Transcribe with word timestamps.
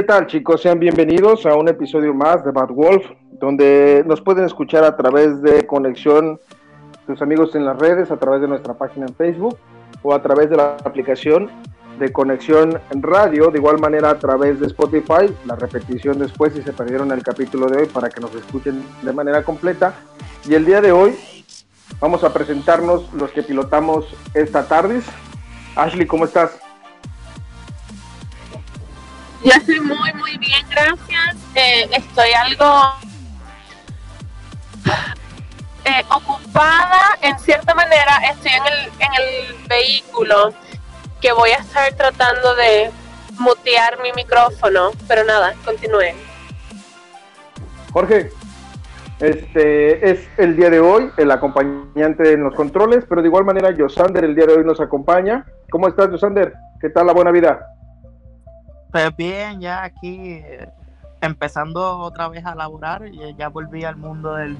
¿Qué 0.00 0.06
tal 0.06 0.26
chicos? 0.26 0.62
Sean 0.62 0.78
bienvenidos 0.78 1.44
a 1.44 1.54
un 1.56 1.68
episodio 1.68 2.14
más 2.14 2.42
de 2.42 2.52
Bad 2.52 2.70
Wolf, 2.70 3.04
donde 3.32 4.02
nos 4.06 4.22
pueden 4.22 4.46
escuchar 4.46 4.82
a 4.82 4.96
través 4.96 5.42
de 5.42 5.66
conexión 5.66 6.40
sus 7.06 7.20
amigos 7.20 7.54
en 7.54 7.66
las 7.66 7.78
redes, 7.78 8.10
a 8.10 8.16
través 8.16 8.40
de 8.40 8.48
nuestra 8.48 8.72
página 8.72 9.04
en 9.04 9.14
Facebook 9.14 9.58
o 10.02 10.14
a 10.14 10.22
través 10.22 10.48
de 10.48 10.56
la 10.56 10.78
aplicación 10.86 11.50
de 11.98 12.10
conexión 12.10 12.80
en 12.90 13.02
radio, 13.02 13.50
de 13.50 13.58
igual 13.58 13.78
manera 13.78 14.08
a 14.08 14.18
través 14.18 14.58
de 14.58 14.68
Spotify, 14.68 15.34
la 15.44 15.56
repetición 15.56 16.18
después 16.18 16.54
si 16.54 16.62
se 16.62 16.72
perdieron 16.72 17.12
el 17.12 17.22
capítulo 17.22 17.66
de 17.66 17.82
hoy 17.82 17.86
para 17.86 18.08
que 18.08 18.22
nos 18.22 18.34
escuchen 18.34 18.82
de 19.02 19.12
manera 19.12 19.42
completa. 19.42 19.92
Y 20.48 20.54
el 20.54 20.64
día 20.64 20.80
de 20.80 20.92
hoy 20.92 21.14
vamos 22.00 22.24
a 22.24 22.32
presentarnos 22.32 23.12
los 23.12 23.30
que 23.32 23.42
pilotamos 23.42 24.06
esta 24.32 24.66
tarde. 24.66 25.02
Ashley, 25.76 26.06
¿cómo 26.06 26.24
estás? 26.24 26.58
Yo 29.42 29.52
estoy 29.52 29.80
muy, 29.80 30.12
muy 30.14 30.36
bien, 30.38 30.66
gracias. 30.68 31.36
Eh, 31.54 31.88
estoy 31.92 32.30
algo 32.32 32.82
eh, 35.84 36.04
ocupada, 36.10 37.18
en 37.22 37.38
cierta 37.38 37.74
manera. 37.74 38.18
Estoy 38.30 38.52
en 38.52 38.66
el, 38.66 38.78
en 38.98 39.12
el 39.18 39.66
vehículo 39.66 40.52
que 41.22 41.32
voy 41.32 41.50
a 41.50 41.56
estar 41.56 41.90
tratando 41.94 42.54
de 42.54 42.90
mutear 43.38 43.98
mi 44.02 44.12
micrófono, 44.12 44.90
pero 45.08 45.24
nada, 45.24 45.54
continúe. 45.64 46.14
Jorge, 47.92 48.30
este 49.20 50.10
es 50.10 50.28
el 50.36 50.54
día 50.54 50.68
de 50.68 50.80
hoy 50.80 51.10
el 51.16 51.30
acompañante 51.30 52.32
en 52.32 52.44
los 52.44 52.54
controles, 52.54 53.04
pero 53.08 53.22
de 53.22 53.28
igual 53.28 53.44
manera 53.44 53.70
Yosander 53.70 54.24
el 54.24 54.34
día 54.34 54.46
de 54.46 54.54
hoy 54.54 54.64
nos 54.64 54.80
acompaña. 54.80 55.46
¿Cómo 55.70 55.88
estás, 55.88 56.10
Yosander? 56.10 56.52
¿Qué 56.80 56.90
tal 56.90 57.06
la 57.06 57.14
buena 57.14 57.30
vida? 57.30 57.66
Pues 58.90 59.16
bien, 59.16 59.60
ya 59.60 59.84
aquí 59.84 60.18
eh, 60.18 60.68
empezando 61.20 61.98
otra 61.98 62.28
vez 62.28 62.44
a 62.44 62.54
laborar, 62.54 63.06
y 63.06 63.34
ya 63.36 63.48
volví 63.48 63.84
al 63.84 63.96
mundo 63.96 64.34
del, 64.34 64.56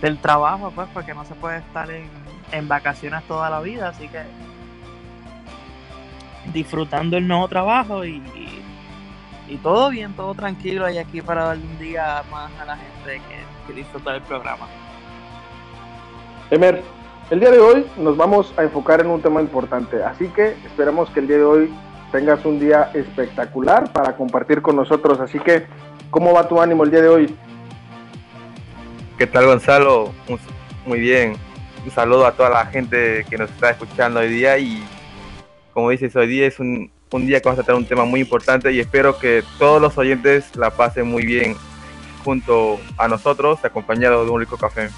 del 0.00 0.18
trabajo, 0.18 0.70
pues 0.74 0.88
porque 0.92 1.14
no 1.14 1.24
se 1.24 1.34
puede 1.34 1.58
estar 1.58 1.90
en, 1.90 2.08
en 2.52 2.68
vacaciones 2.68 3.22
toda 3.24 3.48
la 3.48 3.60
vida, 3.60 3.88
así 3.88 4.08
que 4.08 4.22
disfrutando 6.52 7.16
el 7.16 7.26
nuevo 7.26 7.48
trabajo 7.48 8.04
y, 8.04 8.22
y 9.48 9.56
todo 9.58 9.90
bien, 9.90 10.12
todo 10.14 10.34
tranquilo 10.34 10.90
y 10.90 10.98
aquí 10.98 11.22
para 11.22 11.44
darle 11.44 11.64
un 11.64 11.78
día 11.78 12.22
más 12.30 12.50
a 12.60 12.64
la 12.64 12.76
gente 12.76 13.22
que, 13.28 13.66
que 13.66 13.72
disfruta 13.72 14.12
del 14.12 14.22
programa. 14.22 14.66
Emer, 16.50 16.82
el 17.30 17.40
día 17.40 17.50
de 17.50 17.58
hoy 17.58 17.86
nos 17.96 18.16
vamos 18.18 18.52
a 18.58 18.64
enfocar 18.64 19.00
en 19.00 19.06
un 19.06 19.22
tema 19.22 19.40
importante, 19.40 20.02
así 20.02 20.28
que 20.28 20.48
esperamos 20.66 21.08
que 21.10 21.20
el 21.20 21.28
día 21.28 21.38
de 21.38 21.44
hoy 21.44 21.74
tengas 22.12 22.44
un 22.44 22.60
día 22.60 22.90
espectacular 22.94 23.90
para 23.92 24.14
compartir 24.14 24.62
con 24.62 24.76
nosotros. 24.76 25.18
Así 25.18 25.40
que, 25.40 25.66
¿cómo 26.10 26.32
va 26.32 26.46
tu 26.46 26.60
ánimo 26.60 26.84
el 26.84 26.90
día 26.90 27.00
de 27.00 27.08
hoy? 27.08 27.36
¿Qué 29.18 29.26
tal 29.26 29.46
Gonzalo? 29.46 30.12
Muy 30.86 31.00
bien. 31.00 31.36
Un 31.84 31.90
saludo 31.90 32.26
a 32.26 32.32
toda 32.32 32.50
la 32.50 32.66
gente 32.66 33.24
que 33.28 33.38
nos 33.38 33.50
está 33.50 33.70
escuchando 33.70 34.20
hoy 34.20 34.28
día 34.28 34.58
y 34.58 34.84
como 35.72 35.90
dices, 35.90 36.14
hoy 36.14 36.28
día 36.28 36.46
es 36.46 36.60
un, 36.60 36.92
un 37.10 37.26
día 37.26 37.40
que 37.40 37.48
vamos 37.48 37.58
a 37.58 37.64
tratar 37.64 37.80
un 37.80 37.86
tema 37.86 38.04
muy 38.04 38.20
importante 38.20 38.70
y 38.72 38.78
espero 38.78 39.18
que 39.18 39.42
todos 39.58 39.80
los 39.80 39.96
oyentes 39.98 40.54
la 40.54 40.70
pasen 40.70 41.08
muy 41.08 41.24
bien 41.24 41.56
junto 42.24 42.78
a 42.98 43.08
nosotros, 43.08 43.64
acompañados 43.64 44.26
de 44.26 44.32
un 44.32 44.40
rico 44.40 44.56
café. 44.56 44.90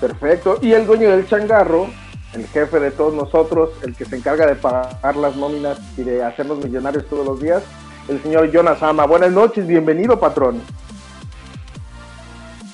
Perfecto. 0.00 0.58
Y 0.60 0.72
el 0.72 0.86
dueño 0.86 1.10
del 1.10 1.26
changarro, 1.26 1.88
el 2.32 2.46
jefe 2.48 2.80
de 2.80 2.90
todos 2.90 3.14
nosotros, 3.14 3.70
el 3.82 3.94
que 3.94 4.04
se 4.04 4.16
encarga 4.16 4.46
de 4.46 4.54
pagar 4.54 5.16
las 5.16 5.36
nóminas 5.36 5.78
y 5.96 6.02
de 6.02 6.22
hacernos 6.22 6.64
millonarios 6.64 7.06
todos 7.06 7.26
los 7.26 7.40
días, 7.40 7.62
el 8.08 8.22
señor 8.22 8.50
Jonas 8.50 8.82
Ama. 8.82 9.06
Buenas 9.06 9.32
noches, 9.32 9.66
bienvenido, 9.66 10.18
patrón. 10.18 10.60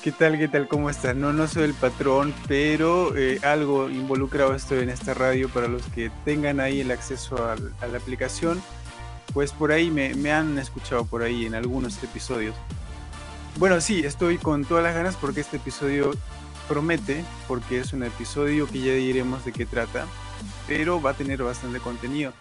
¿Qué 0.01 0.13
tal? 0.13 0.37
¿Qué 0.37 0.47
tal? 0.47 0.69
¿Cómo 0.69 0.89
estás? 0.89 1.13
No, 1.13 1.33
no 1.33 1.47
soy 1.47 1.63
el 1.63 1.73
patrón, 1.73 2.33
pero 2.47 3.15
eh, 3.17 3.39
algo 3.43 3.89
involucrado 3.89 4.55
estoy 4.55 4.79
en 4.79 4.89
esta 4.89 5.13
radio 5.13 5.49
para 5.49 5.67
los 5.67 5.83
que 5.87 6.09
tengan 6.23 6.61
ahí 6.61 6.79
el 6.79 6.91
acceso 6.91 7.35
a 7.35 7.87
la 7.87 7.97
aplicación. 7.97 8.61
Pues 9.33 9.51
por 9.51 9.73
ahí 9.73 9.91
me, 9.91 10.15
me 10.15 10.31
han 10.31 10.57
escuchado 10.57 11.03
por 11.05 11.21
ahí 11.21 11.45
en 11.45 11.53
algunos 11.53 12.01
episodios. 12.01 12.55
Bueno, 13.57 13.81
sí, 13.81 13.99
estoy 14.05 14.37
con 14.37 14.63
todas 14.63 14.85
las 14.85 14.95
ganas 14.95 15.17
porque 15.17 15.41
este 15.41 15.57
episodio 15.57 16.11
promete, 16.69 17.25
porque 17.47 17.79
es 17.79 17.93
un 17.93 18.03
episodio 18.03 18.67
que 18.67 18.79
ya 18.79 18.93
diremos 18.93 19.43
de 19.43 19.51
qué 19.51 19.65
trata, 19.65 20.05
pero 20.67 21.01
va 21.01 21.11
a 21.11 21.13
tener 21.15 21.41
bastante 21.41 21.79
contenido. 21.79 22.31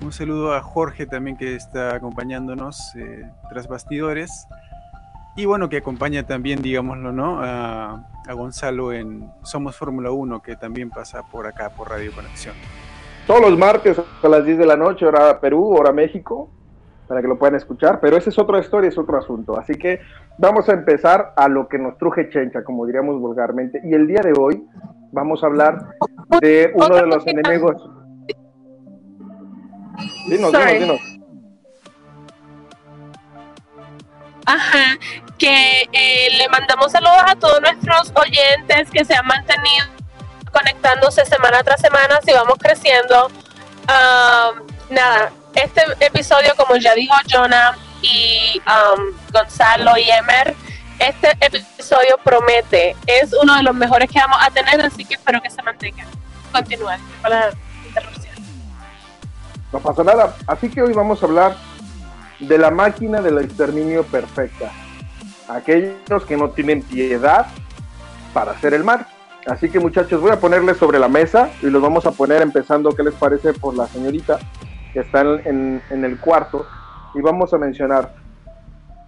Un 0.00 0.12
saludo 0.12 0.54
a 0.54 0.62
Jorge 0.62 1.06
también 1.06 1.36
que 1.36 1.56
está 1.56 1.96
acompañándonos 1.96 2.94
eh, 2.96 3.28
tras 3.50 3.66
bastidores. 3.66 4.46
Y 5.36 5.46
bueno, 5.46 5.68
que 5.68 5.78
acompaña 5.78 6.24
también, 6.24 6.62
digámoslo, 6.62 7.12
¿no? 7.12 7.40
A, 7.42 8.06
Gonzalo 8.32 8.92
en 8.92 9.30
Somos 9.42 9.76
Fórmula 9.76 10.10
1, 10.10 10.40
que 10.40 10.56
también 10.56 10.88
pasa 10.88 11.22
por 11.24 11.46
acá, 11.46 11.70
por 11.70 11.90
Radio 11.90 12.12
Conexión. 12.14 12.54
Todos 13.26 13.40
los 13.42 13.58
martes 13.58 14.00
a 14.22 14.28
las 14.28 14.44
10 14.46 14.58
de 14.58 14.66
la 14.66 14.76
noche, 14.76 15.04
hora 15.04 15.40
Perú, 15.40 15.76
hora 15.76 15.92
México, 15.92 16.50
para 17.06 17.20
que 17.20 17.28
lo 17.28 17.38
puedan 17.38 17.56
escuchar. 17.56 18.00
Pero 18.00 18.16
esa 18.16 18.30
es 18.30 18.38
otra 18.38 18.58
historia, 18.58 18.88
es 18.88 18.98
otro 18.98 19.18
asunto. 19.18 19.58
Así 19.58 19.74
que 19.74 20.00
vamos 20.38 20.68
a 20.68 20.72
empezar 20.72 21.32
a 21.36 21.48
lo 21.48 21.68
que 21.68 21.78
nos 21.78 21.98
truje 21.98 22.28
chencha, 22.30 22.62
como 22.64 22.86
diríamos 22.86 23.20
vulgarmente. 23.20 23.80
Y 23.84 23.94
el 23.94 24.06
día 24.06 24.20
de 24.22 24.32
hoy 24.38 24.64
vamos 25.12 25.42
a 25.42 25.46
hablar 25.46 25.78
de 26.40 26.72
uno 26.74 26.96
de 26.96 27.06
los 27.06 27.26
enemigos. 27.26 27.82
Dinos, 30.28 30.52
dinos, 30.52 30.72
dinos. 30.80 31.00
Ajá, 34.46 34.98
que 35.38 35.82
eh, 35.92 36.28
le 36.36 36.48
mandamos 36.50 36.92
saludos 36.92 37.22
a 37.26 37.34
todos 37.36 37.60
nuestros 37.62 38.12
oyentes 38.14 38.90
que 38.90 39.04
se 39.04 39.14
han 39.14 39.26
mantenido 39.26 39.86
conectándose 40.52 41.24
semana 41.24 41.62
tras 41.62 41.80
semana, 41.80 42.20
si 42.24 42.32
vamos 42.32 42.56
creciendo. 42.58 43.30
Am, 43.86 44.62
nada, 44.90 45.32
este 45.54 45.82
episodio, 46.00 46.52
como 46.56 46.76
ya 46.76 46.94
dijo 46.94 47.14
Jonah 47.30 47.76
y 48.02 48.60
am, 48.66 49.00
Gonzalo 49.32 49.96
y 49.96 50.10
Emer, 50.10 50.54
este 50.98 51.30
episodio 51.40 52.18
promete, 52.22 52.96
es 53.06 53.32
uno 53.40 53.56
de 53.56 53.62
los 53.62 53.74
mejores 53.74 54.10
que 54.10 54.18
vamos 54.18 54.38
a 54.40 54.50
tener, 54.50 54.80
así 54.80 55.04
que 55.04 55.14
espero 55.14 55.40
que 55.40 55.50
se 55.50 55.62
mantenga. 55.62 56.04
Continúa 56.52 56.98
con 57.20 57.30
la 57.30 57.50
interrupción. 57.86 58.34
No 59.72 59.80
pasa 59.80 60.04
nada. 60.04 60.36
Así 60.46 60.68
que 60.68 60.82
hoy 60.82 60.92
vamos 60.92 61.22
a 61.22 61.26
hablar 61.26 61.56
de 62.38 62.58
la 62.58 62.70
máquina 62.70 63.20
del 63.20 63.38
exterminio 63.38 64.04
perfecta. 64.04 64.70
Aquellos 65.48 66.24
que 66.26 66.36
no 66.36 66.50
tienen 66.50 66.82
piedad 66.82 67.46
para 68.32 68.52
hacer 68.52 68.74
el 68.74 68.84
mal. 68.84 69.06
Así 69.46 69.68
que 69.68 69.78
muchachos, 69.78 70.20
voy 70.20 70.30
a 70.30 70.40
ponerles 70.40 70.78
sobre 70.78 70.98
la 70.98 71.08
mesa 71.08 71.50
y 71.60 71.66
los 71.66 71.82
vamos 71.82 72.06
a 72.06 72.12
poner 72.12 72.40
empezando, 72.40 72.90
¿qué 72.94 73.02
les 73.02 73.14
parece? 73.14 73.52
Por 73.52 73.76
la 73.76 73.86
señorita 73.88 74.38
que 74.94 75.00
está 75.00 75.20
en, 75.20 75.40
en- 75.44 75.82
en 75.90 76.04
el 76.04 76.18
cuarto. 76.18 76.64
Y 77.14 77.20
vamos 77.20 77.52
a 77.52 77.58
mencionar, 77.58 78.14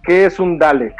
¿qué 0.03 0.25
es 0.25 0.39
un 0.39 0.59
Dalek? 0.59 0.93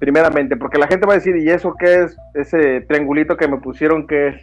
Primeramente, 0.00 0.56
porque 0.56 0.76
la 0.78 0.86
gente 0.88 1.06
va 1.06 1.12
a 1.12 1.16
decir, 1.16 1.36
¿y 1.36 1.48
eso 1.48 1.74
qué 1.78 2.02
es? 2.02 2.16
Ese 2.34 2.80
triangulito 2.82 3.36
que 3.36 3.46
me 3.48 3.58
pusieron, 3.58 4.06
¿qué 4.06 4.28
es? 4.28 4.36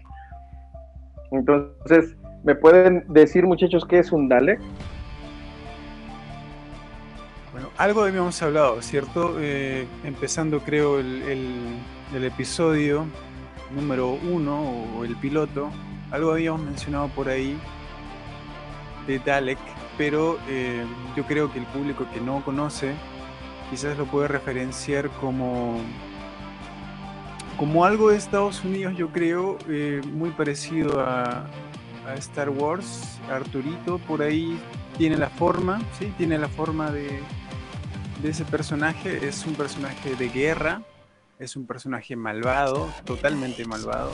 Entonces, 1.31 2.15
¿me 2.43 2.55
pueden 2.55 3.03
decir 3.09 3.45
muchachos 3.45 3.85
qué 3.87 3.99
es 3.99 4.11
un 4.11 4.29
Dalek? 4.29 4.59
Bueno, 7.51 7.69
algo 7.77 8.03
habíamos 8.03 8.41
hablado, 8.41 8.81
¿cierto? 8.81 9.35
Eh, 9.39 9.85
empezando 10.03 10.59
creo 10.61 10.99
el, 10.99 11.21
el- 11.23 11.77
el 12.15 12.23
episodio 12.25 13.05
número 13.75 14.11
uno 14.31 14.59
o 14.97 15.03
el 15.05 15.15
piloto, 15.17 15.69
algo 16.11 16.31
habíamos 16.31 16.61
mencionado 16.61 17.07
por 17.09 17.27
ahí 17.29 17.59
de 19.07 19.19
Dalek, 19.19 19.59
pero 19.97 20.39
eh, 20.47 20.85
yo 21.15 21.25
creo 21.25 21.51
que 21.51 21.59
el 21.59 21.65
público 21.65 22.05
que 22.13 22.21
no 22.21 22.43
conoce 22.43 22.93
quizás 23.69 23.97
lo 23.97 24.05
puede 24.05 24.27
referenciar 24.27 25.09
como 25.09 25.79
como 27.57 27.85
algo 27.85 28.09
de 28.09 28.17
Estados 28.17 28.63
Unidos, 28.63 28.95
yo 28.97 29.09
creo, 29.09 29.57
eh, 29.69 30.01
muy 30.11 30.31
parecido 30.31 30.99
a, 30.99 31.45
Star 32.17 32.49
Wars, 32.49 33.17
Arturito, 33.31 33.97
por 33.99 34.21
ahí 34.21 34.59
tiene 34.97 35.15
la 35.15 35.29
forma, 35.29 35.81
sí, 35.97 36.13
tiene 36.17 36.37
la 36.37 36.49
forma 36.49 36.91
de 36.91 37.21
ese 38.21 38.43
personaje, 38.43 39.25
es 39.25 39.45
un 39.45 39.53
personaje 39.53 40.13
de 40.15 40.27
guerra, 40.27 40.81
es 41.39 41.55
un 41.55 41.65
personaje 41.65 42.15
malvado, 42.15 42.89
totalmente 43.05 43.65
malvado, 43.65 44.11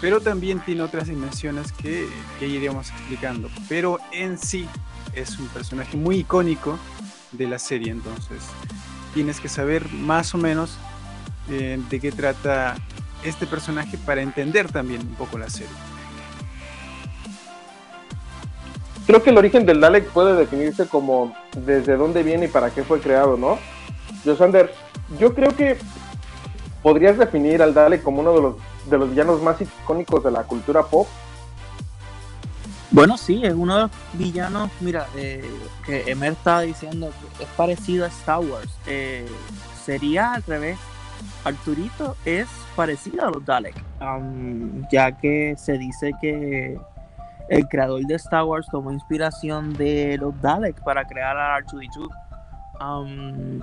pero 0.00 0.20
también 0.20 0.60
tiene 0.60 0.82
otras 0.82 1.08
dimensiones 1.08 1.72
que, 1.72 2.08
que 2.38 2.46
iremos 2.46 2.90
explicando, 2.90 3.48
pero 3.68 3.98
en 4.12 4.38
sí 4.38 4.68
es 5.14 5.38
un 5.38 5.48
personaje 5.48 5.96
muy 5.96 6.18
icónico 6.18 6.78
de 7.32 7.46
la 7.46 7.58
serie, 7.58 7.90
entonces 7.90 8.42
tienes 9.14 9.40
que 9.40 9.48
saber 9.48 9.88
más 9.92 10.34
o 10.34 10.38
menos 10.38 10.78
eh, 11.50 11.80
de 11.88 12.00
qué 12.00 12.12
trata 12.12 12.76
este 13.24 13.46
personaje 13.46 13.98
para 13.98 14.22
entender 14.22 14.70
también 14.70 15.00
un 15.00 15.14
poco 15.14 15.38
la 15.38 15.48
serie. 15.48 15.72
Creo 19.06 19.22
que 19.22 19.30
el 19.30 19.38
origen 19.38 19.64
del 19.64 19.80
Dalek 19.80 20.10
puede 20.10 20.36
definirse 20.36 20.86
como 20.86 21.34
desde 21.56 21.96
dónde 21.96 22.22
viene 22.22 22.44
y 22.44 22.48
para 22.48 22.70
qué 22.70 22.84
fue 22.84 23.00
creado, 23.00 23.38
¿no? 23.38 23.58
Josander, 24.24 24.74
yo 25.18 25.34
creo 25.34 25.56
que 25.56 25.78
podrías 26.82 27.16
definir 27.16 27.62
al 27.62 27.72
Dalek 27.72 28.02
como 28.02 28.20
uno 28.20 28.34
de 28.34 28.42
los, 28.42 28.54
de 28.88 28.98
los 28.98 29.10
villanos 29.10 29.42
más 29.42 29.60
icónicos 29.60 30.22
de 30.24 30.30
la 30.30 30.44
cultura 30.44 30.82
pop. 30.82 31.06
Bueno, 32.90 33.18
sí, 33.18 33.44
es 33.44 33.52
uno 33.54 33.74
de 33.74 33.80
los 33.82 33.90
villanos, 34.14 34.70
mira, 34.80 35.06
eh, 35.14 35.44
que 35.84 36.10
Emer 36.10 36.32
estaba 36.32 36.62
diciendo 36.62 37.10
que 37.36 37.44
es 37.44 37.50
parecido 37.50 38.06
a 38.06 38.08
Star 38.08 38.40
Wars. 38.40 38.70
Eh, 38.86 39.26
sería 39.84 40.34
al 40.34 40.42
revés. 40.42 40.78
Arturito 41.44 42.16
es 42.24 42.46
parecido 42.76 43.26
a 43.26 43.30
los 43.30 43.44
Dalek, 43.44 43.74
um, 44.00 44.86
ya 44.90 45.12
que 45.12 45.54
se 45.56 45.76
dice 45.78 46.12
que 46.20 46.78
el 47.48 47.68
creador 47.68 48.04
de 48.06 48.14
Star 48.14 48.44
Wars 48.44 48.68
tomó 48.70 48.92
inspiración 48.92 49.72
de 49.74 50.16
los 50.18 50.40
Dalek 50.40 50.80
para 50.82 51.04
crear 51.06 51.36
a 51.36 51.58
R2D2. 51.58 52.08
Um, 52.80 53.62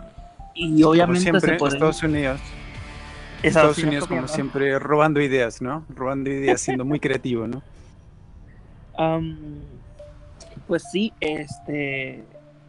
y 0.54 0.82
Como 0.82 0.92
obviamente 0.92 1.22
siempre, 1.22 1.52
se 1.52 1.56
puede... 1.58 1.76
Estados 1.76 2.04
Unidos, 2.04 2.42
Estados 3.50 3.78
Unidos 3.88 4.08
como 4.08 4.22
siempre 4.36 4.80
robando 4.80 5.22
ideas, 5.22 5.62
¿no? 5.62 5.86
Robando 5.90 6.30
ideas, 6.30 6.62
siendo 6.62 6.86
muy 6.86 7.00
creativo, 7.00 7.48
¿no? 7.48 7.62
Pues 10.68 10.84
sí, 10.92 11.14
este, 11.20 12.24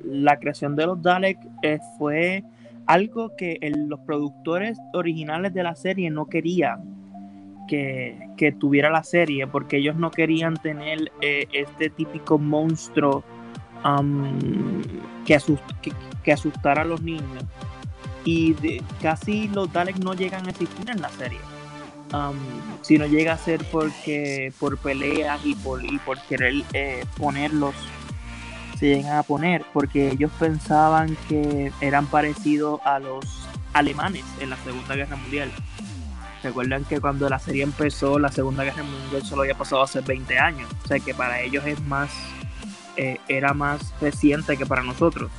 la 0.04 0.38
creación 0.38 0.76
de 0.76 0.86
los 0.86 1.00
Dalek 1.02 1.38
eh, 1.62 1.78
fue 1.98 2.42
algo 2.86 3.34
que 3.36 3.58
el- 3.62 3.86
los 3.88 4.00
productores 4.00 4.78
originales 4.92 5.54
de 5.54 5.62
la 5.62 5.74
serie 5.76 6.10
no 6.10 6.26
querían 6.26 6.80
que, 7.68 8.28
que 8.36 8.52
tuviera 8.52 8.90
la 8.90 9.02
serie, 9.02 9.46
porque 9.46 9.78
ellos 9.78 9.96
no 9.96 10.10
querían 10.10 10.56
tener 10.56 11.10
eh, 11.20 11.46
este 11.52 11.90
típico 11.90 12.38
monstruo 12.38 13.24
que, 15.24 15.36
asust- 15.36 15.80
que, 15.80 15.92
que 16.22 16.32
asustara 16.32 16.82
a 16.82 16.84
los 16.84 17.02
niños. 17.02 17.44
Y 18.26 18.54
casi 19.00 19.48
los 19.48 19.72
Daleks 19.72 20.00
no 20.00 20.12
llegan 20.12 20.46
a 20.46 20.50
existir 20.50 20.90
en 20.90 21.00
la 21.00 21.08
serie. 21.08 21.38
Um, 22.12 22.36
si 22.82 22.98
no 22.98 23.06
llega 23.06 23.32
a 23.32 23.38
ser 23.38 23.64
porque 23.72 24.52
por 24.60 24.76
peleas 24.76 25.40
y 25.44 25.54
por, 25.54 25.82
y 25.82 25.98
por 25.98 26.20
querer 26.22 26.62
eh, 26.72 27.04
ponerlos 27.16 27.74
se 28.78 28.86
llegan 28.86 29.16
a 29.16 29.22
poner 29.22 29.64
porque 29.72 30.10
ellos 30.12 30.30
pensaban 30.38 31.16
que 31.28 31.72
eran 31.80 32.06
parecidos 32.06 32.80
a 32.84 32.98
los 32.98 33.24
alemanes 33.72 34.24
en 34.40 34.50
la 34.50 34.56
Segunda 34.58 34.94
Guerra 34.94 35.16
Mundial. 35.16 35.50
Recuerdan 36.42 36.84
que 36.84 37.00
cuando 37.00 37.28
la 37.28 37.38
serie 37.38 37.62
empezó, 37.62 38.18
la 38.18 38.30
Segunda 38.30 38.64
Guerra 38.64 38.82
Mundial 38.82 39.24
solo 39.24 39.42
había 39.42 39.56
pasado 39.56 39.82
hace 39.82 40.00
20 40.00 40.38
años. 40.38 40.70
O 40.84 40.88
sea 40.88 41.00
que 41.00 41.14
para 41.14 41.40
ellos 41.40 41.64
es 41.66 41.80
más, 41.86 42.10
eh, 42.96 43.18
era 43.28 43.54
más 43.54 43.94
reciente 44.00 44.56
que 44.56 44.66
para 44.66 44.82
nosotros. 44.82 45.30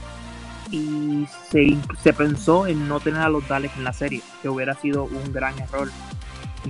Y 0.71 1.25
se, 1.49 1.77
se 1.99 2.13
pensó 2.13 2.67
en 2.67 2.87
no 2.87 2.99
tener 2.99 3.21
a 3.21 3.29
los 3.29 3.47
Daleks 3.47 3.77
en 3.77 3.83
la 3.83 3.93
serie, 3.93 4.21
que 4.41 4.49
hubiera 4.49 4.73
sido 4.75 5.06
un 5.06 5.31
gran 5.31 5.57
error 5.59 5.87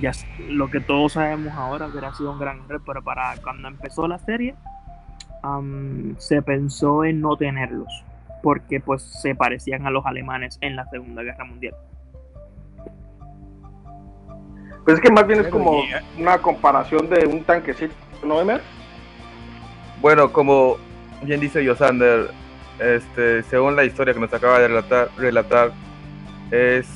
ya 0.00 0.12
lo 0.48 0.70
que 0.70 0.80
todos 0.80 1.14
sabemos 1.14 1.52
ahora 1.54 1.86
hubiera 1.88 2.14
sido 2.14 2.30
un 2.32 2.38
gran 2.38 2.60
error, 2.64 2.82
pero 2.86 3.02
para 3.02 3.34
cuando 3.42 3.66
empezó 3.68 4.06
la 4.06 4.18
serie 4.18 4.54
am, 5.42 6.14
se 6.18 6.40
pensó 6.42 7.04
en 7.04 7.20
no 7.20 7.36
tenerlos 7.36 8.04
porque 8.42 8.80
pues 8.80 9.02
se 9.02 9.34
parecían 9.34 9.86
a 9.86 9.90
los 9.90 10.06
alemanes 10.06 10.58
en 10.60 10.76
la 10.76 10.86
Segunda 10.88 11.22
Guerra 11.22 11.44
Mundial. 11.44 11.74
Pues 14.84 14.96
es 14.96 15.00
que 15.02 15.10
más 15.10 15.26
bien 15.26 15.40
es 15.40 15.48
como 15.48 15.74
y- 15.82 16.20
una 16.20 16.38
comparación 16.38 17.10
de 17.10 17.26
un 17.26 17.42
tanquecito, 17.42 17.92
¿no, 18.24 18.40
Emer? 18.40 18.62
Bueno, 20.00 20.32
como 20.32 20.76
bien 21.22 21.40
dice 21.40 21.64
Yosander, 21.64 22.30
este, 22.78 23.42
según 23.44 23.76
la 23.76 23.84
historia 23.84 24.14
que 24.14 24.20
nos 24.20 24.32
acaba 24.32 24.58
de 24.58 24.68
relatar, 25.16 25.72
es, 26.50 26.86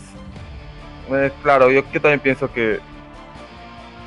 es 1.11 1.33
claro, 1.43 1.71
yo, 1.71 1.83
también 1.85 2.21
pienso 2.21 2.53
que 2.53 2.81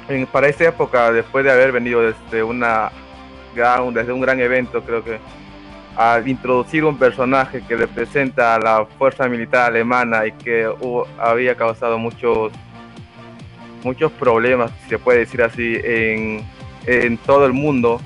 en- 0.08 0.26
para 0.28 0.48
esa 0.48 0.66
época, 0.66 1.12
después 1.12 1.44
de 1.46 1.52
haber 1.52 1.72
venido 1.72 2.02
desde 2.02 2.44
una 2.44 2.92
desde 3.94 4.12
un 4.12 4.20
gran 4.20 4.40
evento, 4.42 4.82
creo 4.84 5.02
que 5.02 5.18
al 5.96 6.28
introducir 6.28 6.84
un 6.84 6.98
personaje 6.98 7.64
que 7.66 7.78
representa 7.78 8.56
a 8.56 8.60
la 8.60 8.86
fuerza 8.98 9.30
militar 9.30 9.68
alemana 9.70 10.28
y 10.28 10.34
que 10.34 10.70
había 11.18 11.56
causado 11.56 11.98
muchos 11.98 12.52
muchos 13.82 14.12
problemas, 14.12 14.72
si 14.84 14.90
se 14.90 15.00
puede 15.00 15.20
decir 15.20 15.42
así, 15.42 15.80
en, 15.84 16.44
en 16.86 17.18
todo 17.20 17.46
el 17.46 17.54
mundo, 17.54 18.02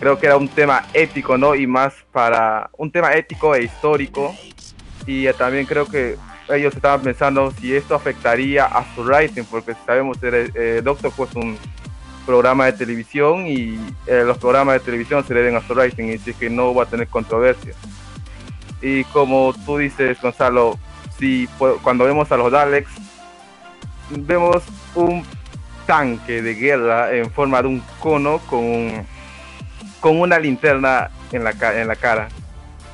creo 0.00 0.18
que 0.18 0.26
era 0.26 0.36
un 0.36 0.48
tema 0.48 0.86
ético, 0.94 1.38
¿no? 1.38 1.54
Y 1.54 1.66
más 1.66 1.94
para 2.10 2.70
un 2.76 2.90
tema 2.90 3.12
ético 3.14 3.54
e 3.54 3.62
histórico. 3.64 4.34
Y 5.06 5.26
eh, 5.26 5.34
también 5.34 5.66
creo 5.66 5.86
que 5.86 6.16
ellos 6.48 6.74
estaban 6.74 7.00
pensando 7.02 7.52
si 7.52 7.74
esto 7.76 7.94
afectaría 7.94 8.64
a 8.64 8.84
su 8.94 9.04
rating, 9.04 9.44
porque 9.48 9.74
sabemos 9.86 10.18
que 10.18 10.50
eh, 10.54 10.80
Doctor 10.82 11.12
Who 11.16 11.24
es 11.24 11.34
un 11.36 11.58
programa 12.26 12.66
de 12.66 12.72
televisión 12.72 13.46
y 13.46 13.78
eh, 14.06 14.22
los 14.24 14.38
programas 14.38 14.74
de 14.74 14.80
televisión 14.80 15.24
se 15.26 15.34
deben 15.34 15.56
a 15.56 15.60
su 15.66 15.74
rating 15.74 16.04
y 16.08 16.14
así 16.14 16.34
que 16.34 16.50
no 16.50 16.74
va 16.74 16.84
a 16.84 16.86
tener 16.86 17.06
controversia. 17.08 17.74
Y 18.82 19.04
como 19.04 19.54
tú 19.66 19.78
dices, 19.78 20.20
Gonzalo, 20.20 20.78
si 21.18 21.48
cuando 21.82 22.04
vemos 22.04 22.30
a 22.32 22.36
los 22.36 22.50
Daleks, 22.50 22.90
vemos 24.10 24.62
un 24.94 25.24
tanque 25.86 26.42
de 26.42 26.54
guerra 26.54 27.12
en 27.14 27.30
forma 27.30 27.60
de 27.62 27.68
un 27.68 27.82
cono 28.00 28.38
con 28.48 28.60
un- 28.64 29.06
con 30.00 30.20
una 30.20 30.38
linterna 30.38 31.10
en 31.32 31.44
la, 31.44 31.52
ca- 31.52 31.78
en 31.80 31.86
la 31.88 31.96
cara 31.96 32.28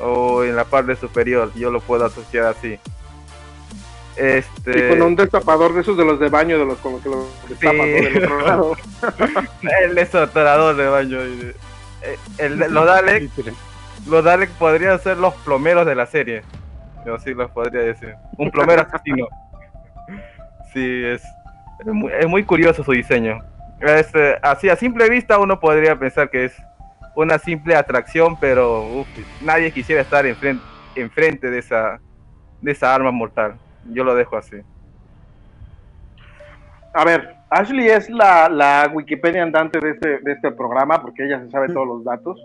o 0.01 0.45
en 0.45 0.57
la 0.57 0.65
parte 0.65 0.95
superior, 0.97 1.53
yo 1.55 1.71
lo 1.71 1.81
puedo 1.81 2.05
asociar 2.05 2.47
así. 2.47 2.79
Este, 4.17 4.87
Y 4.87 4.89
con 4.89 5.03
un 5.03 5.17
destapador 5.17 5.75
de 5.75 5.83
esos 5.83 5.97
de 5.97 6.05
los 6.05 6.19
de 6.19 6.29
baño, 6.31 6.59
de 6.59 6.65
los 6.65 6.79
con 6.79 6.93
los 6.93 7.03
que 7.03 7.09
los 7.11 7.27
destapan, 7.49 7.79
¿no? 7.79 7.85
del 7.85 8.25
otro 8.25 8.41
lado. 8.47 8.77
el 9.83 9.95
desodorador 9.95 10.77
de 10.77 10.87
baño. 10.89 11.25
y- 11.27 11.53
eh, 12.03 12.17
el- 12.39 12.59
los 12.59 12.87
Dalek, 12.87 13.31
los 14.07 14.25
Dalek 14.25 14.51
podrían 14.53 14.99
ser 15.01 15.19
los 15.19 15.35
plomeros 15.35 15.85
de 15.87 15.95
la 15.95 16.07
serie. 16.07 16.43
Yo 17.05 17.15
así 17.17 17.35
los 17.35 17.51
podría 17.51 17.83
decir. 17.83 18.15
Un 18.37 18.51
plomero 18.51 18.83
asesino. 18.83 19.27
Sí, 20.73 21.05
es, 21.07 21.23
es, 21.81 21.87
muy, 21.87 22.13
es 22.13 22.27
muy 22.27 22.45
curioso 22.45 22.85
su 22.85 22.93
diseño. 22.93 23.39
Este, 23.81 24.37
así 24.43 24.69
a 24.69 24.77
simple 24.77 25.09
vista 25.09 25.39
uno 25.39 25.59
podría 25.59 25.97
pensar 25.97 26.29
que 26.29 26.45
es 26.47 26.53
una 27.17 27.39
simple 27.39 27.75
atracción, 27.75 28.39
pero 28.39 28.83
uf, 29.01 29.09
nadie 29.43 29.73
quisiera 29.73 30.03
estar 30.03 30.25
enfrente, 30.27 30.63
enfrente 30.95 31.51
de 31.51 31.59
esa 31.59 31.99
de 32.63 32.71
esa 32.73 32.95
arma 32.95 33.11
mortal. 33.11 33.57
Yo 33.93 34.05
lo 34.05 34.15
dejo 34.15 34.37
así. 34.37 34.57
A 36.95 37.05
ver, 37.05 37.35
Ashley 37.51 37.89
es 37.89 38.09
la, 38.09 38.49
la 38.49 38.91
Wikipedia 38.93 39.43
andante 39.43 39.79
de 39.79 39.91
este, 39.91 40.19
de 40.21 40.33
este 40.33 40.51
programa 40.53 41.01
porque 41.03 41.25
ella 41.27 41.41
se 41.41 41.51
sabe 41.51 41.69
todos 41.69 41.87
los 41.87 42.05
datos. 42.05 42.39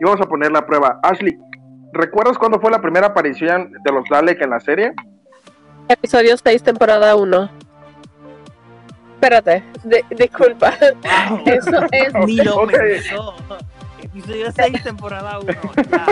Y 0.00 0.04
vamos 0.04 0.20
a 0.20 0.28
poner 0.28 0.52
la 0.52 0.64
prueba. 0.64 1.00
Ashley, 1.02 1.36
¿recuerdas 1.92 2.38
cuándo 2.38 2.60
fue 2.60 2.70
la 2.70 2.80
primera 2.80 3.08
aparición 3.08 3.72
de 3.82 3.92
los 3.92 4.04
Dalek 4.08 4.40
en 4.42 4.50
la 4.50 4.60
serie? 4.60 4.92
Episodio 5.88 6.36
6, 6.36 6.62
temporada 6.62 7.16
1. 7.16 7.50
Espérate, 9.14 9.64
di- 9.82 10.14
disculpa. 10.16 10.72
Eso 11.46 11.82
es. 11.90 12.14
Ni 12.26 12.36
lo 12.36 12.66
pensó. 12.66 13.34
Episodio 14.16 14.50
6, 14.54 14.82
temporada 14.82 15.38
1. 15.40 15.52
Ya. 15.90 16.06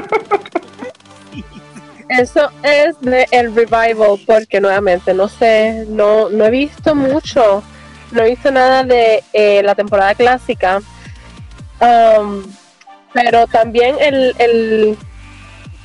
Eso 2.22 2.50
es 2.62 3.00
de 3.00 3.26
el 3.30 3.54
revival, 3.54 4.18
porque 4.26 4.60
nuevamente 4.60 5.14
no 5.14 5.26
sé, 5.28 5.86
no, 5.88 6.28
no 6.28 6.44
he 6.44 6.50
visto 6.50 6.94
mucho, 6.94 7.62
no 8.12 8.22
he 8.22 8.28
visto 8.30 8.50
nada 8.50 8.84
de 8.84 9.24
eh, 9.32 9.62
la 9.62 9.74
temporada 9.74 10.14
clásica. 10.14 10.82
Um, 11.80 12.44
pero 13.14 13.46
también 13.46 13.96
el, 14.00 14.34
el, 14.38 14.98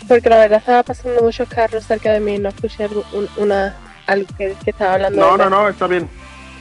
porque 0.09 0.29
la 0.29 0.37
verdad 0.39 0.59
estaba 0.59 0.83
pasando 0.83 1.21
muchos 1.21 1.47
carros 1.47 1.85
cerca 1.85 2.11
de 2.11 2.19
mí, 2.19 2.37
no 2.37 2.49
escuché 2.49 2.87
un- 2.87 3.29
una 3.37 3.77
algo 4.05 4.27
que, 4.37 4.55
que 4.63 4.71
estaba 4.71 4.95
hablando. 4.95 5.21
No, 5.21 5.37
de- 5.37 5.43
no, 5.45 5.49
no, 5.49 5.69
está 5.69 5.87
bien. 5.87 6.09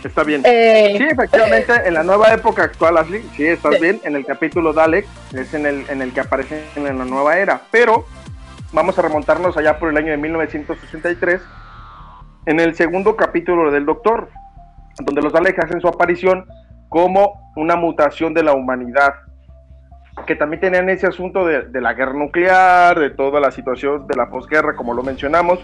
Está 0.04 0.22
bien. 0.24 0.42
Eh, 0.44 0.94
Sí, 0.96 1.04
efectivamente, 1.04 1.72
en 1.84 1.94
la 1.94 2.02
nueva 2.02 2.32
época 2.32 2.62
actual, 2.64 2.98
Ashley, 2.98 3.22
sí, 3.36 3.46
estás 3.46 3.80
bien. 3.80 4.00
En 4.04 4.16
el 4.16 4.24
capítulo 4.24 4.72
Dalek 4.72 5.06
es 5.32 5.52
en 5.54 5.66
el, 5.66 5.84
en 5.88 6.02
el 6.02 6.12
que 6.12 6.20
aparece 6.20 6.64
en 6.76 6.84
la 6.84 7.04
nueva 7.04 7.36
era. 7.38 7.62
Pero 7.70 8.04
vamos 8.72 8.98
a 8.98 9.02
remontarnos 9.02 9.56
allá 9.56 9.78
por 9.78 9.90
el 9.90 9.96
año 9.96 10.10
de 10.10 10.16
1963, 10.16 11.40
en 12.46 12.60
el 12.60 12.74
segundo 12.74 13.16
capítulo 13.16 13.70
del 13.70 13.86
Doctor, 13.86 14.28
donde 15.00 15.22
los 15.22 15.32
Daleks 15.32 15.58
hacen 15.58 15.80
su 15.80 15.88
aparición 15.88 16.46
como 16.88 17.52
una 17.56 17.76
mutación 17.76 18.34
de 18.34 18.42
la 18.42 18.52
humanidad. 18.52 19.14
Que 20.26 20.34
también 20.34 20.60
tenían 20.60 20.88
ese 20.88 21.06
asunto 21.06 21.46
de, 21.46 21.62
de 21.62 21.80
la 21.80 21.94
guerra 21.94 22.12
nuclear, 22.12 22.98
de 22.98 23.10
toda 23.10 23.40
la 23.40 23.50
situación 23.50 24.06
de 24.06 24.16
la 24.16 24.30
posguerra, 24.30 24.74
como 24.74 24.94
lo 24.94 25.02
mencionamos, 25.02 25.60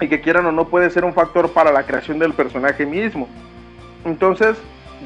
y 0.00 0.08
que 0.08 0.20
quieran 0.20 0.46
o 0.46 0.52
no 0.52 0.68
puede 0.68 0.90
ser 0.90 1.04
un 1.04 1.12
factor 1.12 1.50
para 1.50 1.72
la 1.72 1.84
creación 1.84 2.18
del 2.18 2.32
personaje 2.32 2.86
mismo. 2.86 3.28
Entonces, 4.04 4.56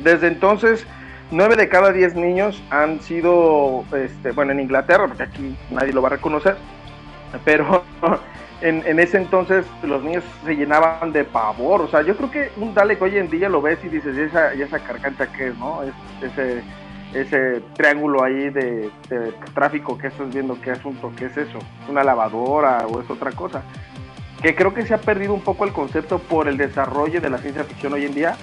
desde 0.03 0.29
entonces, 0.29 0.87
nueve 1.31 1.57
de 1.57 1.69
cada 1.69 1.93
diez 1.93 2.15
niños 2.15 2.63
han 2.71 3.01
sido, 3.01 3.85
este, 3.97 4.33
bueno, 4.33 4.53
en 4.53 4.61
Inglaterra, 4.61 5.07
porque 5.07 5.25
aquí 5.25 5.57
nadie 5.71 5.93
lo 5.93 6.03
va 6.03 6.09
a 6.09 6.13
reconocer, 6.13 6.57
pero 7.45 7.83
en, 8.61 8.99
ese 8.99 9.17
entonces 9.17 9.65
los 9.83 10.03
niños 10.03 10.25
se 10.45 10.55
llenaban 10.55 11.13
de 11.13 11.25
pavor. 11.25 11.81
O 11.81 11.89
sea, 11.89 12.03
yo 12.03 12.17
creo 12.17 12.31
que 12.31 12.51
un 12.57 12.75
Dalek 12.75 13.01
hoy 13.01 13.19
en 13.19 13.31
día 13.31 13.49
lo 13.49 13.63
ves 13.63 13.79
y 13.85 13.89
dices, 13.89 14.17
¿y 14.17 14.21
esa, 14.21 14.55
y 14.55 14.63
esa 14.63 14.79
carcancha 14.79 15.27
qué 15.33 15.49
es, 15.49 15.57
no? 15.57 15.83
Es, 15.83 15.93
ese, 16.23 16.63
ese 17.15 17.63
triángulo 17.75 18.23
ahí 18.23 18.51
de, 18.51 18.91
de 19.09 19.33
tráfico 19.55 19.97
que 19.97 20.09
estás 20.09 20.33
viendo, 20.33 20.61
¿qué 20.61 20.71
asunto? 20.71 21.13
¿Qué 21.17 21.27
es 21.27 21.37
eso? 21.37 21.59
¿Es 21.83 21.89
una 21.89 22.05
lavadora 22.05 22.87
o 22.87 23.01
es 23.01 23.11
otra 23.11 23.33
cosa? 23.33 23.63
Que 24.43 24.55
creo 24.57 24.75
que 24.75 24.85
se 24.85 24.95
ha 24.95 25.01
perdido 25.01 25.35
un 25.35 25.41
poco 25.41 25.65
el 25.65 25.73
concepto 25.73 26.19
por 26.19 26.49
el 26.49 26.57
desarrollo 26.57 27.21
de 27.21 27.31
la 27.31 27.39
ciencia 27.39 27.65
ficción 27.65 27.93
hoy 27.93 28.07
en 28.07 28.15
día, 28.15 28.37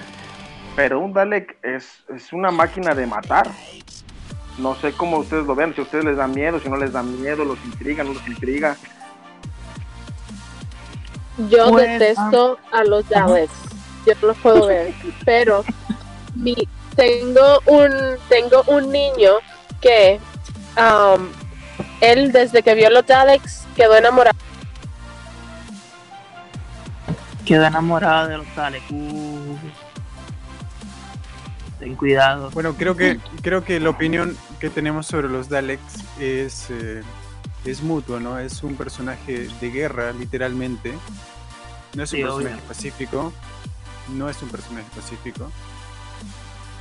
pero 0.74 0.98
un 0.98 1.12
Dalek 1.12 1.58
es, 1.62 2.04
es 2.14 2.32
una 2.32 2.50
máquina 2.50 2.94
de 2.94 3.06
matar. 3.06 3.50
No 4.58 4.74
sé 4.74 4.92
cómo 4.92 5.18
ustedes 5.18 5.46
lo 5.46 5.54
ven, 5.54 5.74
si 5.74 5.80
a 5.80 5.84
ustedes 5.84 6.04
les 6.04 6.16
da 6.16 6.26
miedo, 6.26 6.58
si 6.58 6.68
no 6.68 6.76
les 6.76 6.92
da 6.92 7.02
miedo, 7.02 7.44
los 7.44 7.62
intriga, 7.64 8.02
no 8.02 8.14
los 8.14 8.26
intriga. 8.26 8.76
Yo 11.48 11.70
Pues, 11.70 11.98
detesto 11.98 12.58
a 12.72 12.84
los 12.84 13.08
Daleks. 13.08 13.52
Yo 14.06 14.14
no 14.20 14.28
los 14.28 14.38
puedo 14.38 14.66
ver. 14.66 14.92
Pero 15.24 15.64
mi, 16.34 16.56
tengo 16.96 17.60
un 17.66 17.90
tengo 18.28 18.62
un 18.66 18.90
niño 18.90 19.34
que 19.80 20.18
um, 20.76 21.28
él 22.00 22.32
desde 22.32 22.62
que 22.62 22.74
vio 22.74 22.90
los 22.90 23.06
Daleks 23.06 23.66
quedó 23.76 23.96
enamorado. 23.96 24.36
Quedó 27.44 27.64
enamorada 27.66 28.28
de 28.28 28.38
los 28.38 28.54
Daleks. 28.54 28.90
Uh. 28.90 29.56
Ten 31.78 31.96
cuidado. 31.96 32.50
Bueno, 32.50 32.74
creo 32.74 32.94
que 32.96 33.18
creo 33.42 33.64
que 33.64 33.80
la 33.80 33.90
opinión 33.90 34.36
que 34.58 34.68
tenemos 34.70 35.06
sobre 35.06 35.28
los 35.28 35.48
Daleks 35.48 36.04
es 36.20 36.68
eh, 36.70 37.02
es 37.64 37.82
mutua, 37.82 38.20
¿no? 38.20 38.38
Es 38.38 38.62
un 38.62 38.76
personaje 38.76 39.48
de 39.60 39.70
guerra, 39.70 40.12
literalmente. 40.12 40.92
No 41.94 42.02
es 42.02 42.12
un 42.12 42.18
Sí, 42.18 42.22
personaje 42.22 42.54
obvio. 42.56 42.64
pacífico. 42.68 43.32
No 44.14 44.28
es 44.28 44.42
un 44.42 44.48
personaje 44.50 44.86
pacífico. 44.94 45.50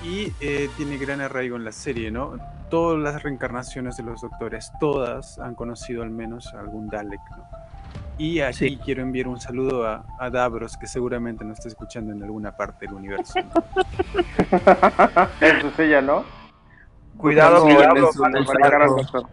Y 0.04 0.34
eh, 0.40 0.70
tiene 0.78 0.98
gran 0.98 1.20
arraigo 1.22 1.56
en 1.58 1.64
la 1.66 1.72
serie, 1.72 2.12
¿no? 2.12 2.38
Todas 2.70 3.00
las 3.02 3.22
reencarnaciones 3.24 3.98
de 3.98 4.04
los 4.04 4.22
doctores, 4.22 4.72
todas 4.80 5.40
han 5.40 5.56
conocido 5.56 6.04
al 6.04 6.10
menos 6.10 6.54
a 6.54 6.60
algún 6.60 6.88
Dalek, 6.88 7.20
¿no? 7.32 7.44
Y 8.20 8.42
aquí 8.42 8.70
Sí. 8.70 8.78
quiero 8.84 9.02
enviar 9.02 9.28
un 9.30 9.40
saludo 9.40 9.88
a, 9.88 10.06
a 10.20 10.30
Davros, 10.30 10.76
que 10.78 10.86
seguramente 10.88 11.44
nos 11.46 11.58
está 11.58 11.70
escuchando 11.70 12.12
en 12.14 12.22
alguna 12.22 12.52
parte 12.56 12.86
del 12.86 12.94
universo. 12.96 13.40
Eso 15.42 15.68
es 15.70 15.80
ella, 15.80 16.02
¿no? 16.02 16.24
Cuidado, 17.18 17.66
al 17.66 18.46
salga. 18.46 18.86
doctor. 18.88 19.24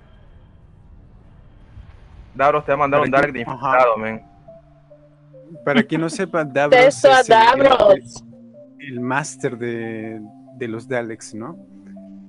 Davros 2.35 2.64
te 2.64 2.73
va 2.73 2.75
a 2.75 2.78
mandar 2.78 3.00
un 3.00 3.11
que- 3.11 3.33
de 3.33 3.40
infectado, 3.40 3.97
men. 3.99 4.23
Para 5.64 5.83
quien 5.83 6.00
no 6.00 6.09
sepa, 6.09 6.45
Davros 6.45 6.81
es 6.81 7.05
el- 7.05 7.11
el, 7.11 7.26
Davros. 7.28 8.25
el 8.78 9.00
máster 9.00 9.59
de, 9.59 10.21
de 10.57 10.69
los 10.69 10.88
Daleks, 10.88 11.35
¿no? 11.35 11.57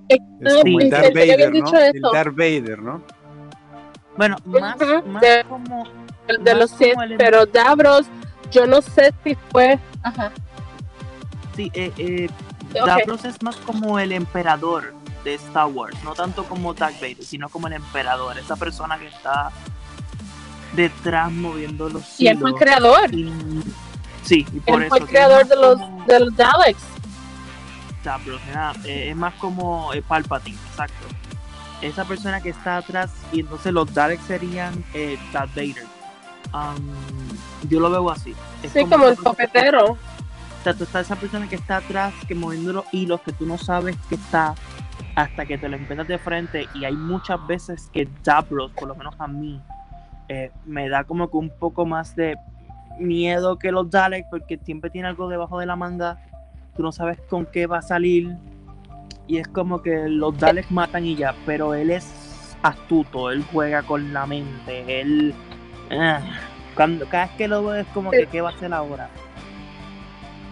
Eh, 0.09 0.17
Es 0.41 0.55
como 0.63 0.79
el 0.79 0.89
Darth 0.89 1.13
Vader, 1.13 1.53
¿no? 1.53 1.79
El. 1.79 2.01
Darth 2.13 2.35
Vader, 2.35 2.79
¿no? 2.81 3.01
Bueno, 4.15 4.37
más, 4.45 4.75
como. 5.47 5.83
El 6.27 6.43
de 6.43 6.55
los 6.55 6.71
Sith, 6.71 6.93
el- 7.01 7.17
pero 7.17 7.45
Davros, 7.45 8.07
yo 8.51 8.65
no 8.67 8.81
sé 8.81 9.13
si 9.23 9.35
fue. 9.51 9.79
Ajá. 10.03 10.31
Sí, 11.55 11.71
eh, 11.73 11.91
eh. 11.97 12.29
Davros 12.73 13.25
es 13.25 13.41
más 13.41 13.55
como 13.57 13.97
el 13.99 14.11
emperador 14.11 14.93
de 15.23 15.33
Star 15.35 15.67
Wars, 15.67 15.97
no 16.03 16.13
tanto 16.13 16.43
como 16.43 16.73
Darth 16.73 16.95
Vader, 17.01 17.23
sino 17.23 17.49
como 17.49 17.67
el 17.67 17.73
emperador, 17.73 18.37
esa 18.37 18.55
persona 18.55 18.97
que 18.99 19.07
está 19.07 19.51
detrás 20.75 21.31
moviendo 21.31 21.89
los 21.89 22.19
Y 22.19 22.27
él 22.27 22.37
fue 22.37 22.51
el 22.51 22.55
creador. 22.57 23.13
Y- 23.13 23.63
sí, 24.23 24.45
y 24.53 24.59
por 24.59 24.75
Él 24.81 24.83
eso 24.83 24.89
fue 24.89 24.99
el 24.99 25.05
creador 25.07 25.41
es 25.41 25.49
de 25.49 25.55
más 25.55 25.65
los, 25.65 25.79
como 25.79 26.05
de 26.05 26.19
los 26.19 26.35
Daleks. 26.35 26.83
Davros, 28.03 28.41
era, 28.49 28.73
eh, 28.85 29.09
es 29.09 29.15
más 29.15 29.33
como 29.35 29.93
eh, 29.93 30.01
Palpatine, 30.01 30.57
exacto. 30.69 31.07
Esa 31.81 32.05
persona 32.05 32.41
que 32.41 32.49
está 32.49 32.77
atrás 32.77 33.11
y 33.31 33.39
entonces 33.41 33.71
los 33.73 33.91
Daleks 33.93 34.23
serían 34.25 34.83
eh, 34.93 35.17
Darth 35.33 35.55
Vader. 35.55 35.85
Um, 36.53 37.67
yo 37.69 37.79
lo 37.79 37.89
veo 37.89 38.09
así. 38.09 38.33
Es 38.63 38.71
Sí, 38.71 38.85
como 38.85 39.07
el 39.07 39.17
copetero. 39.17 39.91
o 39.91 39.97
sea, 40.63 40.73
tú 40.73 40.83
está 40.83 40.99
esa 41.01 41.15
persona 41.15 41.47
que 41.47 41.55
está 41.55 41.77
atrás, 41.77 42.13
que 42.27 42.35
moviendo 42.35 42.73
los 42.73 42.85
hilos, 42.91 43.21
que 43.21 43.31
tú 43.33 43.45
no 43.45 43.57
sabes 43.57 43.95
que 44.09 44.15
está 44.15 44.55
hasta 45.15 45.45
que 45.45 45.57
te 45.57 45.67
lo 45.67 45.75
encuentras 45.77 46.07
de 46.07 46.17
frente. 46.17 46.67
Y 46.75 46.85
hay 46.85 46.95
muchas 46.95 47.45
veces 47.47 47.89
que 47.91 48.07
Davros, 48.23 48.71
por 48.71 48.87
lo 48.87 48.95
menos 48.95 49.15
a 49.19 49.27
mí, 49.27 49.59
eh, 50.29 50.51
me 50.65 50.89
da 50.89 51.03
como 51.03 51.29
que 51.29 51.37
un 51.37 51.49
poco 51.49 51.85
más 51.85 52.15
de 52.15 52.35
miedo 52.99 53.57
que 53.57 53.71
los 53.71 53.89
Daleks, 53.89 54.27
porque 54.29 54.57
siempre 54.63 54.89
tiene 54.89 55.07
algo 55.07 55.27
debajo 55.27 55.59
de 55.59 55.65
la 55.65 55.75
manga. 55.75 56.19
Tú 56.75 56.83
no 56.83 56.91
sabes 56.91 57.19
con 57.29 57.45
qué 57.45 57.67
va 57.67 57.79
a 57.79 57.81
salir. 57.81 58.35
Y 59.27 59.37
es 59.37 59.47
como 59.47 59.81
que 59.81 60.07
los 60.07 60.37
Daleks 60.37 60.71
matan 60.71 61.05
y 61.05 61.15
ya, 61.15 61.35
pero 61.45 61.73
él 61.73 61.89
es 61.91 62.55
astuto, 62.63 63.29
él 63.31 63.43
juega 63.51 63.83
con 63.83 64.13
la 64.13 64.25
mente, 64.25 65.01
él... 65.01 65.33
ah, 65.91 66.21
cuando, 66.75 67.07
cada 67.07 67.25
vez 67.27 67.35
que 67.37 67.47
lo 67.47 67.63
veo 67.63 67.75
es 67.75 67.87
como 67.93 68.11
que, 68.11 68.25
¿qué 68.27 68.41
va 68.41 68.49
a 68.49 68.53
hacer 68.53 68.73
ahora? 68.73 69.09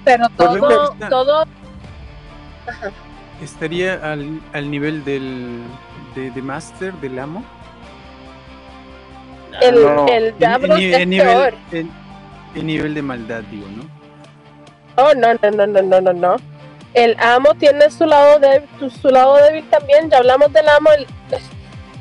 Pero 0.03 0.27
todo, 0.29 0.93
está- 0.93 1.09
todo, 1.09 1.45
Estaría 3.41 3.95
al, 4.11 4.39
al 4.53 4.71
nivel 4.71 5.03
del 5.03 5.61
de, 6.15 6.31
de 6.31 6.41
Master, 6.41 6.93
del 6.95 7.19
amo. 7.19 7.43
el, 9.61 9.75
no. 9.83 10.07
el 10.07 10.25
En- 10.27 10.39
Davros 10.39 10.79
en, 10.79 10.93
es 10.93 10.99
en 10.99 11.09
nivel, 11.09 11.27
peor. 11.27 11.53
en- 11.71 11.91
en 12.55 12.65
nivel 12.65 12.93
de 12.93 13.01
maldad, 13.01 13.41
digo, 13.51 13.67
¿no? 13.75 13.83
Oh, 15.03 15.13
no, 15.13 15.33
no, 15.33 15.51
no, 15.51 15.67
no, 15.67 15.81
no, 15.81 16.01
no, 16.01 16.13
no. 16.13 16.35
El 16.93 17.17
amo 17.19 17.53
tiene 17.55 17.89
su 17.91 18.05
lado 18.05 18.39
débil, 18.39 18.69
su, 18.79 18.89
su 18.89 19.09
lado 19.09 19.35
débil 19.35 19.65
también. 19.69 20.09
Ya 20.09 20.19
hablamos 20.19 20.51
del 20.53 20.69
amo. 20.69 20.89
el- 20.97 21.05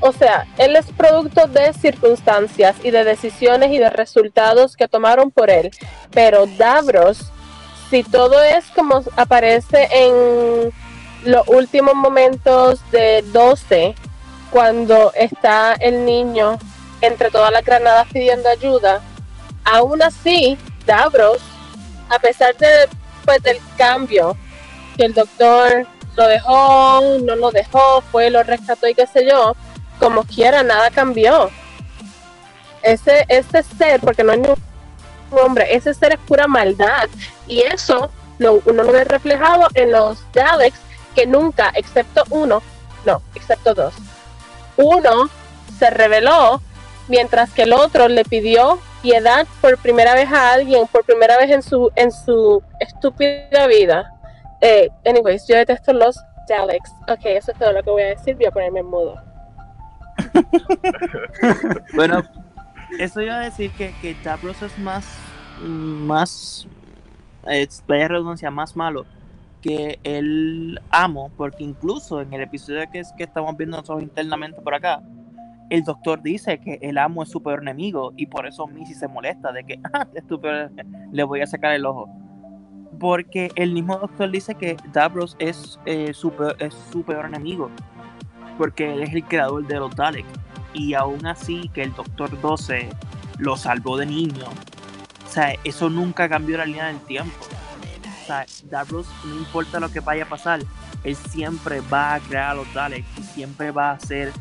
o 0.06 0.12
sea, 0.12 0.46
él 0.58 0.76
es 0.76 0.84
producto 0.92 1.46
de 1.46 1.73
circunstancias 1.73 2.76
y 2.84 2.90
de 2.90 3.04
decisiones 3.04 3.73
y 3.73 3.78
de 3.78 3.88
resultados 3.88 4.76
que 4.76 4.87
tomaron 4.87 5.30
por 5.30 5.49
él. 5.49 5.70
Pero 6.11 6.44
Davros, 6.58 7.32
si 7.88 8.02
todo 8.02 8.42
es 8.42 8.66
como 8.66 9.02
aparece 9.16 9.88
en 9.90 10.70
los 11.25 11.49
últimos 11.49 11.94
momentos 11.94 12.80
de 12.90 13.25
12, 13.32 13.94
cuando 14.50 15.11
está 15.14 15.73
el 15.73 16.04
niño 16.04 16.58
entre 17.00 17.30
todas 17.30 17.50
las 17.50 17.64
granadas 17.64 18.06
pidiendo 18.12 18.50
ayuda, 18.50 19.00
aún 19.64 20.02
así, 20.02 20.58
Davros 20.84 21.40
a 22.11 22.18
pesar 22.18 22.54
de, 22.58 22.90
pues, 23.25 23.42
del 23.42 23.56
cambio 23.78 24.37
que 24.99 25.06
el 25.06 25.14
doctor 25.14 25.87
lo 26.14 26.28
dejó, 26.28 27.00
no 27.23 27.37
lo 27.37 27.50
dejó, 27.50 28.02
fue, 28.12 28.28
lo 28.28 28.42
rescató 28.42 28.87
y 28.87 28.94
qué 28.94 29.06
sé 29.06 29.26
yo, 29.26 29.56
como 30.04 30.23
quiera, 30.25 30.62
nada 30.62 30.90
cambió. 30.90 31.50
Ese, 32.82 33.25
ese 33.28 33.62
ser, 33.62 34.00
porque 34.00 34.23
no 34.23 34.34
es 34.34 34.38
ni 34.38 34.49
un 34.49 34.58
hombre, 35.30 35.75
ese 35.75 35.94
ser 35.94 36.12
es 36.12 36.18
pura 36.18 36.46
maldad. 36.46 37.08
Y 37.49 37.62
eso 37.62 38.11
lo, 38.37 38.61
uno 38.66 38.82
lo 38.82 38.92
ve 38.92 39.04
reflejado 39.04 39.66
en 39.73 39.92
los 39.92 40.18
Daleks, 40.34 40.78
que 41.14 41.26
nunca, 41.26 41.73
excepto 41.75 42.23
uno, 42.28 42.62
no, 43.06 43.23
excepto 43.34 43.73
dos, 43.73 43.94
uno 44.76 45.30
se 45.78 45.88
reveló 45.88 46.61
mientras 47.08 47.50
que 47.50 47.62
el 47.62 47.73
otro 47.73 48.06
le 48.08 48.25
pidió 48.25 48.78
piedad 49.00 49.46
por 49.62 49.78
primera 49.78 50.12
vez 50.12 50.30
a 50.30 50.52
alguien, 50.52 50.87
por 50.88 51.04
primera 51.04 51.38
vez 51.38 51.50
en 51.50 51.62
su, 51.62 51.90
en 51.96 52.12
su 52.12 52.62
estúpida 52.78 53.66
vida. 53.68 54.12
Eh, 54.61 54.90
anyways, 55.06 55.46
yo 55.49 55.56
detesto 55.56 55.94
los 55.94 56.18
Daleks. 56.46 56.90
Ok, 57.08 57.25
eso 57.25 57.52
es 57.52 57.58
todo 57.58 57.73
lo 57.73 57.82
que 57.82 57.90
voy 57.90 58.02
a 58.02 58.08
decir. 58.08 58.37
Voy 58.37 58.44
a 58.44 58.50
ponerme 58.50 58.80
en 58.80 58.87
modo. 58.87 59.34
Bueno, 61.94 62.23
eso 62.99 63.21
iba 63.21 63.37
a 63.37 63.40
decir 63.40 63.71
que, 63.73 63.94
que 64.00 64.16
Davros 64.25 64.62
es 64.62 64.78
más, 64.78 65.06
más, 65.61 66.66
eh, 67.49 67.68
vaya 67.87 68.09
redundancia, 68.09 68.50
más 68.50 68.76
malo 68.76 69.06
que 69.64 69.99
el 70.04 70.78
amo, 70.90 71.30
porque 71.38 71.64
incluso 71.64 72.21
en 72.21 72.35
el 72.35 72.42
episodio 72.42 72.85
que, 72.92 72.99
es, 72.99 73.14
que 73.16 73.25
estamos 73.25 73.56
viendo 73.56 73.78
nosotros 73.78 74.02
internamente 74.02 74.61
por 74.61 74.75
acá, 74.75 75.02
el 75.71 75.83
doctor 75.85 76.21
dice 76.21 76.59
que 76.59 76.78
el 76.83 76.99
amo 76.99 77.23
es 77.23 77.30
su 77.30 77.42
peor 77.42 77.62
enemigo 77.62 78.12
y 78.14 78.26
por 78.26 78.47
eso 78.47 78.66
Missy 78.66 78.92
se 78.92 79.09
molesta 79.09 79.52
de 79.52 79.64
que 79.64 79.80
ah, 79.94 80.06
es 80.12 80.25
le 81.12 81.25
voy 81.25 81.40
a 81.40 81.47
sacar 81.47 81.73
el 81.73 81.87
ojo. 81.87 82.11
Porque 83.00 83.50
el 83.56 83.73
mismo 83.73 83.97
doctor 83.97 84.30
dice 84.30 84.54
que 84.54 84.76
Davros 84.92 85.35
es, 85.38 85.80
eh, 85.87 86.12
su, 86.12 86.30
peor, 86.30 86.56
es 86.61 86.75
su 86.92 87.02
peor 87.02 87.25
enemigo, 87.25 87.71
porque 88.56 88.92
él 88.92 89.02
es 89.02 89.14
el 89.14 89.25
creador 89.25 89.66
de 89.66 89.76
los 89.76 89.94
Daleks 89.94 90.28
y 90.73 90.94
aún 90.94 91.26
así 91.26 91.70
que 91.73 91.82
el 91.82 91.94
Doctor 91.94 92.40
12 92.40 92.90
lo 93.38 93.56
salvó 93.56 93.96
de 93.96 94.06
niño. 94.06 94.44
O 95.26 95.32
sea, 95.32 95.54
eso 95.64 95.88
nunca 95.88 96.28
cambió 96.28 96.58
la 96.58 96.66
línea 96.66 96.87
del 96.87 97.00
tiempo. 97.00 97.34
O 98.23 98.26
sea, 98.26 98.46
Davros, 98.64 99.06
no 99.25 99.37
importa 99.37 99.80
lo 99.80 99.90
que 99.90 100.00
vaya 100.00 100.25
a 100.25 100.28
pasar, 100.28 100.61
él 101.02 101.16
siempre 101.16 101.80
va 101.92 102.14
a 102.14 102.20
crear 102.20 102.50
a 102.50 102.54
los 102.54 102.73
Daleks 102.73 103.06
y 103.18 103.23
siempre 103.23 103.70
va 103.70 103.90
a 103.90 103.92
hacer 103.94 104.32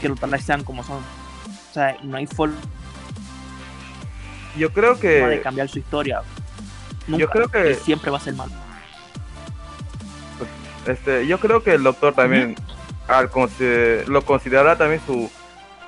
que 0.00 0.08
los 0.08 0.20
Daleks 0.20 0.44
sean 0.44 0.64
como 0.64 0.82
son. 0.84 0.98
O 0.98 1.72
sea, 1.72 1.96
no 2.02 2.16
hay 2.16 2.26
forma 2.26 2.56
Yo 4.56 4.72
creo 4.72 4.94
de 4.94 5.00
que 5.00 5.40
cambiar 5.42 5.68
su 5.68 5.78
historia. 5.78 6.22
Nunca. 7.06 7.20
yo 7.20 7.30
creo 7.30 7.48
que 7.48 7.70
Él 7.70 7.76
siempre 7.76 8.10
va 8.10 8.18
a 8.18 8.20
ser 8.20 8.34
malo. 8.34 8.52
este 10.86 11.26
yo 11.26 11.38
creo 11.38 11.62
que 11.62 11.74
el 11.74 11.82
doctor 11.82 12.14
también 12.14 12.54
al 13.10 13.30
consi- 13.30 14.04
lo 14.06 14.22
considerará 14.22 14.76
también 14.76 15.00
su 15.06 15.30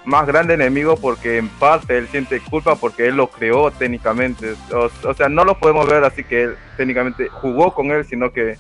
más 0.05 0.27
grande 0.27 0.55
enemigo 0.55 0.97
porque 0.97 1.39
en 1.39 1.49
parte 1.49 1.97
él 1.97 2.09
siente 2.09 2.41
culpa 2.41 2.75
porque 2.75 3.07
él 3.07 3.17
lo 3.17 3.29
creó 3.29 3.71
técnicamente. 3.71 4.55
O, 4.75 4.91
o 5.09 5.15
sea, 5.15 5.29
no 5.29 5.45
lo 5.45 5.57
podemos 5.59 5.89
ver 5.89 6.03
así 6.05 6.25
que 6.25 6.43
él 6.43 6.57
técnicamente 6.77 7.29
jugó 7.29 7.73
con 7.73 7.91
él, 7.93 8.05
sino 8.05 8.33
que 8.33 8.57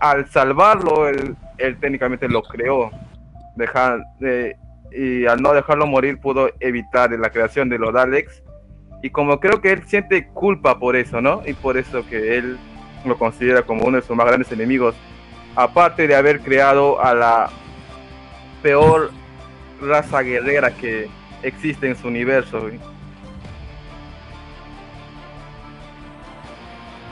al 0.00 0.30
salvarlo, 0.30 1.08
él, 1.08 1.34
él 1.58 1.76
técnicamente 1.80 2.28
lo 2.28 2.42
creó. 2.42 2.90
Dejar, 3.56 4.00
de- 4.20 4.56
y 4.92 5.26
al 5.26 5.42
no 5.42 5.52
dejarlo 5.52 5.86
morir 5.86 6.18
pudo 6.20 6.50
evitar 6.60 7.10
la 7.10 7.30
creación 7.30 7.68
de 7.68 7.78
los 7.78 7.92
Daleks. 7.92 8.42
Y 9.02 9.10
como 9.10 9.40
creo 9.40 9.60
que 9.60 9.72
él 9.72 9.82
siente 9.86 10.28
culpa 10.28 10.78
por 10.78 10.94
eso, 10.96 11.20
¿no? 11.20 11.42
Y 11.44 11.52
por 11.54 11.76
eso 11.76 12.06
que 12.08 12.38
él 12.38 12.56
lo 13.04 13.18
considera 13.18 13.62
como 13.62 13.84
uno 13.84 13.96
de 13.96 14.02
sus 14.06 14.16
más 14.16 14.26
grandes 14.26 14.50
enemigos. 14.52 14.94
Aparte 15.54 16.06
de 16.06 16.14
haber 16.14 16.40
creado 16.40 17.00
a 17.02 17.14
la 17.14 17.50
peor 18.66 19.12
raza 19.80 20.22
guerrera 20.22 20.72
que 20.72 21.08
existe 21.44 21.86
en 21.86 21.94
su 21.94 22.08
universo. 22.08 22.60
güey. 22.62 22.80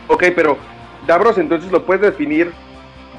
Ok, 0.09 0.25
pero 0.35 0.59
Davros 1.07 1.38
entonces 1.38 1.71
lo 1.71 1.87
puedes 1.87 2.03
definir 2.03 2.51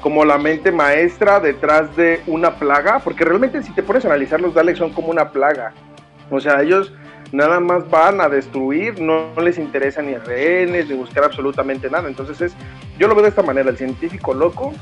como 0.02 0.26
la 0.26 0.36
mente 0.36 0.70
maestra 0.70 1.40
detrás 1.40 1.96
de 1.96 2.20
una 2.26 2.56
plaga, 2.56 2.98
porque 2.98 3.24
realmente 3.24 3.62
si 3.62 3.72
te 3.72 3.82
pones 3.82 4.04
a 4.04 4.08
analizar 4.08 4.38
los 4.38 4.52
Daleks 4.52 4.80
son 4.80 4.92
como 4.92 5.08
una 5.08 5.30
plaga. 5.30 5.72
O 6.30 6.38
sea, 6.38 6.60
ellos 6.60 6.92
nada 7.32 7.58
más 7.58 7.88
van 7.88 8.20
a 8.20 8.28
destruir, 8.28 9.00
no, 9.00 9.32
no 9.34 9.40
les 9.40 9.56
interesa 9.56 10.02
ni 10.02 10.14
rehenes, 10.14 10.90
ni 10.90 10.94
buscar 10.94 11.24
absolutamente 11.24 11.88
nada. 11.88 12.06
Entonces 12.06 12.38
es, 12.42 12.56
yo 12.98 13.08
lo 13.08 13.14
veo 13.14 13.22
de 13.22 13.30
esta 13.30 13.42
manera, 13.42 13.70
el 13.70 13.78
científico 13.78 14.34
loco 14.34 14.74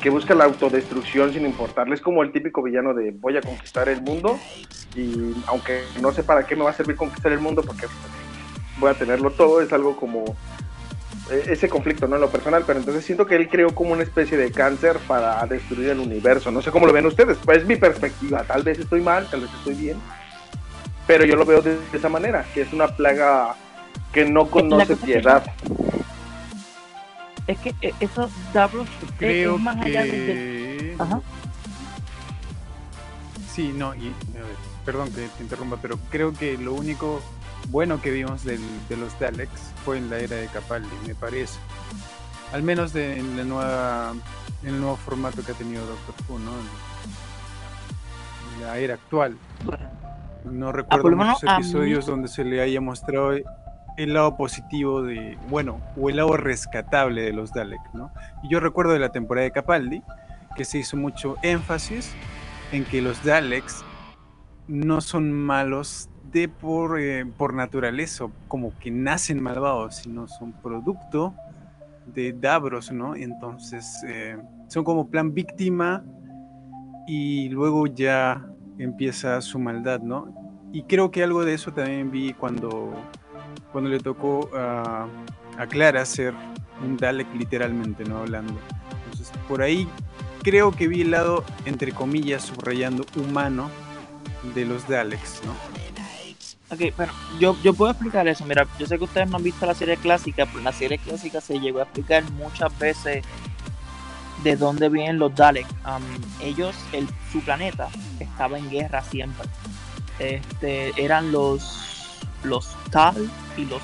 que 0.00 0.10
busca 0.10 0.34
la 0.34 0.44
autodestrucción 0.44 1.32
sin 1.32 1.44
importarle, 1.44 1.94
es 1.94 2.00
como 2.00 2.22
el 2.22 2.32
típico 2.32 2.62
villano 2.62 2.94
de 2.94 3.10
voy 3.10 3.36
a 3.36 3.42
conquistar 3.42 3.88
el 3.88 4.00
mundo 4.00 4.38
y 4.94 5.34
aunque 5.46 5.82
no 6.00 6.12
sé 6.12 6.22
para 6.22 6.46
qué 6.46 6.56
me 6.56 6.62
va 6.62 6.70
a 6.70 6.74
servir 6.74 6.96
conquistar 6.96 7.32
el 7.32 7.40
mundo 7.40 7.62
porque 7.62 7.86
voy 8.78 8.90
a 8.90 8.94
tenerlo 8.94 9.30
todo, 9.30 9.60
es 9.60 9.72
algo 9.72 9.96
como 9.96 10.36
eh, 11.30 11.44
ese 11.48 11.68
conflicto, 11.68 12.06
¿no? 12.06 12.16
En 12.16 12.22
lo 12.22 12.30
personal, 12.30 12.64
pero 12.66 12.78
entonces 12.78 13.04
siento 13.04 13.26
que 13.26 13.36
él 13.36 13.48
creó 13.48 13.74
como 13.74 13.92
una 13.92 14.02
especie 14.02 14.38
de 14.38 14.50
cáncer 14.50 14.98
para 15.06 15.44
destruir 15.46 15.90
el 15.90 16.00
universo. 16.00 16.50
No 16.50 16.62
sé 16.62 16.70
cómo 16.70 16.86
lo 16.86 16.92
ven 16.92 17.06
ustedes, 17.06 17.38
pues 17.44 17.58
es 17.58 17.66
mi 17.66 17.76
perspectiva. 17.76 18.44
Tal 18.44 18.62
vez 18.62 18.78
estoy 18.78 19.00
mal, 19.00 19.28
tal 19.30 19.42
vez 19.42 19.50
estoy 19.52 19.74
bien, 19.74 19.98
pero 21.06 21.24
yo 21.24 21.36
lo 21.36 21.44
veo 21.44 21.60
de, 21.60 21.76
esa 21.92 22.08
manera, 22.08 22.44
que 22.54 22.62
es 22.62 22.72
una 22.72 22.88
plaga 22.88 23.56
que 24.12 24.24
no 24.24 24.48
conoce 24.48 24.96
que- 24.96 25.06
piedad. 25.06 25.42
Es 27.48 27.58
que 27.58 27.74
eh, 27.80 27.92
eso, 27.98 28.30
Davros, 28.52 28.86
Creo 29.18 29.56
es 29.56 29.62
más 29.62 29.76
allá 29.78 30.02
de- 30.04 30.10
de- 30.12 30.26
que... 30.26 30.96
Ajá. 31.00 31.20
Sí, 33.52 33.72
no, 33.74 33.94
y, 33.94 34.12
perdón 34.84 35.10
que 35.12 35.26
te 35.36 35.42
interrumpa, 35.42 35.78
pero 35.82 35.98
creo 36.10 36.32
que 36.32 36.56
lo 36.56 36.74
único 36.74 37.20
bueno 37.70 38.00
que 38.00 38.10
vimos 38.12 38.44
del- 38.44 38.60
de 38.88 38.96
los 38.96 39.18
Daleks 39.18 39.72
fue 39.84 39.98
en 39.98 40.10
la 40.10 40.18
era 40.18 40.36
de 40.36 40.46
Capaldi, 40.46 40.88
me 41.06 41.14
parece. 41.14 41.58
Al 42.52 42.62
menos 42.62 42.92
de- 42.92 43.18
en, 43.18 43.36
la 43.36 43.44
nueva, 43.44 44.12
en 44.62 44.68
el 44.68 44.80
nuevo 44.80 44.96
formato 44.96 45.42
que 45.44 45.52
ha 45.52 45.54
tenido 45.54 45.84
Doctor 45.86 46.14
Who, 46.28 46.38
¿no? 46.38 46.52
En 48.56 48.66
la 48.66 48.78
era 48.78 48.94
actual. 48.94 49.36
No 50.44 50.70
recuerdo 50.72 51.02
por 51.02 51.10
lo 51.10 51.16
menos 51.16 51.42
muchos 51.42 51.58
episodios 51.58 52.06
donde 52.06 52.28
se 52.28 52.44
le 52.44 52.60
haya 52.62 52.80
mostrado 52.80 53.32
el 53.98 54.14
lado 54.14 54.36
positivo 54.36 55.02
de, 55.02 55.36
bueno, 55.50 55.80
o 56.00 56.08
el 56.08 56.16
lado 56.16 56.36
rescatable 56.36 57.22
de 57.22 57.32
los 57.32 57.52
Dalek, 57.52 57.80
¿no? 57.92 58.12
Y 58.44 58.48
yo 58.48 58.60
recuerdo 58.60 58.92
de 58.92 59.00
la 59.00 59.10
temporada 59.10 59.44
de 59.44 59.50
Capaldi 59.50 60.02
que 60.56 60.64
se 60.64 60.78
hizo 60.78 60.96
mucho 60.96 61.36
énfasis 61.42 62.14
en 62.72 62.84
que 62.84 63.02
los 63.02 63.22
Daleks 63.24 63.84
no 64.68 65.00
son 65.00 65.32
malos 65.32 66.08
de 66.30 66.48
por, 66.48 67.00
eh, 67.00 67.26
por 67.26 67.54
naturaleza, 67.54 68.26
como 68.46 68.72
que 68.78 68.90
nacen 68.90 69.42
malvados, 69.42 69.96
sino 69.96 70.28
son 70.28 70.52
producto 70.52 71.34
de 72.06 72.32
Davros, 72.32 72.92
¿no? 72.92 73.16
Entonces 73.16 74.02
eh, 74.06 74.38
son 74.68 74.84
como 74.84 75.08
plan 75.08 75.34
víctima 75.34 76.04
y 77.06 77.48
luego 77.48 77.86
ya 77.86 78.46
empieza 78.78 79.40
su 79.40 79.58
maldad, 79.58 80.00
¿no? 80.00 80.32
Y 80.72 80.82
creo 80.82 81.10
que 81.10 81.24
algo 81.24 81.44
de 81.44 81.54
eso 81.54 81.72
también 81.72 82.10
vi 82.10 82.34
cuando, 82.34 82.92
cuando 83.78 83.90
le 83.90 84.00
tocó 84.00 84.50
a, 84.56 85.06
Clara 85.68 86.04
ser 86.04 86.34
un 86.84 86.96
Dalek 86.96 87.32
literalmente, 87.32 88.04
¿no? 88.04 88.18
Hablando. 88.18 88.58
Entonces, 89.04 89.30
por 89.46 89.62
ahí 89.62 89.88
creo 90.42 90.72
que 90.72 90.88
vi 90.88 91.02
el 91.02 91.12
lado, 91.12 91.44
entre 91.64 91.92
comillas, 91.92 92.42
subrayando 92.42 93.06
humano 93.14 93.70
de 94.52 94.64
los 94.64 94.88
Daleks, 94.88 95.42
¿no? 95.44 95.52
Ok, 96.74 96.92
bueno, 96.96 97.12
yo, 97.38 97.56
yo 97.62 97.72
puedo 97.72 97.92
explicar 97.92 98.26
eso. 98.26 98.44
Mira, 98.46 98.66
yo 98.80 98.86
sé 98.88 98.98
que 98.98 99.04
ustedes 99.04 99.30
no 99.30 99.36
han 99.36 99.44
visto 99.44 99.64
la 99.64 99.74
serie 99.74 99.96
clásica, 99.96 100.44
pero 100.46 100.58
en 100.58 100.64
la 100.64 100.72
serie 100.72 100.98
clásica 100.98 101.40
se 101.40 101.60
llegó 101.60 101.78
a 101.78 101.84
explicar 101.84 102.28
muchas 102.32 102.76
veces 102.80 103.24
de 104.42 104.56
dónde 104.56 104.88
vienen 104.88 105.20
los 105.20 105.32
Daleks. 105.36 105.70
Ellos, 106.42 106.74
el, 106.92 107.06
su 107.30 107.40
planeta, 107.42 107.90
estaba 108.18 108.58
en 108.58 108.68
guerra 108.70 109.02
siempre. 109.02 109.48
Este, 110.18 110.92
eran 111.00 111.30
los 111.30 111.86
los 112.42 112.76
Tal 112.90 113.30
y 113.58 113.64
los 113.66 113.82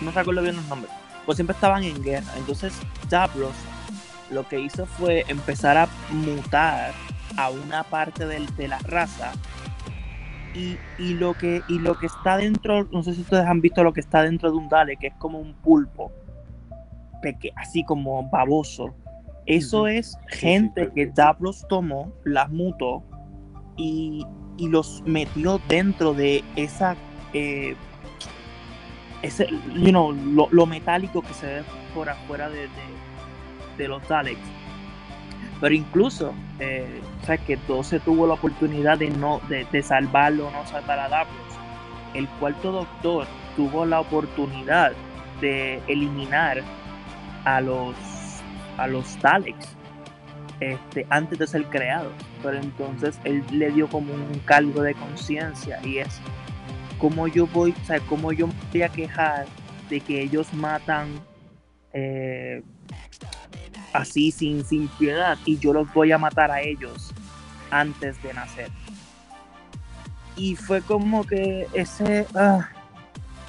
no 0.00 0.10
recuerdo 0.12 0.40
bien 0.42 0.56
los 0.56 0.66
nombres, 0.68 0.90
pues 1.26 1.36
siempre 1.36 1.54
estaban 1.54 1.82
en 1.84 2.02
guerra. 2.02 2.32
Entonces 2.38 2.72
Davros 3.10 3.54
lo 4.30 4.46
que 4.48 4.58
hizo 4.60 4.86
fue 4.86 5.24
empezar 5.28 5.76
a 5.76 5.88
mutar 6.10 6.92
a 7.36 7.50
una 7.50 7.82
parte 7.84 8.26
del- 8.26 8.54
de 8.56 8.68
la 8.68 8.78
raza 8.78 9.32
y, 10.54 10.78
y 10.98 11.14
lo 11.14 11.34
que 11.34 11.62
y 11.68 11.78
lo 11.78 11.98
que 11.98 12.06
está 12.06 12.36
dentro, 12.38 12.84
no 12.90 13.02
sé 13.02 13.14
si 13.14 13.20
ustedes 13.20 13.44
han 13.44 13.60
visto 13.60 13.84
lo 13.84 13.92
que 13.92 14.00
está 14.00 14.22
dentro 14.22 14.50
de 14.50 14.56
un 14.56 14.68
Dalek, 14.68 14.98
que 15.00 15.06
es 15.08 15.14
como 15.18 15.38
un 15.38 15.52
pulpo, 15.54 16.10
peque- 17.22 17.52
así 17.56 17.84
como 17.84 18.28
baboso. 18.30 18.94
Eso 19.44 19.86
es 19.86 20.16
gente 20.28 20.90
que- 20.94 21.06
Davros 21.06 21.66
tomó, 21.68 22.12
las 22.24 22.50
mutó 22.50 23.04
y, 23.76 24.24
y 24.56 24.68
los 24.68 25.02
metió 25.06 25.60
dentro 25.68 26.14
de 26.14 26.42
esa 26.56 26.96
eh, 27.32 27.76
ese, 29.26 29.46
you 29.74 29.90
know, 29.90 30.12
lo, 30.12 30.66
metálico 30.66 31.22
que 31.22 31.34
se 31.34 31.46
ve 31.46 31.62
por 31.94 32.08
afuera 32.08 32.48
de, 32.48 32.68
de, 33.76 33.88
los 33.88 34.06
Daleks. 34.08 34.40
Pero 35.60 35.74
incluso, 35.74 36.34
eh, 36.60 37.00
o 37.22 37.26
sea, 37.26 37.38
que 37.38 37.56
12 37.56 38.00
tuvo 38.00 38.26
la 38.26 38.34
oportunidad 38.34 38.98
de 38.98 39.10
no 39.10 39.40
de, 39.48 39.66
de 39.72 39.82
salvarlo 39.82 40.50
no 40.50 40.66
salvar 40.66 40.98
a 40.98 41.08
Davros. 41.08 41.36
El 42.14 42.28
cuarto 42.28 42.72
doctor 42.72 43.26
tuvo 43.56 43.84
la 43.86 44.00
oportunidad 44.00 44.92
de 45.40 45.82
eliminar 45.86 46.62
a 47.44 47.60
los 47.60 47.96
a 48.76 48.86
los 48.86 49.18
Daleks 49.20 49.76
este, 50.60 51.06
antes 51.10 51.38
de 51.38 51.46
ser 51.46 51.64
creados. 51.66 52.12
Pero 52.42 52.58
entonces 52.58 53.18
él 53.24 53.42
le 53.50 53.70
dio 53.70 53.88
como 53.88 54.12
un 54.12 54.40
cargo 54.44 54.82
de 54.82 54.94
conciencia 54.94 55.80
y 55.82 55.98
es 55.98 56.20
¿cómo 56.98 57.28
yo 57.28 57.46
voy, 57.46 57.74
o 57.82 57.86
sea, 57.86 58.00
cómo 58.00 58.32
yo 58.32 58.46
me 58.46 58.54
voy 58.72 58.82
a 58.82 58.88
quejar 58.88 59.46
de 59.88 60.00
que 60.00 60.22
ellos 60.22 60.52
matan 60.52 61.20
eh, 61.92 62.62
así 63.92 64.30
sin, 64.30 64.64
sin 64.64 64.88
piedad 64.88 65.38
y 65.44 65.58
yo 65.58 65.72
los 65.72 65.92
voy 65.92 66.12
a 66.12 66.18
matar 66.18 66.50
a 66.50 66.60
ellos 66.60 67.12
antes 67.70 68.22
de 68.22 68.34
nacer? 68.34 68.70
Y 70.36 70.56
fue 70.56 70.82
como 70.82 71.26
que 71.26 71.66
ese... 71.72 72.26
ah, 72.34 72.68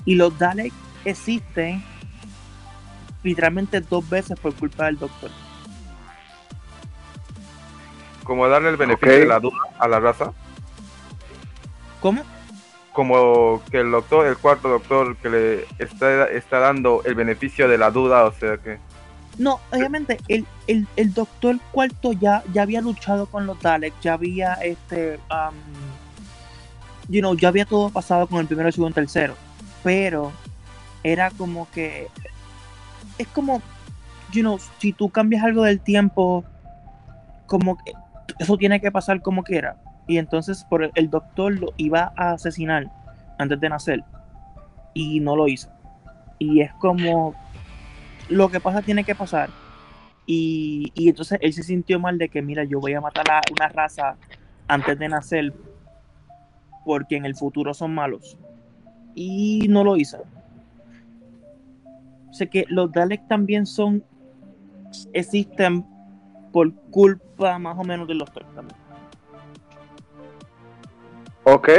y 0.05 0.15
los 0.15 0.38
Daleks 0.39 0.73
existen 1.03 1.83
literalmente 3.23 3.81
dos 3.81 4.07
veces 4.10 4.39
por 4.39 4.53
culpa 4.55 4.86
del 4.86 4.97
doctor. 4.97 5.29
Como 8.23 8.47
darle 8.47 8.69
el 8.69 8.77
beneficio 8.77 9.19
de 9.19 9.25
la 9.25 9.39
duda 9.39 9.57
a 9.79 9.88
la 9.88 9.99
raza. 9.99 10.33
¿Cómo? 12.01 12.23
Como 12.97 13.62
que 13.69 13.81
el 13.81 13.91
doctor, 13.91 14.25
el 14.25 14.38
cuarto 14.38 14.69
doctor, 14.69 15.15
que 15.17 15.29
le 15.29 15.65
está, 15.77 16.25
está 16.29 16.57
dando 16.57 17.03
el 17.05 17.13
beneficio 17.13 17.67
de 17.67 17.77
la 17.77 17.91
duda, 17.91 18.25
o 18.25 18.31
sea 18.31 18.57
que. 18.57 18.79
No, 19.38 19.60
obviamente 19.71 20.17
el, 20.27 20.47
el, 20.65 20.88
el 20.95 21.13
doctor 21.13 21.60
cuarto 21.71 22.13
ya, 22.13 22.41
ya 22.51 22.63
había 22.63 22.81
luchado 22.81 23.27
con 23.27 23.45
los 23.45 23.62
Daleks, 23.62 24.01
ya 24.01 24.13
había 24.13 24.55
este 24.55 25.19
um, 25.29 25.53
ya 27.38 27.49
había 27.49 27.65
todo 27.65 27.91
pasado 27.91 28.25
con 28.25 28.39
el 28.39 28.47
primero, 28.47 28.67
el 28.67 28.73
segundo, 28.73 28.99
el 28.99 29.05
tercero. 29.05 29.36
Pero 29.83 30.31
era 31.03 31.29
como 31.29 31.69
que 31.69 32.07
es 33.19 33.27
como 33.27 33.62
you 34.31 34.41
know, 34.41 34.57
si 34.79 34.91
tú 34.91 35.12
cambias 35.12 35.43
algo 35.43 35.62
del 35.62 35.81
tiempo, 35.81 36.43
como 37.45 37.77
que 37.77 37.93
eso 38.39 38.57
tiene 38.57 38.81
que 38.81 38.91
pasar 38.91 39.21
como 39.21 39.43
quiera. 39.43 39.75
Y 40.07 40.17
entonces 40.17 40.65
por 40.69 40.89
el, 40.93 41.09
doctor 41.09 41.59
lo 41.59 41.73
iba 41.77 42.13
a 42.15 42.31
asesinar 42.31 42.89
antes 43.37 43.59
de 43.59 43.69
nacer. 43.69 44.03
Y 44.93 45.19
no 45.19 45.35
lo 45.35 45.47
hizo. 45.47 45.69
Y 46.39 46.61
es 46.61 46.73
como 46.73 47.35
lo 48.29 48.49
que 48.49 48.59
pasa 48.59 48.81
tiene 48.81 49.03
que 49.03 49.15
pasar. 49.15 49.49
Y, 50.25 50.91
y 50.95 51.09
entonces 51.09 51.39
él 51.41 51.53
se 51.53 51.63
sintió 51.63 51.99
mal 51.99 52.17
de 52.17 52.29
que, 52.29 52.41
mira, 52.41 52.63
yo 52.63 52.79
voy 52.79 52.93
a 52.93 53.01
matar 53.01 53.29
a 53.31 53.41
una 53.51 53.69
raza 53.69 54.17
antes 54.67 54.97
de 54.99 55.09
nacer 55.09 55.53
porque 56.87 57.17
en 57.17 57.25
el 57.25 57.35
futuro 57.35 57.73
son 57.73 57.93
malos. 57.93 58.37
Y 59.13 59.67
no 59.69 59.83
lo 59.83 59.97
hizo. 59.97 60.23
Sé 62.31 62.47
que 62.47 62.65
los 62.69 62.91
Daleks 62.91 63.27
también 63.27 63.65
son, 63.65 64.03
existen 65.11 65.85
por 66.53 66.73
culpa 66.91 67.59
más 67.59 67.77
o 67.77 67.83
menos 67.83 68.07
de 68.07 68.15
los 68.15 68.29
Daleks 68.33 68.55
también. 68.55 68.87
Ok. 71.49 71.69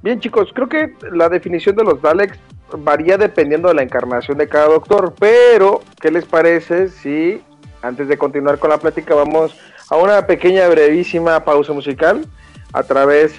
Bien, 0.00 0.20
chicos, 0.20 0.52
creo 0.54 0.68
que 0.68 0.94
la 1.10 1.28
definición 1.28 1.74
de 1.74 1.82
los 1.82 2.00
Daleks 2.00 2.38
varía 2.78 3.18
dependiendo 3.18 3.66
de 3.66 3.74
la 3.74 3.82
encarnación 3.82 4.38
de 4.38 4.48
cada 4.48 4.68
doctor, 4.68 5.12
pero 5.18 5.82
¿qué 6.00 6.12
les 6.12 6.24
parece 6.24 6.88
si 6.88 7.42
antes 7.82 8.06
de 8.06 8.16
continuar 8.16 8.60
con 8.60 8.70
la 8.70 8.78
plática 8.78 9.16
vamos 9.16 9.58
a 9.90 9.96
una 9.96 10.24
pequeña, 10.28 10.68
brevísima 10.68 11.44
pausa 11.44 11.72
musical 11.72 12.26
a 12.72 12.84
través 12.84 13.34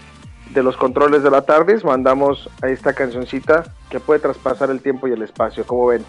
de 0.54 0.64
los 0.64 0.76
controles 0.76 1.24
de 1.24 1.32
la 1.32 1.44
TARDIS? 1.44 1.86
Mandamos 1.86 2.50
a 2.62 2.68
esta 2.68 2.92
cancioncita 2.92 3.74
que 3.90 4.02
puede 4.02 4.20
traspasar 4.20 4.70
el 4.70 4.82
tiempo 4.82 5.08
y 5.08 5.14
el 5.14 5.22
espacio, 5.22 5.66
como 5.66 5.88
ven. 5.88 6.04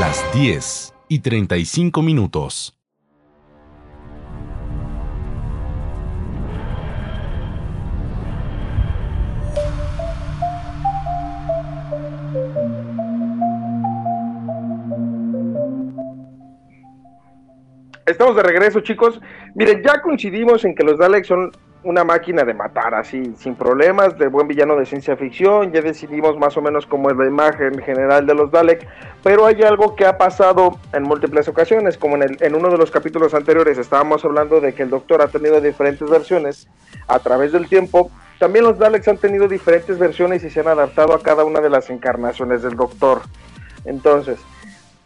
Las 0.00 0.24
10 0.32 0.94
y 1.08 1.18
35 1.18 2.00
minutos. 2.00 2.74
Estamos 18.06 18.34
de 18.36 18.42
regreso, 18.42 18.80
chicos. 18.80 19.20
Miren, 19.54 19.82
ya 19.82 20.00
coincidimos 20.00 20.64
en 20.64 20.74
que 20.74 20.84
los 20.84 20.98
Daleks 20.98 21.26
son 21.26 21.52
una 21.84 22.04
máquina 22.04 22.44
de 22.44 22.54
matar, 22.54 22.94
así, 22.94 23.34
sin 23.36 23.54
problemas, 23.54 24.18
de 24.18 24.28
buen 24.28 24.46
villano 24.46 24.76
de 24.76 24.86
ciencia 24.86 25.16
ficción. 25.16 25.72
Ya 25.72 25.82
decidimos 25.82 26.38
más 26.38 26.56
o 26.56 26.62
menos 26.62 26.86
cómo 26.86 27.10
es 27.10 27.16
la 27.16 27.26
imagen 27.26 27.78
general 27.82 28.26
de 28.26 28.34
los 28.34 28.50
Daleks. 28.50 28.86
Pero 29.22 29.46
hay 29.46 29.62
algo 29.62 29.96
que 29.96 30.06
ha 30.06 30.18
pasado 30.18 30.78
en 30.92 31.02
múltiples 31.02 31.48
ocasiones, 31.48 31.98
como 31.98 32.16
en, 32.16 32.22
el, 32.22 32.36
en 32.40 32.54
uno 32.54 32.70
de 32.70 32.78
los 32.78 32.90
capítulos 32.90 33.34
anteriores 33.34 33.78
estábamos 33.78 34.24
hablando 34.24 34.60
de 34.60 34.74
que 34.74 34.82
el 34.82 34.90
Doctor 34.90 35.22
ha 35.22 35.28
tenido 35.28 35.60
diferentes 35.60 36.08
versiones 36.08 36.68
a 37.08 37.18
través 37.18 37.52
del 37.52 37.68
tiempo. 37.68 38.10
También 38.38 38.64
los 38.64 38.78
Daleks 38.78 39.08
han 39.08 39.18
tenido 39.18 39.48
diferentes 39.48 39.98
versiones 39.98 40.42
y 40.44 40.50
se 40.50 40.60
han 40.60 40.68
adaptado 40.68 41.14
a 41.14 41.22
cada 41.22 41.44
una 41.44 41.60
de 41.60 41.70
las 41.70 41.90
encarnaciones 41.90 42.62
del 42.62 42.76
Doctor. 42.76 43.22
Entonces, 43.84 44.38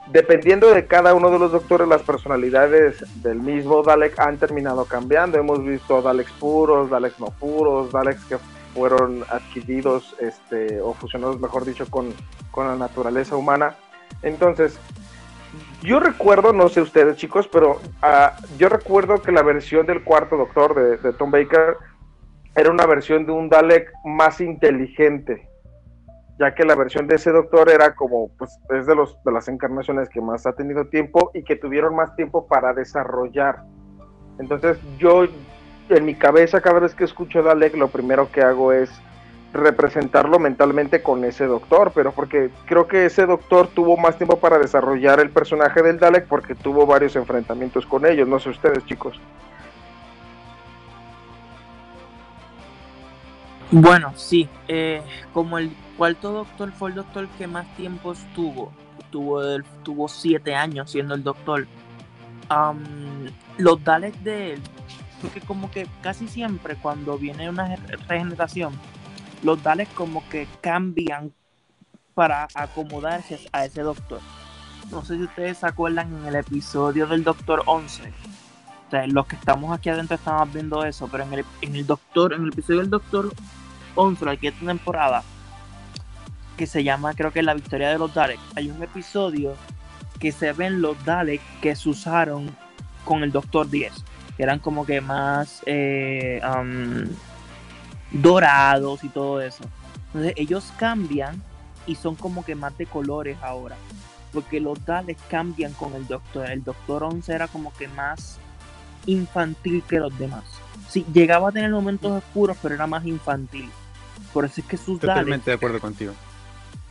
dependiendo 0.09 0.73
de 0.73 0.87
cada 0.87 1.15
uno 1.15 1.31
de 1.31 1.39
los 1.39 1.53
doctores, 1.53 1.89
las 1.89 2.03
personalidades 2.03 3.05
del 3.23 3.41
mismo 3.41 3.83
Dalek 3.83 4.19
han 4.19 4.39
terminado 4.39 4.85
cambiando. 4.85 5.39
Hemos 5.39 5.65
visto 5.65 6.03
Daleks 6.03 6.33
puros, 6.33 6.91
Daleks 6.91 7.19
no 7.19 7.27
puros, 7.27 7.93
Daleks 7.93 8.25
que 8.25 8.39
fueron 8.75 9.25
adquiridos 9.31 10.15
este, 10.21 10.81
o 10.81 10.93
fusionados, 10.95 11.41
mejor 11.41 11.65
dicho, 11.65 11.87
con, 11.91 12.13
con 12.51 12.67
la 12.67 12.77
naturaleza 12.77 13.37
humana. 13.37 13.77
Entonces, 14.23 14.79
yo 15.83 16.01
recuerdo, 16.01 16.53
no 16.53 16.69
sé 16.69 16.81
ustedes 16.83 17.17
chicos, 17.17 17.49
pero 17.49 17.73
uh, 17.73 18.57
yo 18.59 18.69
recuerdo 18.69 19.23
que 19.23 19.33
la 19.33 19.43
versión 19.43 19.87
del 19.87 20.05
cuarto 20.05 20.37
doctor 20.37 21.01
de 21.01 21.13
Tom 21.15 21.31
Baker 21.31 21.77
era 22.55 22.71
una 22.71 22.87
versión 22.87 23.27
de 23.27 23.33
un 23.33 23.49
Dalek 23.49 23.91
más 24.05 24.41
inteligente 24.41 25.49
ya 26.39 26.55
que 26.55 26.65
la 26.65 26.75
versión 26.75 27.07
de 27.07 27.17
ese 27.17 27.31
doctor 27.31 27.71
era 27.71 27.95
como, 27.95 28.29
pues 28.39 28.59
es 28.71 28.87
de, 28.87 28.95
los, 28.95 29.23
de 29.25 29.33
las 29.33 29.49
encarnaciones 29.49 30.09
que 30.09 30.21
más 30.21 30.47
ha 30.47 30.53
tenido 30.53 30.87
tiempo 30.87 31.31
y 31.35 31.43
que 31.43 31.57
tuvieron 31.57 31.95
más 31.95 32.15
tiempo 32.15 32.47
para 32.47 32.75
desarrollar. 32.75 33.63
Entonces 34.39 34.79
yo, 34.99 35.25
en 35.89 36.05
mi 36.05 36.15
cabeza, 36.15 36.61
cada 36.61 36.81
vez 36.81 36.95
que 36.95 37.05
escucho 37.05 37.43
Dalek, 37.43 37.77
lo 37.77 37.89
primero 37.89 38.31
que 38.31 38.43
hago 38.43 38.73
es 38.73 38.91
representarlo 39.53 40.39
mentalmente 40.39 41.03
con 41.03 41.25
ese 41.25 41.47
doctor, 41.47 41.93
pero 41.95 42.13
porque 42.13 42.51
creo 42.67 42.87
que 42.87 43.07
ese 43.07 43.25
doctor 43.25 43.69
tuvo 43.69 43.97
más 43.97 44.19
tiempo 44.19 44.39
para 44.39 44.59
desarrollar 44.59 45.21
el 45.21 45.31
personaje 45.31 45.83
del 45.83 45.99
Dalek 45.99 46.27
porque 46.27 46.55
tuvo 46.55 46.85
varios 46.85 47.17
enfrentamientos 47.17 47.87
con 47.87 48.05
ellos, 48.05 48.29
no 48.29 48.39
sé 48.39 48.51
ustedes 48.51 48.85
chicos. 48.85 49.19
Bueno, 53.71 54.13
sí, 54.17 54.49
eh, 54.69 55.03
como 55.33 55.59
el 55.59 55.75
cuarto 55.97 56.33
doctor 56.33 56.73
fue 56.73 56.91
el 56.91 56.97
doctor 56.97 57.29
que 57.37 57.47
más 57.47 57.67
tiempo 57.77 58.13
estuvo, 58.13 58.73
tuvo, 59.11 59.41
tuvo 59.83 60.09
siete 60.09 60.55
años 60.55 60.91
siendo 60.91 61.15
el 61.15 61.23
doctor. 61.25 61.67
los 63.59 63.85
Daleks 63.85 64.23
de 64.23 64.53
él, 64.55 64.63
porque 65.21 65.41
como 65.41 65.71
que 65.71 65.89
casi 66.01 66.29
siempre 66.29 66.77
cuando 66.77 67.19
viene 67.19 67.51
una 67.51 67.75
regeneración, 68.09 68.73
los 69.43 69.63
Daleks 69.63 69.93
como 69.95 70.27
que 70.29 70.47
cambian 70.61 71.33
para 72.15 72.49
acomodarse 72.55 73.41
a 73.53 73.65
ese 73.65 73.83
doctor. 73.83 74.21
No 74.91 75.05
sé 75.05 75.17
si 75.17 75.25
ustedes 75.25 75.59
se 75.59 75.67
acuerdan 75.67 76.15
en 76.17 76.27
el 76.27 76.37
episodio 76.37 77.07
del 77.07 77.25
Doctor 77.25 77.63
11. 77.67 78.13
Los 79.09 79.27
que 79.27 79.37
estamos 79.37 79.77
aquí 79.77 79.89
adentro 79.89 80.17
estamos 80.17 80.53
viendo 80.53 80.85
eso, 80.85 81.09
pero 81.11 81.25
en 81.25 81.33
el, 81.35 81.45
en 81.61 81.77
el 81.77 81.87
Doctor, 81.87 82.33
en 82.33 82.43
el 82.43 82.49
episodio 82.49 82.81
del 82.81 82.91
Doctor 82.91 83.33
11, 83.95 84.25
la 84.25 84.37
quinta 84.37 84.65
temporada, 84.65 85.23
que 86.57 86.67
se 86.67 86.85
llama, 86.85 87.15
creo 87.15 87.33
que 87.33 87.43
La 87.43 87.55
Victoria 87.55 87.91
de 87.91 87.99
los 87.99 88.15
Daleks, 88.15 88.43
hay 88.55 88.71
un 88.71 88.83
episodio 88.83 89.55
que 90.19 90.33
se 90.33 90.53
ven 90.53 90.81
los 90.81 91.03
Daleks 91.05 91.45
que 91.61 91.75
se 91.77 91.89
usaron 91.89 92.55
con 93.05 93.23
el 93.23 93.33
Doctor 93.33 93.69
10, 93.69 93.93
que 94.37 94.43
eran 94.43 94.59
como 94.59 94.87
que 94.87 95.01
más 95.01 95.63
eh, 95.67 96.41
dorados 98.11 99.05
y 99.05 99.09
todo 99.09 99.41
eso. 99.41 99.65
Entonces 100.07 100.33
ellos 100.37 100.73
cambian 100.79 101.43
y 101.87 101.95
son 101.95 102.15
como 102.15 102.45
que 102.45 102.55
más 102.55 102.77
de 102.79 102.87
colores 102.87 103.37
ahora. 103.43 103.77
Porque 104.33 104.61
los 104.61 104.85
Daleks 104.85 105.23
cambian 105.29 105.73
con 105.73 105.95
el 105.95 106.07
Doctor. 106.07 106.51
El 106.51 106.65
Doctor 106.65 107.05
11 107.05 107.33
era 107.33 107.49
como 107.49 107.73
que 107.75 107.89
más 107.89 108.39
infantil 109.07 109.83
que 109.89 109.99
los 109.99 110.17
demás. 110.19 110.45
Sí, 110.89 111.05
llegaba 111.13 111.49
a 111.49 111.53
tener 111.53 111.71
momentos 111.71 112.13
oscuros, 112.13 112.57
pero 112.63 112.75
era 112.75 112.87
más 112.87 113.05
infantil. 113.05 113.69
Por 114.33 114.45
eso 114.45 114.61
es 114.61 114.67
que 114.67 114.77
sus 114.77 115.01
Totalmente 115.01 115.51
de 115.51 115.57
acuerdo 115.57 115.81
contigo. 115.81 116.13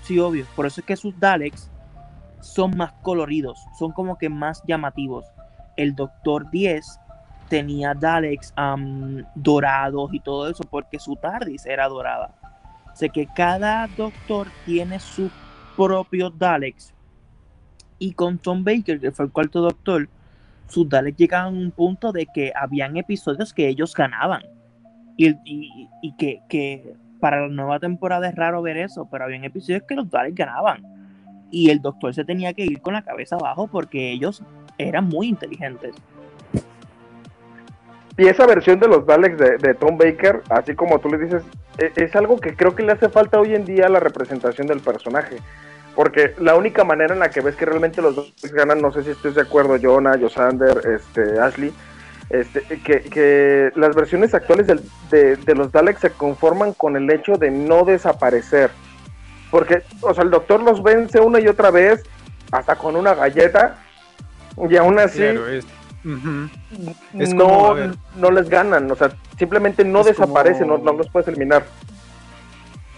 Sí, 0.01 0.19
obvio. 0.19 0.45
Por 0.55 0.65
eso 0.65 0.81
es 0.81 0.85
que 0.85 0.95
sus 0.95 1.19
Daleks 1.19 1.69
son 2.41 2.77
más 2.77 2.93
coloridos, 3.01 3.59
son 3.77 3.91
como 3.91 4.17
que 4.17 4.29
más 4.29 4.61
llamativos. 4.67 5.25
El 5.77 5.95
Doctor 5.95 6.49
10 6.51 6.99
tenía 7.49 7.93
Daleks 7.93 8.53
dorados 9.35 10.13
y 10.13 10.19
todo 10.19 10.49
eso 10.49 10.63
porque 10.63 10.99
su 10.99 11.15
TARDIS 11.15 11.65
era 11.65 11.87
dorada. 11.87 12.35
Sé 12.93 13.09
que 13.09 13.27
cada 13.27 13.87
Doctor 13.87 14.47
tiene 14.65 14.99
sus 14.99 15.31
propios 15.75 16.37
Daleks. 16.37 16.93
Y 17.97 18.13
con 18.13 18.37
Tom 18.37 18.63
Baker, 18.63 18.99
que 18.99 19.11
fue 19.11 19.25
el 19.25 19.31
cuarto 19.31 19.61
Doctor, 19.61 20.09
sus 20.67 20.89
Daleks 20.89 21.17
llegaban 21.17 21.55
a 21.55 21.57
un 21.57 21.71
punto 21.71 22.11
de 22.11 22.27
que 22.27 22.51
habían 22.55 22.97
episodios 22.97 23.53
que 23.53 23.67
ellos 23.67 23.93
ganaban. 23.93 24.43
Y, 25.17 25.33
y, 26.01 26.15
que, 26.17 26.41
que 26.49 26.93
para 27.21 27.41
la 27.41 27.47
nueva 27.47 27.79
temporada 27.79 28.27
es 28.27 28.35
raro 28.35 28.61
ver 28.61 28.77
eso, 28.77 29.07
pero 29.09 29.23
había 29.25 29.37
episodios 29.37 29.83
que 29.83 29.95
los 29.95 30.09
Daleks 30.09 30.35
ganaban. 30.35 30.83
Y 31.51 31.69
el 31.69 31.81
doctor 31.81 32.13
se 32.13 32.25
tenía 32.25 32.53
que 32.53 32.65
ir 32.65 32.81
con 32.81 32.93
la 32.93 33.03
cabeza 33.03 33.35
abajo 33.35 33.67
porque 33.67 34.11
ellos 34.11 34.43
eran 34.77 35.07
muy 35.07 35.27
inteligentes. 35.27 35.95
Y 38.17 38.27
esa 38.27 38.45
versión 38.45 38.79
de 38.79 38.87
los 38.87 39.05
Daleks 39.05 39.37
de, 39.37 39.73
Tom 39.73 39.97
Baker, 39.97 40.41
así 40.49 40.73
como 40.73 40.99
tú 40.99 41.09
le 41.09 41.17
dices, 41.17 41.43
es, 41.77 41.97
es, 41.97 42.15
algo 42.15 42.39
que 42.39 42.55
creo 42.55 42.73
que 42.73 42.83
le 42.83 42.93
hace 42.93 43.09
falta 43.09 43.39
hoy 43.39 43.55
en 43.55 43.65
día 43.65 43.87
a 43.87 43.89
la 43.89 43.99
representación 43.99 44.67
del 44.67 44.79
personaje. 44.79 45.37
Porque 45.95 46.35
la 46.39 46.55
única 46.55 46.83
manera 46.83 47.13
en 47.13 47.19
la 47.19 47.29
que 47.29 47.41
ves 47.41 47.55
que 47.55 47.65
realmente 47.65 48.01
los 48.01 48.15
Daleks 48.15 48.51
ganan, 48.51 48.81
no 48.81 48.91
sé 48.91 49.03
si 49.03 49.11
estés 49.11 49.35
de 49.35 49.41
acuerdo, 49.41 49.77
Jonah, 49.81 50.17
Josander, 50.19 50.81
este, 50.93 51.39
Ashley, 51.39 51.73
este, 52.29 52.61
que, 52.61 53.71
las 53.75 53.95
versiones 53.95 54.33
actuales 54.33 54.67
de, 54.67 55.55
los 55.55 55.71
Daleks 55.71 56.01
se 56.01 56.09
conforman 56.11 56.73
con 56.73 56.97
el 56.97 57.09
hecho 57.09 57.33
de 57.33 57.49
no 57.49 57.85
desaparecer. 57.85 58.71
Porque, 59.51 59.83
o 60.01 60.13
sea, 60.13 60.25
el 60.25 60.31
doctor 60.31 60.61
los 60.61 60.83
vence 60.83 61.21
una 61.21 61.39
y 61.39 61.47
otra 61.47 61.71
vez, 61.71 62.03
hasta 62.51 62.75
con 62.75 62.97
una 62.97 63.13
galleta, 63.13 63.77
y 64.69 64.75
aún 64.75 64.99
así 64.99 65.23
no, 66.03 67.75
no 68.15 68.31
les 68.31 68.49
ganan, 68.49 68.91
o 68.91 68.95
sea, 68.95 69.11
simplemente 69.37 69.83
no 69.85 70.03
desaparecen, 70.03 70.67
no, 70.67 70.77
los 70.77 71.09
puedes 71.09 71.27
eliminar. 71.29 71.65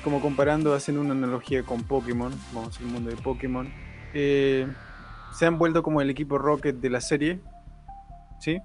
Como 0.07 0.21
comparando, 0.21 0.73
hacen 0.73 0.97
una 0.97 1.11
analogía 1.11 1.63
con 1.63 1.83
Pokémon, 1.83 2.31
vamos 2.53 2.79
al 2.79 2.85
mundo 2.85 3.09
de 3.09 3.17
Pokémon. 3.17 3.67
Eh, 4.13 4.65
se 5.37 5.45
han 5.45 5.57
vuelto 5.57 5.83
como 5.83 5.99
el 5.99 6.09
equipo 6.09 6.37
Rocket 6.37 6.77
de 6.77 6.89
la 6.89 7.01
serie, 7.01 7.41
¿sí? 8.39 8.57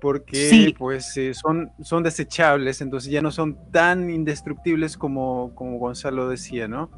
porque 0.00 0.74
pues 0.78 1.14
eh, 1.18 1.34
son, 1.34 1.72
son 1.82 2.02
desechables, 2.02 2.80
entonces 2.80 3.12
ya 3.12 3.20
no 3.20 3.32
son 3.32 3.70
tan 3.70 4.08
indestructibles 4.08 4.96
como, 4.96 5.54
como 5.54 5.76
Gonzalo 5.76 6.26
decía, 6.26 6.66
¿no? 6.68 6.90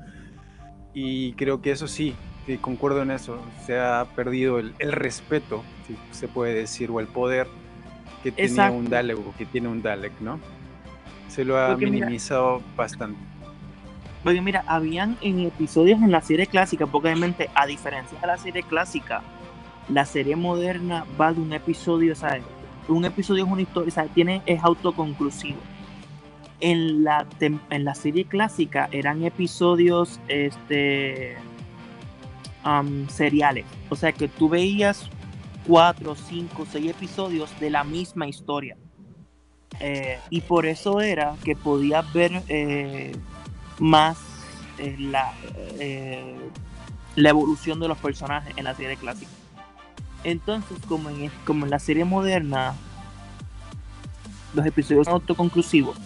Y 0.94 1.32
creo 1.32 1.60
que 1.60 1.72
eso 1.72 1.88
sí, 1.88 2.14
concuerdo 2.60 3.02
en 3.02 3.10
eso, 3.10 3.40
se 3.66 3.76
ha 3.80 4.06
perdido 4.14 4.60
el, 4.60 4.92
respeto, 4.92 5.64
si 5.88 5.96
se 6.16 6.28
puede 6.28 6.54
decir, 6.54 6.92
o 6.92 7.00
el 7.00 7.08
poder 7.08 7.48
que 8.22 8.30
tenía 8.30 8.70
un 8.70 8.88
Dalek 8.88 9.18
o 9.18 9.34
que 9.36 9.46
tiene 9.46 9.66
un 9.66 9.82
Dalek, 9.82 10.12
¿no? 10.20 10.38
Se 11.26 11.44
lo 11.44 11.58
ha 11.58 11.76
minimizado 11.76 12.62
bastante. 12.76 13.18
Porque 14.22 14.40
mira, 14.40 14.64
habían 14.66 15.16
en 15.20 15.40
episodios 15.40 16.00
en 16.02 16.10
la 16.10 16.20
serie 16.20 16.46
clásica, 16.46 16.86
porque 16.86 17.08
obviamente 17.08 17.50
a 17.54 17.66
diferencia 17.66 18.18
de 18.20 18.26
la 18.26 18.36
serie 18.36 18.62
clásica, 18.62 19.22
la 19.88 20.04
serie 20.04 20.36
moderna 20.36 21.04
va 21.20 21.32
de 21.32 21.40
un 21.40 21.52
episodio, 21.52 22.14
¿sabes? 22.14 22.42
un 22.88 23.04
episodio 23.04 23.44
es 23.44 23.50
una 23.50 23.62
historia, 23.62 23.90
sea, 23.90 24.06
tiene, 24.06 24.42
es 24.46 24.62
autoconclusivo. 24.64 25.58
En 26.60 27.04
la, 27.04 27.26
en 27.40 27.84
la 27.84 27.94
serie 27.94 28.24
clásica 28.24 28.88
eran 28.90 29.22
episodios 29.24 30.18
este, 30.26 31.36
seriales. 33.08 33.64
O 33.88 33.96
sea 33.96 34.12
que 34.12 34.28
tú 34.28 34.48
veías 34.48 35.08
cuatro, 35.66 36.14
cinco, 36.14 36.66
seis 36.70 36.90
episodios 36.90 37.50
de 37.60 37.70
la 37.70 37.84
misma 37.84 38.26
historia. 38.26 38.76
Eh, 39.80 40.18
y 40.30 40.40
por 40.40 40.66
eso 40.66 41.00
era 41.00 41.36
que 41.44 41.54
podías 41.54 42.12
ver 42.12 42.42
eh, 42.48 43.12
más 43.78 44.18
eh, 44.78 44.96
la, 44.98 45.32
la 47.16 47.28
evolución 47.28 47.80
de 47.80 47.88
los 47.88 47.98
personajes 47.98 48.52
en 48.56 48.64
la 48.64 48.74
serie 48.74 48.96
clásica. 48.96 49.30
Entonces, 50.24 50.78
como 50.88 51.10
en, 51.10 51.30
como 51.44 51.64
en 51.64 51.70
la 51.70 51.78
serie 51.78 52.04
moderna, 52.04 52.74
los 54.54 54.66
episodios 54.66 55.04
son 55.06 55.14
autoconclusivos, 55.14 55.96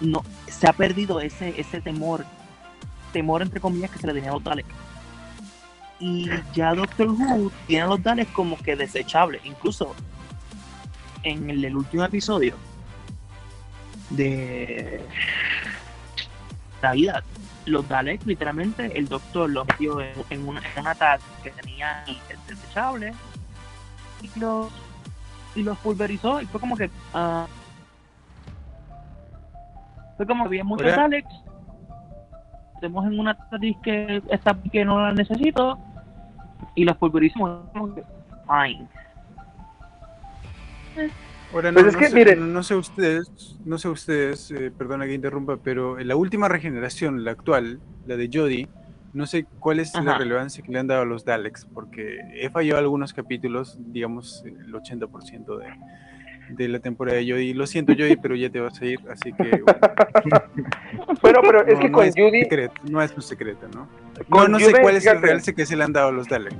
no, 0.00 0.24
se 0.48 0.68
ha 0.68 0.72
perdido 0.72 1.20
ese, 1.20 1.58
ese 1.60 1.80
temor, 1.80 2.24
temor 3.12 3.42
entre 3.42 3.60
comillas 3.60 3.90
que 3.90 3.98
se 3.98 4.06
le 4.06 4.12
tenía 4.12 4.30
a 4.30 4.34
los 4.34 4.64
Y 6.00 6.28
ya 6.52 6.74
Doctor 6.74 7.08
Who 7.08 7.50
tiene 7.66 7.84
a 7.84 7.86
los 7.86 8.02
Daleks 8.02 8.32
como 8.32 8.58
que 8.58 8.76
desechables. 8.76 9.44
Incluso 9.44 9.94
en 11.22 11.48
el, 11.48 11.64
el 11.64 11.76
último 11.76 12.04
episodio 12.04 12.54
de 14.10 15.00
Navidad, 16.82 17.24
los 17.64 17.88
Daleks 17.88 18.26
literalmente 18.26 18.96
el 18.96 19.08
doctor 19.08 19.50
los 19.50 19.66
metió 19.66 20.00
en, 20.00 20.12
en, 20.30 20.48
una, 20.48 20.60
en 20.60 20.80
un 20.80 20.86
ataque 20.86 21.24
que 21.42 21.50
tenía 21.50 22.04
desechable 22.46 23.12
y 24.22 24.38
los 24.38 24.70
y 25.54 25.62
los 25.62 25.78
pulverizó 25.78 26.40
y 26.40 26.46
fue 26.46 26.60
como 26.60 26.76
que 26.76 26.90
ah, 27.14 27.46
fue 30.16 30.26
como 30.26 30.44
que 30.44 30.48
había 30.48 30.64
muchos 30.64 30.86
Hola. 30.86 30.96
Daleks. 30.96 31.34
Tenemos 32.80 33.06
en 33.06 33.18
una 33.18 33.34
TARDIS 33.34 33.76
que 33.82 34.22
está 34.30 34.54
que 34.70 34.84
no 34.84 35.00
la 35.00 35.12
necesito 35.12 35.78
y 36.74 36.84
los 36.84 36.96
pulverizamos. 36.98 37.70
Como 37.72 37.94
que, 37.94 38.04
fine 38.46 38.86
Ahora, 41.52 41.70
no, 41.72 41.74
Pues 41.80 41.86
es 41.88 41.92
no 41.94 41.98
que, 42.00 42.08
sé, 42.08 42.14
miren. 42.14 42.52
no, 42.52 42.62
sé 42.62 42.74
ustedes, 42.74 43.58
no 43.64 43.78
sé 43.78 43.88
ustedes, 43.88 44.50
eh, 44.50 44.70
perdona 44.76 45.06
que 45.06 45.14
interrumpa, 45.14 45.56
pero 45.62 45.98
en 45.98 46.08
la 46.08 46.16
última 46.16 46.48
regeneración, 46.48 47.24
la 47.24 47.30
actual, 47.32 47.80
la 48.06 48.16
de 48.16 48.28
Jodie, 48.32 48.68
no 49.12 49.26
sé 49.26 49.46
cuál 49.60 49.80
es 49.80 49.94
la 49.94 50.18
relevancia 50.18 50.62
que 50.62 50.70
le 50.72 50.78
han 50.78 50.86
dado 50.88 51.02
a 51.02 51.06
los 51.06 51.24
Daleks, 51.24 51.66
porque 51.72 52.18
he 52.34 52.50
fallado 52.50 52.78
algunos 52.80 53.12
capítulos, 53.14 53.78
digamos 53.78 54.42
el 54.44 54.72
80% 54.74 55.56
de, 55.58 55.66
de 56.50 56.68
la 56.68 56.80
temporada 56.80 57.16
de 57.16 57.30
Jodie. 57.30 57.54
Lo 57.54 57.66
siento, 57.66 57.92
Jodie, 57.94 58.18
pero 58.20 58.34
ya 58.34 58.50
te 58.50 58.60
vas 58.60 58.78
a 58.82 58.84
ir, 58.84 58.98
así 59.10 59.32
que 59.32 59.62
bueno, 59.62 59.80
Bueno, 61.22 61.40
pero 61.42 61.66
es 61.66 61.74
no- 61.74 61.80
que 61.80 61.88
no 61.88 61.92
con 61.94 62.04
es 62.06 62.14
Judy, 62.14 62.42
secreto, 62.42 62.74
no 62.90 63.00
es 63.00 63.12
un 63.16 63.22
secreto, 63.22 63.68
¿no? 63.74 63.88
Con 64.28 64.50
no, 64.52 64.58
no 64.58 64.64
sé 64.64 64.72
cuál 64.80 64.96
es 64.96 65.06
el 65.06 65.22
realce 65.22 65.54
que 65.54 65.64
se 65.64 65.76
le 65.76 65.84
han 65.84 65.92
dado 65.92 66.08
a 66.08 66.12
los 66.12 66.28
Daleks. 66.28 66.56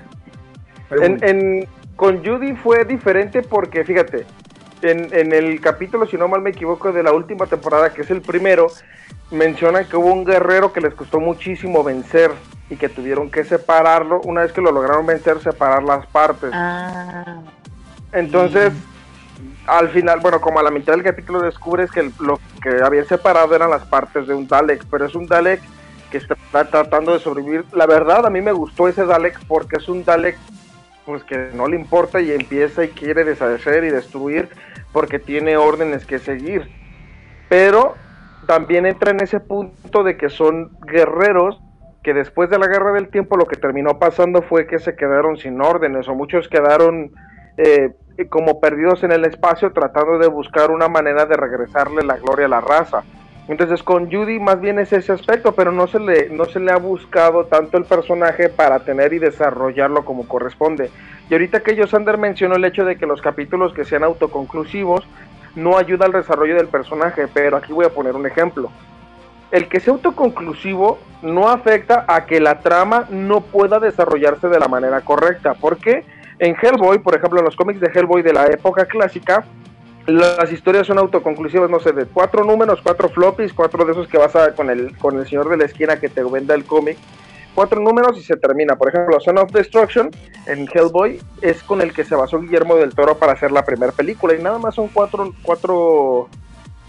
en, 1.03 1.19
en- 1.23 1.69
con 1.97 2.25
Judy 2.25 2.55
fue 2.55 2.85
diferente 2.85 3.43
porque, 3.43 3.85
fíjate, 3.85 4.25
en, 4.83 5.09
en 5.13 5.33
el 5.33 5.61
capítulo, 5.61 6.07
si 6.07 6.17
no 6.17 6.29
mal 6.29 6.43
me 6.43 6.51
equivoco, 6.51 6.93
de 6.93 7.03
la 7.03 7.13
última 7.13 7.47
temporada, 7.47 7.93
que 7.93 8.03
es 8.03 8.11
el 8.11 8.21
primero, 8.23 8.69
mencionan 9.31 9.87
que 9.87 9.97
hubo 9.97 10.13
un 10.13 10.25
guerrero 10.25 10.73
que 10.73 10.81
les 10.81 10.95
costó 10.95 11.19
muchísimo 11.21 11.83
vencer 11.83 12.31
y 12.71 12.77
que 12.77 12.89
tuvieron 12.89 13.31
que 13.31 13.45
separarlo. 13.45 14.21
Una 14.25 14.43
vez 14.43 14.53
que 14.53 14.61
lo 14.61 14.73
lograron 14.73 15.07
vencer, 15.07 15.41
separar 15.41 15.83
las 15.83 16.07
partes. 16.07 16.51
ah 16.53 17.41
Entonces, 18.13 18.73
al 19.67 19.89
final, 19.91 20.21
bueno, 20.21 20.41
como 20.41 20.61
a 20.61 20.63
la 20.63 20.71
mitad 20.71 20.93
del 20.93 21.03
capítulo 21.03 21.41
descubres 21.41 21.91
que 21.91 22.01
el- 22.01 22.13
lo 22.21 22.39
que 22.63 22.83
habían 22.83 23.05
separado 23.07 23.55
eran 23.55 23.71
las 23.71 23.85
partes 23.85 24.27
de 24.27 24.35
un 24.35 24.47
Dalek, 24.47 24.85
pero 24.91 25.07
es 25.07 25.15
un 25.15 25.27
Dalek 25.27 25.61
que 26.11 26.19
está 26.19 26.37
tratando 26.65 27.13
de 27.13 27.19
sobrevivir. 27.19 27.65
La 27.73 27.87
verdad, 27.87 28.25
a 28.27 28.31
mí 28.31 28.41
me 28.41 28.53
gustó 28.53 28.87
ese 28.89 29.05
Dalek 29.05 29.39
porque 29.47 29.77
es 29.77 29.89
un 29.89 30.05
Dalek 30.05 30.39
pues 31.07 31.23
que 31.25 31.51
no 31.55 31.69
le 31.69 31.77
importa 31.77 32.21
y 32.21 32.33
empieza 32.33 32.85
y 32.85 32.89
quiere 32.89 33.25
deshacer 33.25 33.85
y 33.85 33.91
destruir 33.91 34.49
porque 34.93 35.19
tiene 35.19 35.57
órdenes 35.57 36.05
que 36.05 36.19
seguir. 36.19 36.69
Pero 37.49 37.95
también 38.47 38.87
entra 38.87 39.13
en 39.13 39.21
ese 39.21 39.41
punto 39.41 40.03
de 40.03 40.17
que 40.17 40.29
son 40.29 40.77
guerreros 40.87 41.61
que 42.03 42.13
después 42.13 42.51
de 42.51 42.59
la 42.59 42.67
guerra 42.67 42.93
del 42.93 43.09
tiempo 43.09 43.37
lo 43.37 43.47
que 43.47 43.57
terminó 43.57 43.99
pasando 43.99 44.43
fue 44.43 44.67
que 44.67 44.79
se 44.79 44.95
quedaron 44.95 45.37
sin 45.37 45.61
órdenes 45.61 46.09
o 46.09 46.15
muchos 46.15 46.49
quedaron 46.49 47.13
eh, 47.57 47.95
como 48.29 48.61
perdidos 48.61 49.03
en 49.03 49.13
el 49.13 49.25
espacio 49.25 49.73
tratando 49.73 50.19
de 50.19 50.29
buscar 50.29 50.71
una 50.71 50.89
manera 50.89 51.27
de 51.27 51.37
regresarle 51.37 52.03
la 52.03 52.17
gloria 52.17 52.47
a 52.47 52.51
la 52.51 52.61
raza. 52.61 53.03
Entonces 53.49 53.83
con 53.83 54.11
Judy 54.11 54.41
más 54.41 54.61
bien 54.61 54.79
es 54.79 54.93
ese 54.93 55.13
aspecto, 55.13 55.53
pero 55.53 55.71
no 55.71 55.87
se 55.87 56.01
le, 56.01 56.29
no 56.31 56.47
se 56.47 56.59
le 56.59 56.73
ha 56.73 56.79
buscado 56.79 57.45
tanto 57.45 57.79
el 57.79 57.85
personaje 57.85 58.49
para 58.49 58.81
tener 58.81 59.13
y 59.13 59.19
desarrollarlo 59.19 60.05
como 60.05 60.27
corresponde. 60.27 60.91
Y 61.31 61.35
ahorita 61.35 61.61
que 61.61 61.77
Josander 61.77 62.19
mencionó 62.19 62.57
el 62.57 62.65
hecho 62.65 62.85
de 62.85 62.97
que 62.97 63.07
los 63.07 63.23
capítulos 63.23 63.73
que 63.73 63.85
sean 63.85 64.03
autoconclusivos 64.03 65.07
no 65.55 65.79
ayuda 65.79 66.07
al 66.07 66.13
desarrollo 66.13 66.57
del 66.57 66.69
personaje, 66.69 67.29
pero 67.33 67.57
aquí 67.57 67.73
voy 67.73 67.87
a 67.87 67.91
poner 67.91 68.15
un 68.15 68.27
ejemplo. 68.27 68.71
El 69.53 69.69
que 69.69 69.79
sea 69.79 69.95
autoconclusivo 69.95 70.99
no 71.23 71.49
afecta 71.49 72.05
a 72.09 72.27
que 72.27 72.41
la 72.41 72.61
trama 72.61 73.07
no 73.11 73.41
pueda 73.41 73.79
desarrollarse 73.79 74.49
de 74.49 74.59
la 74.59 74.69
manera 74.69 75.01
correcta. 75.03 75.55
¿Por 75.55 75.79
qué? 75.79 76.05
En 76.39 76.57
Hellboy, 76.61 76.99
por 76.99 77.17
ejemplo, 77.17 77.39
en 77.39 77.45
los 77.45 77.57
cómics 77.57 77.81
de 77.81 77.91
Hellboy 77.95 78.23
de 78.23 78.33
la 78.33 78.47
época 78.47 78.87
clásica, 78.87 79.45
las 80.07 80.53
historias 80.53 80.87
son 80.87 80.99
autoconclusivas, 80.99 81.69
no 81.69 81.81
sé, 81.81 81.93
de 81.93 82.07
cuatro 82.07 82.45
números, 82.45 82.81
cuatro 82.83 83.09
floppies, 83.09 83.53
cuatro 83.53 83.85
de 83.85 83.93
esos 83.93 84.07
que 84.09 84.19
vas 84.19 84.37
a 84.37 84.55
con 84.55 84.71
el, 84.71 84.97
con 84.99 85.19
el 85.19 85.27
señor 85.27 85.49
de 85.49 85.57
la 85.57 85.65
esquina 85.65 85.99
que 85.99 86.09
te 86.09 86.23
venda 86.23 86.55
el 86.55 86.65
cómic, 86.65 86.97
cuatro 87.55 87.81
números 87.81 88.17
y 88.17 88.23
se 88.23 88.37
termina. 88.37 88.77
Por 88.77 88.89
ejemplo, 88.89 89.19
Son 89.21 89.39
of 89.39 89.51
Destruction 89.51 90.11
en 90.47 90.69
Hellboy 90.73 91.21
es 91.43 91.63
con 91.63 91.81
el 91.81 91.93
que 91.93 92.05
se 92.05 92.15
basó 92.15 92.39
Guillermo 92.41 92.77
del 92.77 92.95
Toro 92.95 93.19
para 93.19 93.33
hacer 93.33 93.51
la 93.51 93.65
primera 93.65 93.93
película 93.93 94.35
y 94.35 94.43
nada 94.43 94.59
más 94.59 94.77
son 94.77 94.89
cuatro, 94.89 95.33
cuatro, 95.43 96.29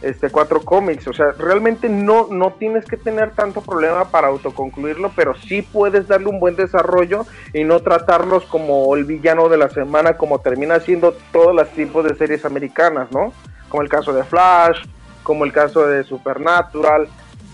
este, 0.01 0.29
cuatro 0.29 0.62
cómics. 0.62 1.07
O 1.07 1.13
sea, 1.13 1.31
realmente 1.38 1.89
no, 1.89 2.27
no 2.29 2.53
tienes 2.53 2.86
que 2.86 2.97
tener 2.97 3.31
tanto 3.31 3.62
problema 3.62 4.10
para 4.10 4.27
autoconcluirlo, 4.27 5.12
pero 5.15 5.36
sí 5.36 5.62
puedes 5.62 6.07
darle 6.07 6.27
un 6.27 6.39
buen 6.39 6.55
desarrollo 6.55 7.25
y 7.53 7.63
no 7.63 7.79
tratarlos 7.79 8.45
como 8.45 8.95
el 8.95 9.05
villano 9.05 9.49
de 9.49 9.57
la 9.57 9.69
semana, 9.69 10.17
como 10.17 10.39
termina 10.39 10.79
siendo 10.79 11.13
todos 11.31 11.55
los 11.55 11.69
tipos 11.69 12.03
de 12.03 12.15
series 12.15 12.45
americanas, 12.45 13.12
¿no? 13.12 13.33
Como 13.69 13.83
el 13.83 13.89
caso 13.89 14.13
de 14.13 14.23
Flash, 14.23 14.86
como 15.23 15.45
el 15.45 15.51
caso 15.51 15.86
de 15.88 16.03
Supernatural. 16.03 17.10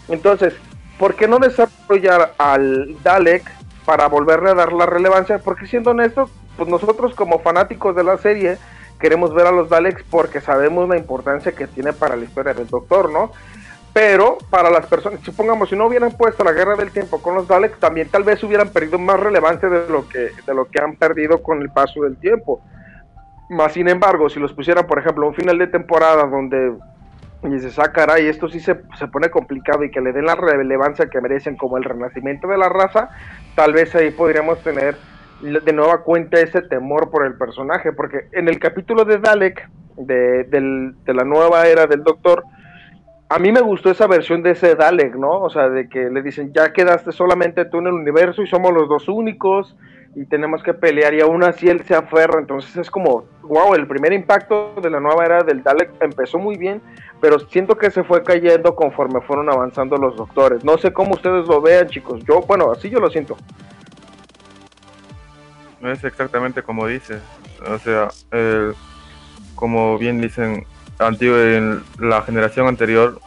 Entonces, 0.10 0.53
¿por 0.99 1.15
qué 1.15 1.27
no 1.27 1.39
desarrollar 1.39 2.34
al 2.38 3.01
Dalek 3.03 3.49
para 3.86 4.08
volverle 4.08 4.51
a 4.51 4.53
dar 4.53 4.73
la 4.73 4.86
relevancia? 4.86 5.39
Porque 5.39 5.65
siendo 5.65 5.91
honesto, 5.91 6.29
pues 6.58 6.69
nosotros 6.69 7.15
como 7.15 7.39
fanáticos 7.39 7.96
de 7.96 8.04
la 8.04 8.17
serie 8.17 8.58
queremos 9.04 9.33
ver 9.33 9.47
a 9.47 9.51
los 9.51 9.67
Daleks 9.67 10.01
porque 10.10 10.39
sabemos 10.39 10.87
la 10.87 10.95
importancia 10.95 11.51
que 11.51 11.67
tiene 11.67 11.91
para 11.91 12.15
la 12.15 12.23
historia 12.23 12.54
del 12.54 12.67
Doctor, 12.67 13.12
¿no? 13.12 13.33
Pero 13.91 14.37
para 14.49 14.69
las 14.71 14.85
personas, 14.85 15.19
supongamos, 15.25 15.67
si 15.67 15.75
no 15.75 15.87
hubieran 15.87 16.13
puesto 16.13 16.41
la 16.41 16.54
guerra 16.54 16.77
del 16.77 16.89
tiempo 16.89 17.21
con 17.21 17.35
los 17.35 17.45
Daleks, 17.45 17.81
también 17.81 18.08
tal 18.08 18.23
vez 18.23 18.41
hubieran 18.45 18.69
perdido 18.69 18.97
más 18.97 19.19
relevancia 19.19 19.67
de 19.67 19.89
lo 19.89 20.08
que, 20.08 20.29
de 20.47 20.54
lo 20.56 20.69
que 20.69 20.81
han 20.81 20.95
perdido 20.95 21.43
con 21.43 21.62
el 21.62 21.69
paso 21.69 22.04
del 22.04 22.15
tiempo. 22.15 22.62
Más 23.49 23.73
sin 23.73 23.89
embargo, 23.89 24.29
si 24.29 24.39
los 24.39 24.54
pusieran, 24.54 24.87
por 24.87 24.99
ejemplo, 24.99 25.27
un 25.27 25.35
final 25.35 25.58
de 25.58 25.67
temporada 25.67 26.25
donde 26.25 26.71
y 27.43 27.49
dices, 27.49 27.77
ah, 27.79 27.91
caray, 27.91 28.27
esto 28.27 28.47
sí 28.47 28.62
se, 28.62 28.83
se 28.97 29.08
pone 29.10 29.29
complicado 29.29 29.83
y 29.83 29.91
que 29.91 29.99
le 29.99 30.13
den 30.13 30.27
la 30.27 30.35
relevancia 30.35 31.08
que 31.08 31.19
merecen 31.19 31.58
como 31.58 31.77
el 31.77 31.83
renacimiento 31.83 32.47
de 32.47 32.58
la 32.58 32.69
raza, 32.69 33.10
tal 33.54 33.73
vez 33.73 33.93
ahí 33.95 34.12
podríamos 34.12 34.63
tener 34.63 34.95
de 35.44 35.73
nueva 35.73 36.04
cuenta 36.04 36.39
ese 36.39 36.62
temor 36.62 37.10
por 37.12 37.25
el 37.25 37.35
personaje, 37.35 37.91
porque 37.91 38.27
en 38.31 38.48
el 38.48 38.60
capítulo 38.60 39.04
de 39.06 39.17
Dalek, 39.17 39.69
de, 39.98 40.46
del- 40.46 40.96
de 41.04 41.13
la 41.13 41.23
nueva 41.23 41.67
era 41.67 41.85
del 41.85 42.04
Doctor, 42.04 42.44
a 43.29 43.39
mí 43.39 43.52
me 43.52 43.62
gustó 43.62 43.89
esa 43.89 44.08
versión 44.08 44.44
de 44.44 44.52
ese 44.52 44.75
Dalek, 44.75 45.15
¿no? 45.15 45.41
O 45.41 45.50
sea, 45.50 45.69
de 45.69 45.89
que 45.89 46.10
le 46.10 46.21
dicen, 46.21 46.54
ya 46.54 46.71
quedaste 46.71 47.12
solamente 47.12 47.65
tú 47.65 47.79
en 47.79 47.87
el 47.87 47.94
universo 47.94 48.41
y 48.41 48.48
somos 48.48 48.71
los 48.73 48.87
dos 48.87 49.08
únicos 49.10 49.75
y 50.15 50.25
tenemos 50.25 50.62
que 50.62 50.73
pelear 50.75 51.15
y 51.15 51.21
aún 51.21 51.44
así 51.44 51.67
él 51.67 51.81
se 51.83 51.96
aferra, 51.96 52.39
entonces 52.39 52.77
es 52.77 52.91
como, 52.91 53.25
wow, 53.41 53.73
el 53.73 53.87
primer 53.87 54.13
impacto 54.13 54.75
de 54.81 54.89
la 54.91 55.00
nueva 55.00 55.25
era 55.25 55.44
del 55.44 55.63
Dalek 55.63 55.89
empezó 56.02 56.37
muy 56.37 56.58
bien, 56.58 56.81
pero 57.19 57.39
siento 57.39 57.75
que 57.77 57.89
se 57.89 58.04
fue 58.04 58.21
cayendo 58.23 58.75
conforme 58.75 59.21
fueron 59.21 59.50
avanzando 59.50 59.98
los 59.98 60.15
doctores. 60.15 60.63
No 60.63 60.77
sé 60.77 60.94
cómo 60.94 61.13
ustedes 61.13 61.48
lo 61.48 61.60
vean, 61.62 61.87
chicos. 61.87 62.23
Yo, 62.25 62.41
bueno, 62.41 62.71
así 62.71 62.89
yo 62.89 63.00
lo 63.00 63.10
siento. 63.10 63.35
Es 65.84 66.04
exactamente 66.04 66.63
como 66.63 66.88
dices. 66.88 67.21
O 67.67 67.77
sea, 67.79 68.10
el- 68.31 68.73
como 69.56 69.98
bien 69.98 70.21
dicen, 70.21 70.65
antiguo, 71.00 71.38
en 71.38 71.84
la 72.00 72.21
generación 72.21 72.67
anterior, 72.67 73.19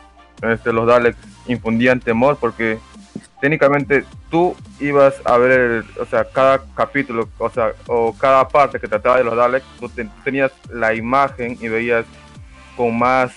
este, 0.43 0.73
los 0.73 0.87
Daleks 0.87 1.19
infundían 1.47 2.01
temor 2.01 2.37
porque 2.41 2.79
técnicamente 3.41 4.05
tú 4.31 4.57
ibas 4.81 5.15
a 5.25 5.37
ver, 5.39 5.85
o 6.01 6.07
sea, 6.07 6.25
cada 6.31 6.63
capítulo, 6.75 7.29
o 7.39 7.51
sea, 7.51 7.73
o 7.87 8.15
cada 8.19 8.47
parte 8.49 8.81
que 8.81 8.89
trataba 8.89 9.19
de 9.19 9.25
los 9.25 9.37
Daleks, 9.37 9.67
tú 9.79 9.89
te- 9.89 10.09
tenías 10.25 10.53
la 10.71 10.95
imagen 10.95 11.57
y 11.61 11.69
veías 11.69 12.05
con 12.77 12.99
más, 12.99 13.33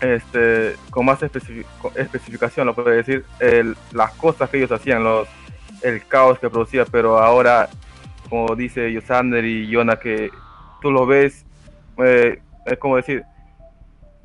este, 0.00 0.76
con 0.90 1.04
más 1.06 1.20
especifi- 1.20 1.64
especificación, 1.94 2.66
lo 2.66 2.74
puedo 2.74 2.88
decir, 2.90 3.24
el- 3.38 3.76
las 3.92 4.12
cosas 4.12 4.48
que 4.48 4.58
ellos 4.58 4.72
hacían, 4.72 5.04
los, 5.04 5.28
el 5.82 6.06
caos 6.06 6.38
que 6.38 6.48
producía, 6.50 6.84
pero 6.84 7.18
ahora 7.18 7.68
como 8.30 8.54
dice 8.54 8.90
Yosander 8.92 9.44
y 9.44 9.66
Yona, 9.66 9.96
que 9.96 10.30
tú 10.80 10.90
lo 10.90 11.04
ves, 11.04 11.44
eh, 11.98 12.40
es 12.64 12.78
como 12.78 12.96
decir, 12.96 13.24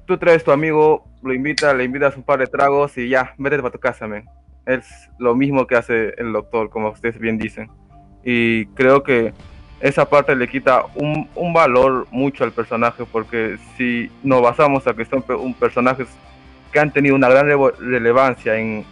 tú 0.06 0.18
traes 0.18 0.44
tu 0.44 0.52
amigo, 0.52 1.04
lo 1.24 1.34
invitas, 1.34 1.76
le 1.76 1.84
invitas 1.84 2.16
un 2.16 2.24
par 2.24 2.40
de 2.40 2.48
tragos 2.48 2.98
y 2.98 3.10
ya, 3.10 3.34
vete 3.38 3.58
para 3.58 3.72
tu 3.72 3.80
casa, 3.80 4.08
men. 4.08 4.26
Es 4.66 5.10
lo 5.18 5.36
mismo 5.36 5.68
que 5.68 5.76
hace 5.76 6.14
el 6.18 6.32
doctor, 6.32 6.70
como 6.70 6.90
ustedes 6.90 7.20
bien 7.20 7.38
dicen. 7.38 7.70
Y 8.24 8.68
creo 8.68 9.04
que 9.04 9.34
esa 9.80 10.10
parte 10.10 10.36
le 10.36 10.48
quita 10.48 10.86
un, 10.96 11.28
un 11.36 11.54
valor 11.54 12.08
mucho 12.12 12.44
al 12.44 12.52
personaje, 12.52 13.06
porque 13.12 13.58
si 13.76 14.10
nos 14.24 14.42
basamos 14.42 14.88
a 14.88 14.94
que 14.94 15.06
son 15.06 15.24
un 15.40 15.54
personajes 15.54 16.08
que 16.72 16.80
han 16.80 16.92
tenido 16.92 17.16
una 17.16 17.30
gran 17.30 17.48
relevancia 17.80 18.58
en 18.58 18.86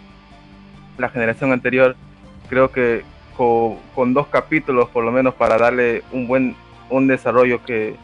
la 0.97 1.09
generación 1.09 1.51
anterior, 1.51 1.95
creo 2.49 2.71
que 2.71 3.03
con, 3.37 3.77
con 3.95 4.13
dos 4.13 4.27
capítulos 4.27 4.89
por 4.89 5.03
lo 5.03 5.11
menos 5.11 5.33
para 5.33 5.57
darle 5.57 6.03
un 6.11 6.27
buen 6.27 6.55
un 6.89 7.07
desarrollo 7.07 7.63
que 7.63 7.95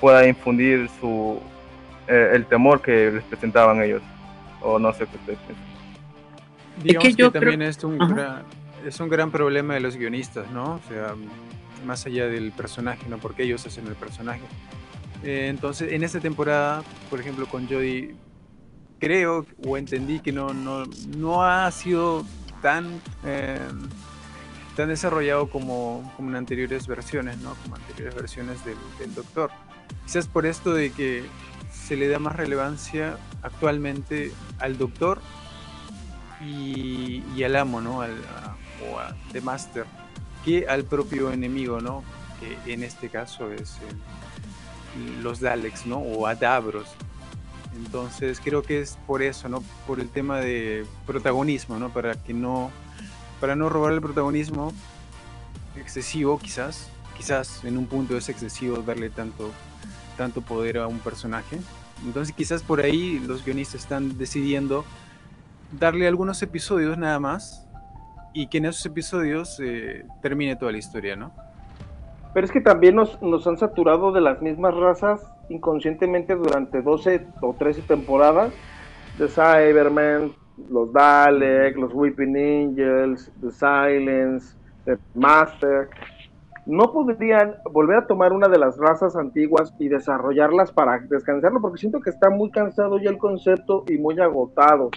pueda 0.00 0.26
infundir 0.28 0.88
su 1.00 1.40
eh, 2.08 2.30
el 2.34 2.46
temor 2.46 2.80
que 2.80 3.10
les 3.10 3.24
presentaban 3.24 3.82
ellos 3.82 4.02
o 4.60 4.78
no 4.78 4.92
sé 4.92 5.06
qué 5.06 5.16
ustedes 5.16 5.38
piensan. 5.46 5.64
Digamos 6.82 7.08
que 7.08 7.14
que, 7.16 7.22
yo 7.22 7.30
también 7.32 7.58
creo- 7.60 7.70
es 7.70 7.84
un, 7.84 8.00
Ajá. 8.00 8.14
gran, 8.14 8.42
es 8.86 9.00
un 9.00 9.08
gran 9.08 9.30
problema 9.30 9.74
de 9.74 9.80
los 9.80 9.96
guionistas, 9.96 10.50
¿no? 10.50 10.74
O 10.74 10.80
sea, 10.88 11.14
más 11.84 12.04
allá 12.06 12.26
del 12.26 12.52
personaje, 12.52 13.02
¿no? 13.08 13.18
Porque 13.18 13.42
ellos 13.44 13.64
hacen 13.66 13.86
el 13.86 13.94
personaje. 13.94 14.42
Eh, 15.24 15.48
entonces, 15.48 15.92
en 15.92 16.04
esta 16.04 16.20
temporada, 16.20 16.82
por 17.10 17.20
ejemplo, 17.20 17.46
con 17.46 17.66
Jodie, 17.66 18.14
creo 19.00 19.46
o 19.66 19.76
entendí 19.76 20.20
que 20.20 20.32
no, 20.32 20.52
no, 20.54 20.84
no 21.16 21.42
ha 21.44 21.70
sido 21.70 22.24
tan, 22.62 23.00
eh, 23.24 23.58
tan 24.76 24.88
desarrollado 24.88 25.48
como, 25.48 26.12
como 26.16 26.28
en 26.30 26.36
anteriores 26.36 26.86
versiones, 26.86 27.38
¿no? 27.38 27.54
Como 27.62 27.76
anteriores 27.76 28.14
versiones 28.14 28.64
del, 28.64 28.76
del 28.98 29.14
Doctor. 29.14 29.50
Quizás 30.04 30.26
por 30.28 30.46
esto 30.46 30.74
de 30.74 30.90
que 30.92 31.24
se 31.72 31.96
le 31.96 32.08
da 32.08 32.18
más 32.18 32.36
relevancia 32.36 33.16
actualmente 33.42 34.32
al 34.58 34.76
Doctor 34.78 35.20
y, 36.40 37.22
y 37.34 37.42
al 37.44 37.56
amo, 37.56 37.80
¿no? 37.80 38.02
Al, 38.02 38.12
a- 38.12 38.56
o 38.90 38.98
a 38.98 39.16
The 39.32 39.40
Master, 39.40 39.86
que 40.44 40.66
al 40.68 40.84
propio 40.84 41.32
enemigo, 41.32 41.80
¿no? 41.80 42.04
Que 42.38 42.72
en 42.72 42.82
este 42.84 43.08
caso 43.08 43.50
es 43.52 43.78
el- 44.98 45.22
los 45.22 45.40
Daleks, 45.40 45.86
¿no? 45.86 45.98
O 45.98 46.26
a 46.26 46.34
Davros. 46.34 46.88
Entonces 47.76 48.40
creo 48.42 48.62
que 48.62 48.80
es 48.80 48.98
por 49.06 49.22
eso, 49.22 49.48
¿no? 49.48 49.62
Por 49.86 50.00
el 50.00 50.08
tema 50.08 50.40
de 50.40 50.84
protagonismo, 51.06 51.78
¿no? 51.78 51.90
Para 51.90 52.14
que 52.22 52.32
no, 52.34 52.70
para 53.40 53.56
no 53.56 53.68
robar 53.68 53.92
el 53.92 54.00
protagonismo 54.00 54.72
excesivo, 55.76 56.38
quizás, 56.38 56.90
quizás 57.16 57.64
en 57.64 57.76
un 57.78 57.86
punto 57.86 58.16
es 58.16 58.28
excesivo 58.28 58.78
darle 58.78 59.10
tanto, 59.10 59.50
tanto 60.16 60.40
poder 60.40 60.78
a 60.78 60.86
un 60.86 60.98
personaje. 60.98 61.58
Entonces 62.04 62.34
quizás 62.34 62.62
por 62.62 62.80
ahí 62.80 63.18
los 63.26 63.44
guionistas 63.44 63.82
están 63.82 64.18
decidiendo 64.18 64.84
darle 65.72 66.06
algunos 66.06 66.42
episodios 66.42 66.96
nada 66.98 67.18
más 67.18 67.66
y 68.32 68.48
que 68.48 68.58
en 68.58 68.66
esos 68.66 68.84
episodios 68.84 69.58
eh, 69.60 70.04
termine 70.20 70.56
toda 70.56 70.72
la 70.72 70.78
historia, 70.78 71.16
¿no? 71.16 71.32
Pero 72.34 72.44
es 72.44 72.52
que 72.52 72.60
también 72.60 72.96
nos, 72.96 73.20
nos 73.22 73.46
han 73.46 73.56
saturado 73.56 74.12
de 74.12 74.20
las 74.20 74.42
mismas 74.42 74.74
razas 74.74 75.22
inconscientemente 75.48 76.34
durante 76.34 76.82
12 76.82 77.26
o 77.40 77.54
13 77.54 77.82
temporadas. 77.82 78.52
The 79.16 79.28
Cybermen, 79.28 80.34
los 80.70 80.92
Dalek, 80.92 81.76
los 81.76 81.92
Weeping 81.94 82.36
Angels, 82.36 83.30
The 83.40 83.50
Silence, 83.50 84.56
The 84.84 84.98
Master. 85.14 85.88
No 86.64 86.92
podrían 86.92 87.54
volver 87.70 87.98
a 87.98 88.06
tomar 88.08 88.32
una 88.32 88.48
de 88.48 88.58
las 88.58 88.76
razas 88.76 89.14
antiguas 89.14 89.72
y 89.78 89.88
desarrollarlas 89.88 90.72
para 90.72 90.98
descansarlo, 90.98 91.60
porque 91.60 91.78
siento 91.78 92.00
que 92.00 92.10
está 92.10 92.28
muy 92.28 92.50
cansado 92.50 92.98
ya 92.98 93.10
el 93.10 93.18
concepto 93.18 93.84
y 93.86 93.98
muy 93.98 94.18
agotado. 94.18 94.90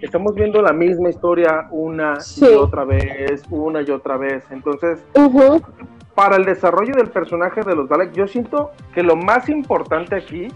Estamos 0.00 0.34
viendo 0.36 0.62
la 0.62 0.72
misma 0.72 1.08
historia 1.08 1.66
una 1.72 2.20
Sí. 2.20 2.46
y 2.48 2.54
otra 2.54 2.84
vez, 2.84 3.42
una 3.50 3.82
y 3.82 3.90
otra 3.90 4.16
vez. 4.16 4.44
Entonces, 4.52 5.04
Ujú. 5.16 5.60
para 6.14 6.36
el 6.36 6.44
desarrollo 6.44 6.94
del 6.94 7.08
personaje 7.10 7.62
de 7.62 7.74
los 7.74 7.88
Daleks, 7.88 8.12
yo 8.12 8.28
siento 8.28 8.70
que 8.94 9.02
lo 9.02 9.16
más 9.16 9.48
importante 9.48 10.14
aquí 10.14 10.46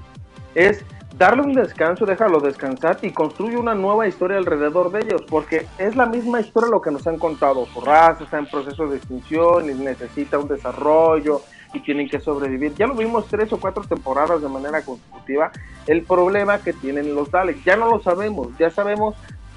es 0.54 0.84
darle 1.16 1.42
un 1.42 1.52
descanso, 1.52 2.06
déjalo 2.06 2.40
descansar 2.40 2.98
y 3.02 3.10
construye 3.10 3.56
una 3.56 3.74
nueva 3.74 4.06
historia 4.06 4.38
alrededor 4.38 4.90
de 4.90 5.00
ellos, 5.00 5.22
porque 5.28 5.66
es 5.78 5.96
la 5.96 6.06
misma 6.06 6.40
historia 6.40 6.70
lo 6.70 6.80
que 6.80 6.90
nos 6.90 7.06
han 7.06 7.18
contado. 7.18 7.66
Su 7.66 7.80
raza 7.80 8.24
está 8.24 8.38
en 8.38 8.46
proceso 8.46 8.86
de 8.86 8.96
extinción 8.96 9.70
y 9.70 9.74
necesita 9.74 10.38
un 10.38 10.48
desarrollo 10.48 11.42
y 11.74 11.80
tienen 11.80 12.08
que 12.08 12.20
sobrevivir. 12.20 12.74
Ya 12.74 12.86
lo 12.86 12.94
vimos 12.94 13.26
tres 13.26 13.52
o 13.52 13.60
cuatro 13.60 13.82
temporadas 13.84 14.42
de 14.42 14.48
manera 14.48 14.82
consecutiva. 14.82 15.50
El 15.86 16.02
problema 16.02 16.58
que 16.58 16.72
tienen 16.72 17.14
los 17.14 17.30
Daleks, 17.30 17.64
ya 17.64 17.76
no 17.76 17.90
lo 17.90 18.02
sabemos, 18.02 18.48
ya 18.58 18.70
sabemos 18.70 19.14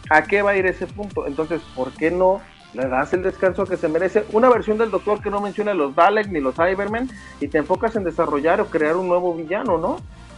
a 0.10 0.24
qué 0.24 0.42
va 0.42 0.52
a 0.52 0.58
ir 0.58 0.66
ese 0.66 0.88
punto. 0.88 1.28
Entonces, 1.28 1.62
¿por 1.76 1.92
qué 1.92 2.12
no 2.12 2.42
le 2.74 2.88
das 2.88 3.14
el 3.14 3.24
descanso 3.24 3.66
que 3.66 3.78
se 3.78 3.88
merece? 3.88 4.26
Una 4.34 4.50
versión 4.50 4.78
del 4.78 4.92
Doctor 4.92 5.22
que 5.22 5.30
no 5.30 5.42
mencione 5.42 5.74
los 5.74 5.96
Daleks 5.96 6.30
ni 6.30 6.40
los 6.40 6.56
Cybermen 6.56 7.10
y 7.40 7.48
te 7.48 7.58
enfocas 7.58 7.96
en 7.96 8.04
desarrollar 8.04 8.62
o 8.62 8.68
crear 8.68 8.96
un 8.96 9.08
nuevo 9.08 9.34
villano, 9.34 9.78
¿no? 9.78 9.98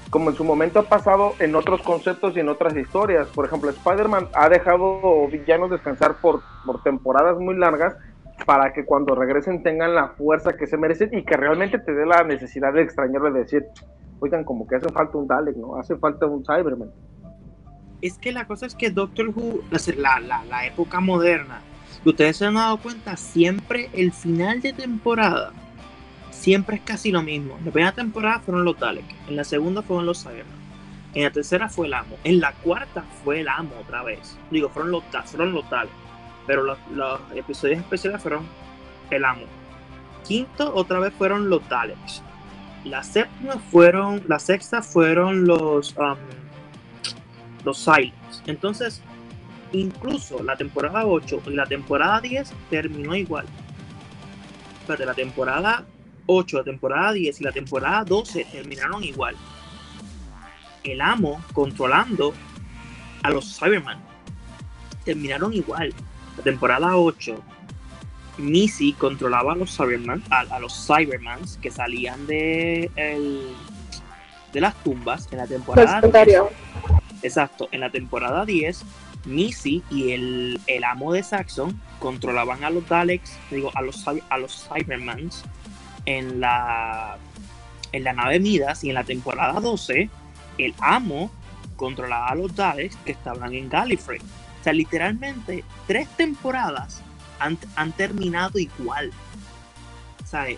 Como 0.10 0.30
en 0.30 0.36
su 0.36 0.44
momento 0.44 0.80
ha 0.80 0.84
pasado 0.84 1.34
en 1.40 1.56
otros 1.56 1.82
conceptos 1.82 2.36
y 2.36 2.40
en 2.40 2.50
otras 2.50 2.76
historias. 2.76 3.28
Por 3.28 3.46
ejemplo, 3.46 3.70
Spider-Man 3.70 4.30
ha 4.34 4.48
dejado 4.50 5.28
villanos 5.28 5.70
descansar 5.70 6.18
por, 6.22 6.42
por 6.66 6.82
temporadas 6.82 7.38
muy 7.38 7.56
largas 7.56 7.96
para 8.46 8.72
que 8.74 8.86
cuando 8.86 9.16
regresen 9.16 9.64
tengan 9.64 9.96
la 9.96 10.10
fuerza 10.10 10.56
que 10.56 10.68
se 10.68 10.78
merecen 10.78 11.10
y 11.12 11.24
que 11.24 11.36
realmente 11.36 11.80
te 11.80 11.94
dé 11.94 12.06
la 12.06 12.24
necesidad 12.24 12.74
de 12.74 12.84
extrañarle 12.84 13.32
de 13.32 13.40
decir, 13.40 13.66
oigan, 14.20 14.44
como 14.44 14.68
que 14.68 14.76
hace 14.76 14.90
falta 14.90 15.18
un 15.18 15.28
Dalek, 15.28 15.56
¿no? 15.58 15.76
Hace 15.76 15.96
falta 15.98 16.26
un 16.26 16.44
Cyberman. 16.46 16.92
Es 18.02 18.18
que 18.18 18.32
la 18.32 18.46
cosa 18.46 18.68
es 18.68 18.76
que 18.76 18.92
Doctor 18.92 19.30
Who, 19.30 19.62
la, 19.98 20.66
época 20.66 21.00
moderna, 21.00 21.62
ustedes 22.06 22.38
se 22.38 22.46
han 22.46 22.54
dado 22.54 22.78
cuenta, 22.78 23.18
siempre 23.18 23.90
el 23.94 24.12
final 24.12 24.62
de 24.62 24.74
temporada, 24.74 25.52
siempre 26.38 26.78
es 26.78 26.82
casi 26.84 27.12
lo 27.12 27.24
mismo. 27.24 27.58
En 27.58 27.66
la 27.66 27.72
primera 27.72 27.92
temporada 27.92 28.40
fueron 28.40 28.64
los 28.64 28.80
Daleks, 28.80 29.14
en 29.28 29.36
la 29.36 29.44
segunda 29.44 29.82
fueron 29.82 30.06
los 30.06 30.22
Cybermen, 30.22 30.46
en 31.14 31.24
la 31.24 31.32
tercera 31.32 31.68
fue 31.68 31.88
el 31.88 31.94
amo, 31.94 32.16
en 32.24 32.40
la 32.40 32.54
cuarta 32.54 33.04
fue 33.24 33.42
el 33.42 33.50
amo 33.50 33.72
otra 33.82 34.04
vez. 34.04 34.38
Digo, 34.52 34.70
fueron 34.70 34.92
los, 34.92 35.04
fueron 35.26 35.54
los 35.54 35.70
Daleks, 35.70 35.96
pero 36.46 36.64
los, 36.64 36.78
episodios 37.36 37.80
especiales 37.80 38.22
fueron 38.22 38.46
el 39.10 39.26
amo. 39.26 39.44
Quinto, 40.26 40.74
otra 40.76 41.00
vez 41.00 41.14
fueron 41.14 41.50
los 41.50 41.68
Daleks. 41.68 42.22
La 42.84 43.04
séptima 43.04 43.56
fueron, 43.72 44.24
la 44.28 44.40
sexta 44.40 44.82
fueron 44.82 45.46
los, 45.46 45.96
um, 45.98 46.16
los 47.66 47.78
Silence. 47.78 48.44
Entonces, 48.46 49.02
incluso 49.74 50.42
la 50.44 50.56
temporada 50.56 51.06
8 51.06 51.42
y 51.48 51.50
la 51.52 51.66
temporada 51.66 52.22
10 52.22 52.54
terminó 52.70 53.16
igual. 53.16 53.46
Espérate, 54.82 55.06
la 55.06 55.14
temporada 55.14 55.86
8, 56.28 56.58
la 56.60 56.64
temporada 56.64 57.12
10 57.14 57.42
y 57.42 57.44
la 57.44 57.52
temporada 57.52 58.04
12 58.04 58.46
terminaron 58.52 59.04
igual. 59.04 59.36
El 60.84 61.02
amo 61.02 61.42
controlando 61.54 62.34
a 63.24 63.30
los 63.30 63.58
Cyberman 63.58 64.00
terminaron 65.04 65.54
igual. 65.54 65.94
La 66.38 66.44
temporada 66.44 66.96
8, 66.96 67.42
Missy 68.38 68.94
controlaba 68.94 69.54
a 69.54 69.56
los 69.56 69.76
Cyberman, 69.76 70.22
a, 70.30 70.42
a 70.42 70.60
los 70.60 70.86
Cybermans 70.86 71.58
que 71.58 71.72
salían 71.72 72.28
de, 72.28 72.92
el- 72.96 73.54
de 74.54 74.62
las 74.62 74.76
tumbas 74.84 75.28
en 75.32 75.40
la 75.40 75.48
temporada 75.48 75.88
10. 75.94 75.96
Secundario. 76.02 76.50
Exacto, 77.24 77.68
en 77.72 77.80
la 77.82 77.90
temporada 77.90 78.46
10, 78.46 78.84
Missy 79.26 79.84
y 79.90 80.12
el, 80.12 80.62
el 80.68 80.84
amo 80.84 81.12
de 81.14 81.24
Saxon 81.24 81.82
controlaban 82.00 82.64
a 82.64 82.70
los 82.70 82.88
Daleks, 82.88 83.38
digo, 83.50 83.72
a 83.74 83.82
los, 83.82 84.06
a 84.08 84.38
los 84.38 84.68
Cybermans 84.70 85.44
en 86.08 86.40
la, 86.40 87.18
en 87.92 88.04
la 88.04 88.14
nave 88.14 88.40
Midas 88.40 88.84
y 88.84 88.90
en 88.90 88.96
la 88.96 89.04
temporada 89.04 89.60
12, 89.60 90.10
el 90.58 90.74
amo 90.80 91.30
controlaba 91.76 92.30
a 92.30 92.36
los 92.36 92.56
Daleks 92.56 92.96
que 93.06 93.12
estaban 93.12 93.54
en 93.54 93.70
Gallifrey. 93.70 94.20
O 94.20 94.64
sea, 94.64 94.72
literalmente, 94.74 95.64
tres 95.86 96.08
temporadas 96.18 97.04
han, 97.40 97.58
han 97.76 97.92
terminado 97.92 98.58
igual. 98.58 99.12
¿Sabes? 100.26 100.58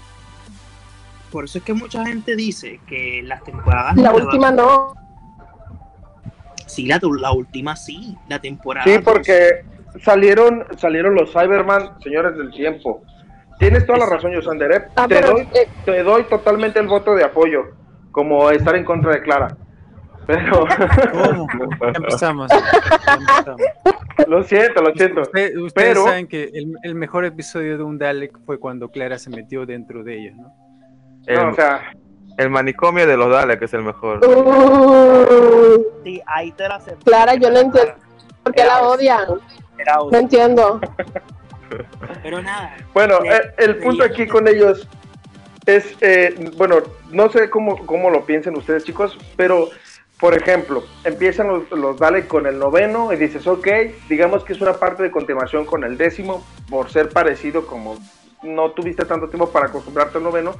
Por 1.32 1.46
eso 1.46 1.58
es 1.58 1.64
que 1.64 1.74
mucha 1.74 2.06
gente 2.06 2.36
dice 2.36 2.80
que 2.88 3.22
las 3.24 3.44
temporadas 3.44 3.96
La 3.98 4.12
nuevas- 4.12 4.24
última 4.26 4.52
no. 4.52 4.94
Sí, 6.68 6.86
la, 6.86 7.00
la 7.20 7.32
última 7.32 7.76
sí, 7.76 8.16
la 8.28 8.40
temporada. 8.40 8.86
Sí, 8.86 8.94
dos. 8.94 9.02
porque 9.04 9.66
salieron, 10.04 10.66
salieron 10.78 11.16
los 11.16 11.32
Cyberman, 11.32 12.00
señores 12.02 12.38
del 12.38 12.52
tiempo. 12.52 13.02
Tienes 13.60 13.86
toda 13.86 14.00
la 14.00 14.06
razón, 14.08 14.32
Yosander. 14.32 14.72
¿eh? 14.72 14.86
Ah, 14.96 15.08
te, 15.08 15.16
pero, 15.16 15.34
doy, 15.34 15.48
eh, 15.54 15.68
te 15.86 16.02
doy 16.04 16.24
totalmente 16.24 16.80
el 16.80 16.88
voto 16.88 17.14
de 17.14 17.24
apoyo, 17.26 17.66
como 18.12 18.50
estar 18.50 18.76
en 18.76 18.86
contra 18.86 19.12
de 19.12 19.22
Clara. 19.22 19.56
Pero 20.26 20.66
¿Cómo? 21.12 21.48
Empezamos. 21.96 22.50
lo 24.28 24.44
siento, 24.44 24.82
lo 24.82 24.94
siento. 24.94 25.22
Usted- 25.22 25.58
ustedes 25.58 25.90
Pero- 25.90 26.04
saben 26.06 26.28
que 26.28 26.44
el, 26.54 26.74
el 26.84 26.96
mejor 26.96 27.26
episodio 27.26 27.78
de 27.78 27.84
un 27.84 27.98
Dalek 27.98 28.38
fue 28.46 28.60
cuando 28.60 28.90
Clara 28.90 29.18
se 29.18 29.30
metió 29.30 29.66
dentro 29.66 30.04
de 30.04 30.18
ellos, 30.20 30.36
¿no? 30.38 30.54
El, 31.26 31.36
No, 31.36 31.50
o 31.50 31.54
sea, 31.54 31.92
el 32.38 32.50
manicomio 32.50 33.06
de 33.08 33.18
los 33.18 33.30
Daleks 33.30 33.64
es 33.64 33.74
el 33.74 33.84
mejor. 33.84 34.24
uh, 34.26 35.84
Sí, 36.04 36.22
ahí 36.28 36.52
te 36.54 36.68
la 36.68 36.76
acepto. 36.76 37.04
Clara, 37.06 37.36
yo 37.36 37.50
no 37.52 37.60
entiendo 37.60 37.94
por 38.44 38.54
qué 38.54 38.64
la 38.66 38.82
odian. 38.84 39.26
No 40.12 40.18
entiendo. 40.18 40.80
Pero 42.24 42.42
nada, 42.42 42.76
bueno, 42.94 43.20
eh, 43.26 43.54
el 43.58 43.78
punto 43.78 44.04
aquí 44.04 44.28
con 44.28 44.48
ellos 44.48 44.88
es, 45.66 45.96
eh, 46.02 46.52
bueno, 46.58 46.78
no 47.12 47.30
sé 47.30 47.50
cómo, 47.50 47.86
cómo 47.86 48.10
lo 48.10 48.26
piensen 48.26 48.58
ustedes, 48.58 48.84
chicos, 48.84 49.18
pero, 49.36 49.70
por 50.20 50.36
ejemplo, 50.36 50.84
empiezan 51.04 51.48
los, 51.48 51.70
los 51.72 51.98
Dalek 51.98 52.28
con 52.28 52.48
el 52.48 52.58
noveno 52.58 53.14
y 53.14 53.18
dices, 53.18 53.46
ok, 53.48 53.68
digamos 54.10 54.44
que 54.44 54.54
es 54.54 54.62
una 54.62 54.74
parte 54.74 55.04
de 55.04 55.12
continuación 55.12 55.66
con 55.66 55.84
el 55.84 55.98
décimo, 55.98 56.46
por 56.70 56.90
ser 56.90 57.10
parecido 57.10 57.66
como 57.66 57.98
no 58.44 58.72
tuviste 58.72 59.06
tanto 59.06 59.28
tiempo 59.28 59.50
para 59.50 59.68
acostumbrarte 59.68 60.18
al 60.18 60.24
noveno, 60.24 60.56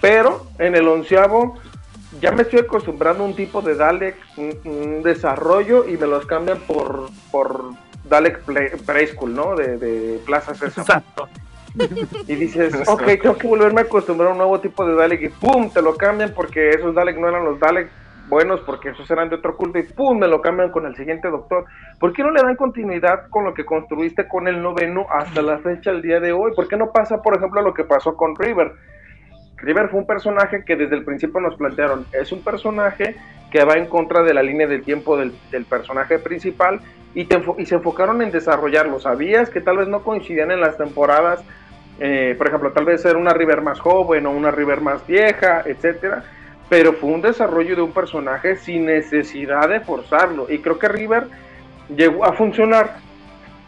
pero 0.00 0.46
en 0.58 0.76
el 0.76 0.86
onceavo 0.86 1.58
ya 2.20 2.30
me 2.30 2.42
estoy 2.42 2.60
acostumbrando 2.60 3.24
a 3.24 3.26
un 3.26 3.34
tipo 3.34 3.62
de 3.62 3.74
Dalek, 3.74 4.16
un, 4.36 4.58
un 4.64 5.02
desarrollo 5.02 5.88
y 5.88 5.96
me 5.96 6.06
los 6.06 6.26
cambian 6.26 6.60
por, 6.60 7.08
por 7.30 7.72
Dalek 8.04 8.40
Preschool, 8.84 9.34
¿no? 9.34 9.56
De, 9.56 9.78
de 9.78 10.20
Plaza 10.24 10.54
Sésamo. 10.54 10.86
Exacto. 10.86 11.28
Y 12.26 12.34
dices, 12.36 12.74
ok, 12.88 13.02
tengo 13.20 13.36
que 13.36 13.46
volverme 13.46 13.80
a 13.80 13.84
acostumbrar 13.84 14.28
a 14.30 14.32
un 14.32 14.38
nuevo 14.38 14.60
tipo 14.60 14.86
de 14.86 14.94
Dalek 14.94 15.22
y 15.22 15.28
¡pum! 15.28 15.70
Te 15.70 15.82
lo 15.82 15.96
cambian 15.96 16.32
porque 16.34 16.70
esos 16.70 16.94
Dalek 16.94 17.18
no 17.18 17.28
eran 17.28 17.44
los 17.44 17.58
Dalek 17.58 17.90
buenos 18.28 18.60
porque 18.60 18.90
esos 18.90 19.10
eran 19.10 19.28
de 19.28 19.36
otro 19.36 19.56
culto 19.56 19.78
y 19.78 19.82
¡pum! 19.82 20.18
Me 20.18 20.28
lo 20.28 20.40
cambian 20.40 20.70
con 20.70 20.86
el 20.86 20.94
siguiente 20.96 21.28
doctor. 21.28 21.64
¿Por 21.98 22.12
qué 22.12 22.22
no 22.22 22.30
le 22.30 22.42
dan 22.42 22.56
continuidad 22.56 23.28
con 23.28 23.44
lo 23.44 23.54
que 23.54 23.64
construiste 23.64 24.28
con 24.28 24.48
el 24.48 24.62
noveno 24.62 25.06
hasta 25.10 25.42
la 25.42 25.58
fecha 25.58 25.90
el 25.90 26.02
día 26.02 26.20
de 26.20 26.32
hoy? 26.32 26.52
¿Por 26.54 26.68
qué 26.68 26.76
no 26.76 26.92
pasa, 26.92 27.22
por 27.22 27.36
ejemplo, 27.36 27.60
lo 27.62 27.74
que 27.74 27.84
pasó 27.84 28.16
con 28.16 28.36
River? 28.36 28.72
River 29.56 29.88
fue 29.88 30.00
un 30.00 30.06
personaje 30.06 30.64
que 30.64 30.76
desde 30.76 30.96
el 30.96 31.04
principio 31.04 31.40
nos 31.40 31.56
plantearon, 31.56 32.06
es 32.12 32.32
un 32.32 32.42
personaje 32.42 33.16
que 33.50 33.64
va 33.64 33.74
en 33.74 33.86
contra 33.86 34.22
de 34.22 34.34
la 34.34 34.42
línea 34.42 34.66
del 34.66 34.82
tiempo 34.82 35.16
del, 35.16 35.32
personaje 35.68 36.18
principal 36.18 36.80
y, 37.14 37.26
se 37.64 37.74
enfocaron 37.76 38.20
en 38.20 38.32
desarrollarlo. 38.32 38.98
Sabías 38.98 39.48
que 39.48 39.60
tal 39.60 39.78
vez 39.78 39.86
no 39.86 40.02
coincidían 40.02 40.50
en 40.50 40.60
las 40.60 40.76
temporadas, 40.76 41.44
eh, 42.00 42.34
por 42.36 42.48
ejemplo, 42.48 42.72
tal 42.72 42.84
vez 42.84 43.04
era 43.04 43.16
una 43.16 43.32
River 43.32 43.62
más 43.62 43.78
joven 43.78 44.26
o 44.26 44.32
una 44.32 44.50
River 44.50 44.80
más 44.80 45.06
vieja, 45.06 45.62
etcétera, 45.64 46.24
pero 46.68 46.94
fue 46.94 47.10
un 47.10 47.22
desarrollo 47.22 47.76
de 47.76 47.82
un 47.82 47.92
personaje 47.92 48.56
sin 48.56 48.86
necesidad 48.86 49.68
de 49.68 49.78
forzarlo. 49.78 50.46
Y 50.50 50.58
creo 50.58 50.78
que 50.78 50.88
River 50.88 51.28
llegó 51.94 52.24
a 52.24 52.32
funcionar 52.32 52.96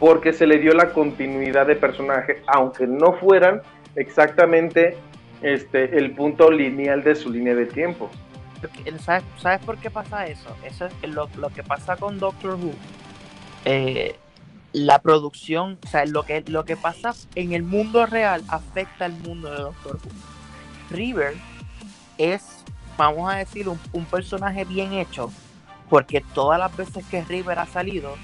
porque 0.00 0.32
se 0.32 0.46
le 0.46 0.58
dio 0.58 0.72
la 0.72 0.92
continuidad 0.92 1.66
de 1.66 1.76
personaje, 1.76 2.42
aunque 2.48 2.88
no 2.88 3.12
fueran 3.12 3.62
exactamente 3.94 4.96
este, 5.42 5.98
el 5.98 6.12
punto 6.12 6.50
lineal 6.50 7.02
de 7.02 7.14
su 7.14 7.30
línea 7.30 7.54
de 7.54 7.66
tiempo. 7.66 8.10
¿Sabes, 9.00 9.24
¿Sabes, 9.38 9.60
por 9.64 9.78
qué 9.78 9.90
pasa 9.90 10.26
eso? 10.26 10.48
Eso 10.64 10.86
es 10.86 11.10
lo, 11.10 11.28
lo 11.36 11.50
que 11.50 11.62
pasa 11.62 11.96
con 11.96 12.18
Doctor 12.18 12.54
Who. 12.54 12.72
Eh, 13.64 14.16
la 14.72 14.98
producción, 15.00 15.78
o 15.84 15.88
sea, 15.88 16.04
lo 16.06 16.22
que, 16.24 16.42
lo 16.46 16.64
que 16.64 16.76
pasa 16.76 17.14
en 17.34 17.52
el 17.52 17.62
mundo 17.62 18.06
real 18.06 18.42
afecta 18.48 19.04
al 19.04 19.12
mundo 19.12 19.50
de 19.50 19.58
Doctor 19.58 19.96
Who. 19.96 20.96
River 20.96 21.34
es, 22.18 22.64
vamos 22.96 23.32
a 23.32 23.36
decir, 23.36 23.68
un, 23.68 23.78
un 23.92 24.04
personaje 24.04 24.64
bien 24.64 24.92
hecho, 24.92 25.30
porque 25.88 26.22
todas 26.34 26.58
las 26.58 26.74
veces 26.76 27.04
que 27.06 27.22
River 27.24 27.58
ha 27.58 27.66
salido 27.66 28.14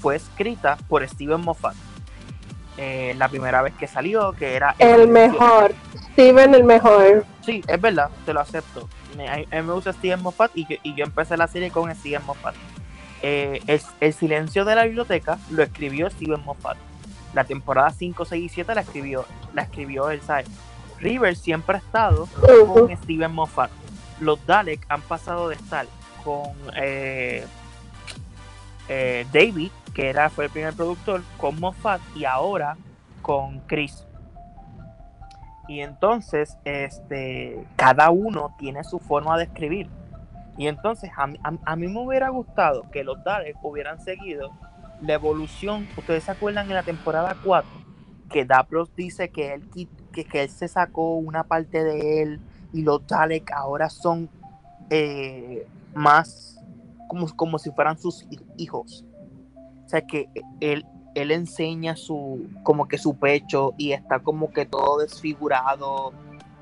fue 0.00 0.16
escrita 0.16 0.76
por 0.88 1.06
Steven 1.06 1.40
Moffat. 1.40 1.74
Eh, 2.76 3.14
la 3.16 3.28
primera 3.28 3.62
vez 3.62 3.72
que 3.74 3.86
salió, 3.86 4.32
que 4.32 4.54
era... 4.54 4.74
El 4.78 5.08
mejor, 5.08 5.74
Steven 6.12 6.54
el 6.54 6.64
mejor. 6.64 7.24
Sí, 7.44 7.62
es 7.66 7.80
verdad, 7.80 8.10
te 8.26 8.32
lo 8.32 8.40
acepto. 8.40 8.88
Me, 9.16 9.28
a, 9.28 9.36
mí 9.36 9.46
me 9.50 9.72
gusta 9.72 9.92
Steven 9.92 10.20
Moffat 10.20 10.50
y, 10.54 10.66
yo, 10.66 10.76
y 10.82 10.94
yo 10.94 11.04
empecé 11.04 11.36
la 11.36 11.46
serie 11.46 11.70
con 11.70 11.94
Steven 11.94 12.24
Moffat. 12.26 12.54
Eh, 13.22 13.60
el, 13.66 13.80
el, 14.00 14.12
silencio 14.12 14.64
de 14.64 14.74
la 14.74 14.84
biblioteca 14.84 15.38
lo 15.50 15.62
escribió 15.62 16.10
Steven 16.10 16.42
Moffat. 16.44 16.76
La 17.32 17.44
temporada 17.44 17.90
5, 17.90 18.24
6 18.24 18.44
y 18.44 18.48
7 18.48 18.74
la 18.74 18.80
escribió, 18.80 19.24
la 19.54 19.62
escribió 19.62 20.10
él, 20.10 20.20
¿sabes? 20.20 20.46
River 21.00 21.36
siempre 21.36 21.76
ha 21.76 21.78
estado 21.78 22.24
uh 22.24 22.46
-huh. 22.46 22.72
con 22.72 22.96
Steven 22.96 23.32
Moffat. 23.32 23.70
Los 24.20 24.44
Dalek 24.46 24.84
han 24.88 25.02
pasado 25.02 25.48
de 25.48 25.56
estar 25.56 25.86
con 26.24 26.52
eh, 26.76 27.44
eh, 28.88 29.26
David, 29.32 29.70
que 29.94 30.10
era, 30.10 30.28
fue 30.28 30.46
el 30.46 30.50
primer 30.50 30.74
productor, 30.74 31.22
con 31.38 31.58
Moffat 31.60 32.00
y 32.14 32.24
ahora 32.24 32.76
con 33.22 33.60
Chris. 33.60 34.06
Y 35.66 35.80
entonces, 35.80 36.58
este, 36.64 37.64
cada 37.76 38.10
uno 38.10 38.54
tiene 38.58 38.84
su 38.84 38.98
forma 38.98 39.38
de 39.38 39.44
escribir. 39.44 39.88
Y 40.58 40.66
entonces, 40.66 41.10
a, 41.16 41.24
a, 41.42 41.54
a 41.64 41.76
mí 41.76 41.86
me 41.88 42.00
hubiera 42.00 42.28
gustado 42.28 42.90
que 42.90 43.02
los 43.02 43.22
Daleks 43.24 43.58
hubieran 43.62 44.00
seguido 44.00 44.50
la 45.00 45.14
evolución. 45.14 45.88
Ustedes 45.96 46.24
se 46.24 46.32
acuerdan 46.32 46.68
en 46.68 46.74
la 46.74 46.82
temporada 46.82 47.36
4 47.42 47.84
que 48.30 48.44
Davros 48.44 48.94
dice 48.96 49.28
que 49.28 49.54
él, 49.54 49.68
que, 50.12 50.24
que 50.24 50.42
él 50.42 50.50
se 50.50 50.68
sacó 50.68 51.14
una 51.14 51.44
parte 51.44 51.84
de 51.84 52.22
él 52.22 52.40
y 52.72 52.82
los 52.82 53.06
Daleks 53.06 53.52
ahora 53.52 53.88
son 53.88 54.28
eh, 54.90 55.66
más 55.94 56.60
como, 57.08 57.28
como 57.36 57.58
si 57.58 57.70
fueran 57.70 57.98
sus 57.98 58.26
hijos. 58.56 59.04
O 59.84 59.88
sea 59.88 60.02
que 60.02 60.28
él, 60.60 60.86
él 61.14 61.30
enseña 61.30 61.96
su 61.96 62.48
como 62.62 62.88
que 62.88 62.98
su 62.98 63.16
pecho 63.16 63.74
y 63.76 63.92
está 63.92 64.20
como 64.20 64.52
que 64.52 64.66
todo 64.66 64.98
desfigurado 64.98 66.12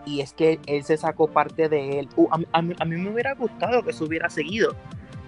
y 0.04 0.20
es 0.20 0.32
que 0.32 0.58
él 0.66 0.84
se 0.84 0.96
sacó 0.96 1.28
parte 1.28 1.68
de 1.68 2.00
él. 2.00 2.08
Uh, 2.16 2.28
a, 2.30 2.36
a, 2.52 2.58
a, 2.58 2.84
mí 2.84 2.96
me 2.96 3.10
hubiera 3.10 3.34
gustado 3.34 3.82
que 3.82 3.90
eso 3.90 4.04
hubiera 4.04 4.28
seguido. 4.28 4.74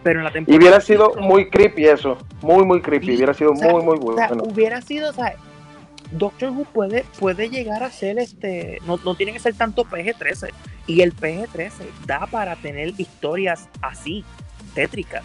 Pero 0.03 0.19
en 0.19 0.25
la 0.25 0.33
temporada 0.33 0.55
y 0.55 0.59
hubiera 0.59 0.81
sido 0.81 1.15
muy 1.21 1.49
creepy 1.49 1.87
eso, 1.87 2.19
muy 2.43 2.65
muy 2.65 2.83
creepy, 2.83 3.13
y, 3.13 3.17
hubiera 3.17 3.33
sido 3.33 3.53
o 3.53 3.57
sea, 3.57 3.73
muy 3.73 3.83
muy 3.83 3.99
bueno. 3.99 4.15
O 4.15 4.17
sea, 4.17 4.53
hubiera 4.53 4.83
sido, 4.83 5.09
o 5.09 5.13
sea, 5.15 5.35
Doctor 6.11 6.51
Who 6.51 6.65
puede, 6.65 7.05
puede 7.19 7.49
llegar 7.49 7.83
a 7.83 7.91
ser 7.91 8.19
este, 8.19 8.79
no, 8.87 8.99
no 8.99 9.15
tiene 9.15 9.33
que 9.33 9.39
ser 9.39 9.55
tanto 9.55 9.85
PG-13 9.85 10.51
y 10.87 11.01
el 11.01 11.15
PG-13 11.15 11.71
da 12.07 12.27
para 12.31 12.57
tener 12.57 12.93
historias 12.99 13.69
así, 13.81 14.25
tétricas. 14.75 15.25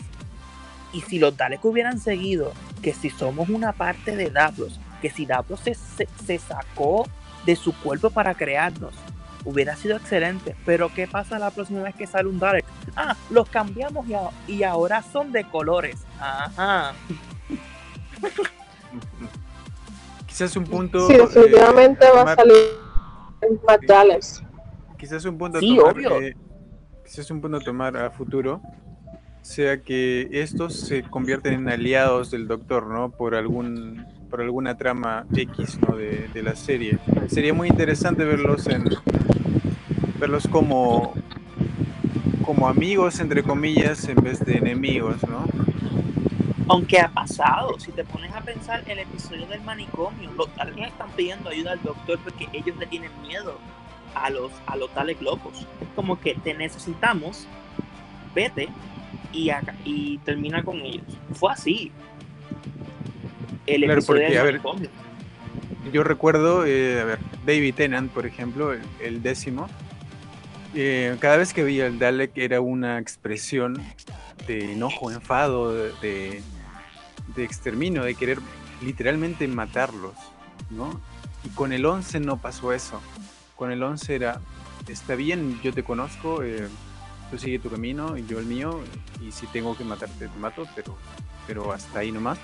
Y 0.93 1.01
si 1.01 1.19
los 1.19 1.35
Daleks 1.37 1.63
hubieran 1.65 1.99
seguido 1.99 2.53
que 2.81 2.93
si 2.93 3.09
somos 3.09 3.49
una 3.49 3.73
parte 3.73 4.15
de 4.15 4.29
Davros, 4.29 4.79
que 5.01 5.09
si 5.09 5.25
Davros 5.25 5.59
se, 5.59 5.73
se, 5.75 6.07
se 6.25 6.37
sacó 6.39 7.07
de 7.45 7.55
su 7.55 7.73
cuerpo 7.79 8.09
para 8.09 8.33
crearnos, 8.33 8.93
hubiera 9.45 9.75
sido 9.75 9.97
excelente. 9.97 10.55
Pero 10.65 10.89
¿qué 10.93 11.07
pasa 11.07 11.39
la 11.39 11.51
próxima 11.51 11.83
vez 11.83 11.95
que 11.95 12.07
sale 12.07 12.29
un 12.29 12.39
Dalek? 12.39 12.65
Ah, 12.95 13.15
los 13.29 13.49
cambiamos 13.49 14.07
y, 14.07 14.13
a, 14.13 14.29
y 14.47 14.63
ahora 14.63 15.03
son 15.03 15.31
de 15.31 15.43
colores. 15.43 15.97
Ajá. 16.19 16.93
Quizás 20.27 20.55
un 20.55 20.63
punto. 20.63 21.07
Sí, 21.07 21.13
definitivamente 21.13 22.05
eh, 22.05 22.09
va 22.15 22.19
tomar, 22.19 22.33
a 22.33 22.35
salir 22.35 22.63
más 23.67 23.79
Daleks. 23.87 24.43
Quizás 24.97 25.25
un 25.25 25.37
punto 25.37 25.57
a 25.57 25.61
sí, 25.61 25.75
tomar. 25.75 25.93
Obvio. 25.93 26.21
Eh, 26.21 26.35
quizás 27.03 27.31
un 27.31 27.41
punto 27.41 27.57
a 27.57 27.59
tomar 27.61 27.97
a 27.97 28.11
futuro 28.11 28.61
sea 29.49 29.81
que 29.81 30.29
estos 30.31 30.75
se 30.75 31.01
convierten 31.01 31.53
en 31.53 31.69
aliados 31.69 32.29
del 32.29 32.47
Doctor, 32.47 32.85
¿no? 32.85 33.09
Por 33.09 33.33
algún 33.33 34.05
por 34.29 34.41
alguna 34.41 34.77
trama 34.77 35.25
X, 35.35 35.79
¿no? 35.81 35.95
De, 35.95 36.29
de 36.31 36.43
la 36.43 36.55
serie. 36.55 36.99
Sería 37.27 37.51
muy 37.51 37.67
interesante 37.67 38.23
verlos 38.25 38.67
en 38.67 38.87
verlos 40.19 40.47
como 40.47 41.15
como 42.45 42.67
amigos 42.67 43.19
entre 43.19 43.41
comillas 43.41 44.07
en 44.07 44.17
vez 44.17 44.39
de 44.45 44.57
enemigos, 44.57 45.17
¿no? 45.27 45.45
Aunque 46.67 46.99
ha 46.99 47.09
pasado, 47.09 47.79
si 47.79 47.91
te 47.91 48.03
pones 48.03 48.31
a 48.35 48.41
pensar 48.41 48.83
el 48.85 48.99
episodio 48.99 49.47
del 49.47 49.61
manicomio, 49.61 50.31
los 50.37 50.55
Daleks 50.55 50.89
están 50.89 51.09
pidiendo 51.17 51.49
ayuda 51.49 51.71
al 51.71 51.81
doctor 51.81 52.19
porque 52.23 52.47
ellos 52.53 52.77
le 52.77 52.85
tienen 52.85 53.09
miedo 53.23 53.57
a 54.13 54.29
los 54.29 54.51
a 54.67 54.75
los 54.75 54.93
Daleks 54.93 55.23
locos. 55.23 55.65
Como 55.95 56.19
que 56.19 56.35
te 56.35 56.53
necesitamos, 56.53 57.47
vete 58.35 58.69
y, 59.34 60.17
termina 60.19 60.63
con 60.63 60.77
ellos. 60.82 61.03
Fue 61.34 61.51
así. 61.51 61.91
El 63.65 63.84
claro, 63.84 64.01
porque, 64.05 64.38
a 64.38 64.43
ver, 64.43 64.61
yo 65.93 66.03
recuerdo, 66.03 66.65
eh, 66.65 67.01
a 67.01 67.05
ver, 67.05 67.19
David 67.45 67.75
Tennant, 67.75 68.11
por 68.11 68.25
ejemplo, 68.25 68.73
el, 68.73 68.82
el 68.99 69.21
décimo, 69.21 69.69
eh, 70.75 71.17
cada 71.19 71.38
vez 71.38 71.53
que 71.53 71.63
veía 71.63 71.88
el 71.88 71.97
Dalek 71.97 72.38
era 72.38 72.61
una 72.61 72.99
expresión 72.99 73.82
de 74.47 74.73
enojo, 74.73 75.11
enfado, 75.11 75.73
de, 75.73 75.91
de, 76.01 76.43
de, 77.36 77.43
exterminio, 77.43 78.03
de 78.03 78.13
querer 78.13 78.39
literalmente 78.82 79.47
matarlos, 79.47 80.13
¿no? 80.69 81.01
Y 81.43 81.49
con 81.49 81.73
el 81.73 81.86
11 81.86 82.19
no 82.19 82.38
pasó 82.38 82.71
eso. 82.71 83.01
Con 83.55 83.71
el 83.71 83.82
11 83.82 84.15
era, 84.15 84.41
está 84.88 85.15
bien, 85.15 85.59
yo 85.63 85.73
te 85.73 85.84
conozco, 85.84 86.43
eh, 86.43 86.67
tú 87.30 87.38
sigue 87.38 87.59
tu 87.59 87.69
camino 87.69 88.17
y 88.17 88.25
yo 88.25 88.39
el 88.39 88.45
mío, 88.45 88.82
y 89.21 89.32
si 89.32 89.47
tengo 89.47 89.77
que 89.77 89.84
matarte, 89.84 90.27
te 90.27 90.39
mato, 90.39 90.67
pero, 90.75 90.97
pero 91.47 91.71
hasta 91.71 91.99
ahí 91.99 92.11
nomás. 92.11 92.39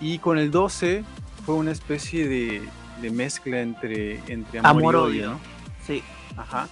Y 0.00 0.18
con 0.18 0.38
el 0.38 0.50
12 0.50 1.04
fue 1.44 1.54
una 1.54 1.70
especie 1.70 2.28
de, 2.28 2.62
de 3.00 3.10
mezcla 3.10 3.60
entre, 3.60 4.18
entre 4.30 4.58
amor, 4.58 4.70
amor 4.70 4.94
y 4.94 4.98
odio, 4.98 5.30
¿no? 5.32 5.40
Sí. 5.86 6.02
Ajá. 6.36 6.68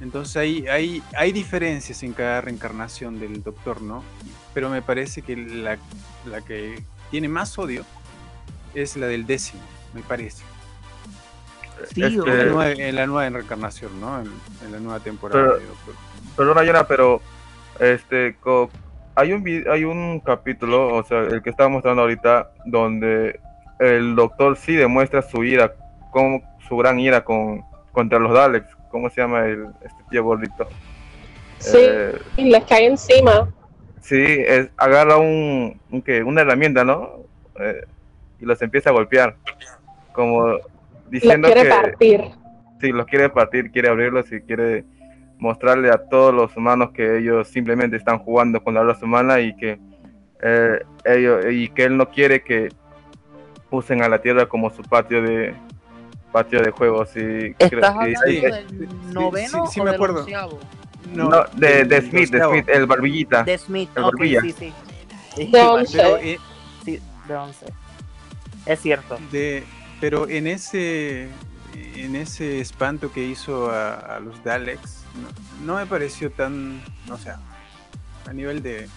Entonces 0.00 0.36
hay, 0.36 0.66
hay, 0.66 1.02
hay 1.16 1.32
diferencias 1.32 2.02
en 2.02 2.12
cada 2.12 2.40
reencarnación 2.40 3.20
del 3.20 3.42
doctor, 3.42 3.82
¿no? 3.82 4.02
Pero 4.54 4.70
me 4.70 4.82
parece 4.82 5.22
que 5.22 5.36
la, 5.36 5.78
la 6.26 6.40
que 6.40 6.82
tiene 7.10 7.28
más 7.28 7.58
odio 7.58 7.84
es 8.74 8.96
la 8.96 9.06
del 9.06 9.26
décimo, 9.26 9.62
me 9.94 10.00
parece. 10.00 10.42
Sí, 11.86 12.02
este, 12.02 12.16
en, 12.30 12.38
la 12.38 12.44
nueva, 12.44 12.70
en, 12.70 12.94
la 12.94 13.06
nueva, 13.06 13.30
reencarnación, 13.30 14.00
¿no? 14.00 14.20
En, 14.20 14.30
en 14.64 14.72
la 14.72 14.78
nueva 14.78 15.00
temporada. 15.00 15.44
Pero, 15.44 15.58
de 15.58 15.66
doctor. 15.66 15.94
Perdona, 16.36 16.64
Yana, 16.64 16.86
pero 16.86 17.20
este, 17.78 18.36
hay 19.14 19.32
un, 19.32 19.64
hay 19.70 19.84
un 19.84 20.20
capítulo, 20.20 20.94
o 20.94 21.04
sea, 21.04 21.20
el 21.20 21.42
que 21.42 21.50
estaba 21.50 21.68
mostrando 21.68 22.02
ahorita, 22.02 22.52
donde 22.66 23.40
el 23.78 24.14
doctor 24.14 24.56
sí 24.56 24.74
demuestra 24.74 25.22
su 25.22 25.44
ira 25.44 25.74
con 26.10 26.42
su 26.68 26.76
gran 26.76 26.98
ira 26.98 27.24
con, 27.24 27.62
contra 27.92 28.18
los 28.18 28.32
Daleks. 28.32 28.68
¿Cómo 28.90 29.08
se 29.10 29.20
llama 29.20 29.46
el, 29.46 29.66
este 29.82 30.02
tío 30.10 30.24
gordito? 30.24 30.68
Sí, 31.58 31.78
Eh, 31.78 32.18
y 32.36 32.44
les 32.44 32.64
cae 32.64 32.86
encima. 32.86 33.48
Sí, 34.00 34.16
es, 34.18 34.70
agarra 34.76 35.18
un, 35.18 35.80
un 35.90 36.02
¿qué? 36.02 36.22
una 36.22 36.40
herramienta, 36.40 36.84
¿no? 36.84 37.20
Eh, 37.58 37.84
y 38.40 38.46
los 38.46 38.60
empieza 38.62 38.90
a 38.90 38.92
golpear. 38.92 39.36
Como 40.12 40.58
Los 41.10 41.22
diciendo 41.22 41.48
quiere 41.48 41.62
que 41.62 41.68
partir. 41.68 42.20
sí, 42.80 42.92
los 42.92 43.06
quiere 43.06 43.28
partir, 43.30 43.70
quiere 43.70 43.88
abrirlos 43.88 44.30
y 44.32 44.40
quiere 44.40 44.84
mostrarle 45.38 45.90
a 45.90 45.98
todos 46.08 46.34
los 46.34 46.56
humanos 46.56 46.90
que 46.92 47.18
ellos 47.18 47.48
simplemente 47.48 47.96
están 47.96 48.18
jugando 48.18 48.62
con 48.62 48.74
la 48.74 48.82
raza 48.84 49.04
humana 49.06 49.40
y 49.40 49.56
que 49.56 49.78
eh, 50.42 50.78
ellos 51.04 51.44
y 51.50 51.68
que 51.68 51.84
él 51.84 51.96
no 51.96 52.08
quiere 52.10 52.42
que 52.42 52.68
usen 53.70 54.02
a 54.02 54.08
la 54.08 54.20
Tierra 54.20 54.46
como 54.46 54.70
su 54.70 54.82
patio 54.82 55.22
de 55.22 55.54
patio 56.32 56.62
de 56.62 56.70
juegos 56.70 57.16
y 57.16 57.54
¿Estás 57.58 57.68
creo 57.70 57.80
que- 57.80 57.86
hablando 57.86 58.20
sí, 58.26 58.40
del 58.40 58.88
noveno 59.12 59.66
sí, 59.66 59.72
sí 59.74 59.80
o 59.80 59.84
me 59.84 59.90
del 59.90 59.94
acuerdo. 59.96 60.26
no, 61.14 61.30
de, 61.56 62.02
Smith, 62.02 62.30
de. 62.30 62.40
Smith, 62.44 62.68
el 62.68 62.86
barbillita. 62.86 63.42
De 63.44 63.58
Smith, 63.58 63.90
El 63.96 64.02
Barbilla. 64.04 64.40
sí, 64.42 64.52
sí. 64.52 64.72
Sí, 65.34 65.46
De 65.50 65.60
once. 65.62 65.96
Pero, 65.96 66.16
eh, 66.18 66.38
sí, 66.84 67.00
de 67.28 67.34
once. 67.36 67.66
Es 68.66 68.80
cierto. 68.80 69.16
de, 69.32 69.62
pero 70.00 70.28
en 70.28 70.46
ese 70.46 71.28
en 71.94 72.16
ese 72.16 72.60
espanto 72.60 73.12
que 73.12 73.24
hizo 73.24 73.70
a, 73.70 73.94
a 73.94 74.20
los 74.20 74.42
Daleks 74.42 75.04
no, 75.62 75.74
no 75.74 75.78
me 75.78 75.86
pareció 75.86 76.30
tan 76.30 76.82
o 77.10 77.16
sea 77.16 77.38
a 78.28 78.32
nivel 78.32 78.62
de, 78.62 78.88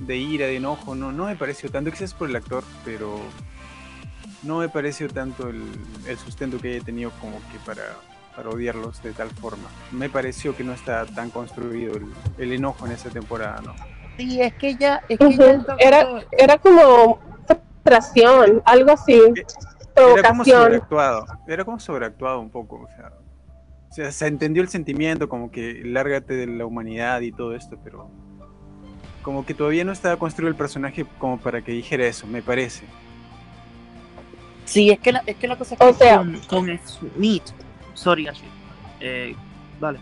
de 0.00 0.16
ira 0.16 0.46
de 0.46 0.56
enojo 0.56 0.94
no 0.94 1.12
no 1.12 1.26
me 1.26 1.36
pareció 1.36 1.70
tanto. 1.70 1.90
Quizás 1.90 2.14
por 2.14 2.28
el 2.28 2.36
actor 2.36 2.64
pero 2.84 3.20
no 4.42 4.58
me 4.58 4.68
pareció 4.68 5.08
tanto 5.08 5.48
el, 5.48 5.62
el 6.06 6.18
sustento 6.18 6.58
que 6.58 6.74
haya 6.74 6.84
tenido 6.84 7.10
como 7.20 7.38
que 7.50 7.58
para 7.64 7.96
para 8.34 8.48
odiarlos 8.48 9.02
de 9.02 9.12
tal 9.12 9.28
forma. 9.28 9.68
Me 9.90 10.08
pareció 10.08 10.56
que 10.56 10.64
no 10.64 10.72
está 10.72 11.04
tan 11.04 11.28
construido 11.28 11.94
el, 11.96 12.06
el 12.38 12.52
enojo 12.52 12.86
en 12.86 12.92
esa 12.92 13.10
temporada 13.10 13.60
no 13.62 13.74
Sí, 14.16 14.40
es 14.40 14.54
que 14.54 14.76
ya, 14.76 15.02
es 15.08 15.18
que 15.18 15.60
Era, 15.78 16.22
era 16.32 16.58
como 16.58 17.18
frustración, 17.46 18.62
algo 18.64 18.92
así. 18.92 19.18
Era 19.96 20.28
como 20.30 20.44
sobreactuado, 20.44 21.24
era 21.46 21.64
como 21.64 21.78
sobreactuado 21.80 22.40
un 22.40 22.50
poco, 22.50 22.76
o 22.82 22.86
sea, 22.96 23.12
o 23.90 23.92
sea, 23.94 24.10
se 24.12 24.26
entendió 24.26 24.62
el 24.62 24.68
sentimiento, 24.68 25.28
como 25.28 25.50
que 25.50 25.82
lárgate 25.84 26.34
de 26.34 26.46
la 26.46 26.64
humanidad 26.66 27.20
y 27.20 27.30
todo 27.32 27.54
esto, 27.54 27.76
pero 27.84 28.08
como 29.22 29.44
que 29.44 29.54
todavía 29.54 29.84
no 29.84 29.92
estaba 29.92 30.16
construido 30.16 30.48
el 30.50 30.56
personaje 30.56 31.04
como 31.18 31.38
para 31.38 31.62
que 31.62 31.72
dijera 31.72 32.06
eso, 32.06 32.26
me 32.26 32.42
parece. 32.42 32.84
Sí, 34.64 34.90
es 34.90 34.98
que 34.98 35.12
la, 35.12 35.22
es 35.26 35.36
que 35.36 35.46
la 35.46 35.56
cosa 35.58 35.74
es 35.74 35.80
O 35.80 35.86
que 35.88 35.92
sea- 35.94 36.16
con, 36.18 36.38
con 36.48 36.78
Smith, 36.86 37.42
sorry 37.94 38.28
Ashley, 38.28 38.48
eh, 39.00 39.36
vale. 39.78 39.98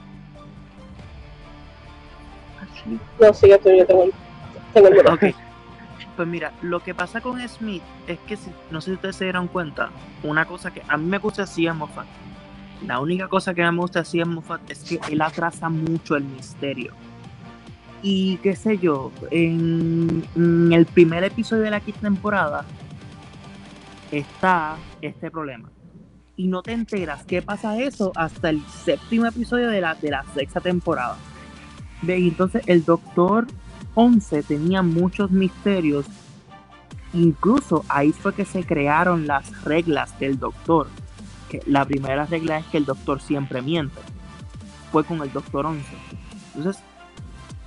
Ashley, 2.61 3.01
No, 3.21 3.35
sigue 3.35 3.59
tú, 3.59 3.71
yo 3.71 3.87
tengo 3.87 4.05
el, 4.05 4.13
tengo 4.73 4.89
el. 4.89 5.35
Pues 6.17 6.29
mira, 6.29 6.53
lo 6.63 6.81
que 6.81 6.95
pasa 6.95 7.21
con 7.21 7.41
Smith 7.49 7.83
es 8.07 8.19
que 8.21 8.37
si, 8.37 8.51
no 8.71 8.81
sé 8.81 8.91
si 8.91 8.95
ustedes 8.95 9.17
se 9.17 9.25
dieron 9.25 9.49
cuenta, 9.49 9.91
una 10.23 10.45
cosa 10.45 10.71
que 10.71 10.83
a 10.87 10.97
mí 10.97 11.07
me 11.07 11.19
gusta 11.19 11.45
así 11.45 11.67
en 11.67 11.77
Moffat, 11.77 12.07
la 12.87 13.01
única 13.01 13.29
cosa 13.29 13.55
que 13.55 13.63
me 13.63 13.77
gusta 13.77 14.01
así 14.01 14.21
en 14.21 14.31
Moffat 14.31 14.71
es 14.71 14.85
que 14.85 15.01
él 15.11 15.21
atrasa 15.21 15.69
mucho 15.69 16.17
el 16.17 16.25
misterio. 16.25 16.93
Y 18.03 18.39
qué 18.39 18.57
sé 18.57 18.79
yo, 18.79 19.13
en, 19.31 20.25
el 20.73 20.87
primer 20.87 21.23
episodio 21.25 21.65
de 21.65 21.71
la 21.71 21.81
quinta 21.81 22.01
temporada 22.01 22.65
está 24.11 24.77
este 25.03 25.31
problema. 25.31 25.71
Y 26.37 26.49
no 26.49 26.63
te 26.63 26.73
enteras 26.73 27.25
qué 27.25 27.43
pasa 27.43 27.79
eso 27.79 28.13
hasta 28.17 28.49
el 28.49 28.63
séptimo 28.67 29.27
episodio 29.27 29.69
de 29.69 29.83
la, 29.83 29.95
de 29.95 30.11
la 30.11 30.25
sexta 30.35 30.61
temporada. 30.61 31.19
Y 32.03 32.29
entonces 32.29 32.63
el 32.67 32.85
Doctor 32.87 33.47
11 33.95 34.43
tenía 34.43 34.83
muchos 34.83 35.31
misterios. 35.31 36.07
Incluso 37.13 37.85
ahí 37.89 38.13
fue 38.13 38.35
que 38.35 38.45
se 38.45 38.65
crearon 38.65 39.27
las 39.27 39.65
reglas 39.65 40.19
del 40.19 40.39
Doctor. 40.39 40.89
Que 41.49 41.63
la 41.67 41.85
primera 41.85 42.27
regla 42.27 42.59
es 42.59 42.67
que 42.67 42.79
el 42.79 42.85
Doctor 42.85 43.21
siempre 43.21 43.63
miente. 43.63 44.01
Fue 44.93 45.05
con 45.05 45.21
el 45.23 45.33
Doctor 45.33 45.67
11. 45.67 45.85
Entonces, 46.55 46.83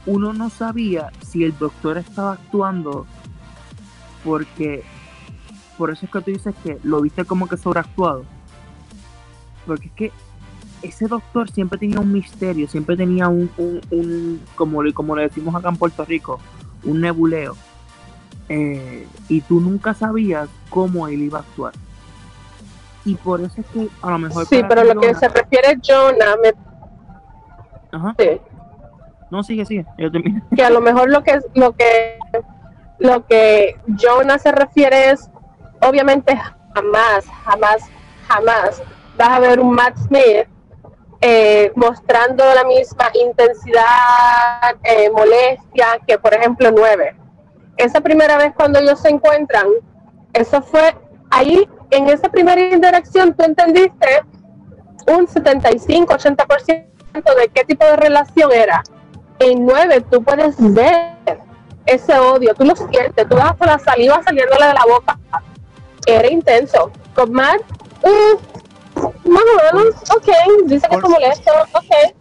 uno 0.06 0.34
no 0.34 0.50
sabía 0.50 1.12
si 1.26 1.44
el 1.44 1.58
Doctor 1.58 1.98
estaba 1.98 2.34
actuando 2.34 3.06
porque... 4.24 4.84
Por 5.78 5.90
eso 5.90 6.06
es 6.06 6.12
que 6.12 6.22
tú 6.22 6.32
dices 6.32 6.56
que 6.64 6.78
lo 6.84 7.02
viste 7.02 7.26
como 7.26 7.48
que 7.48 7.58
sobreactuado. 7.58 8.26
Porque 9.66 9.88
es 9.88 9.94
que 9.94 10.12
ese 10.84 11.08
doctor 11.08 11.50
siempre 11.50 11.80
tenía 11.80 12.00
un 12.00 12.12
misterio, 12.12 12.68
siempre 12.68 12.96
tenía 12.96 13.28
un, 13.30 13.50
un, 13.58 13.82
un- 13.90 14.42
como, 14.56 14.84
le- 14.84 14.94
como 14.94 15.16
le 15.16 15.24
decimos 15.24 15.56
acá 15.56 15.70
en 15.70 15.78
Puerto 15.78 16.06
Rico, 16.06 16.40
un 16.84 17.02
nebuleo. 17.02 17.56
Eh, 18.50 19.08
y 19.30 19.42
tú 19.42 19.60
nunca 19.62 19.94
sabías 19.94 20.50
cómo 20.70 21.08
él 21.08 21.22
iba 21.24 21.40
a 21.40 21.42
actuar. 21.42 21.74
Y 23.06 23.16
por 23.16 23.42
eso 23.42 23.62
es 23.62 23.66
que 23.74 23.88
a 24.02 24.12
lo 24.12 24.20
mejor... 24.20 24.46
Sí, 24.46 24.62
pero 24.68 24.84
lo 24.84 25.00
que 25.00 25.14
se 25.16 25.28
refiere 25.30 25.78
Jonah, 25.86 26.36
me 26.42 26.54
Ajá. 27.92 28.14
parece 28.16 28.42
No, 29.30 29.44
sigue, 29.44 29.66
sigue. 29.66 29.86
Yo 29.98 30.10
que 30.56 30.64
a 30.64 30.70
lo 30.70 30.82
mejor 30.82 31.10
lo 31.10 31.24
que 31.24 31.40
lo 31.56 31.74
que 31.74 32.18
lo 33.00 33.26
que 33.26 33.76
Jonah 34.02 34.38
se 34.38 34.52
refiere 34.52 35.12
es 35.12 35.30
obviamente 35.82 36.40
jamás, 36.74 37.26
jamás, 37.44 37.84
jamás 38.28 38.82
vas 39.18 39.30
a 39.30 39.40
ver 39.40 39.60
un 39.60 39.74
Matt 39.76 39.98
Smith 39.98 40.48
eh, 41.26 41.72
mostrando 41.76 42.44
la 42.54 42.66
misma 42.66 43.10
intensidad, 43.14 44.76
eh, 44.84 45.10
molestia 45.10 45.98
que 46.06 46.20
por 46.20 46.34
ejemplo 46.34 46.70
9. 46.70 47.16
Esa 47.78 48.02
primera 48.02 48.38
vez 48.38 48.52
cuando 48.54 48.80
ellos 48.80 49.00
se 49.00 49.08
encuentran, 49.08 49.68
eso 50.34 50.62
fue 50.62 50.94
ahí, 51.32 51.66
en 51.92 52.10
esa 52.10 52.28
primera 52.28 52.60
interacción 52.60 53.34
tú 53.34 53.46
entendiste 53.46 54.22
un 55.08 55.26
75-80% 55.26 56.84
de 57.14 57.48
qué 57.54 57.64
tipo 57.64 57.86
de 57.86 57.96
relación 57.96 58.52
era. 58.52 58.84
En 59.40 59.66
9 59.66 60.02
tú 60.12 60.22
puedes 60.22 60.56
ver 60.74 61.40
ese 61.86 62.20
odio, 62.20 62.54
tú 62.54 62.66
lo 62.66 62.76
sientes, 62.76 63.30
tú 63.30 63.38
vas 63.38 63.56
con 63.56 63.68
la 63.68 63.80
saliva 63.80 64.22
saliéndole 64.24 64.66
de 64.66 64.74
la 64.74 64.84
boca. 64.90 65.18
Era 66.06 66.28
intenso. 66.30 66.92
Con 67.16 67.32
Matt, 67.32 67.62
mm, 68.04 68.53
más 69.26 69.42
o 69.72 69.76
menos, 69.78 69.96
ok, 70.16 70.28
dice 70.66 70.88
que 70.90 71.00
Con- 71.00 71.02
se 71.02 71.20
molesto, 71.20 71.52
ok. 71.74 72.16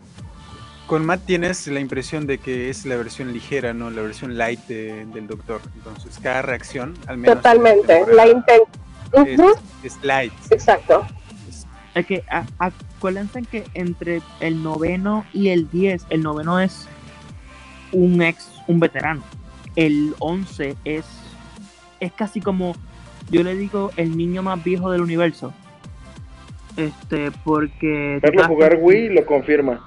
Con 0.86 1.06
Matt 1.06 1.24
tienes 1.24 1.66
la 1.68 1.80
impresión 1.80 2.26
de 2.26 2.38
que 2.38 2.68
es 2.68 2.84
la 2.84 2.96
versión 2.96 3.32
ligera, 3.32 3.72
¿no? 3.72 3.90
La 3.90 4.02
versión 4.02 4.36
light 4.36 4.60
de- 4.66 5.06
del 5.06 5.26
Doctor. 5.26 5.60
Entonces, 5.76 6.18
cada 6.22 6.42
reacción, 6.42 6.94
al 7.06 7.16
menos. 7.18 7.36
Totalmente, 7.36 8.04
la 8.14 8.26
inten 8.28 8.60
es, 9.12 9.40
es 9.84 9.98
light. 10.02 10.32
exacto. 10.50 11.06
Es 11.94 12.06
que 12.06 12.24
a- 12.30 12.44
acuérdense 12.58 13.42
que 13.42 13.64
entre 13.74 14.20
el 14.40 14.62
noveno 14.62 15.24
y 15.32 15.48
el 15.50 15.70
10, 15.70 16.04
el 16.10 16.22
noveno 16.22 16.58
es 16.60 16.88
un 17.92 18.20
ex, 18.22 18.50
un 18.66 18.80
veterano. 18.80 19.22
El 19.76 20.14
11 20.18 20.76
es, 20.84 21.04
es 22.00 22.12
casi 22.12 22.40
como, 22.40 22.74
yo 23.30 23.42
le 23.42 23.54
digo, 23.54 23.90
el 23.96 24.16
niño 24.16 24.42
más 24.42 24.62
viejo 24.62 24.90
del 24.90 25.00
universo. 25.02 25.54
Este, 26.76 27.30
porque... 27.44 28.18
Verlo 28.22 28.44
jugar 28.44 28.78
Wii 28.80 29.10
lo 29.10 29.26
confirma. 29.26 29.80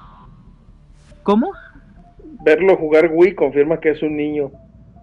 ¿Cómo? 1.22 1.52
Verlo 2.42 2.76
jugar 2.76 3.10
Wii 3.12 3.34
confirma 3.34 3.80
que 3.80 3.90
es 3.90 4.02
un 4.02 4.16
niño. 4.16 4.50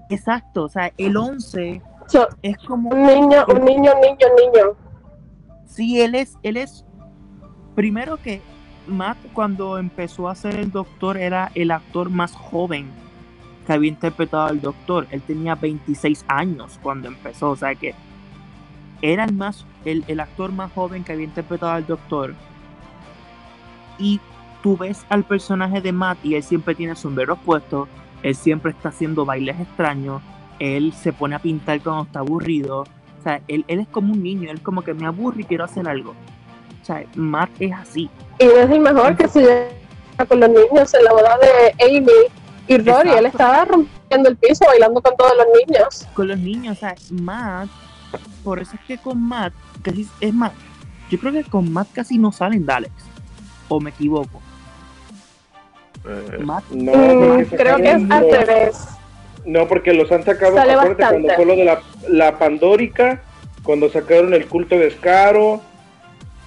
Exacto, 0.09 0.63
o 0.63 0.69
sea, 0.69 0.91
el 0.97 1.17
11 1.17 1.81
So, 2.07 2.27
es 2.41 2.57
como... 2.57 2.89
un 2.89 3.03
niño, 3.03 3.45
un 3.47 3.65
niño, 3.65 3.91
niño, 4.01 4.27
niño. 4.37 4.75
Sí, 5.65 6.01
él 6.01 6.15
es, 6.15 6.37
él 6.43 6.57
es. 6.57 6.85
Primero 7.75 8.17
que 8.17 8.41
Matt 8.87 9.17
cuando 9.33 9.77
empezó 9.77 10.29
a 10.29 10.35
ser 10.35 10.55
el 10.55 10.71
doctor 10.71 11.17
era 11.17 11.51
el 11.55 11.71
actor 11.71 12.09
más 12.09 12.33
joven 12.33 12.87
que 13.65 13.73
había 13.73 13.89
interpretado 13.89 14.47
al 14.47 14.61
doctor. 14.61 15.07
Él 15.11 15.21
tenía 15.21 15.55
26 15.55 16.25
años 16.27 16.79
cuando 16.83 17.07
empezó, 17.07 17.51
o 17.51 17.55
sea 17.55 17.73
que 17.75 17.95
era 19.03 19.25
el 19.25 19.33
más, 19.33 19.65
el, 19.83 20.05
el 20.07 20.21
actor 20.21 20.51
más 20.53 20.71
joven 20.71 21.03
que 21.03 21.11
había 21.11 21.25
interpretado 21.25 21.73
al 21.73 21.85
doctor. 21.85 22.33
Y 23.99 24.21
tú 24.63 24.77
ves 24.77 25.05
al 25.09 25.25
personaje 25.25 25.81
de 25.81 25.91
Matt 25.91 26.17
y 26.23 26.35
él 26.35 26.43
siempre 26.43 26.73
tiene 26.73 26.95
sombreros 26.95 27.37
puestos, 27.45 27.89
él 28.23 28.33
siempre 28.33 28.71
está 28.71 28.89
haciendo 28.89 29.25
bailes 29.25 29.59
extraños, 29.59 30.21
él 30.57 30.93
se 30.93 31.11
pone 31.11 31.35
a 31.35 31.39
pintar 31.39 31.81
cuando 31.81 32.03
está 32.03 32.19
aburrido. 32.19 32.79
O 32.79 33.23
sea, 33.23 33.41
él, 33.49 33.65
él 33.67 33.81
es 33.81 33.87
como 33.89 34.13
un 34.13 34.23
niño, 34.23 34.49
él 34.49 34.61
como 34.61 34.81
que 34.81 34.93
me 34.93 35.05
aburre 35.05 35.41
y 35.41 35.43
quiero 35.43 35.65
hacer 35.65 35.87
algo. 35.87 36.11
O 36.81 36.85
sea, 36.85 37.05
Matt 37.15 37.49
es 37.59 37.73
así. 37.73 38.09
Y 38.39 38.45
no 38.45 38.55
es 38.55 38.71
el 38.71 38.79
mejor 38.79 39.17
que 39.17 39.27
se 39.27 39.41
lleva 39.41 40.25
con 40.27 40.39
los 40.39 40.49
niños 40.49 40.93
en 40.93 41.03
la 41.03 41.11
boda 41.11 41.37
de 41.39 41.97
Amy 41.97 42.07
y 42.67 42.77
Rory. 42.77 43.09
Él 43.09 43.25
Exacto. 43.25 43.27
estaba 43.27 43.65
rompiendo 43.65 44.29
el 44.29 44.37
piso 44.37 44.65
bailando 44.65 45.01
con 45.01 45.15
todos 45.17 45.33
los 45.37 45.45
niños. 45.67 46.07
Con 46.13 46.27
los 46.29 46.39
niños, 46.39 46.77
o 46.77 46.79
sea, 46.79 46.95
Matt, 47.11 47.69
por 48.43 48.59
eso 48.61 48.75
es 48.75 48.81
que 48.87 48.97
con 48.97 49.21
Matt, 49.21 49.53
que 49.83 49.91
sí- 49.91 50.09
es 50.19 50.33
más, 50.33 50.51
yo 51.09 51.19
creo 51.19 51.31
que 51.33 51.43
con 51.43 51.71
Matt 51.71 51.87
casi 51.93 52.17
no 52.17 52.31
salen 52.31 52.65
Daleks. 52.65 52.93
O 53.69 53.79
me 53.79 53.89
equivoco. 53.91 54.41
Eh, 56.05 56.37
Matt, 56.43 56.65
No, 56.71 56.91
Mm, 56.91 57.27
porque 57.47 57.57
creo 57.57 57.77
que 57.77 57.91
es 57.91 58.11
al 58.11 58.21
los- 58.21 58.31
revés. 58.47 58.77
No, 59.45 59.67
porque 59.67 59.93
los 59.93 60.11
han 60.11 60.23
sacado 60.23 60.53
cuando 60.53 61.29
fue 61.35 61.45
lo 61.45 61.55
de 61.55 61.65
la, 61.65 61.81
la 62.09 62.37
Pandórica, 62.39 63.21
cuando 63.63 63.89
sacaron 63.89 64.33
el 64.33 64.47
culto 64.47 64.75
de 64.75 64.87
Escaro. 64.87 65.61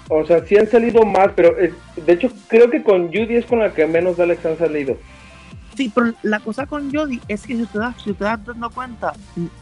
O 0.09 0.25
sea, 0.25 0.45
sí 0.47 0.57
han 0.57 0.69
salido 0.71 1.03
más, 1.05 1.31
pero 1.35 1.59
eh, 1.59 1.75
de 1.97 2.13
hecho 2.13 2.29
creo 2.49 2.71
que 2.71 2.83
con 2.83 3.09
Judy 3.09 3.37
es 3.37 3.45
con 3.47 3.59
la 3.59 3.75
que 3.75 3.87
menos 3.87 4.17
Daleks 4.17 4.47
han 4.47 4.57
salido. 4.59 4.97
Sí, 5.77 5.91
pero 5.95 6.13
la 6.23 6.41
cosa 6.41 6.65
con 6.65 6.91
Jodie 6.95 7.21
es 7.29 7.43
que 7.47 7.57
si 7.57 7.67
te 7.67 7.79
das, 7.79 8.01
si 8.03 8.13
te 8.15 8.25
das 8.25 8.43
dando 8.47 8.71
cuenta, 8.71 9.13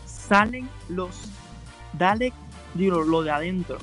salen 0.07 0.68
los 0.88 1.28
Dalek, 1.99 2.32
digo, 2.74 3.03
lo 3.03 3.22
de 3.22 3.30
adentro. 3.30 3.78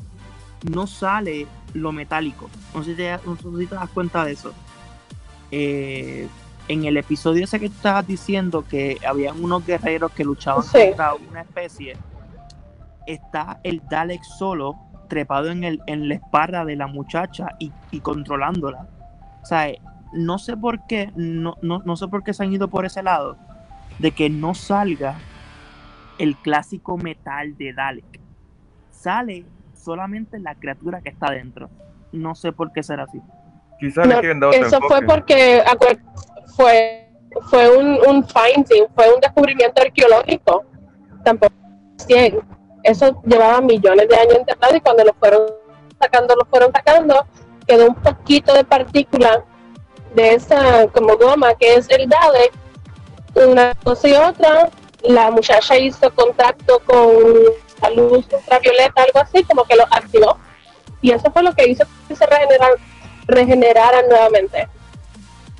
No 0.71 0.85
sale 0.87 1.47
lo 1.73 1.91
metálico. 1.91 2.49
No 2.73 2.83
sé 2.83 2.91
si 2.91 2.97
te, 2.97 3.17
no 3.25 3.35
sé 3.35 3.43
si 3.59 3.67
te 3.67 3.75
das 3.75 3.89
cuenta 3.89 4.23
de 4.25 4.31
eso. 4.33 4.53
Eh, 5.51 6.27
en 6.67 6.85
el 6.85 6.95
episodio 6.97 7.43
ese 7.43 7.59
que 7.59 7.67
tú 7.69 7.75
estabas 7.75 8.07
diciendo 8.07 8.63
que 8.69 8.97
habían 9.05 9.43
unos 9.43 9.65
guerreros 9.65 10.11
que 10.11 10.23
luchaban 10.23 10.63
Sí. 10.63 10.77
contra 10.87 11.13
una 11.15 11.41
especie, 11.41 11.97
está 13.07 13.59
el 13.63 13.81
Dalek 13.89 14.23
solo 14.23 14.75
trepado 15.09 15.49
en, 15.51 15.63
el, 15.65 15.81
en 15.87 16.07
la 16.07 16.15
espalda 16.15 16.63
de 16.63 16.75
la 16.77 16.87
muchacha 16.87 17.49
y, 17.59 17.71
y 17.91 17.99
controlándola. 17.99 18.87
O 19.41 19.45
sea, 19.45 19.67
eh, 19.69 19.81
no 20.13 20.37
sé 20.39 20.55
por 20.55 20.85
qué, 20.87 21.11
no, 21.15 21.57
no, 21.61 21.81
no 21.83 21.95
sé 21.97 22.07
por 22.07 22.23
qué 22.23 22.33
se 22.33 22.43
han 22.43 22.53
ido 22.53 22.69
por 22.69 22.85
ese 22.85 23.03
lado, 23.03 23.35
de 23.99 24.11
que 24.11 24.29
no 24.29 24.53
salga 24.53 25.17
el 26.21 26.37
clásico 26.37 26.97
metal 26.97 27.57
de 27.57 27.73
Dalek. 27.73 28.19
Sale 28.91 29.43
solamente 29.73 30.37
la 30.39 30.53
criatura 30.53 31.01
que 31.01 31.09
está 31.09 31.31
dentro. 31.31 31.69
No 32.11 32.35
sé 32.35 32.51
por 32.51 32.71
qué 32.71 32.83
será 32.83 33.03
así. 33.03 33.19
quizás 33.79 34.05
le 34.05 34.13
No, 34.13 34.19
quieren 34.19 34.39
dar 34.39 34.49
otro 34.49 34.67
eso 34.67 34.79
fue 34.81 35.01
porque 35.01 35.63
fue, 36.55 37.09
fue 37.49 37.75
un, 37.75 37.97
un 38.07 38.23
finding, 38.23 38.85
fue 38.93 39.11
un 39.11 39.19
descubrimiento 39.19 39.81
arqueológico. 39.81 40.63
Tampoco 41.25 41.55
100. 42.05 42.39
Eso 42.83 43.19
llevaba 43.25 43.59
millones 43.61 44.07
de 44.07 44.15
años 44.15 44.35
enterrado 44.35 44.75
y 44.75 44.81
cuando 44.81 45.03
lo 45.03 45.13
fueron 45.13 45.41
sacando, 45.99 46.35
lo 46.35 46.45
fueron 46.45 46.71
sacando, 46.71 47.25
quedó 47.67 47.87
un 47.87 47.95
poquito 47.95 48.53
de 48.53 48.63
partícula 48.63 49.43
de 50.13 50.33
esa 50.35 50.87
como 50.87 51.17
goma 51.17 51.53
que 51.55 51.75
es 51.75 51.89
el 51.89 52.07
Dalek. 52.07 52.53
Una 53.33 53.73
cosa 53.75 54.07
y 54.07 54.13
otra, 54.13 54.69
la 55.03 55.31
muchacha 55.31 55.77
hizo 55.77 56.13
contacto 56.13 56.79
con 56.85 56.99
la 57.81 57.89
luz 57.91 58.25
ultravioleta, 58.31 59.03
algo 59.03 59.19
así, 59.19 59.43
como 59.43 59.63
que 59.65 59.75
lo 59.75 59.83
activó. 59.91 60.37
Y 61.01 61.11
eso 61.11 61.31
fue 61.31 61.43
lo 61.43 61.53
que 61.53 61.69
hizo 61.69 61.83
que 62.07 62.15
se 62.15 62.25
regenerar, 62.25 62.71
regeneraran 63.27 64.05
nuevamente. 64.07 64.67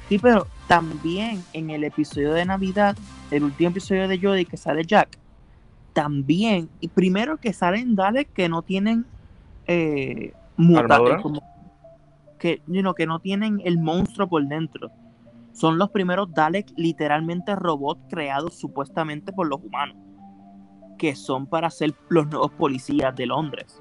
Sí, 0.07 0.19
pero 0.19 0.45
también 0.67 1.43
en 1.53 1.69
el 1.69 1.83
episodio 1.83 2.33
de 2.33 2.45
Navidad, 2.45 2.95
el 3.31 3.43
último 3.43 3.69
episodio 3.71 4.07
de 4.07 4.19
Jodie 4.19 4.45
que 4.45 4.57
sale 4.57 4.83
Jack, 4.85 5.17
también, 5.93 6.69
y 6.79 6.87
primero 6.87 7.37
que 7.37 7.51
salen 7.53 7.95
Dalek 7.95 8.31
que 8.33 8.47
no 8.49 8.61
tienen 8.61 9.05
eh, 9.67 10.33
muta- 10.57 10.79
¿Armadura? 10.81 11.17
eh, 11.17 11.21
como- 11.21 11.41
que, 12.39 12.61
you 12.67 12.81
know, 12.81 12.93
que 12.93 13.05
no 13.05 13.19
tienen 13.19 13.61
el 13.65 13.77
monstruo 13.77 14.27
por 14.27 14.43
dentro. 14.47 14.89
Son 15.53 15.77
los 15.77 15.89
primeros 15.89 16.33
Dalek 16.33 16.71
literalmente 16.77 17.55
robots 17.55 18.01
creados 18.09 18.57
supuestamente 18.57 19.33
por 19.33 19.47
los 19.47 19.61
humanos, 19.63 19.97
que 20.97 21.15
son 21.15 21.47
para 21.47 21.69
ser 21.69 21.93
los 22.09 22.27
nuevos 22.27 22.51
policías 22.51 23.15
de 23.15 23.25
Londres. 23.25 23.79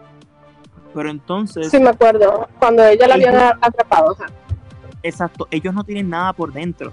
Pero 0.95 1.11
entonces, 1.11 1.71
Sí, 1.71 1.79
me 1.79 1.91
acuerdo, 1.91 2.49
cuando 2.59 2.85
ella 2.85 3.07
la 3.07 3.15
habían 3.15 3.37
atrapado. 3.61 4.17
Exacto, 5.03 5.47
ellos 5.51 5.73
no 5.73 5.85
tienen 5.85 6.11
nada 6.11 6.33
por 6.33 6.53
dentro, 6.53 6.93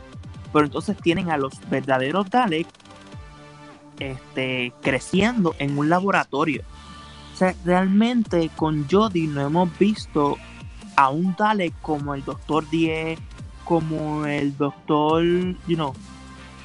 pero 0.54 0.66
entonces 0.66 0.96
tienen 0.98 1.32
a 1.32 1.38
los 1.38 1.54
verdaderos 1.70 2.30
Dalek 2.30 2.68
este, 4.00 4.74
creciendo 4.82 5.56
en 5.60 5.78
un 5.78 5.90
laboratorio. 5.90 6.64
O 7.34 7.38
sea, 7.38 7.56
realmente 7.66 8.50
con 8.56 8.88
Jodie 8.90 9.28
no 9.28 9.42
hemos 9.42 9.78
visto 9.78 10.38
a 10.96 11.10
un 11.10 11.36
Dalek 11.38 11.74
como 11.82 12.16
el 12.16 12.24
Doctor 12.24 12.68
10, 12.70 13.20
como 13.68 14.26
el 14.26 14.56
Doctor, 14.56 15.24
you 15.68 15.76
know, 15.76 15.94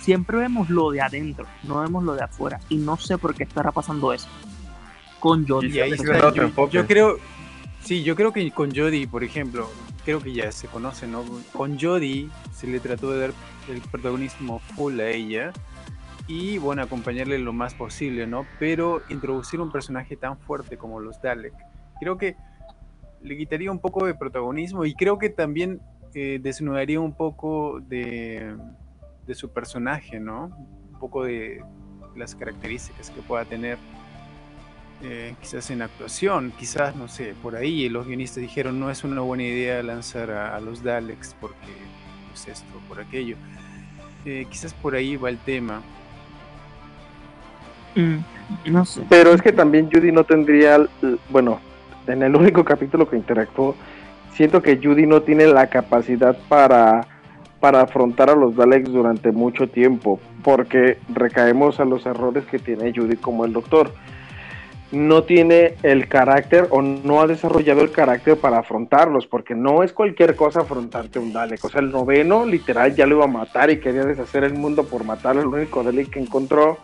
siempre 0.01 0.39
vemos 0.39 0.71
lo 0.71 0.91
de 0.91 1.01
adentro, 1.01 1.47
no 1.65 1.81
vemos 1.81 2.05
lo 2.05 2.15
de 2.15 2.23
afuera, 2.23 2.61
y 2.69 2.77
no 2.77 2.97
sé 2.97 3.19
por 3.19 3.35
qué 3.35 3.43
estará 3.43 3.73
pasando 3.73 4.13
eso 4.13 4.29
con 5.19 5.47
Jodie. 5.47 5.69
Y 5.69 5.77
Y 5.77 5.81
ahí 5.81 5.91
Quizás 5.93 6.07
le 6.07 6.13
está, 6.13 6.31
quieren 6.33 6.55
dar 6.55 6.61
otro 6.61 6.69
yo, 6.69 6.83
yo 6.83 6.87
creo, 6.87 7.17
sí, 7.81 8.03
yo 8.03 8.15
creo 8.15 8.33
que 8.33 8.49
con 8.53 8.75
Jodie, 8.75 9.09
por 9.09 9.25
ejemplo, 9.25 9.69
creo 10.05 10.21
que 10.21 10.33
ya 10.33 10.53
se 10.53 10.69
conoce, 10.69 11.09
¿no? 11.09 11.25
Con 11.53 11.79
Jodie 11.79 12.29
se 12.53 12.69
le 12.69 12.79
trató 12.79 13.11
de 13.11 13.21
dar 13.21 13.33
el 13.69 13.81
protagonismo 13.81 14.61
full 14.75 15.01
a 15.01 15.11
ella 15.11 15.53
y, 16.29 16.59
bueno, 16.59 16.83
acompañarle 16.83 17.39
lo 17.41 17.53
más 17.53 17.75
posible, 17.75 18.29
¿no? 18.29 18.47
Pero 18.61 19.03
introducir 19.09 19.61
un 19.61 19.73
personaje 19.73 20.17
tan 20.17 20.39
fuerte 20.39 20.77
como 20.77 21.01
los 21.01 21.21
Dalek, 21.21 21.55
creo 21.99 22.17
que 22.17 22.37
le 23.23 23.37
quitaría 23.37 23.73
un 23.73 23.81
poco 23.81 24.07
de 24.07 24.15
protagonismo 24.15 24.85
y 24.85 24.95
creo 24.95 25.19
que 25.19 25.31
también 25.31 25.81
eh, 26.15 26.39
desnudaría 26.43 27.01
un 27.01 27.15
poco 27.15 27.81
de, 27.81 28.57
de 29.27 29.35
su 29.35 29.53
personaje, 29.53 30.21
¿no? 30.21 30.47
Un 30.93 30.99
poco 30.99 31.25
de 31.25 31.63
las 32.17 32.35
características 32.35 33.11
que 33.11 33.23
pueda 33.23 33.45
tener 33.45 33.79
eh, 35.03 35.35
quizás 35.41 35.71
en 35.71 35.83
actuación, 35.83 36.53
quizás, 36.57 36.95
no 36.95 37.09
sé, 37.09 37.35
por 37.43 37.57
ahí 37.57 37.89
los 37.89 38.07
guionistas 38.07 38.41
dijeron 38.41 38.79
no 38.79 38.89
es 38.89 39.03
una 39.03 39.21
buena 39.21 39.43
idea 39.43 39.83
lanzar 39.83 40.31
a, 40.31 40.55
a 40.55 40.61
los 40.61 40.85
Daleks 40.85 41.35
porque 41.41 41.73
pues 42.29 42.47
esto, 42.47 42.79
por 42.89 43.01
aquello. 43.01 43.37
Eh, 44.25 44.47
quizás 44.49 44.73
por 44.75 44.95
ahí 44.95 45.17
va 45.17 45.29
el 45.29 45.39
tema. 45.39 45.83
Mm, 47.97 48.71
no 48.71 48.85
sé. 48.85 49.03
Pero 49.09 49.33
es 49.33 49.43
que 49.43 49.53
también 49.53 49.91
Judy 49.93 50.13
no 50.13 50.25
tendría, 50.25 50.87
bueno, 51.31 51.61
en 52.07 52.23
el 52.23 52.37
único 52.37 52.65
capítulo 52.65 53.09
que 53.09 53.17
interactuó, 53.17 53.75
siento 54.35 54.62
que 54.62 54.78
Judy 54.83 55.07
no 55.07 55.22
tiene 55.22 55.47
la 55.47 55.68
capacidad 55.68 56.37
para, 56.49 57.07
para 57.61 57.83
afrontar 57.83 58.30
a 58.30 58.35
los 58.35 58.57
Daleks 58.57 58.91
durante 58.91 59.33
mucho 59.33 59.68
tiempo, 59.68 60.20
porque 60.43 60.99
recaemos 61.12 61.80
a 61.80 61.85
los 61.85 62.07
errores 62.07 62.45
que 62.47 62.59
tiene 62.59 62.93
Judy 62.95 63.16
como 63.16 63.45
el 63.45 63.53
doctor. 63.53 63.93
No 64.91 65.22
tiene 65.22 65.76
el 65.83 66.07
carácter 66.07 66.66
o 66.68 66.83
no 66.83 67.22
ha 67.22 67.26
desarrollado 67.26 67.80
el 67.80 67.93
carácter 67.93 68.37
para 68.37 68.59
afrontarlos, 68.59 69.26
porque 69.26 69.55
no 69.55 69.83
es 69.83 69.93
cualquier 69.95 70.37
cosa 70.37 70.61
afrontarte 70.61 71.18
un 71.18 71.33
Dalek. 71.33 71.64
O 71.64 71.70
sea, 71.70 71.80
el 71.80 71.91
noveno 71.91 72.45
literal 72.45 72.95
ya 72.95 73.07
lo 73.07 73.16
iba 73.16 73.24
a 73.24 73.28
matar 73.28 73.70
y 73.70 73.80
quería 73.80 74.05
deshacer 74.05 74.45
el 74.45 74.53
mundo 74.53 74.85
por 74.85 75.05
matar 75.05 75.39
al 75.39 75.47
único 75.47 75.83
Dalek 75.83 76.11
que 76.11 76.20
encontró. 76.20 76.76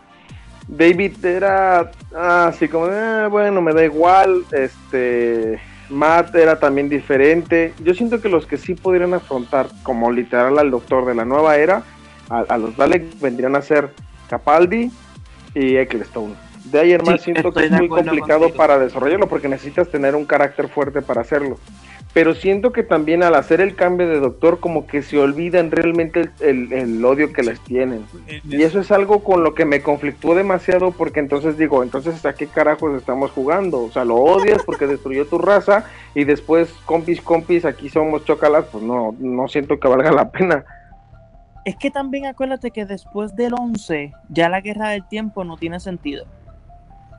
David 0.67 1.23
era 1.23 1.91
así 2.15 2.67
como, 2.67 2.87
"Eh, 2.87 3.27
bueno, 3.29 3.61
me 3.61 3.73
da 3.73 3.83
igual. 3.83 4.43
Este, 4.51 5.59
Matt 5.89 6.35
era 6.35 6.59
también 6.59 6.89
diferente. 6.89 7.73
Yo 7.83 7.93
siento 7.93 8.21
que 8.21 8.29
los 8.29 8.45
que 8.45 8.57
sí 8.57 8.75
pudieran 8.75 9.13
afrontar, 9.13 9.67
como 9.83 10.11
literal 10.11 10.57
al 10.59 10.71
doctor 10.71 11.05
de 11.05 11.15
la 11.15 11.25
nueva 11.25 11.57
era, 11.57 11.83
a, 12.29 12.39
a 12.41 12.57
los 12.57 12.77
Dalek 12.77 13.19
vendrían 13.19 13.55
a 13.55 13.61
ser 13.61 13.91
Capaldi 14.29 14.91
y 15.55 15.77
Ecclestone. 15.77 16.35
De 16.65 16.79
ahí 16.79 16.97
más 16.99 17.21
Sí, 17.21 17.31
siento 17.33 17.51
que 17.51 17.65
es 17.65 17.71
muy 17.71 17.87
complicado 17.87 18.41
contigo. 18.41 18.57
para 18.57 18.77
desarrollarlo 18.77 19.27
porque 19.27 19.47
necesitas 19.47 19.89
tener 19.89 20.15
un 20.15 20.25
carácter 20.25 20.67
fuerte 20.67 21.01
para 21.01 21.21
hacerlo. 21.21 21.57
Pero 22.11 22.33
siento 22.33 22.71
que 22.73 22.81
también 22.81 23.21
al 23.21 23.35
hacer 23.35 23.61
el 23.61 23.75
cambio 23.75 24.07
de 24.09 24.19
doctor 24.19 24.59
como 24.59 24.87
que 24.87 25.03
se 25.03 25.19
olvidan 25.19 25.69
realmente 25.69 26.21
el, 26.21 26.31
el- 26.39 26.73
el 26.73 27.05
odio 27.05 27.31
que 27.31 27.43
les 27.43 27.59
tienen. 27.61 28.03
Y 28.43 28.63
eso 28.63 28.79
es 28.79 28.91
algo 28.91 29.23
con 29.23 29.43
lo 29.43 29.53
que 29.53 29.63
me 29.65 29.81
conflictúa 29.81 30.33
demasiado 30.35 30.89
porque 30.91 31.19
entonces 31.19 31.55
digo, 31.57 31.83
entonces 31.83 32.25
¿a 32.25 32.33
qué 32.33 32.47
carajos 32.47 32.97
estamos 32.97 33.29
jugando? 33.31 33.83
O 33.83 33.91
sea, 33.91 34.05
lo 34.05 34.15
odias 34.15 34.63
porque 34.63 34.87
destruyó 34.87 35.27
tu 35.27 35.37
raza 35.37 35.85
y 36.15 36.23
después 36.23 36.73
compis, 36.85 37.21
compis, 37.21 37.63
aquí 37.63 37.89
somos 37.89 38.25
chocalas, 38.25 38.65
pues 38.71 38.83
no, 38.83 39.15
no 39.19 39.47
siento 39.47 39.79
que 39.79 39.87
valga 39.87 40.11
la 40.11 40.31
pena. 40.31 40.65
Es 41.65 41.75
que 41.75 41.91
también 41.91 42.25
acuérdate 42.25 42.71
que 42.71 42.85
después 42.85 43.35
del 43.35 43.53
11, 43.53 44.13
ya 44.29 44.49
la 44.49 44.61
guerra 44.61 44.89
del 44.89 45.07
tiempo 45.07 45.43
no 45.43 45.57
tiene 45.57 45.79
sentido. 45.79 46.25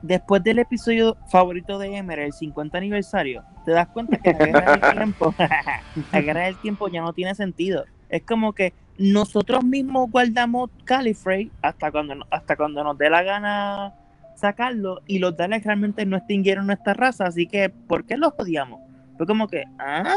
Después 0.01 0.43
del 0.43 0.59
episodio 0.59 1.15
favorito 1.29 1.77
de 1.77 1.95
Emer, 1.95 2.19
el 2.19 2.33
50 2.33 2.77
aniversario, 2.77 3.43
te 3.65 3.71
das 3.71 3.87
cuenta 3.89 4.17
que 4.17 4.33
la 4.33 4.45
guerra 4.45 4.71
del 4.77 4.93
tiempo, 4.97 5.35
la 6.11 6.21
guerra 6.21 6.41
del 6.45 6.57
tiempo 6.57 6.87
ya 6.87 7.01
no 7.01 7.13
tiene 7.13 7.35
sentido. 7.35 7.85
Es 8.09 8.23
como 8.23 8.53
que 8.53 8.73
nosotros 8.97 9.63
mismos 9.63 10.09
guardamos 10.09 10.69
Califrey 10.85 11.51
hasta 11.61 11.91
cuando, 11.91 12.15
hasta 12.31 12.55
cuando 12.55 12.83
nos 12.83 12.97
dé 12.97 13.09
la 13.09 13.23
gana 13.23 13.93
sacarlo 14.35 15.01
y 15.05 15.19
los 15.19 15.37
Daleks 15.37 15.65
realmente 15.65 16.05
no 16.05 16.17
extinguieron 16.17 16.65
nuestra 16.65 16.93
raza, 16.95 17.25
así 17.25 17.45
que 17.47 17.69
¿por 17.69 18.05
qué 18.05 18.17
los 18.17 18.33
odiamos? 18.37 18.79
Fue 19.17 19.27
como 19.27 19.47
que, 19.47 19.65
¿ah? 19.77 20.15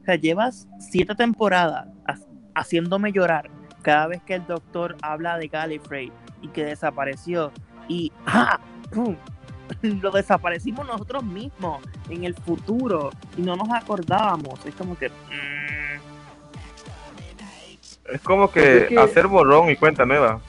O 0.00 0.04
sea, 0.04 0.16
llevas 0.16 0.66
siete 0.80 1.14
temporadas 1.14 1.86
ha- 2.06 2.16
haciéndome 2.54 3.12
llorar 3.12 3.50
cada 3.82 4.08
vez 4.08 4.20
que 4.22 4.34
el 4.34 4.46
doctor 4.46 4.96
habla 5.02 5.38
de 5.38 5.46
Gallifrey 5.46 6.10
y 6.42 6.48
que 6.48 6.64
desapareció 6.64 7.52
y 7.88 8.12
¡ah! 8.26 8.58
¡pum! 8.92 9.16
lo 9.82 10.10
desaparecimos 10.10 10.86
nosotros 10.86 11.22
mismos 11.24 11.82
en 12.08 12.24
el 12.24 12.34
futuro 12.34 13.10
y 13.36 13.42
no 13.42 13.54
nos 13.56 13.68
acordábamos. 13.70 14.64
Es 14.64 14.74
como 14.74 14.96
que. 14.96 15.08
mm, 15.10 15.78
Es 18.14 18.20
como 18.22 18.50
que, 18.50 18.78
es 18.78 18.86
que- 18.88 18.98
hacer 18.98 19.26
borrón 19.26 19.70
y 19.70 19.76
cuenta 19.76 20.06
nueva. 20.06 20.40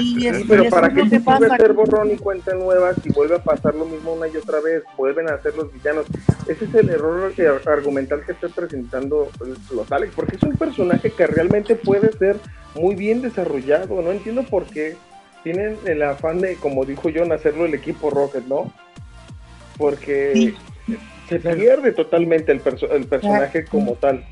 Y 0.00 0.26
es- 0.26 0.44
pero 0.48 0.64
para 0.68 0.92
qué 0.92 1.08
se 1.08 1.20
pasa 1.20 1.54
hacer 1.54 1.72
borrón 1.74 2.10
y 2.10 2.16
cuenta 2.16 2.54
nueva 2.54 2.92
si 2.94 3.10
vuelve 3.10 3.36
a 3.36 3.42
pasar 3.44 3.74
lo 3.74 3.84
mismo 3.84 4.14
una 4.14 4.26
y 4.26 4.36
otra 4.36 4.60
vez, 4.60 4.82
vuelven 4.96 5.28
a 5.28 5.38
ser 5.42 5.54
los 5.54 5.72
villanos. 5.72 6.06
Ese 6.48 6.64
es 6.64 6.74
el 6.74 6.88
error 6.88 7.32
argumental 7.66 8.22
que 8.24 8.32
está 8.32 8.48
presentando 8.48 9.28
los 9.70 9.92
Alex, 9.92 10.12
porque 10.16 10.36
es 10.36 10.42
un 10.42 10.56
personaje 10.56 11.10
que 11.12 11.26
realmente 11.26 11.76
puede 11.76 12.10
ser 12.16 12.36
muy 12.74 12.96
bien 12.96 13.22
desarrollado. 13.22 14.00
No 14.02 14.10
entiendo 14.10 14.42
por 14.42 14.64
qué 14.64 14.96
tienen 15.46 15.78
el 15.86 16.02
afán 16.02 16.40
de, 16.40 16.56
como 16.56 16.84
dijo 16.84 17.08
John, 17.14 17.30
hacerlo 17.30 17.66
el 17.66 17.74
equipo 17.74 18.10
Rocket, 18.10 18.44
¿no? 18.46 18.72
Porque 19.78 20.32
Sí. 20.34 20.54
se 21.28 21.38
pierde 21.38 21.92
totalmente 21.92 22.50
el, 22.50 22.60
perso- 22.60 22.90
el 22.90 23.06
personaje 23.06 23.64
como 23.64 23.92
tal. 23.92 24.24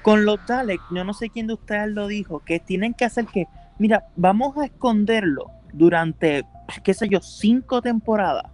con 0.00 0.24
los 0.24 0.38
Daleks, 0.46 0.82
yo 0.90 1.04
no 1.04 1.12
sé 1.12 1.28
quién 1.28 1.46
de 1.48 1.52
ustedes 1.52 1.88
lo 1.90 2.06
dijo, 2.06 2.40
que 2.46 2.58
tienen 2.60 2.94
que 2.94 3.04
hacer 3.04 3.26
que, 3.26 3.46
mira, 3.78 4.06
vamos 4.16 4.56
a 4.56 4.64
esconderlo 4.64 5.50
durante, 5.74 6.44
qué 6.82 6.94
sé 6.94 7.06
yo, 7.06 7.20
cinco 7.20 7.82
temporadas 7.82 8.44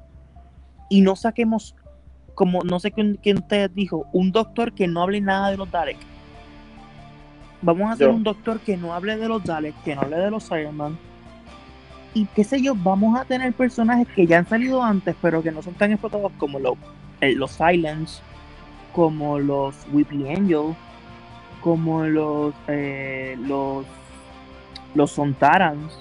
y 0.90 1.00
no 1.02 1.14
saquemos, 1.14 1.76
como 2.34 2.62
no 2.64 2.80
sé 2.80 2.90
quién, 2.90 3.20
quién 3.22 3.38
ustedes 3.38 3.72
dijo, 3.72 4.08
un 4.12 4.32
doctor 4.32 4.72
que 4.72 4.88
no 4.88 5.00
hable 5.02 5.20
nada 5.20 5.50
de 5.52 5.56
los 5.58 5.70
Daleks. 5.70 6.04
Vamos 7.62 7.88
a 7.90 7.92
hacer 7.92 8.08
Yo. 8.08 8.14
un 8.14 8.24
doctor 8.24 8.58
que 8.58 8.76
no 8.76 8.94
hable 8.94 9.16
de 9.16 9.28
los 9.28 9.44
Daleks, 9.44 9.78
que 9.84 9.94
no 9.94 10.00
hable 10.00 10.16
de 10.16 10.30
los 10.32 10.48
Cybermen. 10.48 10.98
Y 12.16 12.24
qué 12.34 12.44
sé 12.44 12.62
yo, 12.62 12.72
vamos 12.74 13.20
a 13.20 13.26
tener 13.26 13.52
personajes 13.52 14.08
que 14.16 14.26
ya 14.26 14.38
han 14.38 14.48
salido 14.48 14.82
antes, 14.82 15.14
pero 15.20 15.42
que 15.42 15.52
no 15.52 15.60
son 15.60 15.74
tan 15.74 15.92
explotados 15.92 16.32
como 16.38 16.58
los, 16.58 16.72
eh, 17.20 17.34
los 17.34 17.50
Silence, 17.50 18.22
como 18.94 19.38
los 19.38 19.74
Weeply 19.92 20.30
Angel, 20.30 20.74
como 21.60 22.04
los 22.04 22.54
eh, 22.68 23.36
los 23.40 23.84
los 24.94 25.10
Sontarans. 25.10 25.92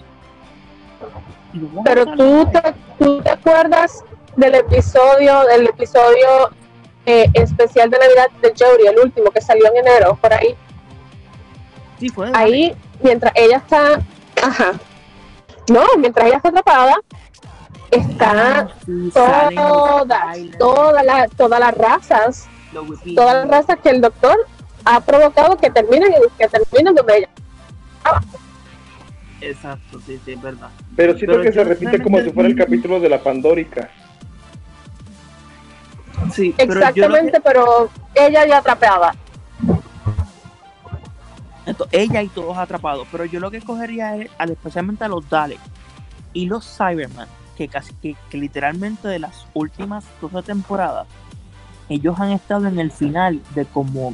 Pero 1.84 2.06
tú 2.06 2.48
te, 2.50 2.62
tú 2.98 3.22
te 3.22 3.32
acuerdas 3.32 4.02
del 4.38 4.56
episodio, 4.56 5.44
del 5.48 5.68
episodio 5.68 6.50
eh, 7.06 7.30
especial 7.34 7.90
de 7.90 7.98
Navidad 7.98 8.30
de 8.42 8.54
Jodie, 8.58 8.90
el 8.90 9.00
último 9.00 9.32
que 9.32 9.42
salió 9.42 9.68
en 9.68 9.86
enero, 9.86 10.18
por 10.22 10.32
ahí. 10.32 10.56
Sí, 12.00 12.08
fue 12.08 12.32
Ahí, 12.34 12.74
mientras 13.04 13.34
ella 13.36 13.58
está, 13.58 14.02
ajá, 14.42 14.80
no, 15.70 15.84
mientras 15.98 16.28
ella 16.28 16.38
está 16.38 16.50
atrapada, 16.50 16.96
está 17.92 18.68
Sí, 18.86 18.92
los 18.92 19.14
todas, 19.14 20.38
todas 20.60 21.06
las, 21.06 21.32
todas 21.32 21.60
las 21.60 21.78
razas, 21.78 22.48
todas 23.16 23.36
las 23.36 23.48
razas 23.48 23.78
que 23.82 23.90
el 23.90 24.02
doctor 24.02 24.36
ha 24.86 25.00
provocado 25.02 25.58
que 25.58 25.70
terminen, 25.70 26.12
que 26.38 26.48
terminen 26.48 26.94
donde 26.96 27.18
ella. 27.18 27.30
Exacto, 29.42 30.00
sí, 30.06 30.20
sí, 30.24 30.34
es 30.34 30.42
verdad. 30.42 30.70
Pero 30.96 31.14
siento 31.18 31.34
Pero 31.38 31.44
que 31.44 31.52
se 31.52 31.64
repite 31.64 32.02
como 32.02 32.20
si 32.22 32.32
fuera 32.32 32.50
el 32.50 32.56
capítulo 32.56 33.00
de 33.00 33.10
la 33.10 33.22
Pandórica. 33.22 33.90
Sí, 36.34 36.54
pero 36.58 36.68
que- 36.68 36.78
Exactamente, 36.78 37.42
pero 37.42 37.90
ella 38.16 38.46
ya 38.48 38.58
atrapada. 38.58 39.14
Esto, 41.66 41.88
ella 41.92 42.22
y 42.22 42.28
todos 42.28 42.58
atrapados. 42.58 43.08
Pero 43.12 43.26
yo 43.26 43.40
lo 43.40 43.50
que 43.52 43.62
cogería 43.62 44.16
es, 44.18 44.30
al- 44.38 44.52
especialmente 44.52 45.04
a 45.04 45.08
los 45.08 45.28
Daleks 45.30 45.62
y 46.34 46.46
los 46.48 46.66
Cybermen, 46.78 47.28
que 47.58 47.68
casi 47.68 47.94
que, 47.96 48.16
literalmente 48.38 49.08
de 49.08 49.20
las 49.20 49.46
últimas 49.54 50.06
12 50.22 50.44
temporadas, 50.44 51.08
ellos 51.90 52.20
han 52.20 52.32
estado 52.32 52.68
en 52.68 52.80
el 52.80 52.92
final 52.92 53.42
de 53.54 53.66
como 53.66 54.14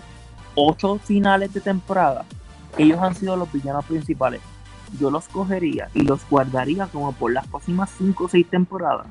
8 0.56 0.99
finales 1.04 1.54
de 1.54 1.62
temporada. 1.62 2.26
Ellos 2.78 2.99
han 2.99 3.16
sido 3.16 3.36
los 3.36 3.52
villanos 3.52 3.86
principales. 3.86 4.41
Yo 4.99 5.10
los 5.10 5.28
cogería 5.30 5.88
y 5.93 6.02
los 6.02 6.28
guardaría 6.30 6.88
como 6.88 7.14
por 7.14 7.32
las 7.32 7.47
próximas 7.47 7.89
5 7.97 8.26
o 8.26 8.30
6 8.30 8.49
temporadas. 8.49 9.08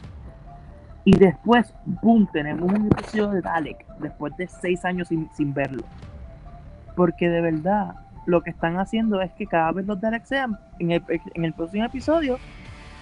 Y 1.05 1.16
después, 1.16 1.72
boom, 1.86 2.28
tenemos 2.30 2.70
un 2.70 2.86
episodio 2.86 3.28
de 3.30 3.41
Dalek 3.41 3.86
después 3.99 4.36
de 4.36 4.47
6 4.47 4.84
años 4.84 5.09
sin, 5.09 5.30
sin 5.34 5.55
verlo. 5.55 5.82
Porque 6.95 7.30
de 7.30 7.41
verdad, 7.41 7.95
lo 8.26 8.42
que 8.42 8.50
están 8.50 8.78
haciendo 8.78 9.20
es 9.20 9.32
que 9.32 9.46
cada 9.46 9.72
vez 9.72 9.86
los 9.86 10.00
Daleks 10.00 10.28
sean, 10.28 10.58
en 10.78 10.92
el, 10.92 11.02
en 11.08 11.44
el 11.44 11.52
próximo 11.52 11.84
episodio, 11.84 12.38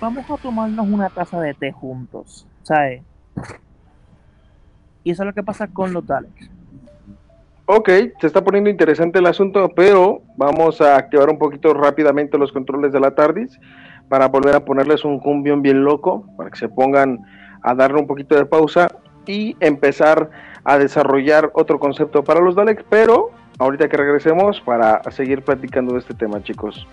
vamos 0.01 0.29
a 0.31 0.37
tomarnos 0.37 0.87
una 0.89 1.09
taza 1.11 1.41
de 1.41 1.55
té 1.55 1.73
juntos, 1.73 2.47
¿sabes? 2.63 3.03
Y 5.05 5.11
eso 5.11 5.23
es 5.23 5.27
lo 5.27 5.33
que 5.33 5.43
pasa 5.43 5.69
con 5.69 5.93
los 5.93 6.07
Daleks. 6.07 6.51
Ok, 7.67 7.89
se 8.21 8.27
está 8.27 8.43
poniendo 8.43 8.71
interesante 8.71 9.19
el 9.19 9.27
asunto, 9.27 9.69
pero 9.77 10.23
vamos 10.37 10.81
a 10.81 10.97
activar 10.97 11.29
un 11.29 11.39
poquito 11.39 11.75
rápidamente 11.75 12.39
los 12.39 12.51
controles 12.51 12.93
de 12.93 13.01
la 13.01 13.15
TARDIS 13.15 13.61
para 14.09 14.29
volver 14.29 14.57
a 14.57 14.65
ponerles 14.65 15.05
un 15.05 15.19
cumbión 15.21 15.61
bien 15.61 15.85
loco, 15.85 16.25
para 16.37 16.51
que 16.51 16.57
se 16.57 16.69
pongan 16.69 17.19
a 17.63 17.75
darle 17.75 18.01
un 18.01 18.07
poquito 18.07 18.37
de 18.37 18.47
pausa 18.47 18.89
y 19.27 19.55
empezar 19.61 20.31
a 20.65 20.79
desarrollar 20.79 21.51
otro 21.53 21.79
concepto 21.79 22.25
para 22.25 22.41
los 22.41 22.55
Daleks, 22.55 22.85
pero 22.89 23.31
ahorita 23.59 23.89
que 23.89 23.97
regresemos 23.97 24.61
para 24.61 25.03
seguir 25.11 25.43
platicando 25.43 25.93
de 25.93 26.01
este 26.01 26.15
tema, 26.15 26.43
chicos. 26.43 26.87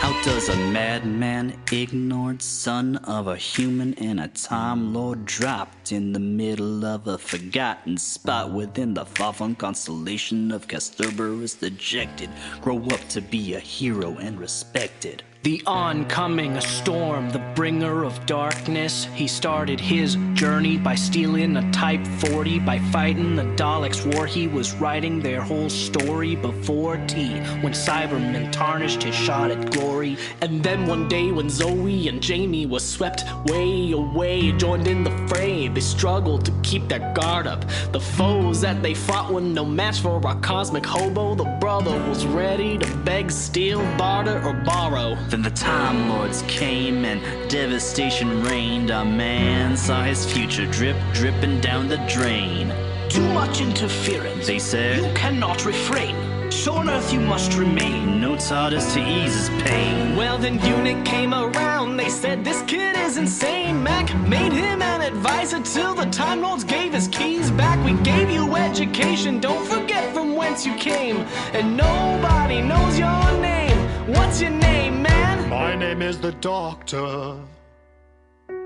How 0.00 0.12
does 0.22 0.48
a 0.48 0.56
madman, 0.72 1.54
ignored 1.72 2.40
son 2.42 2.96
of 3.04 3.28
a 3.28 3.36
human 3.36 3.94
and 3.94 4.20
a 4.20 4.28
time 4.28 4.92
lord, 4.92 5.24
dropped 5.24 5.92
in 5.92 6.12
the 6.12 6.20
middle 6.20 6.84
of 6.84 7.06
a 7.06 7.18
forgotten 7.18 7.96
spot 7.96 8.52
within 8.52 8.94
the 8.94 9.04
far-flung 9.04 9.54
constellation 9.54 10.52
of 10.52 10.68
Castorberus 10.68 11.58
dejected, 11.58 12.30
grow 12.60 12.78
up 12.86 13.00
to 13.08 13.20
be 13.20 13.54
a 13.54 13.60
hero 13.60 14.16
and 14.18 14.38
respected? 14.38 15.22
The 15.44 15.62
oncoming 15.66 16.58
storm, 16.62 17.28
the 17.28 17.52
bringer 17.54 18.02
of 18.02 18.24
darkness. 18.24 19.04
He 19.14 19.28
started 19.28 19.78
his 19.78 20.16
journey 20.32 20.78
by 20.78 20.94
stealing 20.94 21.58
a 21.58 21.70
Type 21.70 22.06
40, 22.06 22.60
by 22.60 22.78
fighting 22.78 23.36
the 23.36 23.42
Daleks' 23.42 24.06
war. 24.14 24.24
He 24.24 24.48
was 24.48 24.72
writing 24.76 25.20
their 25.20 25.42
whole 25.42 25.68
story 25.68 26.34
before 26.34 26.96
tea, 27.06 27.40
when 27.60 27.74
Cybermen 27.74 28.52
tarnished 28.52 29.02
his 29.02 29.14
shot 29.14 29.50
at 29.50 29.70
glory. 29.70 30.16
And 30.40 30.64
then 30.64 30.86
one 30.86 31.08
day, 31.08 31.30
when 31.30 31.50
Zoe 31.50 32.08
and 32.08 32.22
Jamie 32.22 32.64
was 32.64 32.82
swept 32.82 33.24
way 33.44 33.92
away, 33.92 34.50
joined 34.52 34.88
in 34.88 35.04
the 35.04 35.28
fray, 35.28 35.68
they 35.68 35.82
struggled 35.82 36.46
to 36.46 36.52
keep 36.62 36.88
their 36.88 37.12
guard 37.12 37.46
up. 37.46 37.66
The 37.92 38.00
foes 38.00 38.62
that 38.62 38.82
they 38.82 38.94
fought 38.94 39.30
were 39.30 39.42
no 39.42 39.66
match 39.66 40.00
for 40.00 40.26
our 40.26 40.40
cosmic 40.40 40.86
hobo. 40.86 41.34
The 41.34 41.58
brother 41.60 41.92
was 42.08 42.24
ready 42.24 42.78
to 42.78 42.96
beg, 43.04 43.30
steal, 43.30 43.80
barter, 43.98 44.42
or 44.42 44.54
borrow. 44.64 45.18
Then 45.34 45.42
the 45.42 45.50
Time 45.50 46.10
Lords 46.10 46.42
came 46.46 47.04
and 47.04 47.20
devastation 47.50 48.40
reigned. 48.44 48.90
A 48.90 49.04
man 49.04 49.76
saw 49.76 50.04
his 50.04 50.24
future 50.24 50.64
drip, 50.66 50.96
dripping 51.12 51.60
down 51.60 51.88
the 51.88 51.96
drain. 52.06 52.72
Too 53.08 53.28
much 53.32 53.60
interference. 53.60 54.46
They 54.46 54.60
said, 54.60 54.98
You 54.98 55.12
cannot 55.14 55.66
refrain. 55.66 56.14
So 56.52 56.74
on 56.74 56.88
Earth 56.88 57.12
you 57.12 57.18
must 57.18 57.54
remain. 57.54 58.20
No 58.20 58.36
TARDIS 58.36 58.94
to 58.94 59.00
ease 59.00 59.34
his 59.34 59.48
pain. 59.64 60.14
Well, 60.14 60.38
then 60.38 60.64
Unit 60.64 61.04
came 61.04 61.34
around. 61.34 61.96
They 61.96 62.10
said 62.10 62.44
this 62.44 62.62
kid 62.68 62.96
is 62.96 63.16
insane. 63.16 63.82
Mac 63.82 64.14
made 64.28 64.52
him 64.52 64.82
an 64.82 65.00
advisor 65.02 65.60
till 65.62 65.96
the 65.96 66.06
Time 66.10 66.42
Lords 66.42 66.62
gave 66.62 66.92
his 66.92 67.08
keys 67.08 67.50
back. 67.50 67.84
We 67.84 68.00
gave 68.04 68.30
you 68.30 68.54
education. 68.54 69.40
Don't 69.40 69.66
forget 69.66 70.14
from 70.14 70.36
whence 70.36 70.64
you 70.64 70.76
came. 70.76 71.16
And 71.54 71.76
nobody 71.76 72.62
knows 72.62 72.96
your 72.96 73.40
name. 73.40 73.73
What's 74.06 74.38
your 74.42 74.50
name, 74.50 75.00
man? 75.00 75.48
My 75.48 75.74
name 75.74 76.02
is 76.02 76.18
the 76.18 76.32
Doctor. 76.32 77.38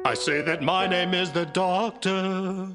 I 0.04 0.14
say 0.14 0.40
that 0.40 0.62
my 0.62 0.88
name 0.88 1.14
is 1.14 1.30
the 1.30 1.46
Doctor. 1.46 2.66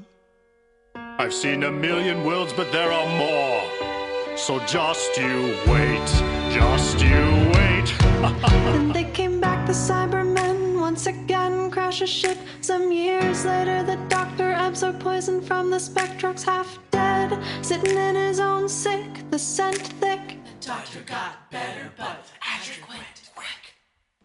I've 0.96 1.34
seen 1.34 1.64
a 1.64 1.70
million 1.70 2.24
worlds, 2.24 2.54
but 2.54 2.72
there 2.72 2.90
are 2.90 3.06
more. 3.18 4.38
So 4.38 4.60
just 4.60 5.14
you 5.18 5.54
wait, 5.66 6.08
just 6.54 7.00
you 7.00 7.52
wait. 7.52 7.92
Then 8.48 8.92
they 8.94 9.04
came 9.12 9.40
back, 9.40 9.66
the 9.66 9.74
Cybermen, 9.74 10.80
once 10.80 11.06
again 11.06 11.70
crash 11.70 12.00
a 12.00 12.06
ship. 12.06 12.38
Some 12.62 12.90
years 12.90 13.44
later, 13.44 13.82
the 13.82 13.96
doctor 14.08 14.52
absorbed 14.52 15.00
poison 15.00 15.42
from 15.42 15.68
the 15.68 15.76
Spectrox, 15.76 16.42
half 16.42 16.78
dead, 16.90 17.38
sitting 17.60 17.98
in 17.98 18.14
his 18.14 18.40
own 18.40 18.70
sick, 18.70 19.30
the 19.30 19.38
scent 19.38 19.82
thick. 20.00 20.38
Doctor 20.64 21.00
got 21.00 21.50
better, 21.50 21.92
but 21.98 22.24
Adric 22.40 22.88
went 22.88 23.30
quick. 23.34 23.74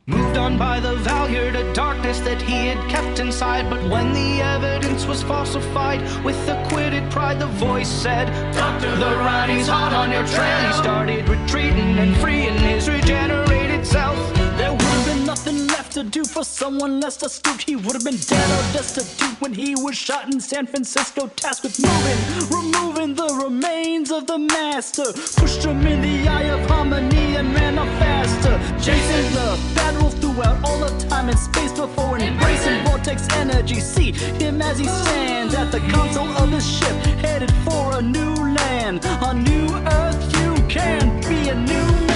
Moved 0.06 0.38
on 0.38 0.58
by 0.58 0.80
the 0.80 0.96
valure 0.96 1.52
to 1.52 1.74
darkness 1.74 2.22
that 2.22 2.42
he 2.42 2.68
had 2.68 2.90
kept 2.90 3.20
inside. 3.20 3.70
But 3.70 3.84
when 3.90 4.14
the 4.14 4.42
evidence 4.42 5.06
was 5.06 5.22
falsified, 5.22 6.00
with 6.24 6.38
acquitted 6.48 7.12
pride, 7.12 7.40
the 7.40 7.48
voice 7.48 7.90
said, 7.90 8.28
Doctor, 8.54 8.96
the 8.96 9.18
writing's 9.18 9.68
hot 9.68 9.92
on 9.92 10.12
your 10.12 10.26
trail. 10.28 10.68
He 10.68 10.74
started 10.82 11.28
retreating 11.28 11.98
and 11.98 12.16
freeing 12.16 12.58
his 12.58 12.88
regenerated 12.88 13.86
self. 13.86 14.39
To 16.04 16.10
do 16.10 16.24
for 16.24 16.46
someone 16.46 17.02
less 17.02 17.22
astute. 17.22 17.62
He 17.64 17.76
would 17.76 17.94
have 17.94 18.06
been 18.06 18.16
dead 18.16 18.50
or 18.52 18.64
destitute 18.72 19.42
when 19.42 19.54
he 19.54 19.76
was 19.76 19.98
shot 19.98 20.34
in 20.34 20.40
San 20.40 20.66
Francisco, 20.66 21.28
tasked 21.28 21.64
with 21.64 21.78
moving, 21.78 22.20
removing 22.58 23.16
the 23.16 23.28
remains 23.44 24.10
of 24.10 24.26
the 24.26 24.38
master. 24.38 25.12
Pushed 25.36 25.66
him 25.66 25.86
in 25.86 26.00
the 26.02 26.30
eye 26.30 26.50
of 26.56 26.62
harmony 26.70 27.36
and 27.36 27.54
ran 27.54 27.78
up 27.78 27.90
faster. 28.00 28.56
Chasing 28.82 29.30
the 29.34 29.60
battle 29.76 30.10
throughout 30.10 30.64
all 30.64 30.80
the 30.80 31.10
time 31.10 31.28
and 31.28 31.38
space 31.38 31.74
before 31.74 32.18
embracing 32.18 32.82
vortex 32.86 33.28
energy. 33.34 33.82
See 33.82 34.14
him 34.14 34.62
as 34.62 34.80
he 34.80 34.86
stands 34.86 35.54
at 35.54 35.70
the 35.70 35.82
console 35.92 36.30
of 36.30 36.50
his 36.50 36.66
ship, 36.66 36.96
headed 37.26 37.52
for 37.66 37.98
a 37.98 38.02
new 38.02 38.36
land, 38.60 39.02
a 39.04 39.34
new 39.34 39.68
earth. 40.00 40.22
You 40.40 40.54
can 40.70 41.20
be 41.28 41.50
a 41.50 41.56
new 41.56 42.09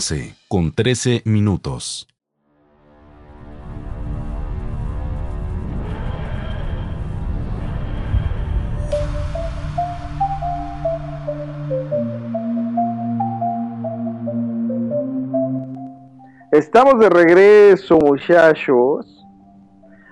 11 0.00 0.34
con 0.48 0.72
13 0.72 1.20
minutos. 1.26 2.08
Estamos 16.50 16.98
de 16.98 17.10
regreso, 17.10 17.98
muchachos. 17.98 19.26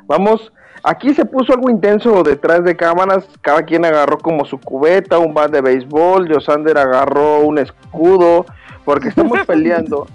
Vamos, 0.06 0.52
aquí 0.82 1.14
se 1.14 1.24
puso 1.24 1.54
algo 1.54 1.70
intenso 1.70 2.22
detrás 2.22 2.62
de 2.62 2.76
cámaras. 2.76 3.26
Cada 3.40 3.62
quien 3.62 3.86
agarró 3.86 4.18
como 4.18 4.44
su 4.44 4.60
cubeta, 4.60 5.18
un 5.18 5.32
bat 5.32 5.50
de 5.50 5.62
béisbol. 5.62 6.30
Josander 6.30 6.76
agarró 6.76 7.40
un 7.40 7.56
escudo, 7.56 8.44
porque 8.88 9.08
estamos 9.10 9.38
peleando. 9.46 10.06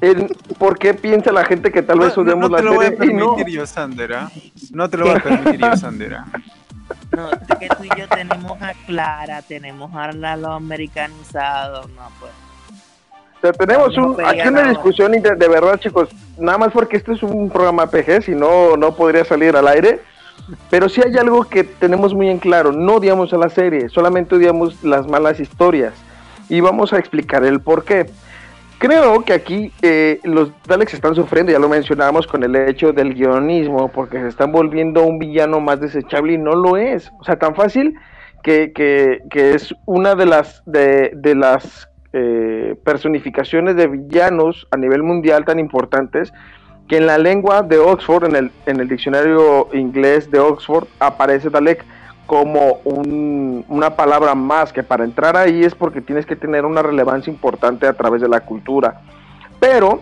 en 0.00 0.26
por 0.58 0.76
qué 0.76 0.92
piensa 0.92 1.30
la 1.30 1.44
gente 1.44 1.70
que 1.70 1.82
tal 1.82 2.00
vez 2.00 2.08
No, 2.08 2.14
subimos 2.14 2.50
no 2.50 2.56
te 2.56 2.62
la 2.64 2.70
lo 2.70 2.74
voy 2.76 2.86
a 2.86 2.88
serie 2.90 3.14
no. 3.14 3.30
permitir 3.36 3.54
yo, 3.54 3.64
Sandera. 3.66 4.28
No 4.72 4.90
te 4.90 4.96
lo 4.96 5.06
voy 5.06 5.14
a 5.14 5.22
permitir 5.22 5.60
yo, 5.60 5.76
Sandera. 5.76 6.24
No, 7.16 7.30
es 7.30 7.58
que 7.60 7.68
tú 7.68 7.84
y 7.84 7.88
yo 7.96 8.08
tenemos 8.08 8.60
a 8.60 8.72
Clara, 8.86 9.42
tenemos 9.42 9.94
a 9.94 10.10
lo 10.36 10.52
americanizado, 10.52 11.82
no 11.94 12.08
pues. 12.18 12.32
O 13.36 13.40
sea, 13.40 13.52
tenemos 13.52 13.96
No 13.96 14.08
un, 14.14 14.24
aquí 14.24 14.48
una 14.48 14.64
discusión 14.68 15.14
inter- 15.14 15.38
de 15.38 15.48
verdad, 15.48 15.78
chicos. 15.78 16.08
Nada 16.38 16.58
más 16.58 16.72
porque 16.72 16.96
este 16.96 17.12
es 17.12 17.22
un 17.22 17.48
programa 17.50 17.86
PG, 17.86 18.22
si 18.24 18.34
no, 18.34 18.76
no 18.76 18.96
podría 18.96 19.24
salir 19.24 19.54
al 19.56 19.68
aire. 19.68 20.00
Pero 20.68 20.88
sí 20.88 21.00
hay 21.04 21.16
algo 21.16 21.44
que 21.44 21.62
tenemos 21.62 22.12
muy 22.12 22.28
en 22.28 22.38
claro. 22.40 22.72
No 22.72 22.96
odiamos 22.96 23.32
a 23.32 23.36
la 23.38 23.48
serie, 23.48 23.88
solamente 23.88 24.34
odiamos 24.34 24.82
las 24.82 25.06
malas 25.06 25.38
historias. 25.38 25.92
Y 26.50 26.60
vamos 26.60 26.92
a 26.92 26.98
explicar 26.98 27.44
el 27.44 27.60
por 27.60 27.84
qué. 27.84 28.06
Creo 28.78 29.22
que 29.24 29.32
aquí 29.34 29.72
eh, 29.82 30.20
los 30.24 30.50
Daleks 30.66 30.94
están 30.94 31.14
sufriendo, 31.14 31.52
ya 31.52 31.58
lo 31.58 31.68
mencionábamos, 31.68 32.26
con 32.26 32.42
el 32.42 32.56
hecho 32.56 32.92
del 32.92 33.14
guionismo, 33.14 33.88
porque 33.92 34.18
se 34.18 34.28
están 34.28 34.52
volviendo 34.52 35.04
un 35.04 35.18
villano 35.18 35.60
más 35.60 35.80
desechable 35.80 36.32
y 36.32 36.38
no 36.38 36.52
lo 36.52 36.76
es. 36.76 37.10
O 37.20 37.24
sea, 37.24 37.38
tan 37.38 37.54
fácil 37.54 37.94
que, 38.42 38.72
que- 38.74 39.20
es 39.54 39.74
una 39.86 40.14
de 40.14 40.26
las, 40.26 40.62
de, 40.66 41.12
de 41.14 41.34
las 41.34 41.88
eh, 42.14 42.74
personificaciones 42.84 43.76
de 43.76 43.86
villanos 43.86 44.66
a 44.70 44.76
nivel 44.76 45.02
mundial 45.02 45.44
tan 45.44 45.58
importantes 45.58 46.32
que 46.88 46.96
en 46.96 47.06
la 47.06 47.18
lengua 47.18 47.62
de 47.62 47.78
Oxford, 47.78 48.24
en 48.24 48.34
el, 48.34 48.50
en 48.66 48.80
el 48.80 48.88
diccionario 48.88 49.68
inglés 49.74 50.30
de 50.30 50.40
Oxford, 50.40 50.88
aparece 50.98 51.50
Dalek 51.50 51.84
como 52.30 52.78
un- 52.84 53.64
una 53.68 53.96
palabra 53.96 54.36
más, 54.36 54.72
que 54.72 54.84
para 54.84 55.02
entrar 55.02 55.36
ahí 55.36 55.64
es 55.64 55.74
porque 55.74 56.00
tienes 56.00 56.26
que 56.26 56.36
tener 56.36 56.64
una 56.64 56.80
relevancia 56.80 57.28
importante 57.28 57.88
a 57.88 57.92
través 57.92 58.22
de 58.22 58.28
la 58.28 58.38
cultura. 58.38 59.00
Pero 59.58 60.00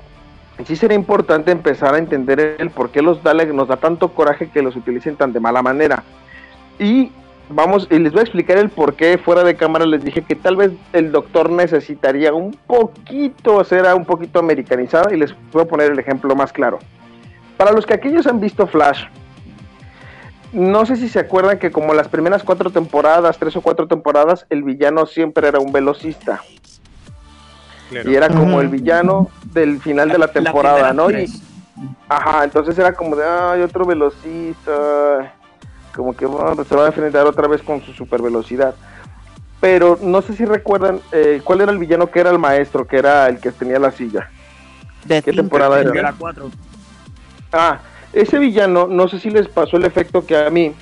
sí 0.67 0.77
sería 0.77 0.95
importante 0.95 1.51
empezar 1.51 1.95
a 1.95 1.99
entender 1.99 2.57
el 2.59 2.69
por 2.69 2.91
qué 2.91 3.01
los 3.01 3.23
Dalek 3.23 3.55
nos 3.55 3.69
da 3.69 3.79
tanto 3.79 4.11
coraje 4.11 4.51
que 4.51 4.61
los 4.61 4.77
utilicen 4.77 5.17
tan 5.17 5.33
de 5.33 5.41
mala 5.41 5.63
manera. 5.63 6.03
Y 6.79 7.11
vamos, 7.49 7.89
y 7.91 7.99
les 7.99 8.13
voy 8.13 8.21
a 8.21 8.25
explicar 8.25 8.59
el 8.59 8.69
por 8.69 8.93
qué 8.93 9.17
fuera 9.17 9.43
de 9.43 9.57
cámara 9.57 9.87
les 9.87 10.05
dije 10.05 10.21
que 10.21 10.35
tal 10.35 10.57
vez 10.57 10.73
el 10.93 11.11
doctor 11.11 11.49
necesitaría 11.49 12.35
un 12.35 12.55
poquito, 12.67 13.65
ser 13.65 13.87
un 13.95 14.05
poquito 14.05 14.39
americanizado 14.39 15.15
y 15.15 15.17
les 15.17 15.35
voy 15.51 15.63
a 15.63 15.65
poner 15.65 15.93
el 15.93 15.99
ejemplo 15.99 16.37
más 16.37 16.53
claro. 16.53 16.79
Para 17.57 17.73
los 17.73 17.87
que 17.87 17.95
aquellos 17.95 18.27
han 18.27 18.39
visto 18.39 18.67
Flash, 18.67 19.05
no 20.53 20.87
sé 20.87 20.97
si 20.97 21.09
se 21.09 21.21
acuerdan 21.21 21.59
que 21.59 21.71
como 21.71 21.95
las 21.95 22.09
primeras 22.09 22.43
cuatro 22.43 22.71
temporadas, 22.71 23.39
tres 23.39 23.57
o 23.57 23.61
cuatro 23.61 23.87
temporadas, 23.87 24.47
el 24.51 24.63
villano 24.63 25.07
siempre 25.07 25.49
era 25.49 25.59
un 25.59 25.73
velocista. 25.73 26.43
Y 27.91 28.15
era 28.15 28.29
como 28.29 28.61
el 28.61 28.69
villano 28.69 29.31
del 29.45 29.81
final 29.81 30.11
de 30.11 30.19
la 30.19 30.29
temporada, 30.29 30.93
¿no? 30.93 31.11
Y, 31.11 31.27
ajá, 32.09 32.45
entonces 32.45 32.79
era 32.79 32.93
como 32.93 33.17
de, 33.17 33.25
ay, 33.25 33.63
otro 33.63 33.87
velocista, 33.87 35.33
como 35.95 36.15
que 36.15 36.27
bueno, 36.27 36.65
se 36.65 36.77
va 36.77 36.85
a 36.85 36.89
enfrentar 36.89 37.27
otra 37.27 37.49
vez 37.49 37.63
con 37.63 37.83
su 37.83 37.93
super 37.93 38.21
velocidad. 38.21 38.75
Pero 39.61 39.99
no 40.01 40.23
sé 40.23 40.35
si 40.35 40.45
recuerdan 40.45 41.01
eh, 41.13 41.41
cuál 41.43 41.63
era 41.63 41.73
el 41.73 41.79
villano 41.79 42.11
que 42.11 42.21
era 42.21 42.31
el 42.31 42.39
maestro, 42.39 42.87
que 42.87 42.99
era 42.99 43.27
el 43.27 43.41
que 43.41 43.51
tenía 43.51 43.79
la 43.79 43.91
silla. 43.91 44.31
De 45.05 45.17
¿Qué 45.17 45.33
Tinker, 45.33 45.37
temporada 45.37 45.81
era? 45.81 45.93
la 46.03 46.13
cuatro. 46.13 46.51
Ah, 47.53 47.79
ese 48.13 48.39
villano, 48.39 48.87
no 48.87 49.09
sé 49.09 49.19
si 49.21 49.31
les 49.31 49.49
pasó 49.49 49.77
el 49.77 49.85
efecto 49.85 50.25
que 50.27 50.37
a 50.37 50.51
mí, 50.51 50.73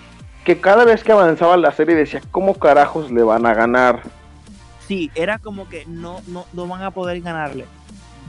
que 0.44 0.60
cada 0.60 0.84
vez 0.84 1.02
que 1.02 1.12
avanzaba 1.12 1.56
la 1.56 1.72
serie 1.72 1.94
decía, 1.94 2.20
¿cómo 2.30 2.54
carajos 2.54 3.10
le 3.10 3.22
van 3.22 3.46
a 3.46 3.54
ganar? 3.54 4.02
Sí, 4.86 5.10
era 5.14 5.38
como 5.38 5.68
que 5.68 5.84
no, 5.86 6.20
no, 6.28 6.46
no 6.52 6.66
van 6.68 6.82
a 6.82 6.90
poder 6.92 7.20
ganarle. 7.20 7.64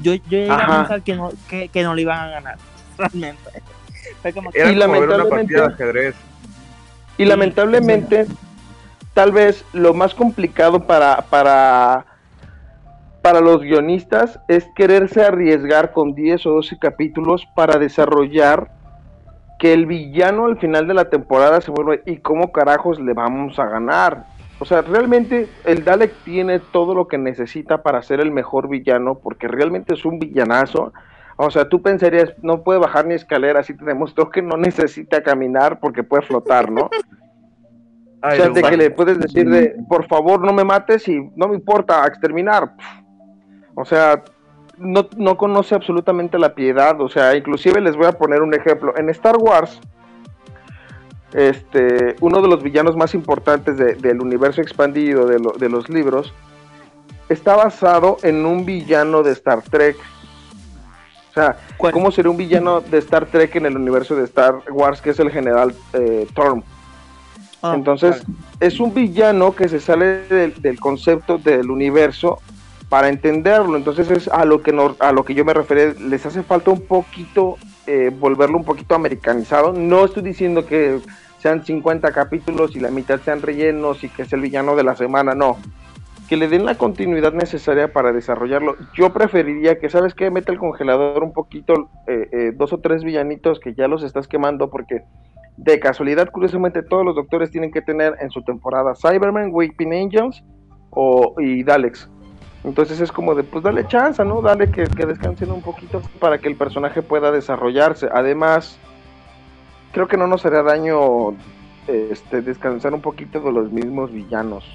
Yo, 0.02 0.14
yo 0.16 0.22
llegué 0.30 0.50
a 0.50 0.56
Ajá. 0.56 0.78
pensar 0.80 1.02
que 1.04 1.16
no, 1.16 1.32
que, 1.48 1.70
que 1.70 1.84
no 1.84 1.94
le 1.94 2.02
iban 2.04 2.20
a 2.20 2.28
ganar, 2.30 2.58
realmente. 2.98 3.62
Fue 4.22 4.34
como 4.34 4.52
que- 4.52 4.60
Era 4.60 4.72
Y 4.72 4.80
como 4.80 4.94
ver 4.94 5.04
una 5.04 5.18
lamentablemente- 5.18 5.54
partida 5.56 5.68
de 5.68 5.74
ajedrez. 5.74 6.16
Y 7.20 7.26
lamentablemente, 7.26 8.28
tal 9.14 9.32
vez 9.32 9.64
lo 9.74 9.94
más 9.94 10.14
complicado 10.14 10.86
para, 10.86 11.18
para, 11.24 12.06
para 13.24 13.42
los 13.42 13.62
guionistas 13.62 14.40
es 14.48 14.68
quererse 14.76 15.24
arriesgar 15.24 15.94
con 15.94 16.14
10 16.14 16.46
o 16.46 16.52
12 16.52 16.78
capítulos 16.78 17.48
para 17.56 17.80
desarrollar 17.80 18.72
que 19.60 19.74
el 19.74 19.86
villano 19.86 20.46
al 20.46 20.58
final 20.60 20.88
de 20.88 20.94
la 20.94 21.10
temporada 21.10 21.62
se 21.62 21.72
vuelve, 21.72 22.04
¿y 22.06 22.18
cómo 22.18 22.52
carajos 22.52 23.00
le 23.00 23.14
vamos 23.14 23.58
a 23.60 23.66
ganar? 23.66 24.26
O 24.60 24.66
sea, 24.66 24.82
realmente 24.82 25.48
el 25.66 25.84
Dalek 25.84 26.14
tiene 26.24 26.60
todo 26.60 26.96
lo 26.96 27.08
que 27.08 27.18
necesita 27.18 27.84
para 27.84 28.02
ser 28.02 28.20
el 28.20 28.32
mejor 28.32 28.70
villano, 28.70 29.16
porque 29.16 29.48
realmente 29.48 29.94
es 29.94 30.06
un 30.06 30.20
villanazo. 30.20 30.94
O 31.36 31.52
sea, 31.52 31.70
tú 31.70 31.82
pensarías, 31.82 32.34
no 32.42 32.64
puede 32.64 32.80
bajar 32.80 33.06
ni 33.06 33.14
escaleras, 33.14 33.70
y 33.70 33.76
te 33.76 33.86
demostró 33.86 34.30
que 34.30 34.42
no 34.42 34.58
necesita 34.58 35.22
caminar 35.22 35.80
porque 35.80 36.04
puede 36.04 36.24
flotar, 36.24 36.72
¿no? 36.72 36.90
o 38.24 38.32
sea, 38.32 38.50
de 38.50 38.64
que 38.64 38.78
le 38.78 38.90
puedes 38.90 39.20
decir 39.20 39.48
de, 39.48 39.76
por 39.88 40.08
favor, 40.08 40.44
no 40.44 40.52
me 40.52 40.64
mates 40.64 41.08
y 41.08 41.20
no 41.36 41.48
me 41.48 41.56
importa, 41.56 42.06
exterminar. 42.08 42.74
O 43.76 43.86
sea, 43.86 44.24
no, 44.78 45.08
no 45.18 45.38
conoce 45.38 45.76
absolutamente 45.76 46.38
la 46.40 46.54
piedad. 46.56 47.00
O 47.02 47.10
sea, 47.10 47.36
inclusive 47.36 47.82
les 47.82 47.96
voy 47.96 48.06
a 48.08 48.12
poner 48.14 48.42
un 48.42 48.54
ejemplo. 48.54 48.96
En 48.98 49.10
Star 49.10 49.38
Wars, 49.38 49.80
este, 51.34 52.16
uno 52.22 52.42
de 52.42 52.48
los 52.48 52.64
villanos 52.64 52.96
más 52.96 53.14
importantes 53.14 53.78
de- 53.78 53.96
del 53.96 54.22
universo 54.22 54.62
expandido 54.62 55.26
de, 55.26 55.40
lo- 55.40 55.52
de 55.52 55.70
los 55.70 55.90
libros 55.90 56.34
está 57.30 57.56
basado 57.56 58.18
en 58.24 58.46
un 58.46 58.66
villano 58.66 59.24
de 59.24 59.32
Star 59.34 59.62
Trek. 59.62 59.98
O 61.32 61.34
sea, 61.34 61.58
¿cómo 61.92 62.10
sería 62.12 62.32
un 62.32 62.38
villano 62.38 62.82
de 62.82 62.98
Star 63.00 63.26
Trek 63.26 63.56
en 63.58 63.66
el 63.66 63.76
universo 63.76 64.16
de 64.16 64.24
Star 64.24 64.56
Wars, 64.72 65.02
que 65.02 65.10
es 65.12 65.20
el 65.20 65.30
general 65.30 65.76
eh, 65.94 66.26
Torm? 66.34 66.64
Entonces, 67.76 68.24
es 68.60 68.80
un 68.80 68.94
villano 68.94 69.54
que 69.54 69.68
se 69.68 69.80
sale 69.80 70.24
del, 70.28 70.54
del 70.62 70.80
concepto 70.80 71.38
del 71.38 71.70
universo 71.70 72.40
para 72.90 73.10
entenderlo. 73.10 73.78
Entonces, 73.78 74.10
es 74.12 74.28
a 74.28 74.46
lo 74.46 74.62
que, 74.62 74.76
a 75.00 75.12
lo 75.12 75.24
que 75.26 75.34
yo 75.34 75.46
me 75.46 75.54
refería. 75.54 75.94
Les 76.00 76.26
hace 76.26 76.44
falta 76.44 76.72
un 76.72 76.82
poquito, 76.82 77.58
eh, 77.86 78.12
volverlo 78.18 78.58
un 78.58 78.66
poquito 78.66 78.96
americanizado. 78.96 79.74
No 79.74 80.06
estoy 80.06 80.24
diciendo 80.24 80.66
que 80.66 81.00
sean 81.40 81.66
50 81.66 82.12
capítulos 82.12 82.76
y 82.76 82.80
la 82.80 82.90
mitad 82.90 83.20
sean 83.22 83.42
rellenos 83.42 84.04
y 84.04 84.10
que 84.10 84.24
es 84.24 84.34
el 84.34 84.42
villano 84.42 84.76
de 84.76 84.84
la 84.84 84.96
semana, 84.96 85.36
no. 85.36 85.58
Que 86.30 86.36
le 86.36 86.48
den 86.48 86.66
la 86.66 86.76
continuidad 86.76 87.34
necesaria 87.34 87.94
para 87.94 88.12
desarrollarlo. 88.12 88.76
Yo 88.96 89.14
preferiría 89.14 89.80
que, 89.80 89.90
¿sabes 89.90 90.14
qué? 90.14 90.30
Mete 90.30 90.52
el 90.52 90.58
congelador 90.58 91.24
un 91.24 91.32
poquito, 91.32 91.90
eh, 92.08 92.28
eh, 92.32 92.52
dos 92.54 92.74
o 92.74 92.80
tres 92.80 93.04
villanitos 93.04 93.60
que 93.60 93.74
ya 93.74 93.88
los 93.88 94.04
estás 94.04 94.28
quemando 94.28 94.70
porque 94.70 95.04
de 95.58 95.80
casualidad, 95.80 96.30
curiosamente, 96.30 96.84
todos 96.84 97.04
los 97.04 97.16
doctores 97.16 97.50
tienen 97.50 97.72
que 97.72 97.82
tener 97.82 98.16
en 98.20 98.30
su 98.30 98.44
temporada 98.44 98.94
Cyberman, 98.96 99.50
Weeping 99.52 99.94
Angels 99.94 100.44
o, 100.92 101.34
y 101.40 101.64
Daleks. 101.64 102.10
Entonces 102.68 103.00
es 103.00 103.14
como 103.14 103.34
de, 103.34 103.44
pues 103.44 103.64
dale 103.64 103.88
chance, 103.88 104.24
¿no? 104.26 104.42
Dale 104.42 104.70
que, 104.70 104.84
que 104.84 105.06
descansen 105.06 105.52
un 105.52 105.62
poquito 105.62 106.02
para 106.20 106.38
que 106.38 106.50
el 106.50 106.58
personaje 106.58 107.02
pueda 107.02 107.32
desarrollarse. 107.32 108.10
Además, 108.14 108.78
creo 109.94 110.10
que 110.10 110.18
no 110.18 110.28
nos 110.28 110.46
haría 110.46 110.64
daño 110.64 111.30
este, 111.88 112.42
descansar 112.42 112.94
un 112.94 113.00
poquito 113.00 113.40
de 113.40 113.54
los 113.54 113.72
mismos 113.72 114.12
villanos. 114.12 114.66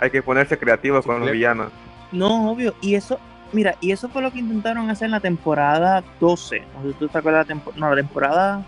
Hay 0.00 0.10
que 0.10 0.22
ponerse 0.22 0.58
creativos 0.58 1.04
con 1.04 1.20
los 1.20 1.30
villanos. 1.30 1.72
No, 2.10 2.50
obvio. 2.50 2.74
Y 2.80 2.94
eso, 2.94 3.18
mira, 3.52 3.74
y 3.82 3.92
eso 3.92 4.08
fue 4.08 4.22
lo 4.22 4.32
que 4.32 4.38
intentaron 4.38 4.88
hacer 4.88 5.04
en 5.06 5.12
la 5.12 5.20
temporada 5.20 6.02
12. 6.20 6.62
No 6.74 6.82
sé 6.82 6.88
si 6.88 6.94
tú 6.94 7.08
te 7.08 7.18
acuerdas 7.18 7.46
de 7.46 7.54
la 7.54 7.60
temporada. 7.60 7.80
No, 7.80 7.94
la 7.94 8.00
temporada. 8.00 8.66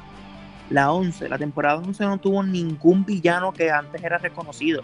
La 0.69 0.93
11. 0.93 1.27
La 1.31 1.39
temporada 1.39 1.77
11 1.77 2.05
no 2.05 2.19
tuvo 2.19 2.43
ningún 2.43 3.07
villano 3.07 3.51
que 3.51 3.71
antes 3.71 4.05
era 4.05 4.19
reconocido. 4.19 4.83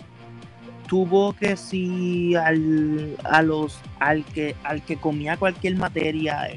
Tuvo 0.88 1.34
que 1.34 1.56
si 1.56 2.34
al, 2.34 3.16
a 3.24 3.42
los, 3.42 3.78
al 4.00 4.24
que 4.24 4.56
al 4.64 4.82
que 4.82 4.96
comía 4.96 5.36
cualquier 5.36 5.76
materia, 5.76 6.48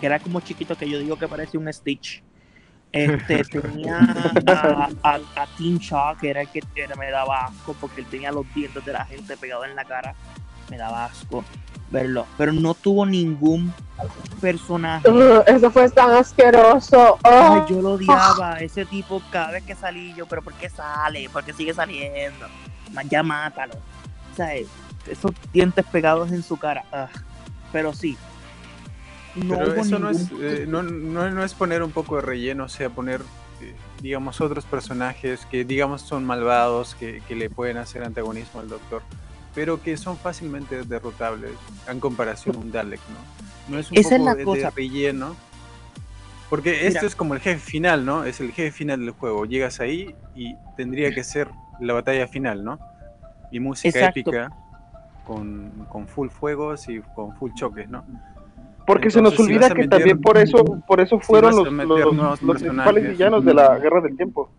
que 0.00 0.06
era 0.06 0.18
como 0.20 0.40
chiquito 0.40 0.76
que 0.76 0.88
yo 0.88 0.98
digo 0.98 1.16
que 1.16 1.28
parecía 1.28 1.58
un 1.60 1.70
Stitch. 1.72 2.22
Este, 2.92 3.42
tenía 3.44 3.98
a, 4.46 4.88
a, 5.02 5.14
a 5.14 5.46
Tim 5.58 5.78
Shaw, 5.78 6.16
que 6.18 6.30
era 6.30 6.42
el 6.42 6.48
que 6.48 6.62
era- 6.76 6.94
me 6.94 7.10
daba 7.10 7.46
asco 7.46 7.74
porque 7.80 8.02
él 8.02 8.06
tenía 8.06 8.30
los 8.32 8.46
dientes 8.54 8.84
de 8.84 8.92
la 8.92 9.04
gente 9.04 9.36
pegados 9.36 9.66
en 9.66 9.74
la 9.74 9.84
cara. 9.84 10.14
Me 10.70 10.76
daba 10.78 11.06
asco 11.06 11.44
verlo. 11.90 12.24
Pero 12.38 12.52
no 12.52 12.72
tuvo 12.74 13.04
ningún 13.04 13.72
personaje. 14.40 15.06
Eso 15.46 15.70
fue 15.70 15.90
tan 15.90 16.10
asqueroso. 16.12 17.18
Ay, 17.22 17.32
Oh. 17.62 17.66
yo 17.68 17.82
lo 17.82 17.90
odiaba. 17.94 18.58
Ese 18.60 18.84
tipo, 18.86 19.20
cada 19.30 19.50
vez 19.52 19.62
que 19.64 19.74
salí, 19.74 20.14
yo, 20.14 20.26
pero 20.26 20.40
¿por 20.42 20.54
qué 20.54 20.70
sale? 20.70 21.28
¿Por 21.28 21.44
qué 21.44 21.52
sigue 21.52 21.74
saliendo? 21.74 22.46
Ya 23.10 23.22
mátalo. 23.22 23.74
O 24.32 24.36
sea, 24.36 24.54
eh, 24.56 24.66
esos 25.10 25.32
dientes 25.52 25.84
pegados 25.86 26.32
en 26.32 26.42
su 26.42 26.56
cara. 26.56 26.84
ah. 26.92 27.08
Pero 27.72 27.92
sí. 27.94 28.16
No 29.34 29.56
Pero 29.56 29.74
eso 29.74 29.98
no 29.98 30.10
es, 30.10 30.30
eh, 30.40 30.66
no, 30.68 30.82
no- 30.82 31.30
no 31.30 31.42
es 31.44 31.54
poner 31.54 31.82
un 31.82 31.90
poco 31.90 32.16
de 32.16 32.22
relleno, 32.22 32.64
o 32.64 32.68
sea, 32.68 32.90
poner, 32.90 33.22
eh, 33.62 33.74
digamos, 34.02 34.40
otros 34.42 34.66
personajes 34.66 35.46
que, 35.46 35.64
digamos, 35.64 36.02
son 36.02 36.26
malvados, 36.26 36.94
que, 36.94 37.22
que 37.26 37.34
le 37.34 37.48
pueden 37.48 37.78
hacer 37.78 38.04
antagonismo 38.04 38.60
al 38.60 38.68
doctor, 38.68 39.02
pero 39.54 39.80
que 39.82 39.96
son 39.96 40.18
fácilmente 40.18 40.82
derrotables 40.82 41.52
en 41.88 41.98
comparación 41.98 42.56
a 42.56 42.58
un 42.58 42.72
Dalek, 42.72 43.00
¿no? 43.08 43.74
No 43.74 43.78
es 43.78 43.90
un 43.90 43.96
Esa 43.96 44.16
es 44.16 44.20
poco 44.20 44.54
la 44.54 44.62
de, 44.62 44.70
relleno. 44.70 45.34
Porque 46.50 46.72
Mira. 46.72 46.88
esto 46.88 47.06
es 47.06 47.16
como 47.16 47.32
el 47.32 47.40
jefe 47.40 47.58
final, 47.58 48.04
¿no? 48.04 48.24
Es 48.24 48.40
el 48.40 48.52
jefe 48.52 48.70
final 48.70 49.00
del 49.00 49.12
juego. 49.12 49.46
Llegas 49.46 49.80
ahí 49.80 50.14
y 50.34 50.54
tendría 50.76 51.14
que 51.14 51.24
ser 51.24 51.48
la 51.82 51.94
batalla 51.94 52.26
final, 52.26 52.64
¿no? 52.64 52.78
Y 53.50 53.60
música 53.60 53.98
Exacto. 53.98 54.20
épica 54.20 54.50
con, 55.26 55.70
con 55.88 56.06
full 56.06 56.28
fuegos 56.28 56.88
y 56.88 57.00
con 57.14 57.34
full 57.36 57.52
choques, 57.54 57.88
¿no? 57.88 58.04
Porque 58.86 59.10
se 59.10 59.22
nos 59.22 59.34
si 59.36 59.42
olvida 59.42 59.68
que 59.68 59.74
meter- 59.82 59.88
también 59.90 60.20
por 60.20 60.36
eso, 60.38 60.64
por 60.86 61.00
eso 61.00 61.20
fueron 61.20 61.54
los, 61.54 61.70
los- 61.72 62.16
los 62.16 62.40
principales 62.40 62.60
personajes, 62.60 63.08
villanos 63.10 63.44
de 63.44 63.54
la 63.54 63.78
Guerra 63.78 64.00
del 64.00 64.16
Tiempo. 64.16 64.50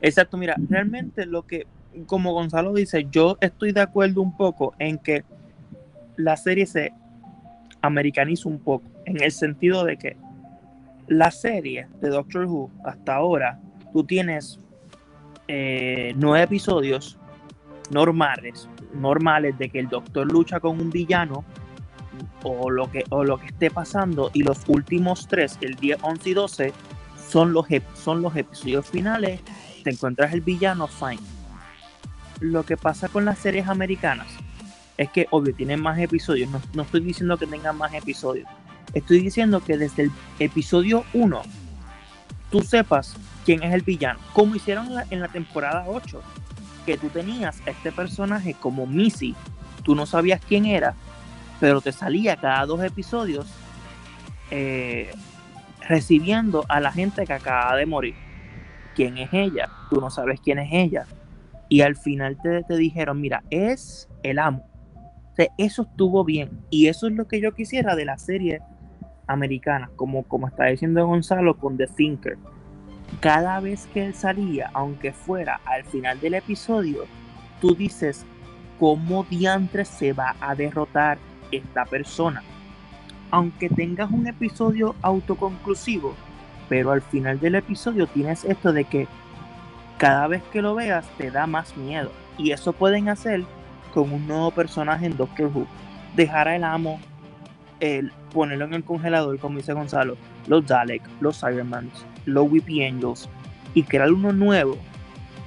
Exacto, 0.00 0.36
mira, 0.36 0.54
realmente 0.68 1.26
lo 1.26 1.42
que, 1.42 1.66
como 2.06 2.32
Gonzalo 2.32 2.72
dice, 2.74 3.06
yo 3.10 3.36
estoy 3.40 3.72
de 3.72 3.80
acuerdo 3.80 4.20
un 4.22 4.36
poco 4.36 4.74
en 4.78 4.98
que 4.98 5.24
la 6.16 6.36
serie 6.36 6.66
se 6.66 6.92
americaniza 7.80 8.48
un 8.48 8.58
poco, 8.60 8.84
en 9.04 9.22
el 9.22 9.32
sentido 9.32 9.84
de 9.84 9.96
que 9.96 10.16
la 11.08 11.30
serie 11.30 11.88
de 12.00 12.08
Doctor 12.08 12.44
Who 12.46 12.70
hasta 12.84 13.14
ahora, 13.16 13.58
tú 13.92 14.04
tienes 14.04 14.60
eh, 15.48 16.14
nueve 16.16 16.44
episodios 16.44 17.18
normales, 17.90 18.68
normales 18.94 19.58
de 19.58 19.68
que 19.68 19.80
el 19.80 19.88
Doctor 19.88 20.30
lucha 20.30 20.60
con 20.60 20.80
un 20.80 20.90
villano 20.90 21.44
o 22.42 22.70
lo 22.70 22.90
que, 22.90 23.04
o 23.10 23.24
lo 23.24 23.38
que 23.38 23.46
esté 23.46 23.70
pasando, 23.70 24.30
y 24.34 24.42
los 24.42 24.58
últimos 24.68 25.26
tres, 25.26 25.58
el 25.60 25.74
10, 25.74 25.98
11 26.02 26.30
y 26.30 26.34
12, 26.34 26.72
son 27.28 27.52
los, 27.52 27.66
son 27.94 28.22
los 28.22 28.36
episodios 28.36 28.86
finales, 28.86 29.40
te 29.82 29.90
encuentras 29.90 30.32
el 30.32 30.42
villano, 30.42 30.86
fine. 30.86 31.20
Lo 32.40 32.64
que 32.64 32.76
pasa 32.76 33.08
con 33.08 33.24
las 33.24 33.38
series 33.38 33.68
americanas 33.68 34.26
es 34.96 35.10
que, 35.10 35.26
obvio, 35.30 35.54
tienen 35.54 35.80
más 35.80 35.98
episodios, 35.98 36.50
no, 36.50 36.60
no 36.74 36.82
estoy 36.82 37.00
diciendo 37.00 37.36
que 37.38 37.46
tengan 37.46 37.76
más 37.76 37.94
episodios, 37.94 38.48
estoy 38.92 39.20
diciendo 39.20 39.62
que 39.64 39.76
desde 39.76 40.04
el 40.04 40.12
episodio 40.38 41.04
1 41.14 41.42
tú 42.50 42.62
sepas 42.62 43.16
quién 43.44 43.62
es 43.62 43.72
el 43.74 43.82
villano, 43.82 44.18
como 44.32 44.54
hicieron 44.54 44.88
en 45.10 45.20
la, 45.20 45.28
temporada 45.28 45.84
8, 45.86 46.20
que 46.86 46.96
tú 46.96 47.08
tenías 47.08 47.60
a 47.66 47.70
este 47.70 47.92
personaje 47.92 48.54
como 48.54 48.86
Missy, 48.86 49.34
tú 49.82 49.94
no 49.94 50.06
sabías 50.06 50.40
quién 50.46 50.66
era, 50.66 50.94
pero 51.60 51.80
te 51.80 51.92
salía 51.92 52.36
cada 52.36 52.66
dos 52.66 52.82
episodios 52.82 53.46
eh, 54.50 55.12
recibiendo 55.88 56.64
a 56.68 56.80
la 56.80 56.92
gente 56.92 57.24
que 57.26 57.32
acaba 57.32 57.76
de 57.76 57.86
morir. 57.86 58.14
¿Quién 58.94 59.18
es 59.18 59.30
ella? 59.32 59.68
Tú 59.90 60.00
no 60.00 60.10
sabes 60.10 60.40
quién 60.40 60.58
es 60.58 60.72
ella. 60.72 61.06
Y 61.68 61.80
al 61.80 61.96
final 61.96 62.36
te, 62.40 62.62
te 62.62 62.76
dijeron, 62.76 63.20
mira, 63.20 63.42
es 63.50 64.08
el 64.22 64.38
amo. 64.38 64.68
O 65.32 65.34
sea, 65.34 65.48
eso 65.58 65.82
estuvo 65.82 66.24
bien. 66.24 66.60
Y 66.70 66.86
eso 66.86 67.08
es 67.08 67.14
lo 67.14 67.26
que 67.26 67.40
yo 67.40 67.54
quisiera 67.54 67.96
de 67.96 68.04
la 68.04 68.18
serie 68.18 68.60
americana, 69.26 69.90
como, 69.96 70.22
como 70.22 70.46
está 70.46 70.66
diciendo 70.66 71.06
Gonzalo 71.06 71.56
con 71.56 71.76
The 71.76 71.88
Thinker. 71.88 72.38
Cada 73.20 73.60
vez 73.60 73.88
que 73.92 74.04
él 74.04 74.14
salía, 74.14 74.70
aunque 74.74 75.12
fuera 75.12 75.60
al 75.64 75.84
final 75.84 76.20
del 76.20 76.34
episodio, 76.34 77.04
tú 77.60 77.74
dices, 77.74 78.24
¿cómo 78.78 79.24
diantres 79.24 79.88
se 79.88 80.12
va 80.12 80.36
a 80.40 80.54
derrotar 80.54 81.18
esta 81.50 81.84
persona? 81.84 82.42
Aunque 83.30 83.68
tengas 83.68 84.10
un 84.10 84.26
episodio 84.26 84.94
autoconclusivo, 85.02 86.14
pero 86.68 86.92
al 86.92 87.02
final 87.02 87.40
del 87.40 87.56
episodio 87.56 88.06
tienes 88.06 88.44
esto 88.44 88.72
de 88.72 88.84
que 88.84 89.08
cada 89.98 90.26
vez 90.26 90.42
que 90.52 90.62
lo 90.62 90.74
veas 90.74 91.06
te 91.16 91.30
da 91.30 91.46
más 91.46 91.76
miedo. 91.76 92.10
Y 92.36 92.50
eso 92.50 92.72
pueden 92.72 93.08
hacer 93.08 93.44
con 93.92 94.12
un 94.12 94.26
nuevo 94.26 94.50
personaje 94.50 95.06
en 95.06 95.16
Doctor 95.16 95.50
Who. 95.54 95.66
Dejar 96.16 96.48
al 96.48 96.64
amo, 96.64 97.00
el, 97.80 98.12
ponerlo 98.32 98.64
en 98.66 98.74
el 98.74 98.84
congelador, 98.84 99.38
como 99.38 99.58
dice 99.58 99.72
Gonzalo, 99.72 100.16
los 100.46 100.66
Dalek, 100.66 101.02
los 101.20 101.40
Cybermans, 101.40 102.04
los 102.24 102.50
Weepy 102.50 102.84
Angels, 102.84 103.28
y 103.74 103.82
crear 103.82 104.12
uno 104.12 104.32
nuevo 104.32 104.78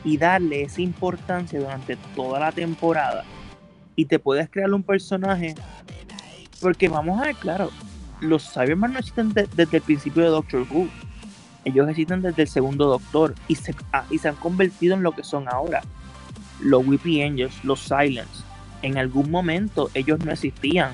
y 0.03 0.17
darle 0.17 0.63
esa 0.63 0.81
importancia 0.81 1.59
durante 1.59 1.97
toda 2.15 2.39
la 2.39 2.51
temporada. 2.51 3.23
Y 3.95 4.05
te 4.05 4.19
puedes 4.19 4.49
crear 4.49 4.73
un 4.73 4.83
personaje, 4.83 5.55
porque 6.61 6.87
vamos 6.89 7.19
a 7.19 7.25
ver, 7.25 7.35
claro, 7.35 7.71
los 8.21 8.51
Cybermen 8.51 8.93
no 8.93 8.99
existen 8.99 9.33
de- 9.33 9.47
desde 9.55 9.77
el 9.77 9.83
principio 9.83 10.23
de 10.23 10.29
Doctor 10.29 10.65
Who 10.69 10.87
Ellos 11.65 11.89
existen 11.89 12.21
desde 12.21 12.43
el 12.43 12.47
segundo 12.47 12.85
Doctor 12.85 13.35
y 13.49 13.55
se, 13.55 13.75
ah, 13.91 14.05
y 14.09 14.19
se 14.19 14.29
han 14.29 14.35
convertido 14.35 14.95
en 14.95 15.03
lo 15.03 15.11
que 15.11 15.23
son 15.23 15.49
ahora. 15.49 15.81
Los 16.61 16.87
Weepy 16.87 17.21
Angels, 17.21 17.61
los 17.65 17.81
Silence. 17.81 18.43
En 18.83 18.97
algún 18.97 19.29
momento 19.29 19.89
ellos 19.93 20.23
no 20.23 20.31
existían. 20.31 20.91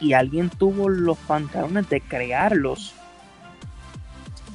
Y 0.00 0.14
alguien 0.14 0.48
tuvo 0.48 0.88
los 0.88 1.18
pantalones 1.18 1.86
de 1.90 2.00
crearlos 2.00 2.94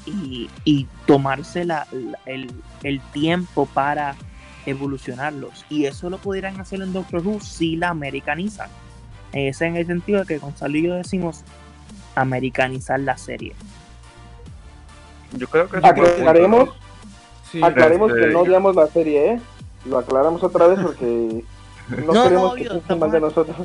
y, 0.08 0.50
y 0.64 0.88
tomarse 1.06 1.66
la- 1.66 1.86
la- 1.92 2.18
el, 2.26 2.52
el 2.84 3.00
tiempo 3.12 3.66
para 3.68 4.16
evolucionarlos. 4.66 5.66
Y 5.70 5.86
eso 5.86 6.10
lo 6.10 6.18
pudieran 6.18 6.60
hacer 6.60 6.82
en 6.82 6.94
Doctor 6.94 7.22
Who 7.26 7.40
si 7.42 7.76
la 7.76 7.90
americanizan. 7.90 8.70
Es 9.34 9.62
en 9.62 9.76
el 9.76 9.86
sentido 9.86 10.22
de 10.22 10.26
que 10.26 10.38
Gonzalo 10.40 10.78
y 10.78 10.84
yo 10.84 10.96
decimos 10.96 11.44
americanizar 12.16 13.00
la 13.00 13.18
serie. 13.18 13.54
Yo 15.34 15.48
creo 15.48 15.70
que 15.70 15.78
Aclaremos, 15.78 16.70
Sí, 17.52 17.62
aclaremos 17.64 18.12
este- 18.12 18.22
que 18.22 18.34
no 18.34 18.40
odiamos 18.42 18.76
la 18.76 18.88
serie, 18.88 19.34
¿eh? 19.34 19.42
Lo 19.86 19.98
aclaramos 20.00 20.44
otra 20.44 20.68
vez 20.68 20.80
porque 20.80 21.44
no, 21.90 22.14
No, 22.14 22.24
queremos 22.24 22.50
no, 22.50 22.56
que 22.56 22.70
obvio, 22.70 22.98
mal 22.98 23.12
de 23.12 23.20
nosotros. 23.22 23.58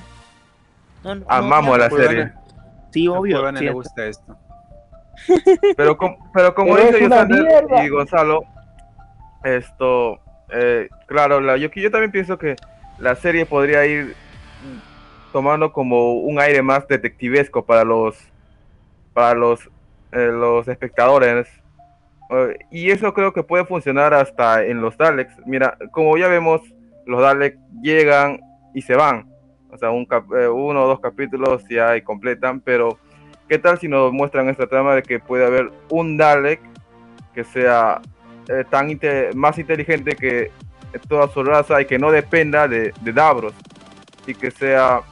No, 1.04 1.14
no, 1.16 1.24
Amamos 1.28 1.78
la 1.78 1.90
serie. 1.90 2.32
Sí, 2.92 3.08
obvio. 3.08 3.48
Sí, 3.56 3.64
le 3.64 3.72
gusta 3.72 4.06
esto. 4.06 4.36
Pero, 5.76 5.96
com- 5.96 6.16
pero 6.32 6.54
como 6.54 6.76
dice 6.76 7.00
Yosander 7.02 7.64
y 7.84 7.88
Gonzalo, 7.88 8.42
esto, 9.44 10.20
eh, 10.52 10.88
claro, 11.06 11.40
la, 11.40 11.56
yo, 11.56 11.68
yo 11.70 11.90
también 11.90 12.12
pienso 12.12 12.38
que 12.38 12.56
la 12.98 13.14
serie 13.16 13.46
podría 13.46 13.84
ir 13.86 14.14
tomando 15.32 15.72
como 15.72 16.14
un 16.14 16.38
aire 16.40 16.62
más 16.62 16.86
detectivesco 16.86 17.64
para 17.64 17.84
los 17.84 18.16
para 19.14 19.34
los 19.34 19.66
eh, 20.12 20.28
los 20.30 20.68
espectadores. 20.68 21.48
Eh, 22.30 22.58
y 22.70 22.90
eso 22.90 23.12
creo 23.14 23.32
que 23.32 23.42
puede 23.42 23.64
funcionar 23.64 24.14
hasta 24.14 24.64
en 24.64 24.80
los 24.80 24.96
Daleks. 24.96 25.34
Mira 25.46 25.76
como 25.90 26.16
ya 26.16 26.28
vemos 26.28 26.60
los 27.06 27.20
Daleks 27.20 27.58
llegan 27.82 28.40
y 28.74 28.82
se 28.82 28.94
van. 28.94 29.30
O 29.70 29.78
sea 29.78 29.90
un 29.90 30.04
cap- 30.04 30.30
eh, 30.34 30.48
uno 30.48 30.84
o 30.84 30.88
dos 30.88 31.00
capítulos 31.00 31.64
ya 31.68 31.96
y 31.96 32.02
completan 32.02 32.60
pero 32.60 32.98
qué 33.48 33.58
tal 33.58 33.78
si 33.78 33.88
nos 33.88 34.12
muestran 34.12 34.48
esta 34.48 34.66
trama 34.66 34.94
de 34.94 35.02
que 35.02 35.18
puede 35.18 35.46
haber 35.46 35.70
un 35.90 36.16
Dalek 36.16 36.60
que 37.34 37.44
sea 37.44 38.00
eh, 38.48 38.64
tan 38.68 38.98
más 39.34 39.58
inteligente 39.58 40.16
que 40.16 40.50
toda 41.08 41.28
su 41.28 41.42
raza 41.42 41.80
y 41.80 41.86
que 41.86 41.98
no 41.98 42.10
dependa 42.10 42.68
de, 42.68 42.92
de 43.00 43.12
Davros 43.12 43.54
y 44.26 44.34
que 44.34 44.50
sea 44.50 45.02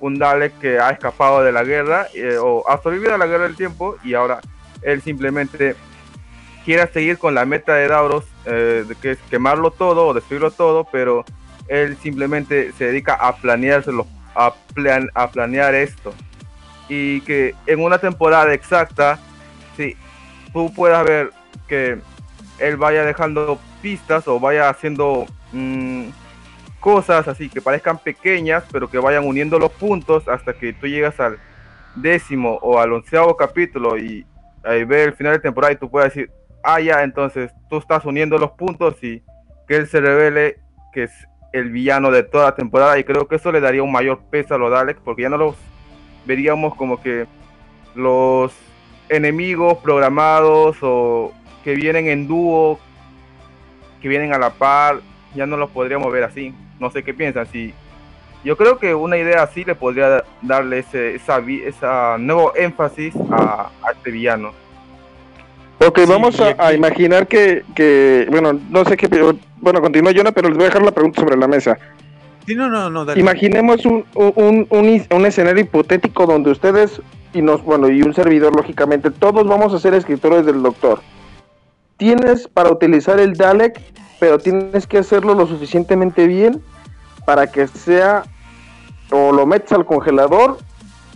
un 0.00 0.18
Dalek 0.18 0.58
que 0.58 0.78
ha 0.78 0.90
escapado 0.90 1.42
de 1.42 1.52
la 1.52 1.64
guerra 1.64 2.06
eh, 2.14 2.36
o 2.40 2.68
ha 2.68 2.80
sobrevivido 2.82 3.14
a 3.14 3.18
la 3.18 3.26
guerra 3.26 3.44
del 3.44 3.56
tiempo 3.56 3.96
y 4.04 4.14
ahora 4.14 4.40
él 4.82 5.00
simplemente 5.02 5.76
quiera 6.64 6.86
seguir 6.86 7.18
con 7.18 7.34
la 7.34 7.44
meta 7.44 7.74
de 7.74 7.88
Davros 7.88 8.24
eh, 8.46 8.84
que 9.00 9.12
es 9.12 9.18
quemarlo 9.30 9.70
todo 9.70 10.08
o 10.08 10.14
destruirlo 10.14 10.50
todo 10.50 10.86
pero 10.90 11.24
él 11.68 11.96
simplemente 11.96 12.72
se 12.72 12.86
dedica 12.86 13.14
a 13.14 13.36
planeárselo 13.36 14.06
a, 14.34 14.54
a 15.14 15.30
planear 15.30 15.74
esto 15.74 16.12
y 16.88 17.20
que 17.22 17.54
en 17.66 17.80
una 17.80 17.98
temporada 17.98 18.52
exacta 18.52 19.18
sí 19.76 19.96
tú 20.52 20.72
puedas 20.72 21.04
ver 21.04 21.30
que 21.66 21.98
él 22.58 22.76
vaya 22.76 23.04
dejando 23.04 23.58
pistas 23.82 24.26
o 24.28 24.38
vaya 24.38 24.68
haciendo 24.68 25.26
mm, 25.52 26.08
cosas 26.80 27.26
así 27.28 27.48
que 27.48 27.60
parezcan 27.60 27.98
pequeñas, 27.98 28.64
pero 28.70 28.88
que 28.88 28.98
vayan 28.98 29.26
uniendo 29.26 29.58
los 29.58 29.72
puntos 29.72 30.28
hasta 30.28 30.52
que 30.52 30.72
tú 30.72 30.86
llegas 30.86 31.18
al 31.18 31.38
décimo 31.96 32.58
o 32.62 32.78
al 32.78 32.92
onceavo 32.92 33.36
capítulo 33.36 33.96
y 33.98 34.26
ahí 34.62 34.84
ve 34.84 35.04
el 35.04 35.14
final 35.14 35.32
de 35.34 35.38
temporada 35.40 35.72
y 35.72 35.76
tú 35.76 35.90
puedes 35.90 36.14
decir, 36.14 36.30
ah, 36.62 36.80
ya, 36.80 37.02
entonces 37.02 37.52
tú 37.68 37.78
estás 37.78 38.04
uniendo 38.04 38.38
los 38.38 38.52
puntos 38.52 39.02
y 39.02 39.22
que 39.66 39.76
él 39.76 39.86
se 39.86 40.00
revele 40.00 40.58
que 40.92 41.04
es 41.04 41.12
el 41.52 41.70
villano 41.70 42.10
de 42.10 42.22
toda 42.22 42.46
la 42.46 42.54
temporada 42.54 42.98
y 42.98 43.04
creo 43.04 43.28
que 43.28 43.36
eso 43.36 43.52
le 43.52 43.60
daría 43.60 43.82
un 43.82 43.92
mayor 43.92 44.20
peso 44.30 44.54
a 44.54 44.58
los 44.58 44.70
Daleks 44.70 45.00
porque 45.04 45.22
ya 45.22 45.28
no 45.28 45.36
los 45.36 45.56
veríamos 46.24 46.74
como 46.74 47.00
que 47.00 47.26
los 47.94 48.52
enemigos 49.08 49.78
programados 49.78 50.76
o 50.82 51.32
que 51.62 51.74
vienen 51.74 52.08
en 52.08 52.26
dúo, 52.26 52.78
que 54.00 54.08
vienen 54.08 54.32
a 54.34 54.38
la 54.38 54.50
par, 54.50 55.00
ya 55.34 55.46
no 55.46 55.56
los 55.56 55.70
podríamos 55.70 56.12
ver 56.12 56.24
así. 56.24 56.54
No 56.78 56.90
sé 56.90 57.02
qué 57.02 57.14
piensan. 57.14 57.46
Si 57.46 57.72
yo 58.44 58.56
creo 58.56 58.78
que 58.78 58.94
una 58.94 59.16
idea 59.16 59.42
así 59.42 59.64
le 59.64 59.74
podría 59.74 60.24
darle 60.42 60.80
ese 60.80 61.14
esa, 61.14 61.38
esa 61.38 62.18
nuevo 62.18 62.54
énfasis 62.56 63.14
a, 63.30 63.70
a 63.82 63.92
este 63.92 64.10
villano. 64.10 64.52
Ok, 65.86 66.00
vamos 66.06 66.40
a, 66.40 66.54
a 66.58 66.72
imaginar 66.72 67.26
que, 67.26 67.64
que, 67.74 68.26
bueno, 68.30 68.58
no 68.70 68.84
sé 68.84 68.96
qué, 68.96 69.08
bueno, 69.56 69.80
continúa 69.80 70.12
Jonah, 70.14 70.32
pero 70.32 70.48
les 70.48 70.56
voy 70.56 70.66
a 70.66 70.68
dejar 70.68 70.82
la 70.82 70.92
pregunta 70.92 71.20
sobre 71.20 71.36
la 71.36 71.48
mesa. 71.48 71.78
Sí, 72.46 72.54
no, 72.54 72.68
no, 72.68 72.90
no, 72.90 73.04
dale. 73.04 73.20
Imaginemos 73.20 73.86
un, 73.86 74.04
un, 74.14 74.66
un, 74.68 75.06
un 75.10 75.26
escenario 75.26 75.62
hipotético 75.62 76.26
donde 76.26 76.50
ustedes 76.50 77.00
y 77.32 77.42
nos, 77.42 77.62
bueno, 77.64 77.88
y 77.88 78.02
un 78.02 78.14
servidor, 78.14 78.54
lógicamente, 78.54 79.10
todos 79.10 79.46
vamos 79.46 79.72
a 79.72 79.78
ser 79.78 79.94
escritores 79.94 80.46
del 80.46 80.62
doctor. 80.62 81.00
Tienes 81.96 82.48
para 82.48 82.70
utilizar 82.70 83.18
el 83.18 83.34
Dalek, 83.34 83.80
pero 84.20 84.38
tienes 84.38 84.86
que 84.86 84.98
hacerlo 84.98 85.34
lo 85.34 85.46
suficientemente 85.46 86.26
bien 86.26 86.62
para 87.24 87.46
que 87.50 87.66
sea 87.66 88.24
o 89.10 89.32
lo 89.32 89.46
metes 89.46 89.72
al 89.72 89.86
congelador 89.86 90.58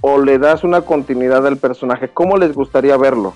o 0.00 0.20
le 0.20 0.38
das 0.38 0.64
una 0.64 0.80
continuidad 0.82 1.46
al 1.46 1.56
personaje. 1.56 2.08
¿Cómo 2.08 2.36
les 2.36 2.54
gustaría 2.54 2.96
verlo? 2.96 3.34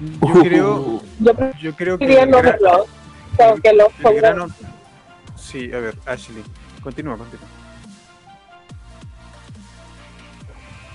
Yo 0.00 0.40
creo, 0.42 1.02
yo 1.60 1.72
creo 1.74 1.98
que 1.98 2.06
El 3.38 3.62
que 3.62 4.14
grano... 4.14 4.48
Sí, 5.36 5.72
a 5.72 5.78
ver, 5.78 5.96
Ashley, 6.04 6.42
continúa, 6.82 7.16
continúa. 7.16 7.46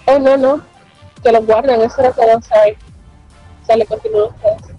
Oh, 0.06 0.20
no, 0.20 0.38
no. 0.38 0.62
Que 1.24 1.32
lo 1.32 1.42
guarden, 1.44 1.82
eso 1.82 2.02
era 2.02 2.12
todo. 2.12 2.42
Sale, 3.66 3.86
continúa 3.86 4.28
ustedes. 4.28 4.76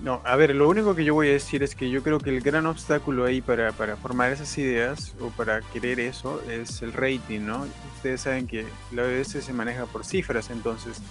No, 0.00 0.22
a 0.24 0.36
ver, 0.36 0.54
lo 0.54 0.68
único 0.68 0.94
que 0.94 1.04
yo 1.04 1.12
voy 1.12 1.28
a 1.28 1.32
decir 1.32 1.64
es 1.64 1.74
que 1.74 1.90
yo 1.90 2.04
creo 2.04 2.20
que 2.20 2.30
el 2.30 2.40
gran 2.40 2.66
obstáculo 2.66 3.24
ahí 3.24 3.40
para, 3.40 3.72
para 3.72 3.96
formar 3.96 4.30
esas 4.30 4.56
ideas 4.56 5.16
o 5.20 5.30
para 5.30 5.60
querer 5.60 5.98
eso 5.98 6.40
es 6.48 6.82
el 6.82 6.92
rating, 6.92 7.40
¿no? 7.40 7.66
Ustedes 7.96 8.20
saben 8.20 8.46
que 8.46 8.64
la 8.92 9.02
BBC 9.02 9.42
se 9.42 9.52
maneja 9.52 9.86
por 9.86 10.04
cifras, 10.04 10.50
entonces, 10.50 11.02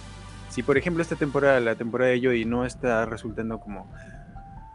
si 0.48 0.62
por 0.62 0.78
ejemplo 0.78 1.02
esta 1.02 1.16
temporada, 1.16 1.60
la 1.60 1.74
temporada 1.74 2.12
de 2.12 2.20
Jodie, 2.22 2.46
no 2.46 2.64
está 2.64 3.04
resultando 3.04 3.60
como, 3.60 3.92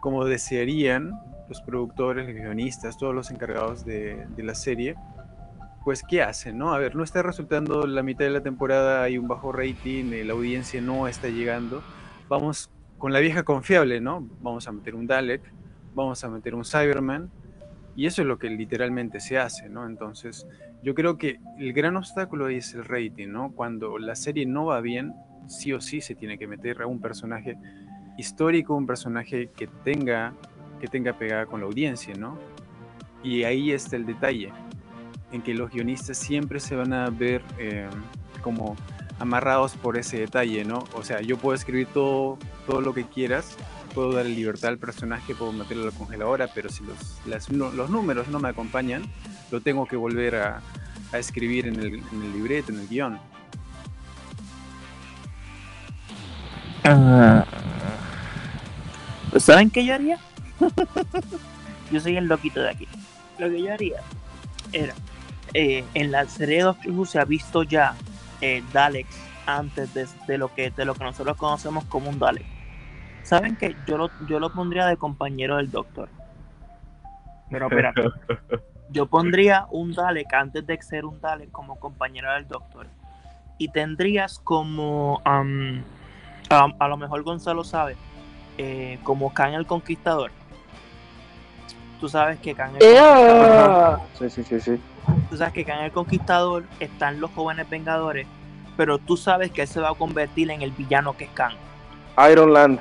como 0.04 0.26
desearían 0.26 1.18
los 1.48 1.62
productores, 1.62 2.26
los 2.26 2.34
guionistas, 2.36 2.98
todos 2.98 3.14
los 3.14 3.30
encargados 3.30 3.86
de, 3.86 4.26
la 4.36 4.54
serie, 4.54 4.96
pues 5.82 6.02
¿qué 6.06 6.20
hacen, 6.20 6.58
no? 6.58 6.74
A 6.74 6.78
ver, 6.78 6.94
no 6.94 7.02
está 7.02 7.22
resultando 7.22 7.86
la 7.86 8.02
mitad 8.02 8.26
de 8.26 8.30
la 8.30 8.42
temporada, 8.42 9.02
hay 9.02 9.16
un 9.16 9.28
bajo 9.28 9.50
rating, 9.50 10.12
eh, 10.12 10.22
la 10.22 10.34
audiencia 10.34 10.82
no 10.82 11.08
está 11.08 11.28
llegando, 11.28 11.82
vamos 12.28 12.70
con 12.98 13.14
la 13.14 13.20
vieja 13.20 13.44
confiable, 13.44 14.02
¿no? 14.02 14.28
Vamos 14.42 14.68
a 14.68 14.72
meter 14.72 14.94
un 14.94 15.06
Dalek, 15.06 15.40
vamos 15.94 16.22
a 16.22 16.28
meter 16.28 16.54
un 16.54 16.66
Cyberman, 16.66 17.30
y 17.96 18.04
eso 18.04 18.20
es 18.20 18.28
lo 18.28 18.38
que 18.38 18.50
literalmente 18.50 19.20
se 19.20 19.38
hace, 19.38 19.70
¿no? 19.70 19.86
Entonces, 19.86 20.46
yo 20.82 20.94
creo 20.94 21.16
que 21.16 21.40
el 21.58 21.72
gran 21.72 21.96
obstáculo 21.96 22.44
ahí 22.44 22.56
es 22.56 22.74
el 22.74 22.84
rating, 22.84 23.28
¿no? 23.28 23.52
Cuando 23.52 23.96
la 23.96 24.16
serie 24.16 24.44
no 24.44 24.66
va 24.66 24.82
bien, 24.82 25.14
sí 25.46 25.72
o 25.72 25.80
sí 25.80 26.02
se 26.02 26.14
tiene 26.14 26.36
que 26.36 26.46
meter 26.46 26.82
a 26.82 26.86
un 26.86 27.00
personaje 27.00 27.56
histórico, 28.16 28.74
un 28.74 28.86
personaje 28.86 29.50
que 29.56 29.66
tenga, 29.66 30.32
que 30.80 30.88
tenga 30.88 31.12
pegada 31.14 31.46
con 31.46 31.60
la 31.60 31.66
audiencia, 31.66 32.14
¿no? 32.14 32.38
Y 33.22 33.44
ahí 33.44 33.72
está 33.72 33.96
el 33.96 34.06
detalle, 34.06 34.52
en 35.32 35.42
que 35.42 35.54
los 35.54 35.70
guionistas 35.70 36.18
siempre 36.18 36.60
se 36.60 36.76
van 36.76 36.92
a 36.92 37.10
ver 37.10 37.42
eh, 37.58 37.88
como 38.42 38.76
amarrados 39.18 39.74
por 39.76 39.96
ese 39.96 40.18
detalle, 40.18 40.64
¿no? 40.64 40.84
O 40.94 41.02
sea, 41.02 41.20
yo 41.20 41.38
puedo 41.38 41.54
escribir 41.54 41.86
todo, 41.88 42.38
todo 42.66 42.80
lo 42.80 42.92
que 42.92 43.04
quieras, 43.04 43.56
puedo 43.94 44.12
darle 44.12 44.34
libertad 44.34 44.70
al 44.70 44.78
personaje, 44.78 45.34
puedo 45.34 45.52
meterlo 45.52 45.84
a 45.84 45.86
la 45.86 45.92
congeladora, 45.92 46.48
pero 46.54 46.68
si 46.68 46.84
los, 46.84 47.20
las 47.26 47.48
los 47.50 47.90
números 47.90 48.28
no 48.28 48.40
me 48.40 48.48
acompañan, 48.48 49.04
lo 49.50 49.60
tengo 49.60 49.86
que 49.86 49.96
volver 49.96 50.36
a, 50.36 50.60
a 51.12 51.18
escribir 51.18 51.68
en 51.68 51.76
el, 51.76 51.94
en 51.94 52.22
el 52.22 52.32
libreto, 52.32 52.72
en 52.72 52.80
el 52.80 52.88
guion. 52.88 53.18
Ah, 56.84 57.46
¿Saben 59.36 59.70
qué 59.70 59.84
yo 59.84 59.94
haría? 59.94 60.18
yo 61.90 62.00
soy 62.00 62.16
el 62.16 62.26
loquito 62.26 62.60
de 62.60 62.70
aquí. 62.70 62.88
Lo 63.38 63.50
que 63.50 63.62
yo 63.62 63.72
haría 63.72 64.00
era, 64.72 64.94
eh, 65.54 65.84
en 65.94 66.12
la 66.12 66.26
serie 66.26 66.58
de 66.58 66.62
Doctor 66.62 66.92
Who 66.92 67.06
se 67.06 67.18
ha 67.18 67.24
visto 67.24 67.62
ya 67.62 67.94
eh, 68.40 68.62
Daleks 68.72 69.16
antes 69.46 69.92
de, 69.94 70.06
de 70.26 70.38
lo 70.38 70.54
que, 70.54 70.70
de 70.70 70.84
lo 70.84 70.94
que 70.94 71.04
nosotros 71.04 71.36
conocemos 71.36 71.84
como 71.84 72.10
un 72.10 72.18
Dalek. 72.18 72.46
¿Saben 73.22 73.56
qué? 73.56 73.76
Yo 73.86 73.96
lo, 73.96 74.10
yo 74.28 74.38
lo 74.38 74.52
pondría 74.52 74.86
de 74.86 74.96
compañero 74.96 75.56
del 75.56 75.70
Doctor. 75.70 76.08
Pero 77.50 77.66
espérate. 77.66 78.02
Yo 78.90 79.06
pondría 79.06 79.66
un 79.70 79.92
Dalek 79.92 80.32
antes 80.34 80.66
de 80.66 80.80
ser 80.82 81.04
un 81.04 81.20
Dalek 81.20 81.50
como 81.50 81.80
compañero 81.80 82.32
del 82.32 82.46
Doctor. 82.46 82.86
y 83.56 83.68
tendrías 83.68 84.38
como, 84.38 85.22
a 85.24 86.88
lo 86.88 86.96
mejor 86.96 87.22
Gonzalo 87.22 87.64
sabe, 87.64 87.96
eh, 88.58 88.98
como 89.02 89.32
Khan 89.32 89.54
el 89.54 89.66
Conquistador. 89.66 90.30
Tú 92.00 92.08
sabes 92.08 92.38
que 92.40 92.54
Khan 92.54 92.76
el 92.76 92.80
Conquistador, 92.80 94.00
Sí, 94.18 94.30
sí, 94.30 94.44
sí, 94.44 94.60
sí. 94.60 94.80
tú 95.30 95.36
sabes 95.36 95.52
que 95.54 95.64
Khan 95.64 95.84
el 95.84 95.92
Conquistador 95.92 96.64
están 96.80 97.20
los 97.20 97.30
jóvenes 97.32 97.68
Vengadores, 97.68 98.26
pero 98.76 98.98
tú 98.98 99.16
sabes 99.16 99.50
que 99.50 99.62
él 99.62 99.68
se 99.68 99.80
va 99.80 99.90
a 99.90 99.94
convertir 99.94 100.50
en 100.50 100.62
el 100.62 100.72
villano 100.72 101.16
que 101.16 101.24
es 101.24 101.30
Khan. 101.30 101.52
Iron 102.30 102.52
Land. 102.52 102.80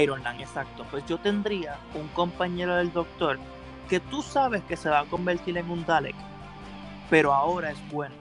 Iron 0.00 0.22
Man, 0.22 0.40
exacto. 0.40 0.84
Pues 0.90 1.04
yo 1.06 1.18
tendría 1.18 1.76
un 1.94 2.08
compañero 2.08 2.76
del 2.76 2.92
doctor 2.92 3.38
que 3.88 4.00
tú 4.00 4.22
sabes 4.22 4.62
que 4.64 4.76
se 4.76 4.88
va 4.88 5.00
a 5.00 5.04
convertir 5.04 5.56
en 5.58 5.70
un 5.70 5.84
Dalek, 5.86 6.16
pero 7.08 7.32
ahora 7.32 7.70
es 7.70 7.78
bueno. 7.90 8.14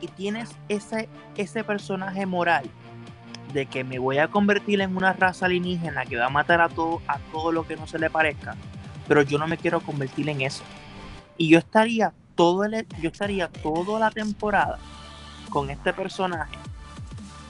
Y 0.00 0.06
tienes 0.06 0.54
ese, 0.68 1.08
ese 1.36 1.64
personaje 1.64 2.24
moral 2.24 2.70
de 3.52 3.66
que 3.66 3.84
me 3.84 3.98
voy 3.98 4.18
a 4.18 4.28
convertir 4.28 4.80
en 4.80 4.96
una 4.96 5.12
raza 5.12 5.46
alienígena 5.46 6.04
que 6.04 6.16
va 6.16 6.26
a 6.26 6.30
matar 6.30 6.60
a 6.60 6.68
todo, 6.68 7.00
a 7.08 7.18
todo 7.32 7.52
lo 7.52 7.66
que 7.66 7.76
no 7.76 7.86
se 7.86 7.98
le 7.98 8.10
parezca, 8.10 8.56
pero 9.06 9.22
yo 9.22 9.38
no 9.38 9.46
me 9.46 9.56
quiero 9.56 9.80
convertir 9.80 10.28
en 10.28 10.42
eso. 10.42 10.62
Y 11.36 11.48
yo 11.48 11.58
estaría 11.58 12.12
todo 12.34 12.64
el, 12.64 12.86
yo 13.00 13.10
estaría 13.10 13.48
toda 13.48 13.98
la 13.98 14.10
temporada 14.10 14.78
con 15.50 15.70
este 15.70 15.92
personaje 15.92 16.56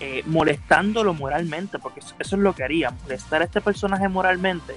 eh, 0.00 0.22
molestándolo 0.26 1.12
moralmente, 1.12 1.78
porque 1.80 2.00
eso, 2.00 2.14
es 2.20 2.32
lo 2.32 2.54
que 2.54 2.62
haría, 2.62 2.90
molestar 3.02 3.42
a 3.42 3.46
este 3.46 3.60
personaje 3.60 4.08
moralmente 4.08 4.76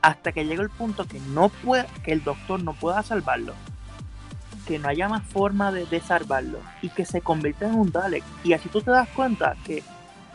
hasta 0.00 0.32
que 0.32 0.46
llegue 0.46 0.62
el 0.62 0.70
punto 0.70 1.04
que 1.06 1.20
no 1.20 1.48
puede, 1.48 1.86
que 2.02 2.12
el 2.12 2.24
doctor 2.24 2.62
no 2.62 2.72
pueda 2.72 3.02
salvarlo, 3.02 3.52
que 4.66 4.78
no 4.78 4.88
haya 4.88 5.08
más 5.08 5.22
forma 5.24 5.72
de, 5.72 5.84
de 5.84 6.00
salvarlo 6.00 6.60
y 6.80 6.88
que 6.88 7.04
se 7.04 7.20
convierta 7.20 7.66
en 7.66 7.74
un 7.74 7.92
Dalek. 7.92 8.24
Y 8.44 8.54
así 8.54 8.68
tú 8.68 8.80
te 8.80 8.90
das 8.90 9.08
cuenta 9.10 9.56
que 9.64 9.82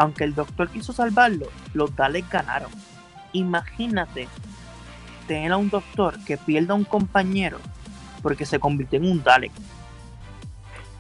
aunque 0.02 0.24
el 0.24 0.34
doctor 0.34 0.68
quiso 0.70 0.94
salvarlo, 0.94 1.48
los 1.74 1.96
Daleks 1.96 2.30
ganaron. 2.30 2.72
Imagínate 3.34 4.28
tener 5.28 5.52
a 5.52 5.58
un 5.58 5.70
doctor 5.70 6.16
que 6.26 6.38
pierda 6.38 6.74
a 6.74 6.78
un 6.78 6.84
compañero 6.86 7.58
porque 8.24 8.46
se 8.46 8.60
convirtió 8.60 8.98
en 8.98 9.06
un 9.12 9.24
Dalek. 9.24 9.52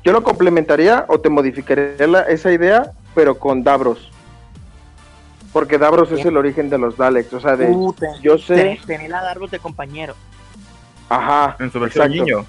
Yo 0.03 0.11
lo 0.11 0.23
complementaría 0.23 1.05
o 1.07 1.19
te 1.19 1.29
modificaría 1.29 2.07
la- 2.07 2.21
esa 2.23 2.51
idea, 2.51 2.91
pero 3.15 3.37
con 3.37 3.63
Davros. 3.63 4.11
Porque 5.51 5.77
Davros 5.77 6.11
es 6.11 6.23
el 6.25 6.37
origen 6.37 6.69
de 6.69 6.77
los 6.77 6.95
Daleks. 6.95 7.33
O 7.33 7.39
sea, 7.39 7.55
de, 7.57 7.67
Uh, 7.69 7.93
yo 8.21 8.37
sé. 8.37 8.55
Tener, 8.55 8.81
tener 8.85 9.13
a 9.15 9.21
Dardos 9.21 9.51
de 9.51 9.59
compañero. 9.59 10.15
Ajá. 11.09 11.55
En 11.59 11.71
su 11.71 11.79
versión 11.79 12.05
exacto. 12.11 12.23
niño. 12.25 12.45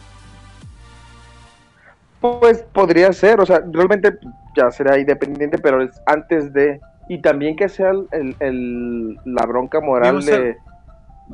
Pues 2.20 2.62
podría 2.72 3.12
ser, 3.12 3.40
o 3.40 3.46
sea, 3.46 3.60
realmente 3.72 4.16
ya 4.56 4.70
será 4.70 4.98
independiente, 4.98 5.58
pero 5.58 5.82
es 5.82 6.00
antes 6.06 6.52
de. 6.52 6.80
Y 7.08 7.20
también 7.20 7.56
que 7.56 7.68
sea 7.68 7.90
el, 7.90 8.06
el- 8.12 8.36
el- 8.40 9.18
la 9.24 9.44
bronca 9.46 9.80
moral 9.80 10.10
Vimos 10.18 10.26
de. 10.26 10.56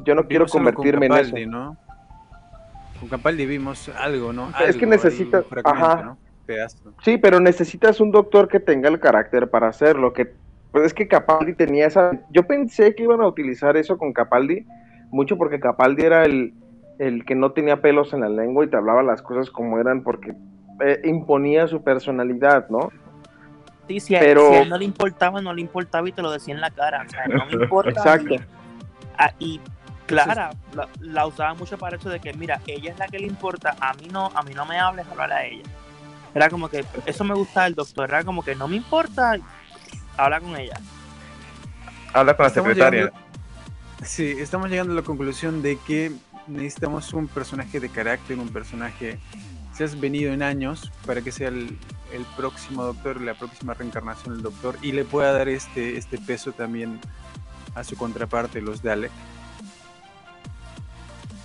Yo 0.05 0.15
no 0.15 0.27
quiero 0.27 0.47
convertirme 0.47 1.07
en 1.07 1.13
eso. 1.13 1.23
Capaldi, 1.31 1.47
¿no? 1.47 1.77
Con 3.01 3.09
Capaldi 3.09 3.47
vimos 3.47 3.89
algo, 3.99 4.33
¿no? 4.33 4.49
Es 4.49 4.55
que 4.57 4.65
Algo 4.65 4.81
ahí, 4.85 4.87
necesita- 4.87 5.39
un 5.39 5.45
fragmento, 5.45 5.85
ajá. 5.85 6.03
¿no? 6.03 6.19
Pedazo. 6.47 6.93
Sí, 7.03 7.19
pero 7.19 7.41
necesitas 7.41 8.01
un 8.01 8.11
doctor 8.11 8.49
que 8.49 8.59
tenga 8.61 8.89
el 8.89 8.99
carácter 9.01 9.51
para 9.51 9.69
hacerlo. 9.69 10.13
Que, 10.13 10.33
pues 10.73 10.87
es 10.87 10.95
que 10.95 11.07
Capaldi 11.07 11.55
tenía 11.55 11.87
esa. 11.87 12.13
Yo 12.31 12.45
pensé 12.47 12.95
que 12.95 13.03
iban 13.05 13.21
a 13.21 13.27
utilizar 13.27 13.77
eso 13.77 13.99
con 13.99 14.13
Capaldi, 14.13 14.67
mucho 15.11 15.37
porque 15.37 15.61
Capaldi 15.61 16.03
era 16.05 16.25
el, 16.25 16.55
el 16.99 17.25
que 17.25 17.35
no 17.35 17.53
tenía 17.53 17.81
pelos 17.83 18.13
en 18.15 18.21
la 18.21 18.29
lengua 18.31 18.65
y 18.65 18.69
te 18.69 18.77
hablaba 18.77 19.03
las 19.03 19.21
cosas 19.23 19.51
como 19.51 19.79
eran, 19.79 20.03
porque 20.03 20.35
eh, 20.85 21.01
imponía 21.05 21.67
su 21.67 21.83
personalidad, 21.83 22.69
¿no? 22.71 22.91
Sí, 23.89 24.01
si 24.01 24.15
a, 24.17 24.21
Pero- 24.21 24.51
si 24.51 24.55
a 24.57 24.63
él 24.63 24.69
no 24.69 24.79
le 24.79 24.85
importaba, 24.85 25.41
no 25.41 25.53
le 25.55 25.63
importaba 25.63 26.09
y 26.09 26.13
te 26.13 26.23
lo 26.23 26.31
decía 26.31 26.55
en 26.55 26.61
la 26.61 26.71
cara. 26.71 27.05
O 27.07 27.11
sea, 27.11 27.27
no 27.27 27.47
me 27.47 27.53
importa. 27.65 27.91
Exacto. 27.91 28.37
Ah, 29.17 29.33
y 29.39 29.61
Clara 30.07 30.51
la, 30.75 30.89
la 31.01 31.27
usaba 31.27 31.55
mucho 31.55 31.77
para 31.77 31.97
eso 31.97 32.09
de 32.09 32.21
que, 32.21 32.33
mira, 32.35 32.61
ella 32.67 32.93
es 32.93 32.99
la 32.99 33.09
que 33.09 33.19
le 33.19 33.27
importa, 33.27 33.75
a 33.81 33.93
mí 33.95 34.09
no, 34.11 34.31
a 34.35 34.43
mí 34.43 34.55
no 34.55 34.65
me 34.65 34.79
hables, 34.79 35.07
hablar 35.09 35.33
a 35.33 35.45
ella. 35.45 35.65
Era 36.35 36.49
como 36.49 36.69
que, 36.69 36.85
eso 37.05 37.25
me 37.25 37.35
gustaba 37.35 37.65
del 37.65 37.75
doctor, 37.75 38.09
era 38.09 38.23
como 38.25 38.43
que 38.43 38.55
no 38.55 38.69
me 38.69 38.77
importa, 38.77 39.37
habla 40.17 40.41
con 40.41 40.57
ella. 40.57 40.79
Habla 42.15 42.37
con 42.37 42.45
la 42.45 42.49
Estamos 42.49 42.69
secretaria. 42.71 43.01
llegando- 43.07 43.21
sí, 44.05 44.35
estamos 44.39 44.71
llegando 44.71 44.93
a 44.93 44.97
la 44.97 45.03
conclusión 45.03 45.61
de 45.63 45.79
que 45.87 46.13
necesitamos 46.47 47.13
un 47.13 47.29
personaje 47.29 47.79
de 47.81 47.89
carácter, 47.91 48.39
un 48.39 48.49
personaje 48.49 49.19
se 49.79 49.85
has 49.85 50.01
venido 50.01 50.33
en 50.33 50.43
años 50.43 50.91
para 51.07 51.23
que 51.23 51.31
sea 51.31 51.49
el, 51.49 51.79
el 52.13 52.25
próximo 52.37 52.83
doctor, 52.83 53.21
la 53.21 53.35
próxima 53.35 53.75
reencarnación 53.75 54.35
del 54.35 54.43
doctor 54.43 54.75
y 54.83 54.91
le 54.91 55.05
pueda 55.05 55.33
dar 55.33 55.49
este, 55.49 55.97
este 55.97 56.19
peso 56.19 56.51
también 56.51 56.99
a 57.77 57.85
su 57.85 57.97
contraparte, 57.97 58.61
los 58.61 58.83
Dalek. 58.83 59.13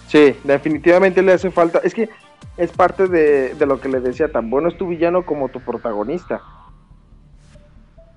Sí, 0.07 0.35
definitivamente 0.43 1.21
le 1.21 1.33
hace 1.33 1.51
falta. 1.51 1.79
Es 1.83 1.93
que 1.93 2.09
es 2.57 2.71
parte 2.71 3.07
de, 3.07 3.53
de 3.53 3.65
lo 3.67 3.79
que 3.79 3.87
le 3.87 3.99
decía, 3.99 4.31
tan 4.31 4.49
bueno 4.49 4.67
es 4.67 4.77
tu 4.79 4.87
villano 4.87 5.23
como 5.27 5.49
tu 5.49 5.59
protagonista. 5.61 6.41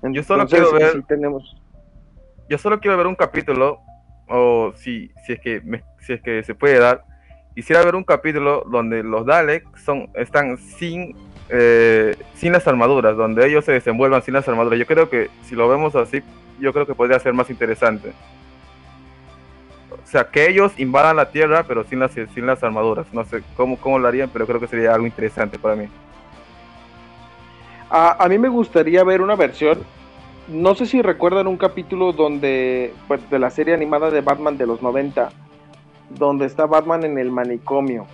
Yo 0.01 0.23
solo 0.23 0.47
quiero 0.47 0.73
ver- 0.73 0.93
sí 0.93 1.03
tenemos. 1.07 1.55
Yo 2.49 2.57
solo 2.57 2.79
quiero 2.79 2.97
ver 2.97 3.05
un 3.05 3.15
capítulo, 3.15 3.81
o 4.27 4.73
si, 4.75 5.11
si, 5.27 5.33
es 5.33 5.39
que 5.41 5.61
me- 5.61 5.83
si 5.99 6.13
es 6.13 6.21
que 6.23 6.41
se 6.43 6.55
puede 6.55 6.79
dar, 6.79 7.03
quisiera 7.57 7.83
ver 7.83 7.95
un 7.95 8.03
capítulo 8.03 8.63
donde 8.69 9.01
los 9.01 9.25
Daleks 9.25 9.81
son, 9.83 10.09
están 10.13 10.59
sin, 10.59 11.15
eh, 11.49 12.15
sin 12.35 12.51
las 12.51 12.67
armaduras, 12.67 13.17
donde 13.17 13.47
ellos 13.47 13.65
se 13.65 13.71
desenvuelvan 13.71 14.21
sin 14.21 14.35
las 14.35 14.47
armaduras. 14.47 14.77
Yo 14.77 14.85
creo 14.85 15.09
que 15.09 15.31
si 15.41 15.55
lo 15.55 15.67
vemos 15.67 15.95
así, 15.95 16.21
yo 16.59 16.71
creo 16.71 16.85
que 16.85 16.93
podría 16.93 17.17
ser 17.17 17.33
más 17.33 17.49
interesante. 17.49 18.13
O 19.91 20.05
sea, 20.07 20.25
que 20.25 20.47
ellos 20.47 20.71
invadan 20.77 21.15
la 21.15 21.31
Tierra, 21.31 21.63
pero 21.67 21.83
sin 21.83 21.97
las, 21.97 22.11
sin 22.11 22.45
las 22.45 22.63
armaduras. 22.63 23.11
No 23.11 23.25
sé 23.25 23.41
cómo, 23.55 23.75
cómo 23.77 23.97
lo 23.97 24.07
harían, 24.07 24.29
pero 24.29 24.45
creo 24.45 24.59
que 24.59 24.67
sería 24.67 24.93
algo 24.93 25.07
interesante 25.07 25.57
para 25.57 25.75
mí. 25.75 25.87
A, 27.89 28.23
a 28.23 28.29
mí 28.29 28.37
me 28.37 28.49
gustaría 28.49 29.03
ver 29.03 29.19
una 29.19 29.35
versión. 29.35 29.79
No 30.47 30.75
sé 30.75 30.85
si 30.85 31.01
recuerdan 31.01 31.47
un 31.47 31.57
capítulo 31.57 32.13
donde, 32.13 32.93
pues, 33.07 33.27
de 33.31 33.39
la 33.39 33.49
serie 33.49 33.73
animada 33.73 34.11
de 34.11 34.21
Batman 34.21 34.59
de 34.59 34.67
los 34.67 34.83
90, 34.83 35.31
donde 36.09 36.45
está 36.45 36.65
Batman 36.65 37.03
en 37.03 37.17
el 37.17 37.31
manicomio, 37.31 38.05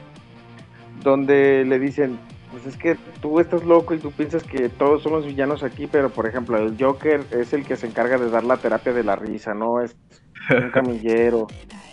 donde 1.03 1.65
le 1.65 1.79
dicen, 1.79 2.19
pues 2.51 2.65
es 2.65 2.77
que 2.77 2.97
tú 3.21 3.39
estás 3.39 3.63
loco 3.63 3.93
y 3.93 3.99
tú 3.99 4.11
piensas 4.11 4.43
que 4.43 4.69
todos 4.69 5.03
somos 5.03 5.25
villanos 5.25 5.63
aquí, 5.63 5.87
pero 5.87 6.09
por 6.09 6.27
ejemplo 6.27 6.57
el 6.57 6.75
Joker 6.79 7.23
es 7.31 7.53
el 7.53 7.65
que 7.65 7.75
se 7.75 7.87
encarga 7.87 8.17
de 8.17 8.29
dar 8.29 8.43
la 8.43 8.57
terapia 8.57 8.93
de 8.93 9.03
la 9.03 9.15
risa, 9.15 9.53
¿no? 9.53 9.81
Es 9.81 9.95
un 10.49 10.69
camillero, 10.71 11.47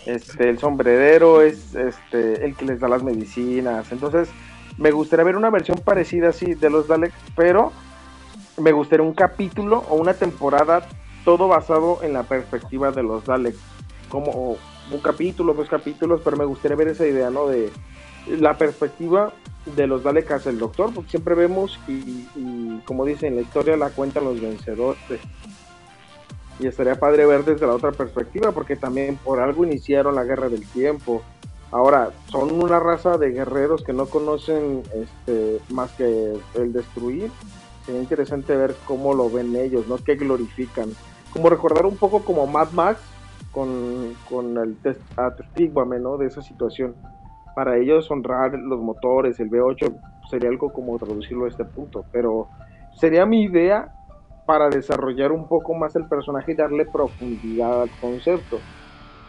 este, 0.05 0.49
el 0.49 0.59
sombrerero 0.59 1.41
es 1.41 1.75
este, 1.75 2.45
el 2.45 2.55
que 2.55 2.65
les 2.65 2.79
da 2.79 2.87
las 2.87 3.03
medicinas, 3.03 3.91
entonces 3.91 4.29
me 4.77 4.91
gustaría 4.91 5.25
ver 5.25 5.35
una 5.35 5.49
versión 5.49 5.79
parecida 5.79 6.29
así 6.29 6.53
de 6.53 6.69
los 6.69 6.87
Daleks, 6.87 7.15
pero 7.35 7.71
me 8.57 8.71
gustaría 8.71 9.05
un 9.05 9.13
capítulo 9.13 9.83
o 9.89 9.95
una 9.95 10.13
temporada 10.13 10.87
todo 11.25 11.47
basado 11.47 11.99
en 12.03 12.13
la 12.13 12.23
perspectiva 12.23 12.91
de 12.91 13.03
los 13.03 13.25
Daleks, 13.25 13.59
como 14.09 14.57
un 14.91 14.99
capítulo, 14.99 15.53
dos 15.53 15.69
capítulos, 15.69 16.21
pero 16.23 16.37
me 16.37 16.45
gustaría 16.45 16.77
ver 16.77 16.89
esa 16.89 17.05
idea, 17.05 17.29
¿no? 17.29 17.47
De 17.47 17.71
la 18.27 18.57
perspectiva 18.57 19.33
de 19.75 19.87
los 19.87 20.03
Daleks 20.03 20.31
hacia 20.31 20.51
el 20.51 20.59
Doctor, 20.59 20.93
porque 20.93 21.11
siempre 21.11 21.35
vemos 21.35 21.79
y, 21.87 22.79
como 22.85 23.05
dicen, 23.05 23.35
la 23.35 23.41
historia 23.41 23.77
la 23.77 23.89
cuentan 23.89 24.25
los 24.25 24.41
vencedores. 24.41 24.99
Y 26.59 26.67
estaría 26.67 26.99
padre 26.99 27.25
ver 27.25 27.43
desde 27.43 27.65
la 27.65 27.73
otra 27.73 27.91
perspectiva, 27.91 28.51
porque 28.51 28.75
también 28.75 29.17
por 29.17 29.39
algo 29.39 29.65
iniciaron 29.65 30.15
la 30.15 30.23
guerra 30.23 30.49
del 30.49 30.65
tiempo. 30.67 31.23
Ahora, 31.71 32.11
son 32.27 32.51
una 32.51 32.79
raza 32.79 33.17
de 33.17 33.31
guerreros 33.31 33.83
que 33.83 33.93
no 33.93 34.05
conocen 34.05 34.83
este, 34.93 35.59
más 35.69 35.91
que 35.91 36.33
el 36.55 36.73
destruir. 36.73 37.31
Sería 37.85 38.01
interesante 38.01 38.55
ver 38.55 38.75
cómo 38.85 39.13
lo 39.13 39.29
ven 39.29 39.55
ellos, 39.55 39.87
¿no? 39.87 39.97
Que 39.97 40.15
glorifican. 40.15 40.91
Como 41.33 41.49
recordar 41.49 41.85
un 41.85 41.97
poco 41.97 42.23
como 42.23 42.45
Mad 42.45 42.71
Max 42.71 42.99
con, 43.51 44.57
el 44.57 44.77
tes- 44.81 45.01
atestíguame, 45.17 45.99
¿no? 45.99 46.17
De 46.17 46.27
esa 46.27 46.41
situación. 46.41 46.95
Para 47.55 47.77
ellos 47.77 48.09
honrar 48.09 48.53
los 48.53 48.79
motores, 48.79 49.39
el 49.39 49.49
V8, 49.49 49.93
sería 50.29 50.49
algo 50.49 50.71
como 50.71 50.97
traducirlo 50.97 51.45
a 51.45 51.49
este 51.49 51.65
punto. 51.65 52.05
Pero 52.11 52.47
sería 52.95 53.25
mi 53.25 53.43
idea 53.43 53.93
para 54.45 54.69
desarrollar 54.69 55.31
un 55.31 55.47
poco 55.47 55.73
más 55.73 55.95
el 55.95 56.07
personaje 56.07 56.53
y 56.53 56.55
darle 56.55 56.85
profundidad 56.85 57.83
al 57.83 57.89
concepto. 57.99 58.59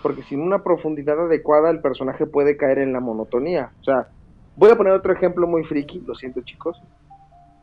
Porque 0.02 0.22
sin 0.22 0.40
una 0.40 0.62
profundidad 0.62 1.20
adecuada 1.20 1.70
el 1.70 1.80
personaje 1.80 2.26
puede 2.26 2.56
caer 2.56 2.78
en 2.78 2.92
la 2.92 3.00
monotonía. 3.00 3.72
O 3.80 3.84
sea, 3.84 4.08
voy 4.56 4.70
a 4.70 4.76
poner 4.76 4.92
otro 4.92 5.12
ejemplo 5.12 5.46
muy 5.46 5.64
friki, 5.64 6.00
lo 6.06 6.14
siento 6.14 6.40
chicos. 6.42 6.80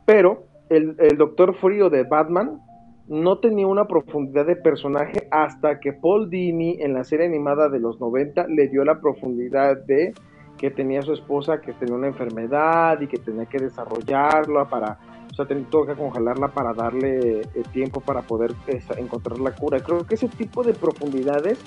Pero 0.05 0.43
el, 0.69 0.95
el 0.99 1.17
Doctor 1.17 1.55
Frío 1.55 1.89
de 1.89 2.03
Batman 2.03 2.61
no 3.09 3.39
tenía 3.39 3.65
una 3.67 3.85
profundidad 3.85 4.45
de 4.45 4.55
personaje 4.55 5.27
hasta 5.31 5.79
que 5.79 5.93
Paul 5.93 6.29
Dini 6.29 6.77
en 6.79 6.93
la 6.93 7.03
serie 7.03 7.25
animada 7.25 7.67
de 7.67 7.79
los 7.79 7.99
90 7.99 8.47
le 8.47 8.67
dio 8.67 8.85
la 8.85 9.01
profundidad 9.01 9.77
de 9.85 10.13
que 10.57 10.69
tenía 10.69 11.01
su 11.01 11.13
esposa 11.13 11.59
que 11.61 11.73
tenía 11.73 11.95
una 11.95 12.07
enfermedad 12.07 12.99
y 13.01 13.07
que 13.07 13.17
tenía 13.17 13.45
que 13.45 13.57
desarrollarla 13.59 14.69
para, 14.69 14.99
o 15.31 15.33
sea, 15.33 15.45
tenía 15.47 15.65
que 15.87 15.95
congelarla 15.95 16.49
para 16.49 16.73
darle 16.73 17.39
eh, 17.41 17.45
tiempo 17.73 17.99
para 18.01 18.21
poder 18.21 18.53
esa- 18.67 18.99
encontrar 18.99 19.39
la 19.39 19.55
cura. 19.55 19.79
Creo 19.79 20.05
que 20.05 20.15
ese 20.15 20.27
tipo 20.27 20.63
de 20.63 20.73
profundidades 20.73 21.57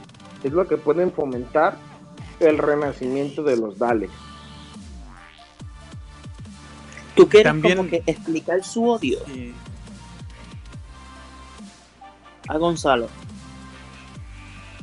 es 0.45 0.53
lo 0.53 0.67
que 0.69 0.77
pueden 0.77 1.11
fomentar 1.11 1.75
el 2.39 2.59
renacimiento 2.59 3.43
de 3.43 3.57
los 3.57 3.79
Daleks. 3.79 4.13
Tú 7.17 7.29
quieres 7.29 7.51
También- 7.51 7.77
como 7.79 7.89
que 7.91 8.03
explicar 8.07 8.63
su 8.63 8.85
odio 8.89 9.19
a 12.49 12.59
Gonzalo. 12.59 13.07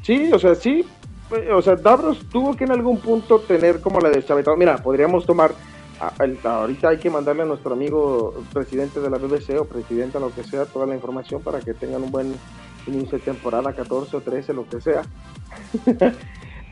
Sí, 0.02 0.32
o 0.32 0.40
sea, 0.40 0.56
sí. 0.56 0.86
eh, 1.32 1.52
O 1.54 1.62
sea, 1.62 1.76
Davros 1.76 2.28
tuvo 2.30 2.56
que 2.56 2.64
en 2.64 2.72
algún 2.72 3.00
punto 3.00 3.40
tener 3.40 3.82
como 3.82 4.00
la 4.00 4.10
deschavetado. 4.10 4.56
Mira, 4.58 4.78
podríamos 4.78 5.26
tomar. 5.26 5.52
ahorita 6.44 6.90
hay 6.90 6.98
que 6.98 7.10
mandarle 7.10 7.44
a 7.44 7.46
nuestro 7.46 7.74
amigo 7.74 8.34
presidente 8.54 9.00
de 9.02 9.10
la 9.10 9.18
BBC 9.18 9.60
o 9.60 9.66
presidenta, 9.66 10.20
lo 10.20 10.34
que 10.34 10.44
sea, 10.44 10.66
toda 10.66 10.86
la 10.86 10.96
información 10.96 11.42
para 11.42 11.60
que 11.60 11.74
tengan 11.74 12.04
un 12.04 12.12
buen 12.12 12.34
inicio 12.88 13.18
de 13.18 13.24
temporada, 13.26 13.74
14 13.74 14.16
o 14.18 14.22
13, 14.22 14.54
lo 14.54 14.68
que 14.68 14.82
sea. 14.82 15.02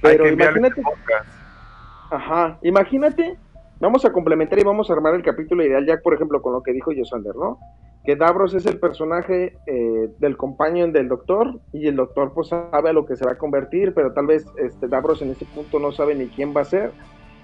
Pero 0.02 0.24
que 0.24 0.34
imagínate. 0.34 0.82
Ajá, 2.10 2.58
imagínate. 2.64 3.38
Vamos 3.80 4.06
a 4.06 4.12
complementar 4.12 4.58
y 4.58 4.64
vamos 4.64 4.90
a 4.90 4.94
armar 4.94 5.14
el 5.14 5.22
capítulo 5.22 5.64
ideal, 5.64 5.86
ya 5.86 5.98
por 6.02 6.14
ejemplo 6.16 6.42
con 6.42 6.54
lo 6.54 6.64
que 6.64 6.74
dijo 6.74 6.92
Yosander, 6.92 7.36
¿no? 7.36 7.60
Que 8.08 8.16
Davros 8.16 8.54
es 8.54 8.66
el 8.66 8.80
personaje 8.80 9.58
eh, 9.66 10.10
del 10.20 10.38
companion 10.38 10.94
del 10.94 11.10
doctor 11.10 11.60
y 11.74 11.88
el 11.88 11.98
doctor 11.98 12.32
pues 12.34 12.48
sabe 12.48 12.90
a 12.90 12.94
lo 12.94 13.06
que 13.06 13.18
se 13.18 13.26
va 13.26 13.34
a 13.34 13.38
convertir, 13.38 13.94
pero 13.94 14.14
tal 14.14 14.28
vez 14.28 14.46
este 14.56 14.88
Davros 14.88 15.22
en 15.22 15.32
ese 15.32 15.44
punto 15.44 15.78
no 15.78 15.92
sabe 15.92 16.16
ni 16.16 16.28
quién 16.28 16.56
va 16.56 16.62
a 16.62 16.64
ser 16.64 16.94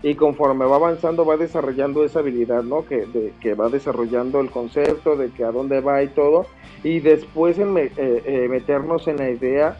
y 0.03 0.15
conforme 0.15 0.64
va 0.64 0.77
avanzando 0.77 1.26
va 1.26 1.35
desarrollando 1.35 2.06
esa 2.06 2.19
habilidad, 2.19 2.64
¿no? 2.64 2.85
Que, 2.85 3.06
de, 3.07 3.34
que 3.41 3.56
va 3.56 3.68
desarrollando 3.68 4.40
el 4.40 4.52
concepto 4.52 5.18
de 5.18 5.31
que 5.31 5.44
a 5.44 5.52
dónde 5.52 5.81
va 5.81 6.02
y 6.02 6.07
todo 6.07 6.45
y 6.81 7.02
después 7.02 7.60
en 7.60 7.77
eh, 7.77 7.91
eh, 7.98 8.48
meternos 8.49 9.10
en 9.10 9.18
la 9.18 9.31
idea 9.31 9.76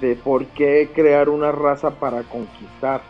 de 0.00 0.14
por 0.14 0.46
qué 0.46 0.88
crear 0.94 1.28
una 1.28 1.50
raza 1.50 1.90
para 1.98 2.22
conquistar 2.22 3.00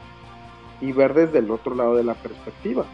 y 0.80 0.92
ver 0.92 1.12
desde 1.12 1.40
el 1.40 1.50
otro 1.50 1.74
lado 1.74 1.94
de 1.94 2.04
la 2.04 2.14
perspectiva. 2.14 2.86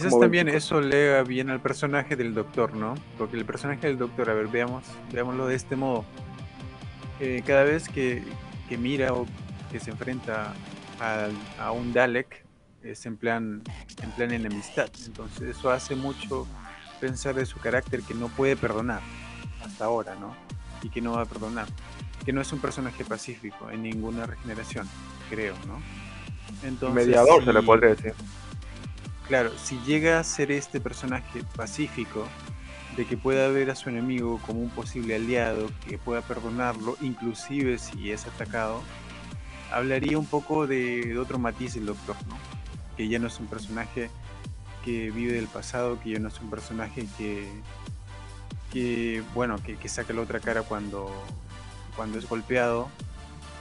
Quizás 0.00 0.12
ven, 0.12 0.20
también 0.20 0.46
chicos. 0.46 0.64
eso 0.64 0.80
lega 0.80 1.22
bien 1.22 1.50
al 1.50 1.60
personaje 1.60 2.16
del 2.16 2.34
doctor, 2.34 2.74
¿no? 2.74 2.94
Porque 3.18 3.36
el 3.36 3.44
personaje 3.44 3.86
del 3.86 3.98
doctor, 3.98 4.30
a 4.30 4.34
ver, 4.34 4.48
veamos, 4.48 4.84
veámoslo 5.12 5.46
de 5.46 5.54
este 5.54 5.76
modo. 5.76 6.04
Eh, 7.20 7.42
cada 7.46 7.64
vez 7.64 7.88
que, 7.88 8.22
que 8.68 8.78
mira 8.78 9.12
o 9.12 9.26
que 9.70 9.78
se 9.78 9.90
enfrenta 9.90 10.54
al- 10.98 11.36
a, 11.58 11.70
un 11.72 11.92
Dalek, 11.92 12.44
es 12.82 13.04
en 13.04 13.16
plan, 13.16 13.62
en 14.02 14.10
plan 14.12 14.32
enemistad. 14.32 14.88
Entonces 15.04 15.56
eso 15.56 15.70
hace 15.70 15.94
mucho 15.94 16.46
pensar 17.00 17.34
de 17.34 17.44
su 17.46 17.58
carácter 17.58 18.02
que 18.02 18.14
no 18.14 18.28
puede 18.28 18.56
perdonar 18.56 19.00
hasta 19.64 19.84
ahora, 19.84 20.14
¿no? 20.14 20.34
Y 20.82 20.88
que 20.88 21.00
no 21.00 21.12
va 21.12 21.22
a 21.22 21.26
perdonar. 21.26 21.66
Que 22.24 22.32
no 22.32 22.40
es 22.40 22.52
un 22.52 22.60
personaje 22.60 23.04
pacífico 23.04 23.70
en 23.70 23.82
ninguna 23.82 24.26
regeneración, 24.26 24.88
creo, 25.28 25.54
¿no? 25.66 25.80
Entonces, 26.66 27.06
Mediador 27.06 27.44
se 27.44 27.52
le 27.52 27.62
podría 27.62 27.90
decir. 27.90 28.14
Claro, 29.30 29.56
si 29.56 29.78
llega 29.86 30.18
a 30.18 30.24
ser 30.24 30.50
este 30.50 30.80
personaje 30.80 31.44
pacífico, 31.54 32.26
de 32.96 33.06
que 33.06 33.16
pueda 33.16 33.46
ver 33.46 33.70
a 33.70 33.76
su 33.76 33.88
enemigo 33.88 34.40
como 34.44 34.58
un 34.58 34.70
posible 34.70 35.14
aliado, 35.14 35.70
que 35.88 35.98
pueda 35.98 36.20
perdonarlo, 36.20 36.96
inclusive 37.00 37.78
si 37.78 38.10
es 38.10 38.26
atacado, 38.26 38.82
hablaría 39.70 40.18
un 40.18 40.26
poco 40.26 40.66
de, 40.66 41.16
otro 41.16 41.38
matiz 41.38 41.74
del 41.74 41.86
Doctor, 41.86 42.16
¿no? 42.26 42.36
Que 42.96 43.06
ya 43.06 43.20
no 43.20 43.28
es 43.28 43.38
un 43.38 43.46
personaje 43.46 44.10
que 44.84 45.12
vive 45.12 45.34
del 45.34 45.46
pasado, 45.46 46.00
que 46.00 46.10
ya 46.10 46.18
no 46.18 46.26
es 46.26 46.40
un 46.40 46.50
personaje 46.50 47.06
que, 47.16 47.46
que 48.72 49.22
bueno, 49.32 49.62
que, 49.62 49.76
que 49.76 49.88
saca 49.88 50.12
la 50.12 50.22
otra 50.22 50.40
cara 50.40 50.62
cuando, 50.62 51.08
cuando 51.94 52.18
es 52.18 52.28
golpeado, 52.28 52.88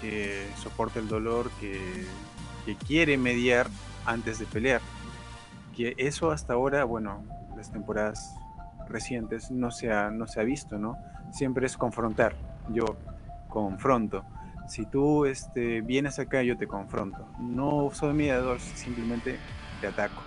que 0.01 0.47
soporta 0.59 0.97
el 0.97 1.07
dolor, 1.07 1.51
que, 1.59 1.79
que 2.65 2.75
quiere 2.75 3.19
mediar 3.19 3.69
antes 4.07 4.39
de 4.39 4.47
pelear 4.47 4.81
que 5.79 5.95
eso 5.97 6.31
hasta 6.31 6.55
ahora, 6.55 6.83
bueno, 6.83 7.23
las 7.55 7.71
temporadas 7.71 8.35
recientes 8.89 9.49
no 9.49 9.71
se 9.71 9.93
ha, 9.93 10.11
no 10.11 10.27
se 10.27 10.41
ha 10.41 10.43
visto, 10.43 10.77
¿no? 10.77 10.97
Siempre 11.31 11.65
es 11.65 11.77
confrontar. 11.77 12.35
Yo 12.73 12.97
confronto. 13.47 14.25
Si 14.67 14.85
tú 14.85 15.25
este, 15.25 15.79
vienes 15.79 16.19
acá, 16.19 16.43
yo 16.43 16.57
te 16.57 16.67
confronto. 16.67 17.25
No 17.39 17.91
soy 17.93 18.13
mediador, 18.13 18.59
simplemente 18.59 19.37
te 19.79 19.87
ataco. 19.87 20.21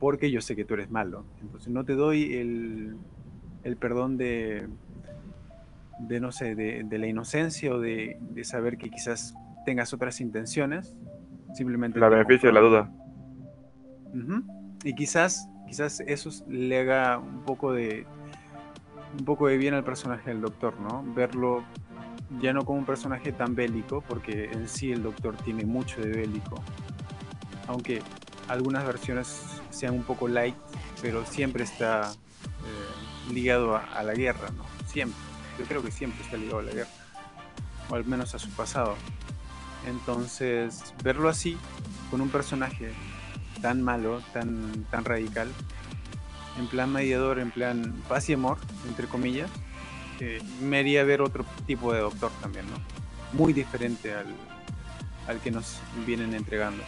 Porque 0.00 0.32
yo 0.32 0.40
sé 0.40 0.56
que 0.56 0.64
tú 0.64 0.74
eres 0.74 0.90
malo. 0.90 1.24
Entonces 1.40 1.72
no 1.72 1.84
te 1.84 1.94
doy 1.94 2.34
el, 2.34 2.96
el 3.62 3.76
perdón 3.76 4.16
de, 4.16 4.66
de, 6.00 6.18
no 6.18 6.32
sé, 6.32 6.56
de, 6.56 6.82
de 6.82 6.98
la 6.98 7.06
inocencia 7.06 7.72
o 7.72 7.78
de, 7.78 8.18
de 8.20 8.42
saber 8.42 8.76
que 8.76 8.90
quizás 8.90 9.36
tengas 9.64 9.94
otras 9.94 10.20
intenciones. 10.20 10.96
Simplemente 11.54 12.00
La 12.00 12.08
beneficio 12.08 12.48
de 12.48 12.52
la 12.54 12.60
duda. 12.60 12.90
Ujú. 14.12 14.63
Y 14.84 14.94
quizás, 14.94 15.48
quizás 15.66 16.00
eso 16.00 16.30
le 16.46 16.78
haga 16.78 17.18
un 17.18 17.42
poco 17.42 17.72
de 17.72 18.06
un 19.18 19.24
poco 19.24 19.46
de 19.46 19.56
bien 19.56 19.74
al 19.74 19.84
personaje 19.84 20.30
del 20.30 20.40
doctor, 20.40 20.78
¿no? 20.78 21.04
Verlo 21.14 21.64
ya 22.40 22.52
no 22.52 22.64
como 22.64 22.80
un 22.80 22.84
personaje 22.84 23.32
tan 23.32 23.54
bélico, 23.54 24.02
porque 24.02 24.50
en 24.52 24.68
sí 24.68 24.92
el 24.92 25.02
doctor 25.02 25.36
tiene 25.36 25.64
mucho 25.64 26.00
de 26.00 26.10
bélico. 26.10 26.62
Aunque 27.68 28.02
algunas 28.48 28.84
versiones 28.84 29.60
sean 29.70 29.94
un 29.94 30.02
poco 30.02 30.28
light, 30.28 30.56
pero 31.00 31.24
siempre 31.24 31.64
está 31.64 32.12
eh, 32.12 33.32
ligado 33.32 33.76
a 33.76 34.02
la 34.02 34.14
guerra, 34.14 34.50
¿no? 34.50 34.64
Siempre. 34.86 35.18
Yo 35.58 35.64
creo 35.66 35.82
que 35.82 35.90
siempre 35.90 36.22
está 36.24 36.36
ligado 36.36 36.58
a 36.58 36.62
la 36.62 36.72
guerra. 36.72 36.90
O 37.88 37.94
al 37.94 38.04
menos 38.04 38.34
a 38.34 38.38
su 38.38 38.50
pasado. 38.50 38.96
Entonces, 39.86 40.94
verlo 41.02 41.28
así, 41.28 41.56
con 42.10 42.20
un 42.20 42.30
personaje 42.30 42.92
tan 43.64 43.80
malo, 43.80 44.20
tan, 44.34 44.84
tan 44.90 45.06
radical, 45.06 45.48
en 46.58 46.66
plan 46.66 46.92
mediador, 46.92 47.38
en 47.38 47.50
plan 47.50 47.94
paz 48.10 48.28
y 48.28 48.34
amor, 48.34 48.58
entre 48.86 49.06
comillas, 49.06 49.50
eh, 50.20 50.42
me 50.60 50.80
haría 50.80 51.02
ver 51.02 51.22
otro 51.22 51.46
tipo 51.66 51.90
de 51.94 52.00
doctor 52.00 52.30
también, 52.42 52.66
¿no? 52.66 52.76
Muy 53.32 53.54
diferente 53.54 54.12
al, 54.12 54.26
al 55.26 55.40
que 55.40 55.50
nos 55.50 55.80
vienen 56.04 56.34
entregando. 56.34 56.82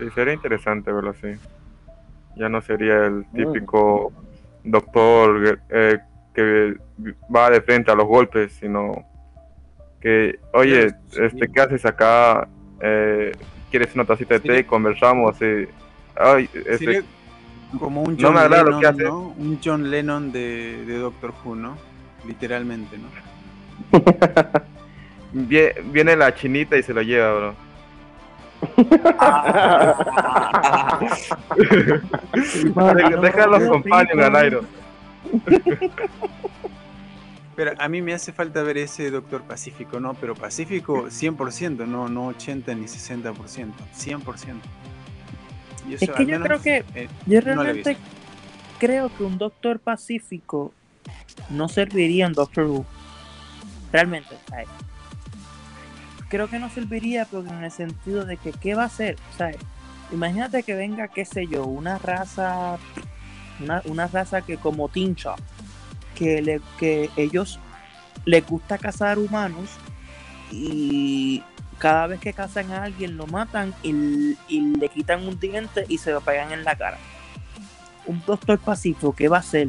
Sí, 0.00 0.10
sería 0.12 0.34
interesante 0.34 0.90
verlo 0.90 1.10
así. 1.10 1.40
Ya 2.34 2.48
no 2.48 2.60
sería 2.62 3.06
el 3.06 3.26
típico 3.32 4.12
doctor 4.64 5.60
eh, 5.68 6.00
que 6.34 6.74
va 7.32 7.48
de 7.48 7.60
frente 7.60 7.92
a 7.92 7.94
los 7.94 8.06
golpes, 8.06 8.54
sino 8.54 9.06
que, 10.06 10.38
oye, 10.52 10.92
este, 11.20 11.48
¿qué 11.52 11.60
haces 11.60 11.84
acá? 11.84 12.46
Eh, 12.80 13.32
¿Quieres 13.72 13.92
una 13.96 14.04
tacita 14.04 14.34
de 14.34 14.40
té? 14.40 14.64
Conversamos. 14.64 15.34
Y, 15.42 15.66
ay, 16.14 16.48
este, 16.64 17.02
como 17.80 18.02
un 18.04 18.16
no 18.16 18.20
John 18.28 18.34
me 18.34 18.40
agrada 18.40 18.62
Lennon, 18.62 18.72
lo 18.74 18.80
que 18.80 18.86
hace. 18.86 19.02
¿no? 19.02 19.34
Un 19.36 19.58
John 19.64 19.90
Lennon 19.90 20.30
de, 20.30 20.84
de 20.86 20.98
Doctor 20.98 21.32
Who, 21.44 21.56
¿no? 21.56 21.76
Literalmente, 22.24 22.96
¿no? 22.98 23.08
Vie- 25.48 25.74
Viene 25.90 26.14
la 26.14 26.32
chinita 26.32 26.76
y 26.76 26.84
se 26.84 26.94
lo 26.94 27.02
lleva, 27.02 27.32
bro. 27.34 27.54
Deja- 28.76 29.96
Deja 33.22 33.42
a 33.42 33.46
los 33.48 33.62
compañeros 33.68 34.24
al 34.24 34.36
aire. 34.36 34.58
Pero 37.56 37.72
a 37.78 37.88
mí 37.88 38.02
me 38.02 38.12
hace 38.12 38.32
falta 38.32 38.62
ver 38.62 38.76
ese 38.76 39.10
Doctor 39.10 39.42
Pacífico, 39.42 39.98
¿no? 39.98 40.12
Pero 40.14 40.34
Pacífico 40.34 41.06
100%, 41.06 41.86
no, 41.86 42.08
no 42.08 42.26
80 42.28 42.74
ni 42.74 42.84
60%, 42.84 43.34
100%. 43.34 44.54
Y 45.88 45.94
eso 45.94 46.04
Es 46.04 46.10
que 46.10 46.26
yo 46.26 46.38
menos, 46.38 46.46
creo 46.46 46.60
que 46.60 46.84
eh, 46.94 47.08
yo 47.24 47.40
realmente 47.40 47.96
creo 48.78 49.14
que 49.16 49.24
un 49.24 49.38
Doctor 49.38 49.80
Pacífico 49.80 50.74
no 51.48 51.68
serviría 51.68 52.26
en 52.26 52.34
Doctor 52.34 52.66
Who. 52.66 52.84
Realmente, 53.90 54.36
¿sabes? 54.50 54.68
Creo 56.28 56.48
que 56.48 56.58
no 56.58 56.68
serviría 56.68 57.24
porque 57.24 57.50
en 57.50 57.64
el 57.64 57.70
sentido 57.70 58.26
de 58.26 58.36
que 58.36 58.52
¿qué 58.52 58.74
va 58.74 58.82
a 58.82 58.86
hacer? 58.86 59.16
¿Sabes? 59.38 59.56
Imagínate 60.12 60.62
que 60.62 60.74
venga, 60.74 61.08
qué 61.08 61.24
sé 61.24 61.46
yo, 61.46 61.64
una 61.64 61.98
raza 61.98 62.78
una, 63.60 63.82
una 63.86 64.06
raza 64.06 64.42
que 64.42 64.56
como 64.56 64.88
Tincha 64.88 65.34
que 66.16 66.42
le 66.42 66.60
que 66.78 67.10
ellos 67.16 67.60
les 68.24 68.44
gusta 68.44 68.78
cazar 68.78 69.18
humanos 69.20 69.70
y 70.50 71.42
cada 71.78 72.06
vez 72.08 72.18
que 72.20 72.32
cazan 72.32 72.72
a 72.72 72.82
alguien 72.84 73.16
lo 73.16 73.26
matan 73.26 73.74
y, 73.82 74.36
y 74.48 74.60
le 74.78 74.88
quitan 74.88 75.26
un 75.28 75.38
diente 75.38 75.84
y 75.88 75.98
se 75.98 76.10
lo 76.10 76.20
pegan 76.20 76.50
en 76.50 76.64
la 76.64 76.74
cara. 76.74 76.98
Un 78.06 78.22
doctor 78.26 78.58
pacífico, 78.58 79.14
¿qué 79.14 79.28
va 79.28 79.36
a 79.36 79.40
hacer 79.40 79.68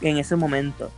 en 0.00 0.16
ese 0.18 0.36
momento? 0.36 0.90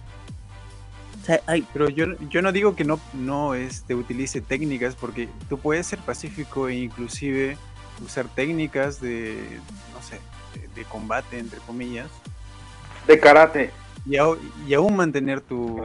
sea, 1.24 1.40
hay- 1.46 1.66
Pero 1.72 1.88
yo, 1.88 2.06
yo 2.28 2.42
no 2.42 2.52
digo 2.52 2.74
que 2.74 2.84
no, 2.84 2.98
no 3.14 3.54
este, 3.54 3.94
utilice 3.94 4.40
técnicas, 4.40 4.94
porque 4.94 5.28
tú 5.48 5.58
puedes 5.58 5.86
ser 5.86 5.98
pacífico 6.00 6.68
e 6.68 6.76
inclusive 6.76 7.56
usar 8.04 8.26
técnicas 8.28 9.00
de, 9.00 9.60
no 9.94 10.02
sé, 10.02 10.18
de, 10.58 10.68
de 10.74 10.84
combate, 10.86 11.38
entre 11.38 11.60
comillas, 11.60 12.08
De 13.06 13.18
karate. 13.18 13.70
Y, 14.04 14.16
aún 14.74 14.96
mantener 14.96 15.40
tu, 15.40 15.76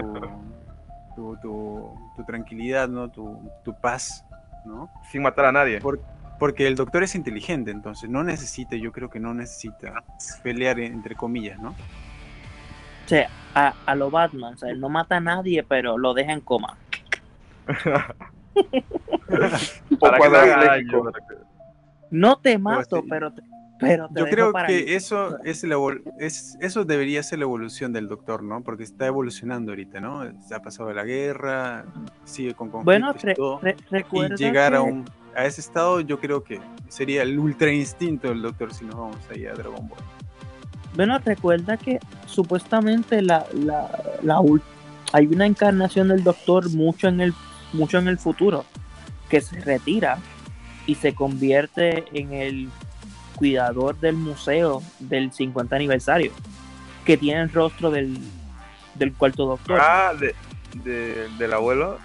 tu, 1.16 1.36
tu- 1.38 1.94
tu 2.16 2.24
tranquilidad, 2.24 2.88
¿no? 2.88 3.10
Tu, 3.10 3.52
tu 3.64 3.74
paz, 3.74 4.26
¿no? 4.64 4.90
Sin 5.12 5.22
matar 5.22 5.46
a 5.46 5.52
nadie. 5.52 5.80
Por- 5.82 6.02
porque 6.40 6.68
el 6.68 6.76
doctor 6.76 7.04
es 7.04 7.16
inteligente, 7.16 7.72
entonces 7.72 8.10
no 8.10 8.24
necesita, 8.24 8.76
yo 8.76 8.92
creo 8.92 9.10
que 9.10 9.20
no 9.20 9.34
necesita 9.34 10.04
pelear 10.44 10.80
entre 10.80 11.16
comillas, 11.16 11.58
¿no? 11.60 11.70
o 11.70 13.08
sea, 13.08 13.30
a, 13.54 13.74
a 13.86 13.96
lo 13.96 14.10
Batman, 14.12 14.56
o 14.56 14.58
sea, 14.58 14.70
él 14.70 14.80
no 14.80 14.90
mata 14.90 15.18
a 15.18 15.20
nadie, 15.22 15.64
pero 15.64 15.98
lo 15.98 16.14
deja 16.14 16.34
en 16.34 16.42
coma. 16.42 16.78
O 19.90 20.00
Para 20.00 20.18
que 20.18 20.30
no 20.30 20.38
haga 20.38 20.56
cuadripléjico. 20.56 21.04
daño. 21.04 21.12
No 22.12 22.38
te 22.38 22.58
mato, 22.58 23.02
sí. 23.02 23.08
pero 23.10 23.32
te, 23.32 23.42
pero 23.80 24.07
Yo 24.15 24.26
creo 24.26 24.53
que 24.53 24.95
eso 24.95 25.38
es, 25.43 25.64
la 25.64 25.76
es 26.19 26.57
eso 26.61 26.85
debería 26.85 27.22
ser 27.23 27.39
la 27.39 27.43
evolución 27.45 27.91
del 27.91 28.07
doctor, 28.07 28.41
¿no? 28.43 28.61
Porque 28.64 28.84
está 28.84 29.07
evolucionando 29.07 29.72
ahorita, 29.72 29.99
¿no? 29.99 30.23
Se 30.47 30.56
ha 30.56 30.61
pasado 30.61 30.93
la 30.93 31.03
guerra, 31.03 31.85
sigue 32.23 32.53
con 32.53 32.69
conflictos 32.69 32.85
Bueno, 32.85 33.15
y 33.22 33.26
re- 33.26 33.35
todo. 33.35 33.60
re- 33.60 33.76
y 34.11 34.35
llegar 34.35 34.76
a 34.76 34.81
un 34.81 35.06
a 35.35 35.45
ese 35.45 35.60
estado, 35.60 35.99
yo 35.99 36.19
creo 36.22 36.43
que 36.45 36.61
sería 36.88 37.22
el 37.22 37.38
ultra 37.38 37.69
instinto 37.69 38.30
del 38.30 38.41
doctor 38.41 38.73
si 38.73 38.85
nos 38.85 38.95
vamos 38.95 39.18
ahí 39.30 39.45
a 39.45 39.53
Dragon 39.53 39.85
Ball. 39.89 39.99
Bueno, 40.95 41.19
recuerda 41.26 41.76
que 41.76 41.99
supuestamente 42.26 43.22
la, 43.22 43.45
la, 43.53 44.41
hay 45.11 45.27
una 45.27 45.45
encarnación 45.45 46.07
del 46.07 46.23
Doctor 46.23 46.69
mucho 46.69 47.10
en 47.10 47.19
el 47.19 47.34
mucho 47.73 47.97
en 47.97 48.07
el 48.07 48.18
futuro 48.18 48.64
que 49.30 49.41
se 49.41 49.60
retira 49.60 50.19
y 50.88 50.95
se 50.95 51.14
convierte 51.14 52.06
en 52.14 52.31
el 52.31 52.69
cuidador 53.36 53.99
del 53.99 54.16
museo 54.16 54.82
del 54.99 55.32
50 55.32 55.76
aniversario 55.76 56.32
que 57.06 57.18
tiene 57.18 57.41
el 57.41 57.52
rostro 57.52 57.91
del, 57.91 58.18
del 58.95 59.14
cuarto 59.14 59.45
Doctor. 59.45 59.80
Ah, 59.82 60.14
de, 60.20 60.34
de- 60.84 61.28
del 61.38 61.53
abuelo. 61.53 61.99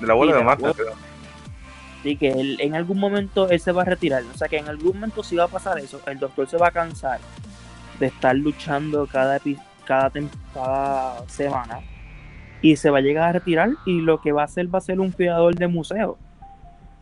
Del 0.00 0.10
abuelo 0.10 0.32
Sí, 0.32 0.34
de 0.34 0.38
del 0.38 0.46
Marta. 0.46 0.72
Así 2.00 2.16
que 2.16 2.28
él, 2.32 2.56
en 2.60 2.74
algún 2.74 2.98
momento 3.00 3.48
él 3.48 3.58
se 3.60 3.72
va 3.72 3.82
a 3.82 3.84
retirar. 3.86 4.22
O 4.32 4.36
sea 4.36 4.48
que 4.48 4.58
en 4.58 4.68
algún 4.68 4.94
momento 4.94 5.22
si 5.22 5.36
va 5.36 5.44
a 5.44 5.48
pasar 5.48 5.78
eso, 5.78 6.00
el 6.06 6.18
doctor 6.18 6.46
se 6.48 6.56
va 6.58 6.68
a 6.68 6.70
cansar 6.70 7.18
de 7.98 8.06
estar 8.06 8.36
luchando 8.36 9.06
cada, 9.06 9.40
cada, 9.86 10.12
cada 10.52 11.28
semana 11.28 11.80
y 12.60 12.76
se 12.76 12.90
va 12.90 12.98
a 12.98 13.00
llegar 13.00 13.30
a 13.30 13.32
retirar 13.32 13.70
y 13.86 14.00
lo 14.02 14.20
que 14.20 14.32
va 14.32 14.42
a 14.42 14.44
hacer 14.44 14.72
va 14.72 14.78
a 14.78 14.82
ser 14.82 15.00
un 15.00 15.10
cuidador 15.12 15.54
de 15.54 15.66
museo. 15.66 16.18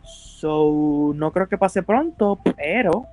So, 0.04 1.12
no 1.14 1.32
creo 1.32 1.48
que 1.48 1.58
pase 1.58 1.82
pronto, 1.82 2.38
pero 2.56 3.06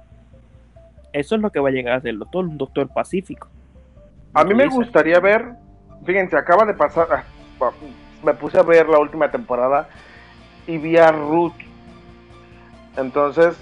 eso 1.14 1.36
es 1.36 1.42
lo 1.42 1.50
que 1.52 1.60
va 1.60 1.70
a 1.70 1.72
llegar 1.72 1.94
a 1.96 2.02
ser 2.02 2.12
el 2.12 2.20
doctor, 2.20 2.46
un 2.46 2.58
doctor 2.58 2.88
pacífico. 2.90 3.48
A 4.34 4.44
mí 4.44 4.54
me 4.54 4.64
Dice. 4.66 4.76
gustaría 4.78 5.20
ver, 5.20 5.54
fíjense, 6.06 6.38
acaba 6.38 6.66
de 6.66 6.74
pasar, 6.74 7.08
ah, 7.12 7.24
me 8.24 8.34
puse 8.34 8.58
a 8.58 8.64
ver 8.64 8.88
la 8.88 9.00
última 9.00 9.30
temporada 9.30 9.90
y 10.68 10.78
vi 10.78 10.98
a 10.98 11.12
Ruth. 11.12 11.54
Entonces, 12.98 13.56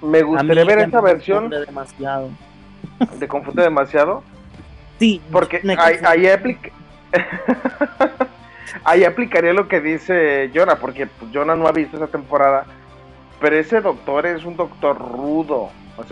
me 0.00 0.22
gustaría 0.22 0.64
ver 0.64 0.88
me 0.90 1.00
versión. 1.00 1.44
confunde 1.44 1.66
demasiado. 1.66 2.30
¿Te 3.18 3.28
confunde 3.28 3.62
demasiado? 3.62 4.22
Sí, 4.98 5.20
Porque 5.30 5.60
ahí, 5.78 5.96
ahí 6.04 6.26
aplica- 6.28 6.70
ahí 8.84 9.04
aplicaría 9.04 9.52
lo 9.52 9.68
que 9.68 9.80
dice 9.80 10.50
Jonah, 10.54 10.76
porque 10.76 11.06
pues, 11.06 11.30
Jonah 11.32 11.56
no 11.56 11.66
ha 11.66 11.72
visto 11.72 11.96
esa 11.96 12.06
temporada. 12.06 12.64
Pero 13.40 13.56
ese 13.56 13.80
doctor 13.80 14.26
es 14.26 14.44
un 14.44 14.56
doctor 14.56 14.96
rudo. 14.98 15.70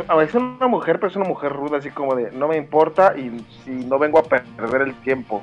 O 0.09 0.17
veces 0.17 0.35
una 0.35 0.67
mujer, 0.67 1.01
pero 1.01 1.09
es 1.09 1.17
una 1.17 1.29
mujer 1.29 1.53
ruda, 1.53 1.79
así 1.79 1.91
como 1.91 2.15
de 2.15 2.31
no 2.33 2.49
me 2.49 2.57
importa 2.57 3.17
y 3.17 3.45
si 3.65 3.71
no 3.71 3.99
vengo 3.99 4.19
a 4.19 4.23
perder 4.25 4.83
el 4.83 4.95
tiempo. 5.01 5.43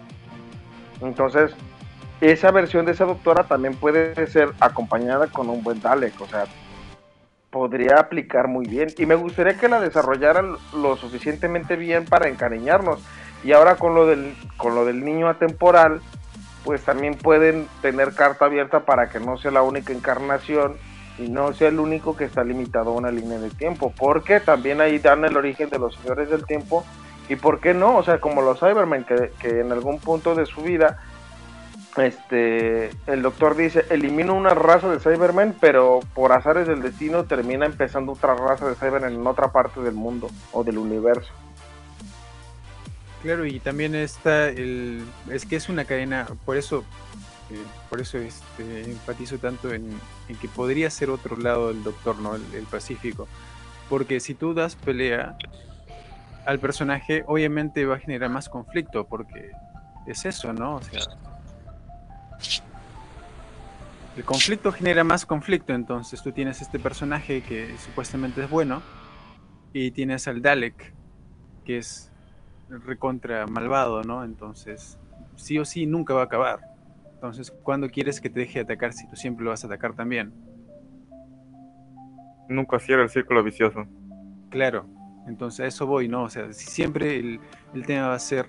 Entonces, 1.01 1.55
esa 2.21 2.51
versión 2.51 2.85
de 2.85 2.91
esa 2.91 3.05
doctora 3.05 3.43
también 3.43 3.75
puede 3.75 4.27
ser 4.27 4.49
acompañada 4.59 5.27
con 5.27 5.49
un 5.49 5.63
buen 5.63 5.81
Dalek. 5.81 6.19
O 6.21 6.27
sea, 6.27 6.45
podría 7.49 7.95
aplicar 7.99 8.47
muy 8.47 8.67
bien. 8.67 8.89
Y 8.97 9.05
me 9.05 9.15
gustaría 9.15 9.57
que 9.57 9.69
la 9.69 9.79
desarrollaran 9.79 10.55
lo 10.73 10.95
suficientemente 10.97 11.75
bien 11.75 12.05
para 12.05 12.29
encariñarnos. 12.29 13.03
Y 13.43 13.53
ahora 13.53 13.75
con 13.75 13.95
lo 13.95 14.05
del, 14.05 14.35
con 14.57 14.75
lo 14.75 14.85
del 14.85 15.03
niño 15.03 15.29
atemporal, 15.29 16.01
pues 16.63 16.83
también 16.83 17.15
pueden 17.15 17.67
tener 17.81 18.13
carta 18.13 18.45
abierta 18.45 18.81
para 18.81 19.09
que 19.09 19.19
no 19.19 19.37
sea 19.37 19.51
la 19.51 19.61
única 19.61 19.93
encarnación 19.93 20.75
y 21.17 21.29
no 21.29 21.53
sea 21.53 21.69
el 21.69 21.79
único 21.79 22.15
que 22.15 22.25
está 22.25 22.43
limitado 22.43 22.91
a 22.91 22.93
una 22.93 23.11
línea 23.11 23.39
de 23.39 23.49
tiempo. 23.49 23.93
Porque 23.97 24.39
también 24.39 24.81
ahí 24.81 24.99
dan 24.99 25.25
el 25.25 25.35
origen 25.37 25.69
de 25.69 25.79
los 25.79 25.95
señores 25.95 26.29
del 26.29 26.45
tiempo. 26.45 26.85
Y 27.29 27.35
por 27.35 27.59
qué 27.59 27.73
no, 27.73 27.97
o 27.97 28.03
sea, 28.03 28.19
como 28.19 28.41
los 28.41 28.59
Cybermen, 28.59 29.05
que, 29.05 29.31
en 29.41 29.71
algún 29.71 29.99
punto 29.99 30.35
de 30.35 30.45
su 30.45 30.61
vida 30.61 30.99
este 31.97 32.91
el 33.07 33.23
doctor 33.23 33.55
dice 33.55 33.83
elimino 33.89 34.35
una 34.35 34.51
raza 34.51 34.87
de 34.87 34.99
Cybermen 34.99 35.55
pero 35.59 36.01
por 36.13 36.31
azares 36.31 36.67
del 36.67 36.83
destino 36.83 37.23
termina 37.23 37.65
empezando 37.65 38.11
otra 38.11 38.35
raza 38.35 38.67
de 38.67 38.75
Cybermen 38.75 39.15
en 39.15 39.25
otra 39.25 39.51
parte 39.51 39.81
del 39.81 39.95
mundo 39.95 40.29
o 40.51 40.63
del 40.63 40.77
universo 40.77 41.33
Claro, 43.23 43.45
y 43.45 43.59
también 43.59 43.95
está 43.95 44.49
el. 44.49 45.03
Es 45.29 45.45
que 45.45 45.55
es 45.55 45.69
una 45.69 45.85
cadena, 45.85 46.27
por 46.45 46.57
eso. 46.57 46.83
Eh, 47.49 47.63
por 47.89 48.01
eso 48.01 48.17
este, 48.17 48.89
enfatizo 48.89 49.37
tanto 49.37 49.73
en, 49.73 49.89
que 50.41 50.47
podría 50.47 50.89
ser 50.89 51.09
otro 51.09 51.37
lado 51.37 51.69
del 51.69 51.83
doctor, 51.83 52.19
¿no? 52.19 52.35
El, 52.35 52.43
el 52.53 52.65
Pacífico. 52.65 53.27
Porque 53.89 54.19
si 54.19 54.33
tú 54.33 54.53
das 54.53 54.75
pelea 54.75 55.37
al 56.45 56.59
personaje, 56.59 57.23
obviamente 57.27 57.85
va 57.85 57.95
a 57.95 57.99
generar 57.99 58.29
más 58.29 58.49
conflicto, 58.49 59.05
porque 59.05 59.51
es 60.05 60.25
eso, 60.25 60.53
¿no? 60.53 60.75
O 60.75 60.81
sea. 60.81 61.01
El 64.15 64.23
conflicto 64.23 64.71
genera 64.71 65.03
más 65.03 65.25
conflicto, 65.25 65.73
entonces 65.73 66.23
tú 66.23 66.31
tienes 66.31 66.61
este 66.61 66.79
personaje 66.79 67.41
que 67.41 67.77
supuestamente 67.77 68.43
es 68.43 68.49
bueno, 68.49 68.81
y 69.73 69.91
tienes 69.91 70.27
al 70.27 70.41
Dalek, 70.41 70.93
que 71.65 71.77
es 71.77 72.11
recontra 72.69 73.45
malvado, 73.45 74.03
¿no? 74.03 74.23
Entonces, 74.23 74.97
sí 75.35 75.59
o 75.59 75.65
sí 75.65 75.85
nunca 75.85 76.13
va 76.13 76.21
a 76.21 76.25
acabar. 76.25 76.76
Entonces, 77.17 77.51
¿cuándo 77.63 77.89
quieres 77.89 78.21
que 78.21 78.29
te 78.29 78.41
deje 78.41 78.59
de 78.59 78.65
atacar 78.65 78.93
si 78.93 79.07
tú 79.07 79.15
siempre 79.15 79.43
lo 79.43 79.49
vas 79.49 79.63
a 79.63 79.67
atacar 79.67 79.95
también? 79.95 80.31
Nunca 82.47 82.77
cierra 82.77 83.01
el 83.01 83.09
círculo 83.09 83.43
vicioso. 83.43 83.87
Claro, 84.51 84.87
entonces 85.27 85.59
a 85.61 85.65
eso 85.65 85.87
voy, 85.87 86.07
¿no? 86.07 86.23
O 86.23 86.29
sea, 86.29 86.53
si 86.53 86.67
siempre 86.67 87.17
el, 87.17 87.39
el 87.73 87.85
tema 87.85 88.09
va 88.09 88.15
a 88.15 88.19
ser 88.19 88.47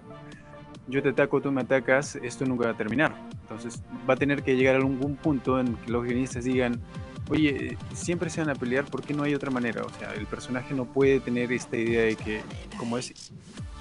yo 0.88 1.02
te 1.02 1.10
ataco, 1.10 1.40
tú 1.40 1.52
me 1.52 1.60
atacas, 1.60 2.16
esto 2.16 2.44
nunca 2.44 2.66
va 2.66 2.70
a 2.72 2.76
terminar. 2.76 3.14
Entonces 3.42 3.82
va 4.08 4.14
a 4.14 4.16
tener 4.16 4.42
que 4.42 4.56
llegar 4.56 4.74
a 4.74 4.78
algún 4.78 5.16
punto 5.16 5.60
en 5.60 5.74
que 5.76 5.90
los 5.90 6.04
guionistas 6.04 6.44
digan, 6.44 6.80
oye, 7.28 7.76
siempre 7.94 8.30
se 8.30 8.40
van 8.40 8.50
a 8.50 8.54
pelear, 8.54 8.84
¿por 8.84 9.02
qué 9.02 9.14
no 9.14 9.22
hay 9.22 9.34
otra 9.34 9.50
manera? 9.50 9.82
O 9.82 9.90
sea, 9.90 10.12
el 10.14 10.26
personaje 10.26 10.74
no 10.74 10.86
puede 10.86 11.20
tener 11.20 11.52
esta 11.52 11.76
idea 11.76 12.02
de 12.02 12.16
que, 12.16 12.40
como 12.78 12.98
es, 12.98 13.32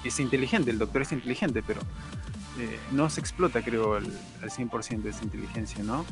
es 0.04 0.20
inteligente, 0.20 0.70
el 0.70 0.78
doctor 0.78 1.02
es 1.02 1.12
inteligente, 1.12 1.62
pero 1.66 1.80
eh, 2.58 2.78
no 2.90 3.08
se 3.08 3.20
explota, 3.20 3.62
creo, 3.62 3.94
al, 3.94 4.06
al 4.42 4.50
100% 4.50 5.02
de 5.02 5.10
esa 5.10 5.24
inteligencia, 5.24 5.82
¿no? 5.84 6.04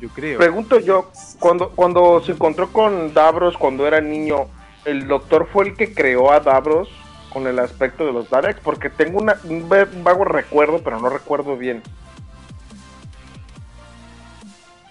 Yo 0.00 0.08
creo. 0.08 0.38
pregunto 0.38 0.80
yo 0.80 1.10
cuando 1.38 1.70
cuando 1.70 2.20
se 2.20 2.32
encontró 2.32 2.72
con 2.72 3.14
Davros 3.14 3.56
cuando 3.56 3.86
era 3.86 4.00
niño 4.00 4.48
el 4.84 5.06
doctor 5.06 5.48
fue 5.50 5.68
el 5.68 5.76
que 5.76 5.94
creó 5.94 6.32
a 6.32 6.40
Davros 6.40 6.88
con 7.32 7.46
el 7.46 7.58
aspecto 7.60 8.04
de 8.04 8.12
los 8.12 8.28
Daleks 8.28 8.60
porque 8.60 8.90
tengo 8.90 9.20
una, 9.20 9.36
un 9.44 9.68
vago 9.68 10.24
recuerdo 10.24 10.80
pero 10.82 11.00
no 11.00 11.08
recuerdo 11.08 11.56
bien 11.56 11.82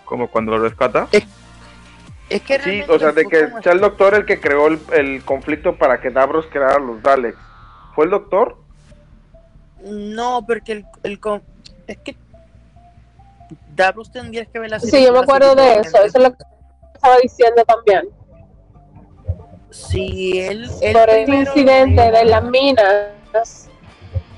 Como 0.06 0.28
cuando 0.30 0.54
lo 0.54 0.64
rescata. 0.64 1.08
Es 2.30 2.42
que 2.42 2.60
Sí, 2.60 2.84
o 2.88 2.98
sea, 2.98 3.12
de 3.12 3.26
que 3.26 3.50
sea 3.62 3.74
el 3.74 3.80
doctor 3.82 4.16
el 4.16 4.26
que 4.26 4.40
creó 4.40 4.68
el, 4.68 4.80
el 4.94 5.24
conflicto 5.24 5.76
para 5.76 6.02
que 6.02 6.10
Davros 6.10 6.46
creara 6.52 6.80
los 6.80 7.02
Daleks. 7.02 7.38
¿Fue 7.96 8.06
el 8.06 8.12
doctor? 8.12 8.63
No, 9.84 10.46
porque 10.46 10.72
el, 10.72 10.86
el 11.04 11.20
con- 11.20 11.44
es 11.88 11.98
que 11.98 12.16
Davros 13.76 14.12
tendrías 14.12 14.48
que 14.48 14.60
ver 14.60 14.70
la 14.70 14.80
Sí, 14.80 15.04
yo 15.04 15.12
me 15.12 15.20
acuerdo 15.20 15.56
de 15.56 15.74
eso, 15.74 15.98
eso 16.04 16.18
es 16.18 16.24
lo 16.24 16.32
que 16.34 16.44
estaba 16.94 17.18
diciendo 17.22 17.64
también. 17.66 18.08
Si 19.70 20.40
él, 20.40 20.70
él 20.82 20.94
Por 20.94 21.10
el 21.10 21.34
incidente 21.34 22.12
de 22.12 22.26
las 22.26 22.44
minas. 22.44 23.70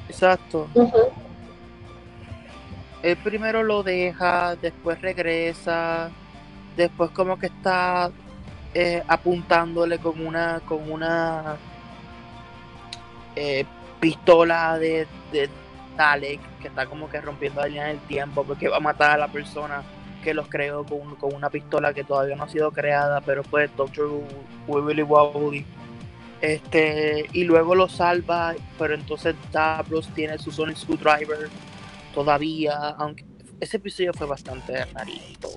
Exacto. 0.07 0.67
Ujú. 0.73 0.97
Él 3.03 3.17
primero 3.17 3.61
lo 3.61 3.83
deja, 3.83 4.55
después 4.55 4.99
regresa, 5.01 6.09
después 6.75 7.11
como 7.11 7.37
que 7.37 7.47
está 7.47 8.09
eh, 8.73 9.03
apuntándole 9.07 9.99
con 9.99 10.25
una 10.25 10.59
con 10.61 10.89
una 10.91 11.57
eh, 13.35 13.65
pistola 14.05 14.77
de, 14.77 15.07
de, 15.31 15.49
Dalek, 15.97 16.39
que 16.61 16.67
está 16.67 16.85
como 16.85 17.09
que 17.09 17.19
rompiendo 17.19 17.61
la 17.61 17.67
línea 17.67 17.85
del 17.87 17.99
tiempo, 18.01 18.43
porque 18.43 18.67
va 18.67 18.77
a 18.77 18.79
matar 18.79 19.11
a 19.11 19.17
la 19.17 19.29
persona 19.29 19.81
que 20.23 20.35
los 20.35 20.47
creó 20.47 20.85
con, 20.85 21.15
con 21.15 21.33
una 21.33 21.49
pistola 21.49 21.91
que 21.91 22.03
todavía 22.03 22.35
no 22.35 22.43
ha 22.43 22.49
sido 22.49 22.71
creada, 22.71 23.21
pero 23.21 23.41
pues 23.41 23.75
Doctor 23.75 24.11
Wibbly 24.67 25.01
Wobbly. 25.01 25.65
Este, 26.39 27.25
y 27.33 27.45
luego 27.45 27.73
lo 27.73 27.89
salva, 27.89 28.53
pero 28.77 28.93
entonces 28.93 29.33
Davros 29.51 30.07
tiene 30.13 30.37
su 30.37 30.51
Sonic 30.51 30.77
Screwdriver 30.77 31.49
todavía, 32.13 32.75
aunque 32.99 33.25
ese 33.59 33.77
episodio 33.77 34.13
fue 34.13 34.27
bastante 34.27 34.85
rarito. 34.93 35.49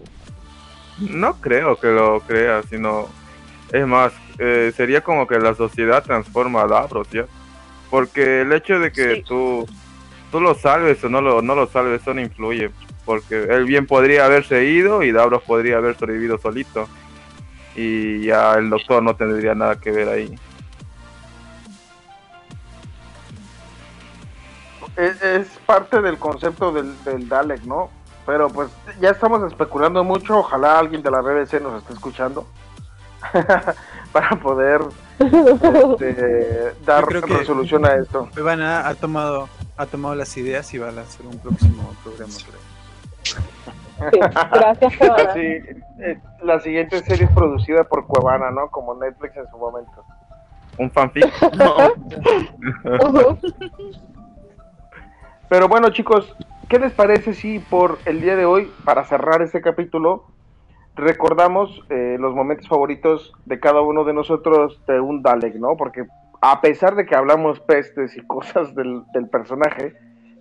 No 0.99 1.35
creo 1.39 1.77
que 1.77 1.89
lo 1.89 2.21
crea, 2.21 2.63
sino. 2.63 3.09
Es 3.71 3.87
más, 3.87 4.15
eh, 4.39 4.73
sería 4.75 5.03
como 5.03 5.27
que 5.27 5.39
la 5.39 5.55
sociedad 5.55 6.03
transforma 6.03 6.63
a 6.63 6.67
Davros, 6.67 7.11
¿ya? 7.11 7.27
Porque 7.91 8.43
el 8.43 8.53
hecho 8.53 8.79
de 8.79 8.93
que 8.93 9.23
tú, 9.23 9.67
tú 10.31 10.41
lo 10.41 10.55
salves 10.55 11.03
o 11.05 11.09
no 11.09 11.21
lo, 11.21 11.41
no 11.43 11.55
lo 11.55 11.67
salves, 11.67 12.03
eso 12.03 12.15
no 12.15 12.21
influye. 12.21 12.71
Porque 13.05 13.45
él 13.45 13.65
bien 13.65 13.87
podría 13.87 14.27
haberse 14.27 14.65
ido 14.65 15.03
y 15.03 15.13
Davros 15.13 15.43
podría 15.43 15.79
haber 15.79 15.97
sobrevivido 15.97 16.39
solito. 16.39 16.89
Y 17.75 18.27
ya 18.27 18.55
el 18.55 18.69
doctor 18.71 19.03
no 19.03 19.17
tendría 19.17 19.55
nada 19.55 19.81
que 19.81 19.91
ver 19.91 20.09
ahí. 20.09 20.39
Es, 24.97 25.23
es 25.23 25.49
parte 25.65 26.03
del 26.03 26.19
concepto 26.19 26.73
del, 26.73 26.93
del 27.05 27.29
Dalek, 27.29 27.63
¿no? 27.63 27.91
Pero 28.27 28.49
pues 28.49 28.69
ya 29.01 29.11
estamos 29.11 29.43
especulando 29.51 30.05
mucho. 30.05 30.41
Ojalá 30.41 30.79
alguien 30.79 31.03
de 31.03 31.11
la 31.11 31.23
BBC 31.23 31.63
nos 31.63 31.81
esté 31.81 31.95
escuchando 31.95 32.47
para 34.13 34.37
poder 34.41 34.83
este, 35.19 36.75
dar 36.85 37.07
resolución 37.07 37.85
a 37.85 37.95
esto. 37.95 38.29
Ivana 38.37 38.89
ha 38.89 38.95
tomado, 38.95 39.49
ha 39.77 39.87
tomado 39.87 40.15
las 40.15 40.37
ideas 40.37 40.73
y 40.75 40.79
va 40.79 40.89
a 40.89 40.93
lanzar 40.93 41.27
un 41.27 41.39
próximo 41.39 41.93
programa. 42.03 42.33
Gracias, 44.53 44.97
Cuevana. 44.97 45.31
Así, 45.31 45.41
eh, 45.41 46.21
la 46.43 46.61
siguiente 46.61 47.03
serie 47.03 47.27
es 47.27 47.33
producida 47.33 47.85
por 47.85 48.07
Cuevana, 48.07 48.51
¿no? 48.51 48.71
Como 48.71 48.95
Netflix 48.95 49.37
en 49.37 49.49
su 49.51 49.59
momento. 49.59 50.05
Un 50.79 50.91
fanfic. 50.91 51.27
Pero 55.49 55.69
bueno, 55.69 55.91
chicos, 55.91 56.35
¿qué 56.69 56.79
les 56.79 56.93
parece 56.93 57.35
si 57.35 57.59
por 57.59 57.99
el 58.05 58.21
día 58.21 58.37
de 58.37 58.45
hoy, 58.45 58.71
para 58.85 59.05
cerrar 59.05 59.43
este 59.43 59.61
capítulo, 59.61 60.27
recordamos 60.99 61.83
eh, 61.91 62.17
los 62.19 62.35
momentos 62.35 62.69
favoritos 62.69 63.33
de 63.47 63.59
cada 63.61 63.81
uno 63.81 64.05
de 64.05 64.13
nosotros 64.13 64.81
de 64.87 65.01
un 65.01 65.23
Dalek, 65.23 65.55
¿no? 65.57 65.77
Porque 65.77 66.07
a 66.41 66.61
pesar 66.61 66.95
de 66.97 67.07
que 67.07 67.15
hablamos 67.17 67.61
pestes 67.61 68.17
y 68.17 68.21
cosas 68.27 68.75
del, 68.75 69.03
del 69.15 69.29
personaje, 69.29 69.95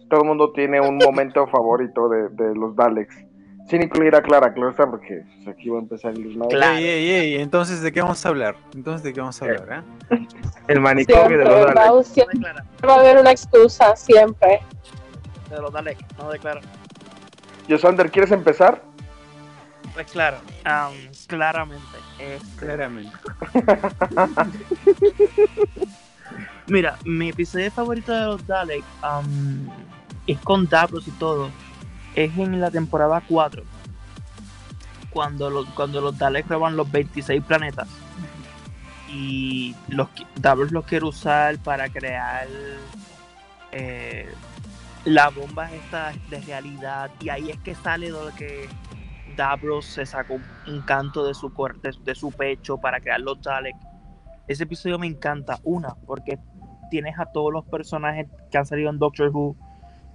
todo 0.10 0.22
el 0.22 0.28
mundo 0.28 0.52
tiene 0.54 0.82
un 0.82 0.98
momento 0.98 1.48
favorito 1.52 2.10
de, 2.10 2.30
de 2.30 2.56
los 2.56 2.76
Daleks. 2.76 3.24
Sin 3.70 3.84
incluir 3.84 4.16
a 4.16 4.22
Clara, 4.22 4.54
claro 4.54 4.70
está, 4.72 4.90
porque 4.90 5.24
pues, 5.36 5.48
aquí 5.50 5.68
va 5.70 5.78
a 5.78 5.82
empezar 5.82 6.14
el 6.14 6.24
desmadre. 6.24 6.58
Ey, 6.78 6.86
ey, 6.88 7.10
ey, 7.12 7.42
entonces, 7.42 7.82
¿de 7.82 7.92
qué 7.92 8.02
vamos 8.02 8.26
a 8.26 8.30
hablar? 8.30 8.56
Entonces, 8.74 9.04
¿de 9.04 9.12
qué 9.12 9.20
vamos 9.20 9.42
a 9.42 9.46
hablar? 9.46 9.84
eh? 10.12 10.28
El 10.70 10.80
manicomio 10.80 11.38
de 11.38 11.44
Siempre 11.46 11.66
los 11.66 11.68
va, 11.68 11.74
Daleks. 11.74 12.08
siempre 12.08 12.52
va 12.88 12.94
a 12.96 13.00
haber 13.02 13.18
una 13.18 13.32
excusa, 13.32 13.94
siempre. 13.98 14.62
De 15.50 15.62
los 15.62 15.74
Dalek, 15.74 15.98
no 16.18 16.30
declara. 16.32 16.62
Yosander, 17.68 18.10
¿quieres 18.10 18.32
empezar? 18.32 18.82
Pues 19.98 20.11
claro, 20.11 20.38
am, 20.64 20.94
claramente. 21.26 21.98
este, 22.19 22.56
Claramente. 22.57 23.18
Mira, 26.68 26.99
mi 27.03 27.30
episodio 27.30 27.72
favorito 27.72 28.14
de 28.14 28.26
los 28.26 28.45
Dalek 28.45 28.84
am, 29.02 29.68
es 30.28 30.38
con 30.41 30.69
Davros 30.69 31.07
y 31.07 31.11
todo. 31.14 31.49
Es 32.14 32.38
en 32.38 32.61
la 32.61 32.69
temporada 32.69 33.24
4. 33.28 33.64
Cuando 35.10 35.49
los, 35.49 35.68
cuando 35.69 35.99
los 35.99 36.15
Daleks 36.15 36.48
roban 36.48 36.78
los 36.78 36.91
26 36.91 37.44
planetas. 37.44 37.88
Y 39.10 39.76
los, 39.88 40.10
Davros 40.36 40.72
los 40.72 40.86
quiere 40.86 41.06
usar 41.06 41.57
para 41.57 41.90
crear 41.90 42.48
eh, 43.72 44.32
la 45.06 45.30
bomba 45.30 45.74
esta 45.74 46.14
de 46.30 46.40
realidad. 46.41 47.10
Y 47.19 47.30
ahí 47.30 47.49
es 47.49 47.57
que 47.61 47.74
sale 47.74 48.10
lo 48.10 48.30
que 48.36 48.69
Davros 49.38 49.85
se 49.85 50.05
sacó 50.05 50.39
un- 50.68 50.81
canto 50.81 51.26
de 51.26 51.34
su, 51.34 51.53
cuer- 51.53 51.80
de, 52.03 52.15
su 52.15 52.31
pecho 52.31 52.77
para 52.77 52.99
crear 52.99 53.22
los 53.22 53.41
Daleks. 53.41 53.80
Ese 54.47 54.64
episodio 54.64 54.99
me 54.99 55.07
encanta. 55.07 55.59
Una, 55.64 55.95
porque 56.05 56.38
tienes 56.91 57.18
a 57.19 57.26
todos 57.27 57.53
los 57.53 57.64
personajes 57.65 58.27
que 58.51 58.57
han 58.57 58.65
salido 58.65 58.89
en 58.89 58.99
Doctor 58.99 59.30
Who 59.30 59.55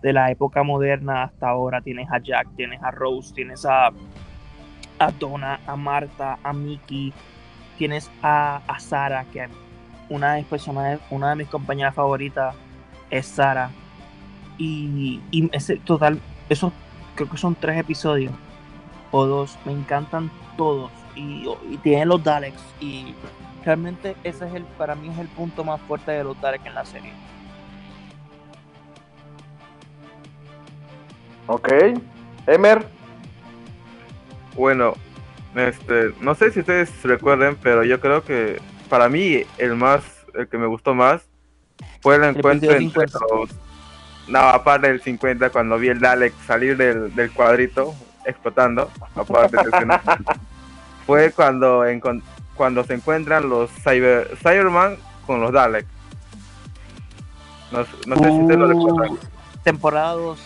de 0.02 0.12
la 0.12 0.30
época 0.30 0.62
moderna 0.62 1.22
hasta 1.22 1.48
ahora. 1.48 1.80
Tienes 1.80 2.10
a 2.10 2.18
Jack, 2.18 2.48
tienes 2.56 2.82
a 2.82 2.90
Rose, 2.90 3.32
tienes 3.32 3.64
a, 3.64 3.86
a 4.98 5.10
Donna, 5.18 5.60
a 5.66 5.76
Marta, 5.76 6.38
a 6.42 6.52
Mickey, 6.52 7.12
tienes 7.78 8.10
a, 8.22 8.60
a 8.66 8.80
Sara, 8.80 9.24
que 9.32 9.48
una 10.08 10.32
de 10.34 10.40
mis 10.40 10.48
personajes, 10.48 11.00
una 11.10 11.30
de 11.30 11.36
mis 11.36 11.48
compañeras 11.48 11.94
favoritas 11.94 12.54
es 13.10 13.26
Sara. 13.26 13.70
Y, 14.58 15.20
y 15.30 15.48
ese 15.56 15.76
total, 15.76 16.20
esos 16.48 16.72
creo 17.14 17.28
que 17.30 17.36
son 17.36 17.54
tres 17.54 17.78
episodios 17.78 18.32
o 19.12 19.26
dos, 19.26 19.56
me 19.64 19.72
encantan 19.72 20.30
todos. 20.56 20.90
Y, 21.14 21.46
y 21.70 21.76
tienen 21.78 22.08
los 22.08 22.24
Daleks. 22.24 22.60
Y 22.80 23.14
realmente 23.64 24.16
ese 24.24 24.46
es 24.48 24.54
el, 24.54 24.64
para 24.64 24.96
mí 24.96 25.08
es 25.08 25.18
el 25.18 25.28
punto 25.28 25.62
más 25.62 25.80
fuerte 25.82 26.10
de 26.10 26.24
los 26.24 26.40
Daleks 26.40 26.66
en 26.66 26.74
la 26.74 26.84
serie. 26.84 27.12
Ok. 31.46 31.68
Emer, 32.46 32.84
Bueno, 34.56 34.94
este, 35.54 36.12
no 36.20 36.34
sé 36.34 36.50
si 36.50 36.60
ustedes 36.60 36.90
recuerden, 37.02 37.56
pero 37.62 37.84
yo 37.84 38.00
creo 38.00 38.24
que 38.24 38.60
para 38.88 39.08
mí 39.08 39.44
el 39.58 39.76
más, 39.76 40.02
el 40.34 40.48
que 40.48 40.58
me 40.58 40.66
gustó 40.66 40.94
más 40.94 41.22
fue 42.00 42.16
el 42.16 42.24
encuentro 42.24 42.72
episodio 42.72 42.88
entre 42.88 43.08
50. 43.08 43.18
los, 43.30 43.50
no, 44.28 44.38
aparte 44.38 44.88
del 44.88 45.00
50 45.00 45.50
cuando 45.50 45.78
vi 45.78 45.88
el 45.88 46.00
Dalek 46.00 46.34
salir 46.46 46.76
del, 46.76 47.14
del 47.14 47.30
cuadrito 47.32 47.94
explotando, 48.24 48.90
aparte 49.14 49.56
de 49.56 49.62
esa 49.62 49.76
escena, 49.76 50.00
fue 51.06 51.32
cuando 51.32 51.84
encon- 51.86 52.22
cuando 52.54 52.84
se 52.84 52.94
encuentran 52.94 53.48
los 53.48 53.70
Cyber 53.70 54.36
Cyberman 54.38 54.96
con 55.26 55.40
los 55.40 55.52
Dalek. 55.52 55.86
No, 57.70 57.78
no 58.06 58.16
sé 58.16 58.30
si 58.30 58.40
ustedes 58.40 58.58
lo 58.58 58.66
recuerdan. 58.68 59.18
Temporada 59.64 60.12
2. 60.12 60.38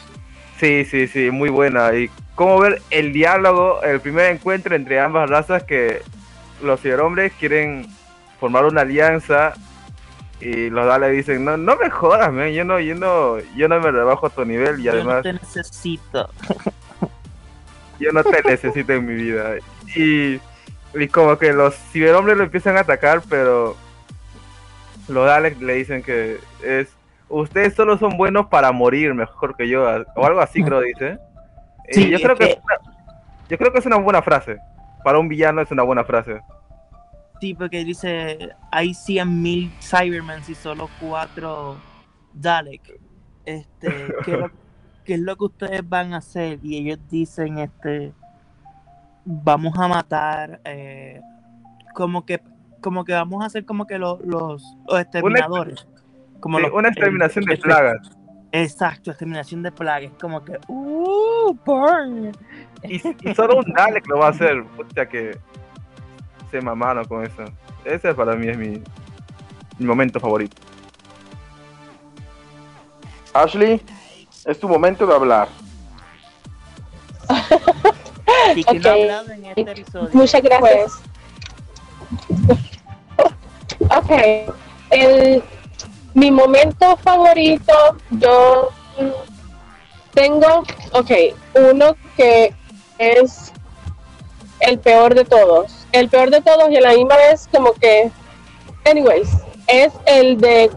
Sí, 0.61 0.85
sí, 0.85 1.09
sí, 1.09 1.31
muy 1.31 1.49
buena. 1.51 1.93
Y 1.95 2.11
cómo 2.35 2.59
ver 2.61 2.81
el 2.91 3.13
diálogo, 3.13 3.83
el 3.83 4.01
primer 4.01 4.31
encuentro 4.33 4.75
entre 4.75 5.01
ambas 5.01 5.29
razas 5.29 5.65
que 5.65 6.03
los 6.63 6.81
ciberhombres 6.81 7.33
quieren 7.35 7.87
formar 8.41 8.65
una 8.65 8.83
alianza 8.83 9.55
y 10.41 10.71
los 10.71 10.87
Daleks 10.87 11.17
dicen, 11.17 11.45
no, 11.45 11.57
no 11.57 11.77
me 11.77 11.91
jodas, 11.91 12.33
man, 12.33 12.51
yo 12.51 12.65
no, 12.65 12.79
yo 12.79 12.95
no, 12.95 13.39
yo 13.57 13.69
no 13.69 13.81
me 13.81 13.91
rebajo 13.91 14.27
a 14.27 14.31
tu 14.31 14.45
nivel 14.45 14.81
y 14.81 14.85
Yo 14.85 14.93
no 14.93 14.99
además 14.99 15.23
te 15.23 15.33
necesito. 15.33 16.31
yo 17.99 18.13
no 18.13 18.23
te 18.25 18.43
necesito 18.43 18.93
en 18.93 19.07
mi 19.07 19.15
vida. 19.15 19.55
Y, 19.95 20.41
y 20.95 21.09
como 21.09 21.37
que 21.39 21.53
los 21.53 21.75
ciberhombres 21.93 22.37
lo 22.37 22.45
empiezan 22.45 22.77
a 22.77 22.81
atacar, 22.81 23.23
pero 23.29 23.77
los 25.09 25.27
Daleks 25.27 25.61
le 25.61 25.75
dicen 25.75 26.03
que 26.03 26.39
es 26.65 26.89
ustedes 27.29 27.75
solo 27.75 27.99
son 27.99 28.17
buenos 28.17 28.47
para 28.47 28.71
morir 28.73 29.13
mejor 29.15 29.57
que 29.57 29.69
yo 29.69 29.85
o 30.15 30.25
algo 30.27 30.41
así 30.41 30.63
creo 30.63 30.81
dice. 30.81 31.19
Y 31.91 31.95
Sí, 31.95 32.11
yo 32.11 32.17
es 32.17 32.23
creo 32.23 32.37
que, 32.37 32.49
que- 32.49 32.61
una, 32.63 32.95
yo 33.49 33.59
creo 33.59 33.73
que 33.73 33.79
es 33.79 33.87
una 33.87 33.97
buena 33.97 34.23
frase. 34.23 34.59
Para 35.05 35.19
un 35.19 35.29
villano 35.29 35.61
es 35.61 35.71
una 35.71 35.83
buena 35.85 36.05
frase. 36.05 36.41
Sí, 37.41 37.55
porque 37.55 37.85
dice, 37.85 38.51
hay 38.73 38.91
100.000 38.95 39.71
Cybermen 39.81 40.41
y 40.49 40.55
solo 40.55 40.89
4 41.01 41.77
Dalek. 42.33 42.99
Este, 43.45 44.15
¿qué, 44.25 44.33
es 44.33 44.39
lo, 44.39 44.51
qué 45.07 45.15
es 45.15 45.21
lo 45.21 45.37
que 45.37 45.45
ustedes 45.45 45.89
van 45.89 46.13
a 46.13 46.19
hacer? 46.19 46.59
Y 46.63 46.77
ellos 46.77 46.99
dicen, 47.11 47.59
este, 47.59 48.13
vamos 49.25 49.79
a 49.79 49.89
matar, 49.89 50.61
eh, 50.65 51.21
como 51.95 52.27
que 52.27 52.41
como 52.83 53.05
que 53.05 53.15
vamos 53.15 53.43
a 53.43 53.47
hacer 53.47 53.65
como 53.65 53.87
que 53.87 53.99
lo- 53.99 54.21
los, 54.25 54.63
los 54.87 55.01
exterminadores. 55.01 55.87
Como 56.41 56.59
Sí, 56.59 56.65
los- 56.65 56.73
una 56.73 56.89
exterminación 56.89 57.45
de 57.47 57.57
plagas. 57.57 58.11
Exacto, 58.53 59.11
exterminación 59.11 59.63
de 59.63 59.73
plagas. 59.73 60.13
Como 60.21 60.45
que, 60.45 60.59
uh, 60.69 61.57
burn. 61.65 62.33
Y, 62.85 62.97
y 63.29 63.35
solo 63.35 63.59
un 63.59 63.65
Dalek 63.77 64.07
lo 64.07 64.19
va 64.19 64.27
a 64.27 64.31
hacer. 64.31 64.63
Pucha 64.77 65.09
que 65.09 65.37
se 66.51 66.61
mamaron 66.61 67.05
con 67.07 67.25
eso. 67.25 67.45
Ese 67.85 68.15
para 68.15 68.37
mí 68.37 68.47
es 68.49 68.57
mi, 68.59 68.81
mi 69.79 69.87
momento 69.87 70.21
favorito. 70.21 70.57
Ashley, 73.35 73.81
es 74.47 74.59
tu 74.59 74.69
momento 74.69 75.07
de 75.07 75.15
hablar. 75.15 75.49
¿Y 78.55 78.65
quién 78.65 78.83
no 78.83 78.89
ha 78.89 78.93
Ok. 78.93 79.01
hablado 79.01 79.31
en 79.33 79.45
este 79.47 79.61
episodio? 79.73 80.11
Muchas 80.13 80.43
gracias. 80.43 80.93
Ok, 83.79 84.11
el, 84.91 85.43
mi 86.15 86.31
momento 86.31 86.97
favorito, 86.99 87.73
yo 88.11 88.71
Tengo, 90.15 90.63
ok, 90.93 91.11
uno 91.73 91.95
que 92.17 92.55
es 92.97 93.53
el 94.61 94.79
peor 94.79 95.15
de 95.15 95.27
todos. 95.27 95.87
El 95.93 96.09
peor 96.09 96.31
de 96.31 96.41
todos 96.41 96.71
y 96.71 96.77
a 96.79 96.81
la 96.81 96.95
misma 96.95 97.17
vez 97.19 97.47
como 97.53 97.75
que, 97.75 98.11
anyways, 98.87 99.29
es 99.67 99.93
el 100.07 100.39
de 100.39 100.71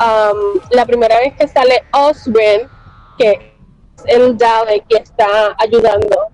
um, 0.00 0.60
la 0.70 0.84
primera 0.86 1.18
vez 1.18 1.34
que 1.34 1.46
sale 1.46 1.84
Oswin, 1.92 2.62
que 3.20 3.32
es 3.32 4.04
el 4.06 4.38
Dalek 4.38 4.86
que 4.88 4.96
está 4.96 5.54
ayudando 5.58 6.28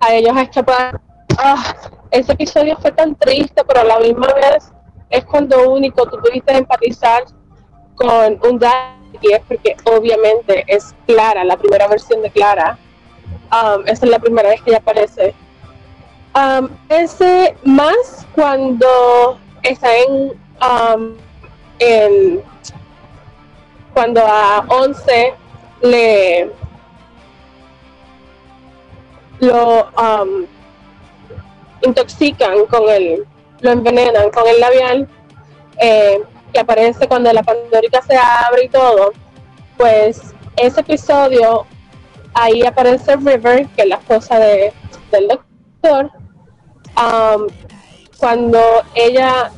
a 0.00 0.14
ellos 0.14 0.36
a 0.36 0.42
escapar. 0.42 1.00
Ah, 1.38 1.74
ese 2.10 2.32
episodio 2.32 2.76
fue 2.78 2.90
tan 2.90 3.14
triste, 3.14 3.62
pero 3.64 3.80
a 3.80 3.84
la 3.84 3.98
misma 4.00 4.26
vez 4.34 4.72
es 5.10 5.24
cuando 5.24 5.70
único 5.70 6.04
tú 6.06 6.18
pudiste 6.18 6.56
empatizar 6.56 7.24
con 7.94 8.38
un 8.42 8.58
Dalek 8.58 9.22
y 9.22 9.32
es 9.32 9.40
porque 9.46 9.76
obviamente 9.84 10.64
es 10.66 10.94
Clara, 11.06 11.44
la 11.44 11.56
primera 11.56 11.86
versión 11.86 12.20
de 12.22 12.30
Clara. 12.30 12.76
Um, 13.52 13.82
esa 13.86 14.04
es 14.04 14.10
la 14.10 14.18
primera 14.18 14.48
vez 14.48 14.60
que 14.62 14.70
ella 14.70 14.80
aparece. 14.80 15.34
Um, 16.34 16.68
ese 16.88 17.56
más 17.64 18.26
cuando 18.34 19.38
está 19.62 19.96
en, 19.96 20.32
um, 20.60 21.16
en 21.78 22.42
cuando 23.94 24.20
a 24.26 24.64
11 24.68 25.34
le 25.82 26.50
lo 29.40 29.88
um, 29.90 30.46
intoxican 31.82 32.66
con 32.66 32.88
el, 32.88 33.24
lo 33.60 33.70
envenenan 33.70 34.30
con 34.30 34.46
el 34.48 34.60
labial, 34.60 35.08
eh, 35.80 36.20
que 36.52 36.60
aparece 36.60 37.06
cuando 37.06 37.32
la 37.32 37.42
pandórica 37.42 38.02
se 38.02 38.16
abre 38.16 38.64
y 38.64 38.68
todo, 38.68 39.12
pues 39.76 40.34
ese 40.56 40.80
episodio, 40.80 41.66
ahí 42.34 42.62
aparece 42.64 43.16
River, 43.16 43.66
que 43.68 43.82
es 43.82 43.88
la 43.88 43.96
esposa 43.96 44.38
de, 44.38 44.72
del 45.12 45.28
doctor, 45.28 46.10
um, 46.96 47.46
cuando 48.18 48.60
ella, 48.94 49.52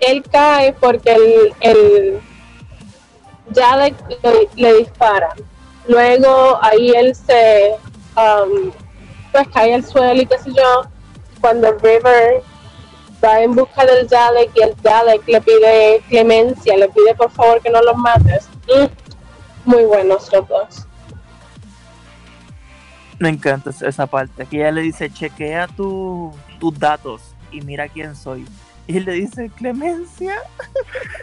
él 0.00 0.22
cae 0.30 0.72
porque 0.72 1.12
el, 1.12 1.54
el 1.60 2.20
ya 3.50 3.76
le, 3.76 3.94
le, 4.22 4.48
le 4.56 4.78
dispara. 4.78 5.34
Luego 5.88 6.58
ahí 6.62 6.90
él 6.90 7.14
se 7.14 7.76
um, 8.16 8.72
pues 9.32 9.48
cae 9.48 9.74
al 9.74 9.84
suelo 9.84 10.22
y 10.22 10.26
qué 10.26 10.38
sé 10.38 10.52
yo. 10.52 10.82
Cuando 11.40 11.72
River 11.78 12.42
va 13.22 13.40
en 13.42 13.54
busca 13.54 13.84
del 13.84 14.08
Dalek 14.08 14.50
y 14.56 14.62
el 14.62 14.74
Dalek 14.82 15.26
le 15.28 15.40
pide 15.40 16.02
clemencia, 16.08 16.76
le 16.76 16.88
pide 16.88 17.14
por 17.14 17.30
favor 17.30 17.60
que 17.60 17.70
no 17.70 17.80
los 17.82 17.96
mates. 17.96 18.48
Mm, 18.68 19.70
Muy 19.70 19.84
buenos 19.84 20.32
los 20.32 20.48
dos. 20.48 20.86
Me 23.18 23.28
encanta 23.28 23.70
esa 23.70 24.06
parte. 24.06 24.42
Aquí 24.42 24.56
ella 24.58 24.72
le 24.72 24.82
dice, 24.82 25.10
chequea 25.10 25.68
tu, 25.68 26.34
tus 26.58 26.78
datos 26.78 27.22
y 27.50 27.60
mira 27.62 27.88
quién 27.88 28.14
soy. 28.14 28.46
Y 28.86 29.00
le 29.00 29.12
dice, 29.12 29.50
Clemencia. 29.50 30.36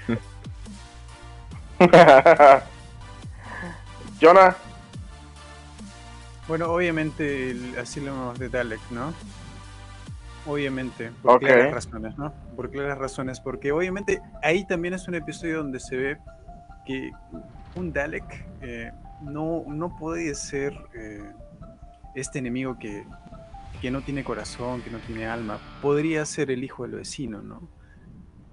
Jonah, 4.23 4.55
Bueno, 6.47 6.71
obviamente 6.71 7.51
el 7.51 7.77
asilo 7.77 8.33
de 8.35 8.47
Dalek, 8.47 8.79
¿no? 8.89 9.13
Obviamente, 10.45 11.11
por 11.21 11.41
claras 11.41 11.73
razones, 11.73 12.17
¿no? 12.17 12.33
Por 12.55 12.71
claras 12.71 12.97
razones, 12.97 13.41
porque 13.41 13.73
obviamente 13.73 14.21
ahí 14.41 14.65
también 14.65 14.93
es 14.93 15.09
un 15.09 15.15
episodio 15.15 15.57
donde 15.57 15.81
se 15.81 15.97
ve 15.97 16.17
que 16.85 17.11
un 17.75 17.91
Dalek 17.91 18.45
eh, 18.61 18.93
no, 19.23 19.65
no 19.67 19.97
puede 19.97 20.33
ser 20.35 20.73
eh, 20.93 21.29
este 22.15 22.39
enemigo 22.39 22.79
que, 22.79 23.03
que 23.81 23.91
no 23.91 24.03
tiene 24.03 24.23
corazón, 24.23 24.81
que 24.83 24.89
no 24.89 24.99
tiene 24.99 25.27
alma. 25.27 25.59
Podría 25.81 26.25
ser 26.25 26.49
el 26.49 26.63
hijo 26.63 26.83
del 26.83 26.93
vecino, 26.93 27.41
¿no? 27.41 27.67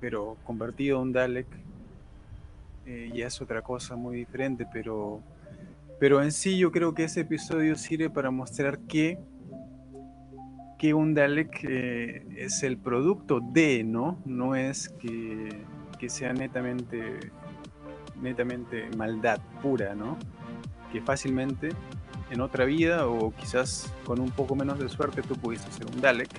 Pero 0.01 0.37
convertido 0.43 0.99
a 0.99 1.03
un 1.03 1.13
Dalek 1.13 1.47
eh, 2.87 3.13
ya 3.15 3.29
es 3.29 3.41
otra 3.41 3.63
cosa 3.63 3.95
muy 3.95 4.17
diferente, 4.17 4.67
pero, 4.73 5.23
pero 6.01 6.23
en 6.23 6.33
sí 6.33 6.57
yo 6.57 6.73
creo 6.73 6.95
que 6.95 7.05
ese 7.05 7.21
episodio 7.21 7.77
sirve 7.77 8.09
para 8.09 8.31
mostrar 8.31 8.79
que, 8.81 9.19
que 10.79 10.95
un 10.95 11.13
Dalek 11.13 11.63
eh, 11.63 12.27
es 12.37 12.63
el 12.63 12.79
producto 12.79 13.41
de, 13.41 13.85
¿no? 13.85 14.19
No 14.25 14.57
es 14.57 14.89
que, 14.99 15.51
que 15.99 16.09
sea 16.09 16.33
netamente, 16.33 17.31
netamente 18.21 18.89
maldad 18.97 19.41
pura, 19.61 19.95
¿no? 19.95 20.17
Que 20.91 21.03
fácilmente 21.03 21.69
en 22.31 22.41
otra 22.41 22.65
vida 22.65 23.07
o 23.07 23.35
quizás 23.37 23.93
con 24.07 24.21
un 24.21 24.31
poco 24.31 24.57
menos 24.57 24.79
de 24.79 24.89
suerte 24.89 25.21
tú 25.21 25.37
pudiste 25.37 25.71
ser 25.71 25.87
un 25.87 26.01
Dalek. 26.01 26.31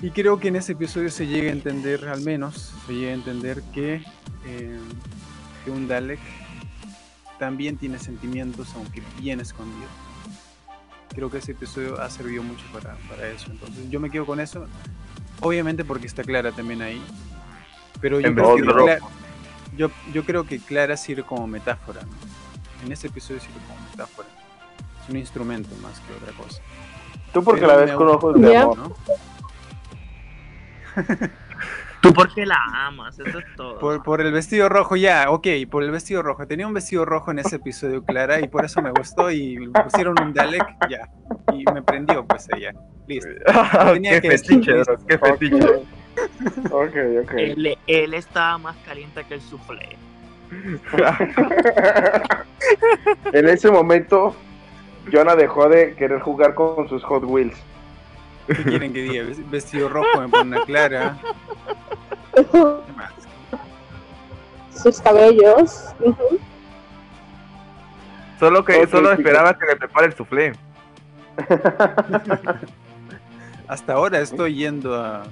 Y 0.00 0.10
creo 0.12 0.40
que 0.40 0.48
en 0.48 0.56
ese 0.56 0.72
episodio 0.72 1.10
se 1.10 1.26
llega 1.26 1.50
a 1.50 1.52
entender, 1.52 2.08
al 2.08 2.22
menos, 2.22 2.72
se 2.86 2.94
llega 2.94 3.10
a 3.10 3.14
entender 3.14 3.62
que, 3.74 3.96
eh, 4.46 4.78
que 5.62 5.70
un 5.70 5.88
Dalek 5.88 6.20
también 7.38 7.76
tiene 7.76 7.98
sentimientos, 7.98 8.74
aunque 8.74 9.02
bien 9.18 9.40
escondidos. 9.40 9.90
Creo 11.14 11.30
que 11.30 11.38
ese 11.38 11.52
episodio 11.52 12.00
ha 12.00 12.10
servido 12.10 12.42
mucho 12.42 12.64
para, 12.72 12.96
para 13.08 13.28
eso. 13.28 13.50
Entonces 13.50 13.88
yo 13.90 13.98
me 14.00 14.10
quedo 14.10 14.26
con 14.26 14.40
eso, 14.40 14.66
obviamente 15.40 15.84
porque 15.84 16.06
está 16.06 16.22
Clara 16.22 16.52
también 16.52 16.82
ahí. 16.82 17.02
Pero 18.00 18.20
yo, 18.20 18.32
creo 18.34 18.54
que, 18.56 18.62
vestido 18.62 18.86
Cla- 18.86 18.98
rojo. 18.98 19.10
yo, 19.76 19.90
yo 20.12 20.24
creo 20.24 20.44
que 20.44 20.58
Clara 20.60 20.96
sirve 20.96 21.22
como 21.24 21.46
metáfora. 21.46 22.02
¿no? 22.02 22.86
En 22.86 22.92
ese 22.92 23.08
episodio 23.08 23.40
sirve 23.40 23.58
como 23.66 23.80
metáfora. 23.90 24.28
Es 25.02 25.08
un 25.10 25.16
instrumento 25.16 25.74
más 25.82 25.98
que 26.00 26.12
otra 26.12 26.32
cosa. 26.32 26.60
tú 27.32 27.42
porque 27.42 27.62
Pero 27.62 27.72
la 27.72 27.84
ves 27.84 27.92
con 27.94 28.08
ojos 28.08 28.40
de 28.40 28.56
amor. 28.56 28.78
¿no? 28.78 28.94
Tú 32.00 32.12
porque 32.12 32.46
la 32.46 32.58
amas, 32.86 33.18
eso 33.18 33.38
es 33.38 33.44
todo. 33.56 33.78
Por, 33.80 34.02
por 34.02 34.20
el 34.20 34.32
vestido 34.32 34.68
rojo, 34.68 34.94
ya, 34.96 35.30
ok, 35.30 35.46
por 35.70 35.82
el 35.82 35.90
vestido 35.90 36.22
rojo. 36.22 36.46
Tenía 36.46 36.66
un 36.66 36.74
vestido 36.74 37.04
rojo 37.04 37.30
en 37.32 37.40
ese 37.40 37.56
episodio, 37.56 38.04
Clara, 38.04 38.40
y 38.40 38.46
por 38.48 38.64
eso 38.64 38.80
me 38.82 38.90
gustó 38.90 39.30
y 39.30 39.68
pusieron 39.84 40.14
un 40.22 40.32
Dalek, 40.32 40.64
ya. 40.88 41.08
Y 41.52 41.64
me 41.72 41.82
prendió, 41.82 42.24
pues 42.24 42.48
ella. 42.54 42.72
Listo. 43.06 43.28
Tenía 43.94 44.20
qué 44.20 44.28
que 44.28 44.38
fetiche, 44.38 44.72
qué 45.08 45.18
fetiche. 45.18 45.66
Ok, 46.70 46.96
ok. 47.24 47.32
Él, 47.36 47.78
él 47.86 48.14
estaba 48.14 48.58
más 48.58 48.76
caliente 48.86 49.24
que 49.24 49.34
el 49.34 49.40
soufflé. 49.40 49.96
en 53.32 53.48
ese 53.48 53.70
momento, 53.70 54.34
Jonah 55.12 55.36
dejó 55.36 55.68
de 55.68 55.94
querer 55.94 56.20
jugar 56.20 56.54
con 56.54 56.88
sus 56.88 57.02
Hot 57.04 57.24
Wheels. 57.24 57.56
¿Qué 58.46 58.54
quieren 58.62 58.92
que 58.92 59.02
diga? 59.02 59.24
Ves- 59.24 59.50
Vestido 59.50 59.88
rojo, 59.88 60.20
me 60.20 60.28
pone 60.28 60.56
una 60.56 60.64
Clara. 60.64 61.18
¿Qué 62.44 62.92
más? 62.96 63.12
Sus 64.82 65.00
cabellos. 65.00 65.86
Solo 68.38 68.64
que 68.64 68.86
solo 68.86 69.12
esperaba 69.12 69.58
que 69.58 69.66
le 69.66 69.76
prepare 69.76 70.06
el 70.06 70.14
soufflé. 70.14 70.52
Hasta 73.68 73.92
ahora 73.92 74.20
estoy 74.20 74.54
yendo 74.54 74.94
a, 74.94 75.24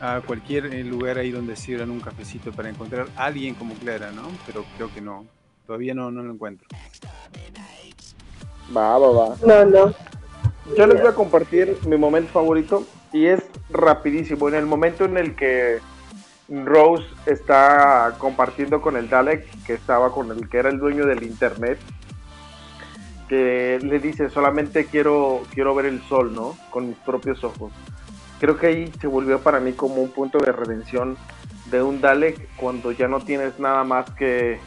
a 0.00 0.20
cualquier 0.20 0.66
eh, 0.66 0.84
lugar 0.84 1.18
ahí 1.18 1.30
donde 1.30 1.56
sirvan 1.56 1.90
un 1.90 2.00
cafecito 2.00 2.52
para 2.52 2.68
encontrar 2.68 3.06
a 3.16 3.24
alguien 3.24 3.54
como 3.54 3.74
Clara, 3.74 4.12
¿no? 4.12 4.28
Pero 4.46 4.64
creo 4.76 4.92
que 4.92 5.00
no. 5.00 5.26
Todavía 5.66 5.94
no, 5.94 6.10
no 6.10 6.22
lo 6.22 6.32
encuentro. 6.32 6.66
Va, 8.74 8.98
va, 8.98 9.10
va. 9.10 9.36
No, 9.46 9.64
no. 9.64 9.94
Yo 10.76 10.86
les 10.86 11.00
voy 11.00 11.10
a 11.10 11.14
compartir 11.14 11.76
mi 11.86 11.96
momento 11.96 12.32
favorito 12.32 12.86
y 13.12 13.26
es 13.26 13.42
rapidísimo. 13.70 14.48
En 14.48 14.54
el 14.54 14.66
momento 14.66 15.04
en 15.04 15.18
el 15.18 15.34
que 15.34 15.80
Rose 16.48 17.06
está 17.26 18.14
compartiendo 18.18 18.80
con 18.80 18.96
el 18.96 19.08
Dalek, 19.08 19.64
que 19.64 19.74
estaba 19.74 20.12
con 20.12 20.30
el 20.30 20.48
que 20.48 20.58
era 20.58 20.68
el 20.68 20.78
dueño 20.78 21.06
del 21.06 21.22
internet, 21.22 21.78
que 23.28 23.78
le 23.82 23.98
dice 23.98 24.28
solamente 24.28 24.84
quiero 24.86 25.42
quiero 25.52 25.74
ver 25.74 25.86
el 25.86 26.02
sol, 26.02 26.34
¿no? 26.34 26.56
Con 26.70 26.88
mis 26.88 26.98
propios 26.98 27.42
ojos. 27.44 27.72
Creo 28.40 28.58
que 28.58 28.66
ahí 28.66 28.92
se 29.00 29.06
volvió 29.06 29.40
para 29.40 29.60
mí 29.60 29.72
como 29.72 30.02
un 30.02 30.10
punto 30.10 30.38
de 30.38 30.52
redención 30.52 31.16
de 31.70 31.82
un 31.82 32.00
Dalek 32.00 32.54
cuando 32.56 32.92
ya 32.92 33.08
no 33.08 33.20
tienes 33.20 33.58
nada 33.58 33.84
más 33.84 34.10
que 34.10 34.60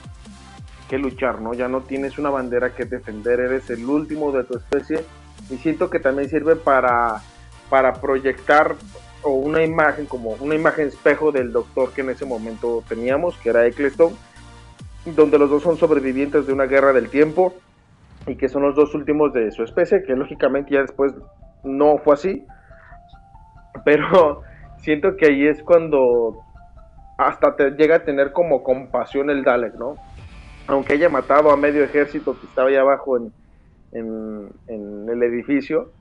que 0.87 0.97
luchar, 0.97 1.41
¿no? 1.41 1.53
Ya 1.53 1.67
no 1.67 1.81
tienes 1.81 2.17
una 2.17 2.29
bandera 2.29 2.73
que 2.73 2.85
defender, 2.85 3.39
eres 3.39 3.69
el 3.69 3.85
último 3.85 4.31
de 4.31 4.43
tu 4.45 4.57
especie 4.57 5.03
y 5.49 5.57
siento 5.57 5.89
que 5.89 5.99
también 5.99 6.29
sirve 6.29 6.55
para, 6.55 7.21
para 7.69 7.93
proyectar 7.93 8.75
o 9.23 9.31
una 9.31 9.63
imagen 9.63 10.05
como 10.05 10.31
una 10.39 10.55
imagen 10.55 10.87
espejo 10.87 11.31
del 11.31 11.51
doctor 11.51 11.91
que 11.91 12.01
en 12.01 12.11
ese 12.11 12.25
momento 12.25 12.83
teníamos, 12.87 13.37
que 13.37 13.49
era 13.49 13.65
Eccleston, 13.65 14.13
donde 15.05 15.39
los 15.39 15.49
dos 15.49 15.63
son 15.63 15.77
sobrevivientes 15.77 16.47
de 16.47 16.53
una 16.53 16.65
guerra 16.65 16.93
del 16.93 17.09
tiempo 17.09 17.53
y 18.25 18.35
que 18.35 18.49
son 18.49 18.61
los 18.63 18.75
dos 18.75 18.93
últimos 18.93 19.33
de 19.33 19.51
su 19.51 19.63
especie, 19.63 20.03
que 20.03 20.15
lógicamente 20.15 20.73
ya 20.73 20.81
después 20.81 21.13
no 21.63 21.97
fue 21.97 22.13
así, 22.13 22.45
pero 23.85 24.41
siento 24.79 25.15
que 25.15 25.27
ahí 25.27 25.47
es 25.47 25.63
cuando 25.63 26.37
hasta 27.17 27.55
te 27.55 27.71
llega 27.71 27.95
a 27.95 28.03
tener 28.03 28.31
como 28.31 28.63
compasión 28.63 29.29
el 29.29 29.43
Dalek, 29.43 29.75
¿no? 29.75 29.95
aunque 30.67 30.93
haya 30.93 31.09
matado 31.09 31.49
a 31.49 31.57
medio 31.57 31.83
ejército 31.83 32.37
que 32.39 32.45
estaba 32.45 32.67
allá 32.67 32.81
abajo 32.81 33.17
en, 33.17 33.31
en 33.93 35.09
el 35.09 35.23
edificio, 35.23 35.91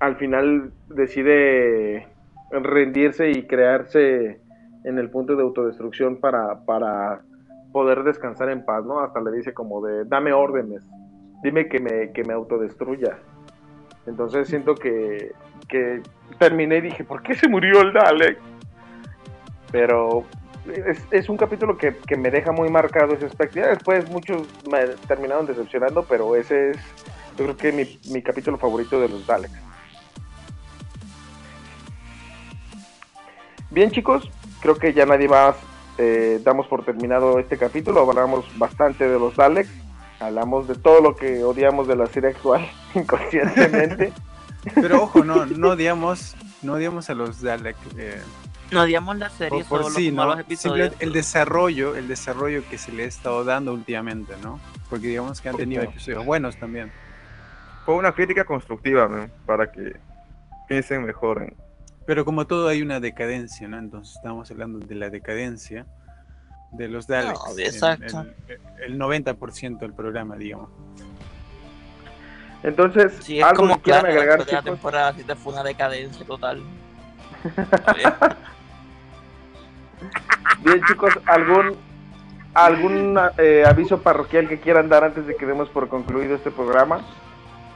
al 0.00 0.16
final 0.16 0.72
decide 0.88 2.06
rendirse 2.50 3.30
y 3.30 3.46
crearse 3.46 4.40
en 4.84 4.98
el 4.98 5.10
punto 5.10 5.36
de 5.36 5.42
autodestrucción 5.42 6.18
para, 6.20 6.64
para 6.64 7.20
poder 7.72 8.04
descansar 8.04 8.48
en 8.50 8.64
paz, 8.64 8.84
¿no? 8.84 9.00
Hasta 9.00 9.20
le 9.20 9.32
dice 9.32 9.52
como 9.52 9.84
de, 9.84 10.04
dame 10.04 10.32
órdenes, 10.32 10.82
dime 11.42 11.68
que 11.68 11.80
me, 11.80 12.12
que 12.12 12.24
me 12.24 12.32
autodestruya. 12.32 13.18
Entonces 14.06 14.48
siento 14.48 14.74
que, 14.74 15.32
que 15.68 16.00
terminé 16.38 16.78
y 16.78 16.82
dije, 16.82 17.04
¿por 17.04 17.22
qué 17.22 17.34
se 17.34 17.48
murió 17.48 17.82
el 17.82 17.92
Dalek? 17.92 18.38
Pero 19.70 20.24
es, 20.86 21.06
es 21.10 21.28
un 21.28 21.36
capítulo 21.36 21.76
que, 21.76 21.94
que 22.06 22.16
me 22.16 22.30
deja 22.30 22.52
muy 22.52 22.70
marcado 22.70 23.14
ese 23.14 23.26
aspecto. 23.26 23.60
Ya 23.60 23.68
después 23.68 24.10
muchos 24.10 24.48
me 24.70 24.86
terminaron 25.06 25.44
decepcionando, 25.44 26.06
pero 26.08 26.34
ese 26.36 26.70
es, 26.70 26.78
yo 27.36 27.44
creo 27.44 27.56
que 27.56 27.72
mi, 27.72 27.98
mi 28.12 28.22
capítulo 28.22 28.56
favorito 28.56 28.98
de 29.00 29.08
los 29.10 29.26
Daleks. 29.26 29.67
Bien 33.70 33.90
chicos, 33.90 34.30
creo 34.60 34.76
que 34.76 34.92
ya 34.92 35.04
nadie 35.06 35.28
más 35.28 35.56
eh, 35.98 36.40
damos 36.42 36.66
por 36.66 36.84
terminado 36.84 37.38
este 37.38 37.58
capítulo. 37.58 38.08
Hablamos 38.08 38.46
bastante 38.58 39.08
de 39.08 39.18
los 39.18 39.36
Daleks, 39.36 39.70
hablamos 40.20 40.68
de 40.68 40.74
todo 40.74 41.00
lo 41.00 41.16
que 41.16 41.44
odiamos 41.44 41.86
de 41.86 41.96
la 41.96 42.06
serie 42.06 42.30
actual 42.30 42.66
inconscientemente. 42.94 44.12
Pero 44.74 45.02
ojo, 45.02 45.24
no, 45.24 45.46
no 45.46 45.70
odiamos, 45.70 46.36
no 46.62 46.74
odiamos 46.74 47.10
a 47.10 47.14
los 47.14 47.42
Dalek. 47.42 47.76
Eh, 47.96 48.20
No 48.70 48.82
odiamos 48.82 49.16
la 49.16 49.30
serie, 49.30 49.64
por, 49.64 49.82
por 49.82 49.82
solo 49.84 49.96
sí, 49.96 50.10
los 50.10 50.40
episodios. 50.40 50.92
El 50.98 51.12
desarrollo, 51.12 51.96
el 51.96 52.08
desarrollo 52.08 52.62
que 52.68 52.78
se 52.78 52.92
le 52.92 53.04
ha 53.04 53.06
estado 53.06 53.44
dando 53.44 53.72
últimamente, 53.72 54.34
¿no? 54.42 54.60
Porque 54.90 55.08
digamos 55.08 55.40
que 55.40 55.48
han 55.48 55.56
tenido 55.56 55.82
episodios 55.82 56.24
buenos 56.24 56.56
también. 56.56 56.90
Fue 57.84 57.94
una 57.94 58.12
crítica 58.12 58.44
constructiva, 58.44 59.08
man, 59.08 59.30
para 59.46 59.70
que 59.70 59.96
piensen 60.68 61.04
mejor 61.04 61.42
en... 61.42 61.67
Pero 62.08 62.24
como 62.24 62.46
todo 62.46 62.68
hay 62.68 62.80
una 62.80 63.00
decadencia, 63.00 63.68
¿no? 63.68 63.78
Entonces 63.78 64.16
estamos 64.16 64.50
hablando 64.50 64.78
de 64.78 64.94
la 64.94 65.10
decadencia 65.10 65.84
de 66.72 66.88
los 66.88 67.06
Daleks. 67.06 67.38
No, 67.54 67.58
exacto. 67.58 68.20
en- 68.48 68.58
el 68.82 68.98
90% 68.98 69.80
del 69.80 69.92
programa, 69.92 70.34
digamos. 70.34 70.70
Entonces, 72.62 73.12
Sí, 73.20 73.40
es 73.40 73.44
algo 73.44 73.56
como 73.58 73.74
que 73.76 73.82
quieran 73.82 74.04
claro, 74.06 74.16
agregar, 74.16 74.38
la 74.38 74.46
chicos. 74.46 74.64
temporada 74.64 75.12
7 75.16 75.34
fue 75.36 75.52
una 75.52 75.62
decadencia 75.62 76.24
total. 76.24 76.62
Bien, 80.64 80.80
chicos, 80.88 81.12
¿algún, 81.26 81.76
algún 82.54 83.20
eh, 83.36 83.64
aviso 83.66 84.00
parroquial 84.00 84.48
que 84.48 84.58
quieran 84.60 84.88
dar 84.88 85.04
antes 85.04 85.26
de 85.26 85.36
que 85.36 85.44
demos 85.44 85.68
por 85.68 85.90
concluido 85.90 86.36
este 86.36 86.50
programa? 86.50 87.02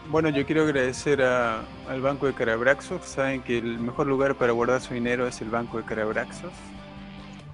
Bueno, 0.08 0.28
yo 0.28 0.44
quiero 0.44 0.62
agradecer 0.62 1.22
a- 1.22 1.60
al 1.88 2.00
Banco 2.00 2.26
de 2.26 2.34
Carabraxos. 2.34 3.04
Saben 3.04 3.42
que 3.42 3.58
el 3.58 3.78
mejor 3.78 4.06
lugar 4.06 4.34
para 4.34 4.52
guardar 4.52 4.80
su 4.80 4.94
dinero 4.94 5.26
es 5.26 5.40
el 5.40 5.50
Banco 5.50 5.78
de 5.78 5.84
Carabraxos. 5.84 6.52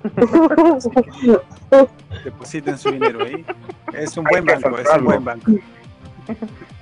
Depositen 2.24 2.78
su 2.78 2.90
dinero 2.92 3.24
ahí. 3.24 3.44
Es 3.92 4.16
un 4.16 4.24
buen 4.24 4.44
banco, 4.44 4.78
es 4.78 4.88
un 4.96 5.04
buen 5.04 5.24
banco. 5.24 5.52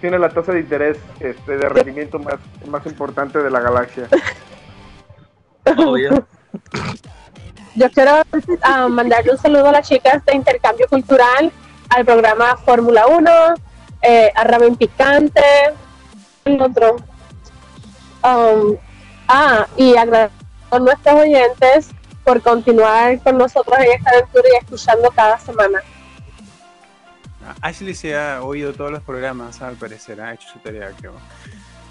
Tiene 0.01 0.19
la 0.19 0.29
tasa 0.29 0.53
de 0.53 0.61
interés 0.61 0.99
este, 1.21 1.57
de 1.57 1.69
rendimiento 1.69 2.19
más, 2.19 2.35
más 2.69 2.85
importante 2.87 3.39
de 3.43 3.51
la 3.51 3.61
galaxia. 3.61 4.09
Yo 7.75 7.91
quiero 7.91 8.23
ah, 8.63 8.89
mandarle 8.89 9.33
un 9.33 9.39
saludo 9.39 9.69
a 9.69 9.73
las 9.73 9.89
chicas 9.89 10.25
de 10.25 10.35
Intercambio 10.35 10.87
Cultural, 10.89 11.53
al 11.91 12.05
programa 12.05 12.57
Fórmula 12.57 13.07
1, 13.07 13.31
eh, 14.07 14.33
a 14.35 14.45
Ramen 14.45 14.77
Picante, 14.77 15.43
el 16.45 16.61
otro. 16.61 16.97
Um, 18.23 18.77
ah, 19.29 19.67
y 19.77 19.97
agradecer 19.97 20.37
a 20.71 20.79
nuestros 20.79 21.15
oyentes 21.21 21.89
por 22.25 22.41
continuar 22.43 23.21
con 23.21 23.39
nosotros 23.39 23.79
en 23.79 23.93
esta 23.93 24.11
aventura 24.11 24.49
y 24.53 24.65
escuchando 24.65 25.11
cada 25.11 25.39
semana. 25.39 25.81
Ashley 27.61 27.95
se 27.95 28.17
ha 28.17 28.43
oído 28.43 28.73
todos 28.73 28.91
los 28.91 29.03
programas, 29.03 29.63
al 29.63 29.77
parecer, 29.77 30.21
ha 30.21 30.35
hecho 30.35 30.49
su 30.53 30.59
tarea, 30.59 30.91
creo. 30.99 31.15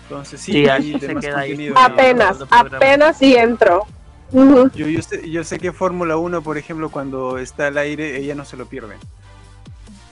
Entonces, 0.03 0.41
sí, 0.41 0.51
Sí, 0.51 0.57
hay 0.67 0.69
Ashley 0.69 0.99
se 0.99 1.07
demás 1.07 1.25
queda 1.25 1.39
ahí. 1.39 1.49
contenido. 1.51 1.75
Apenas, 1.77 2.37
apenas 2.49 3.21
y 3.21 3.35
entro. 3.35 3.87
Yo, 4.31 4.67
yo 4.87 5.01
sé, 5.01 5.29
yo 5.29 5.43
sé 5.43 5.59
que 5.59 5.71
Fórmula 5.71 6.17
1, 6.17 6.41
por 6.41 6.57
ejemplo, 6.57 6.89
cuando 6.89 7.37
está 7.37 7.67
al 7.67 7.77
aire, 7.77 8.17
ella 8.17 8.35
no 8.35 8.43
se 8.43 8.57
lo 8.57 8.65
pierde. 8.65 8.95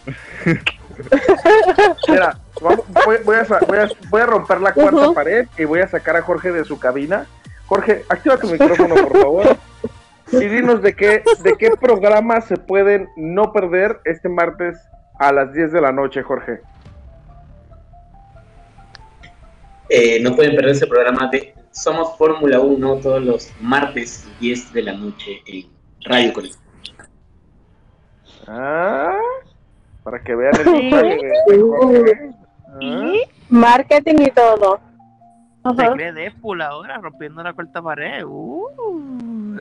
Mira, 2.08 2.38
vamos- 2.62 2.86
voy, 3.06 3.18
voy 3.26 3.36
a, 3.38 3.46
sa- 3.46 3.60
voy 3.68 3.78
a- 3.78 3.90
voy 4.10 4.22
a 4.22 4.26
romper 4.26 4.62
la 4.62 4.74
cuarta 4.74 5.12
pared 5.14 5.48
y 5.58 5.66
voy 5.66 5.80
a 5.82 5.88
sacar 5.88 6.16
a 6.18 6.22
Jorge 6.22 6.52
de 6.52 6.64
su 6.66 6.80
cabina. 6.80 7.26
Jorge, 7.68 8.04
activa 8.10 8.38
tu 8.38 8.48
micrófono, 8.48 8.96
por 8.96 9.18
favor. 9.22 9.58
Y 10.32 10.46
dinos 10.46 10.82
de 10.82 10.96
qué, 10.96 11.24
de 11.44 11.56
qué 11.58 11.72
programa 11.80 12.42
se 12.42 12.58
pueden 12.58 13.08
no 13.16 13.52
perder 13.54 14.00
este 14.06 14.30
martes 14.30 14.78
a 15.20 15.32
las 15.32 15.54
10 15.54 15.72
de 15.72 15.82
la 15.82 15.92
noche, 15.92 16.24
Jorge. 16.24 16.60
Eh, 19.90 20.20
no 20.22 20.36
pueden 20.36 20.56
perderse 20.56 20.86
el 20.86 20.90
programa 20.90 21.30
de 21.32 21.54
Somos 21.72 22.18
Fórmula 22.18 22.60
1 22.60 22.96
todos 22.98 23.22
los 23.24 23.52
martes 23.62 24.28
10 24.40 24.74
de 24.74 24.82
la 24.84 24.94
noche 24.94 25.42
en 25.46 25.68
Radio 26.06 26.34
Conexión. 26.34 26.64
Ah, 28.48 29.18
para 30.04 30.20
que 30.22 30.36
vean 30.36 30.54
el 30.66 30.90
detalle 30.90 31.18
de- 31.48 31.62
Jorge. 31.62 32.32
Ah. 32.68 33.12
Marketing 33.50 34.16
y 34.20 34.32
todo. 34.32 34.80
Se 35.76 35.84
Ajá. 35.84 35.94
cree 35.94 36.12
Deadpool 36.12 36.62
ahora, 36.62 36.98
rompiendo 36.98 37.42
la 37.44 37.54
cuarta 37.54 37.82
pared. 37.82 38.24
Uh. 38.26 39.58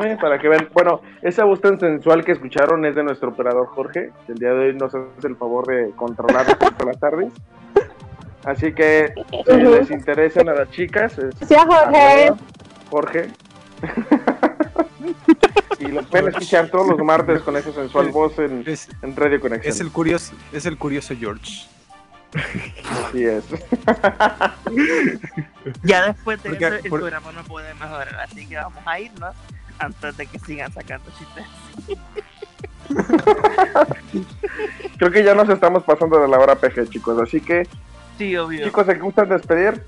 Ay, 0.00 0.16
para 0.20 0.38
que 0.38 0.48
vean. 0.48 0.68
Bueno, 0.72 1.00
esa 1.22 1.44
voz 1.44 1.60
tan 1.60 1.78
sensual 1.78 2.24
que 2.24 2.32
escucharon 2.32 2.84
es 2.84 2.94
de 2.96 3.04
nuestro 3.04 3.28
operador 3.30 3.66
Jorge, 3.68 4.10
el 4.28 4.34
día 4.34 4.50
de 4.50 4.68
hoy 4.68 4.74
nos 4.74 4.94
hace 4.94 5.28
el 5.28 5.36
favor 5.36 5.66
de 5.66 5.90
controlar 5.92 6.44
por 6.58 6.86
las 6.86 6.98
tardes. 6.98 7.32
Así 8.44 8.72
que 8.74 9.12
si 9.46 9.52
les 9.56 9.90
interesan 9.90 10.48
a 10.48 10.54
las 10.54 10.70
chicas, 10.70 11.16
es 11.18 11.38
Gracias, 11.48 11.64
Jorge. 11.64 12.32
Jorge. 12.90 13.28
y 15.94 16.02
lo 16.02 16.08
pueden 16.10 16.28
escuchar 16.28 16.68
todos 16.70 16.88
los 16.88 16.98
martes 16.98 17.40
con 17.42 17.56
esa 17.56 17.72
sensual 17.72 18.08
voz 18.12 18.38
en, 18.38 18.64
en 19.02 19.16
Radio 19.16 19.40
Conexión. 19.40 19.72
Es 19.72 19.80
el 19.80 19.90
curioso, 19.90 20.34
es 20.52 20.66
el 20.66 20.76
curioso 20.78 21.14
George. 21.18 21.66
Así 23.08 23.24
es. 23.24 23.44
Ya 25.82 26.06
después 26.08 26.42
de 26.42 26.50
Porque- 26.50 26.66
eso, 26.66 26.74
el 26.76 26.90
por- 26.90 27.00
programa 27.00 27.32
no 27.32 27.42
puede 27.44 27.72
mejorar, 27.74 28.14
así 28.20 28.46
que 28.46 28.56
vamos 28.56 28.82
a 28.86 29.00
irnos 29.00 29.34
antes 29.78 30.16
de 30.16 30.26
que 30.26 30.38
sigan 30.40 30.72
sacando 30.72 31.10
chistes. 31.18 31.44
Creo 34.98 35.10
que 35.10 35.24
ya 35.24 35.34
nos 35.34 35.48
estamos 35.48 35.82
pasando 35.84 36.20
de 36.20 36.28
la 36.28 36.38
hora 36.38 36.54
PG, 36.56 36.88
chicos. 36.90 37.20
Así 37.20 37.40
que, 37.40 37.66
Sí, 38.18 38.36
obvio. 38.36 38.64
chicos, 38.64 38.86
¿se 38.86 38.94
gustan 38.94 39.28
despedir? 39.28 39.82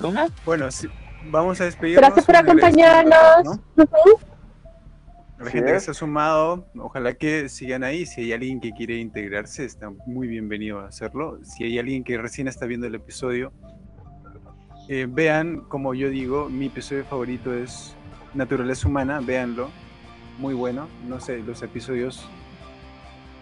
¿Cómo? 0.00 0.28
Bueno, 0.44 0.70
sí, 0.70 0.88
vamos 1.30 1.60
a 1.60 1.64
despedirnos. 1.64 2.02
Gracias 2.02 2.26
por 2.26 2.34
todos, 2.34 2.48
acompañarnos. 2.48 3.44
¿no? 3.44 3.84
Ujú. 3.84 4.20
A 5.38 5.44
la 5.44 5.50
gente 5.50 5.72
que 5.72 5.80
se 5.80 5.92
ha 5.92 5.94
sumado, 5.94 6.66
ojalá 6.76 7.14
que 7.14 7.48
sigan 7.48 7.84
ahí. 7.84 8.06
Si 8.06 8.22
hay 8.22 8.32
alguien 8.32 8.60
que 8.60 8.72
quiere 8.72 8.96
integrarse, 8.98 9.64
está 9.64 9.90
muy 10.06 10.26
bienvenido 10.26 10.80
a 10.80 10.88
hacerlo. 10.88 11.38
Si 11.44 11.62
hay 11.62 11.78
alguien 11.78 12.02
que 12.02 12.18
recién 12.18 12.48
está 12.48 12.66
viendo 12.66 12.88
el 12.88 12.96
episodio, 12.96 13.52
eh, 14.88 15.06
vean, 15.08 15.60
como 15.68 15.94
yo 15.94 16.10
digo, 16.10 16.48
mi 16.48 16.66
episodio 16.66 17.04
favorito 17.04 17.54
es 17.54 17.94
Naturaleza 18.34 18.88
Humana, 18.88 19.20
véanlo. 19.20 19.70
Muy 20.38 20.54
bueno. 20.54 20.88
No 21.06 21.20
sé, 21.20 21.38
los 21.38 21.62
episodios 21.62 22.28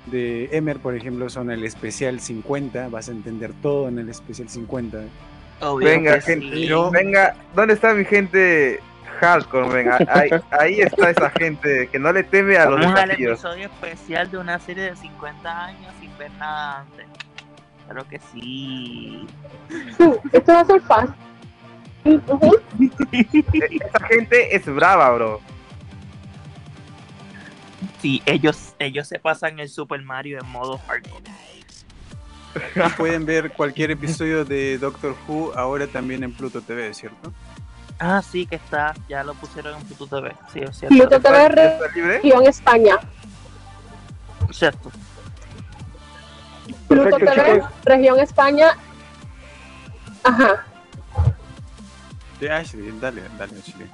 de 0.07 0.51
Emer, 0.53 0.78
por 0.81 0.94
ejemplo, 0.94 1.31
son 1.31 1.51
el 1.51 1.65
especial 1.65 2.20
50. 2.20 2.90
Vas 2.90 3.09
a 3.09 3.12
entender 3.12 3.53
todo 3.62 3.89
en 3.89 3.98
el 3.98 4.11
especial 4.11 4.51
50. 4.51 4.98
Obvio 5.61 5.89
Venga, 5.89 6.15
que 6.16 6.20
gente, 6.23 6.55
sí. 6.57 6.70
venga, 6.93 7.35
¿dónde 7.55 7.74
está 7.74 7.95
mi 7.95 8.05
gente 8.05 8.81
hardcore? 9.20 9.69
Venga, 9.69 9.99
ahí, 10.09 10.31
ahí 10.51 10.81
está 10.81 11.11
esa 11.11 11.31
gente 11.31 11.89
que 11.89 11.99
no 11.99 12.12
le 12.12 12.23
teme 12.24 12.57
a 12.59 12.66
los 12.69 12.81
Vamos 12.81 12.99
al 13.01 13.09
desafíos. 13.09 13.33
episodio 13.41 13.65
especial 13.66 14.31
de 14.31 14.39
una 14.39 14.59
serie 14.59 14.85
de 14.85 14.97
50 14.97 15.65
años 15.65 15.95
sin 16.01 16.16
ver 16.19 16.31
nada 16.33 16.81
antes. 16.81 17.07
Claro 17.87 18.07
que 18.09 18.19
sí. 18.33 19.27
Esto 20.33 20.53
va 20.53 20.61
a 20.61 20.65
ser 20.65 20.81
fácil. 20.83 21.15
E- 22.05 23.78
Esa 23.81 24.07
gente 24.09 24.55
es 24.57 24.66
brava, 24.66 25.11
bro. 25.15 25.41
Sí, 28.01 28.23
ellos, 28.27 28.74
ellos 28.78 29.09
se 29.09 29.19
pasan 29.19 29.59
el 29.59 29.69
Super 29.69 30.03
Mario 30.03 30.39
en 30.39 30.47
modo 30.51 30.78
hardcore. 30.87 31.24
Y 32.74 32.89
pueden 32.91 33.27
ver 33.27 33.53
cualquier 33.53 33.91
episodio 33.91 34.45
de 34.45 34.78
Doctor 34.78 35.15
Who 35.27 35.53
ahora 35.57 35.87
también 35.87 36.23
en 36.24 36.33
Pluto 36.33 36.61
TV, 36.61 36.93
¿cierto? 36.95 37.33
Ah, 37.99 38.23
sí, 38.23 38.47
que 38.47 38.57
está, 38.57 38.95
ya 39.09 39.24
lo 39.24 39.35
pusieron 39.35 39.78
en 39.81 39.87
Pluto 39.87 40.07
TV. 40.07 40.35
Sí, 40.53 40.61
es 40.61 40.77
cierto. 40.77 40.97
Pluto 40.97 41.20
TV 41.20 41.78
región 42.03 42.47
España. 42.47 42.99
Cierto. 44.51 44.91
Pluto 46.89 47.16
Perfecto, 47.16 47.43
TV 47.43 47.55
chicos. 47.55 47.70
región 47.85 48.20
España. 48.20 48.77
Ajá. 50.24 50.66
De 52.41 52.51
Ashley, 52.51 52.93
dale, 53.01 53.23
dale, 53.39 53.53
Ashley. 53.59 53.91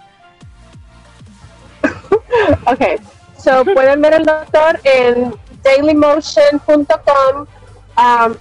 Ok, 2.67 3.01
so 3.39 3.65
pueden 3.65 4.01
ver 4.01 4.15
el 4.15 4.25
doctor 4.25 4.81
en 4.85 5.35
dailymotion.com. 5.63 7.47
Um, 7.97 8.35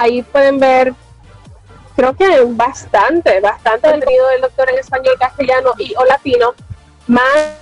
ahí 0.00 0.22
pueden 0.22 0.58
ver, 0.58 0.94
creo 1.94 2.14
que 2.14 2.42
bastante, 2.46 3.40
bastante 3.40 3.90
contenido 3.90 4.28
del 4.28 4.40
doctor 4.40 4.70
en 4.70 4.78
español, 4.78 5.14
castellano 5.18 5.72
y 5.78 5.94
o 5.96 6.04
latino, 6.06 6.54
más 7.06 7.54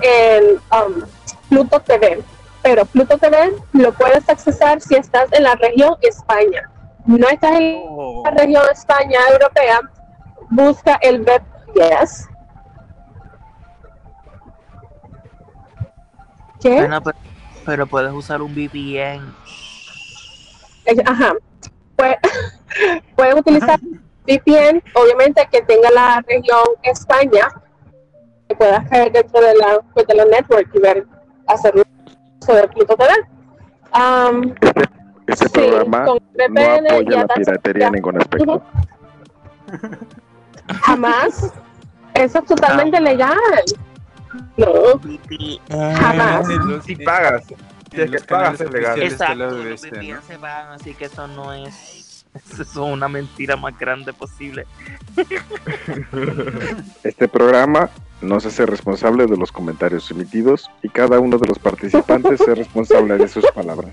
en 0.00 0.56
um, 0.72 1.02
Pluto 1.48 1.80
TV. 1.80 2.22
Pero 2.62 2.84
Pluto 2.86 3.16
TV 3.18 3.52
lo 3.72 3.92
puedes 3.92 4.28
accesar 4.28 4.80
si 4.80 4.96
estás 4.96 5.32
en 5.32 5.44
la 5.44 5.54
región 5.54 5.96
España. 6.02 6.68
No 7.06 7.28
estás 7.28 7.52
en 7.52 7.84
la 8.24 8.30
región 8.32 8.64
España 8.72 9.20
europea, 9.30 9.80
busca 10.50 10.98
el 11.02 11.22
web 11.22 11.42
yes. 11.74 12.28
¿Qué? 16.60 16.74
Bueno, 16.74 17.00
pero, 17.00 17.18
pero 17.64 17.86
puedes 17.86 18.12
usar 18.12 18.42
un 18.42 18.52
VPN. 18.52 19.32
Eh, 20.86 21.02
Ajá. 21.04 21.34
Pues, 21.96 22.16
pueden 23.16 23.38
utilizar 23.38 23.78
VPN, 24.26 24.82
obviamente 24.94 25.46
que 25.50 25.62
tenga 25.62 25.90
la 25.90 26.22
región 26.26 26.60
España, 26.82 27.48
que 28.48 28.54
puedas 28.56 28.88
caer 28.88 29.12
dentro 29.12 29.40
de 29.40 29.54
la, 29.54 29.80
pues, 29.94 30.06
de 30.06 30.14
la 30.14 30.24
network 30.26 30.68
y 30.74 30.78
ver, 30.80 31.06
hacer 31.46 31.74
uso 32.40 32.54
de 32.54 32.68
Pluto 32.68 32.96
TV. 32.96 33.12
Um, 33.94 34.54
Este 35.26 35.46
Sí, 35.48 35.52
programa 35.54 36.04
con 36.04 36.18
no 36.18 36.44
VPN 36.54 36.86
apoya 36.90 37.10
ya 37.10 37.20
la 37.26 37.34
piratería 37.34 37.80
ya. 37.80 37.86
en 37.88 37.92
ningún 37.94 38.16
aspecto. 38.20 38.62
jamás. 40.82 41.52
Eso 42.14 42.38
es 42.38 42.44
totalmente 42.46 43.00
legal. 43.00 43.36
No, 44.56 45.00
jamás. 45.96 46.46
Si 46.84 46.96
pagas. 46.96 47.44
Es 47.92 48.10
que 48.10 48.18
pagas 48.20 48.60
es 48.60 48.70
legal. 48.70 49.02
Exacto, 49.02 49.34
lado 49.36 49.62
los 49.62 49.84
este, 49.84 49.98
VPN 49.98 50.22
se 50.26 50.38
pagan, 50.38 50.72
así 50.72 50.94
que 50.94 51.04
eso 51.06 51.26
no 51.28 51.52
es. 51.52 52.04
Eso 52.52 52.62
es 52.62 52.76
una 52.76 53.08
mentira 53.08 53.56
más 53.56 53.78
grande 53.78 54.12
posible. 54.12 54.66
Este 57.02 57.28
programa 57.28 57.88
no 58.20 58.40
se 58.40 58.48
hace 58.48 58.66
responsable 58.66 59.26
de 59.26 59.36
los 59.38 59.50
comentarios 59.52 60.10
emitidos 60.10 60.70
y 60.82 60.90
cada 60.90 61.18
uno 61.18 61.38
de 61.38 61.46
los 61.46 61.58
participantes 61.58 62.40
es 62.40 62.58
responsable 62.58 63.16
de 63.16 63.28
sus 63.28 63.44
palabras. 63.52 63.92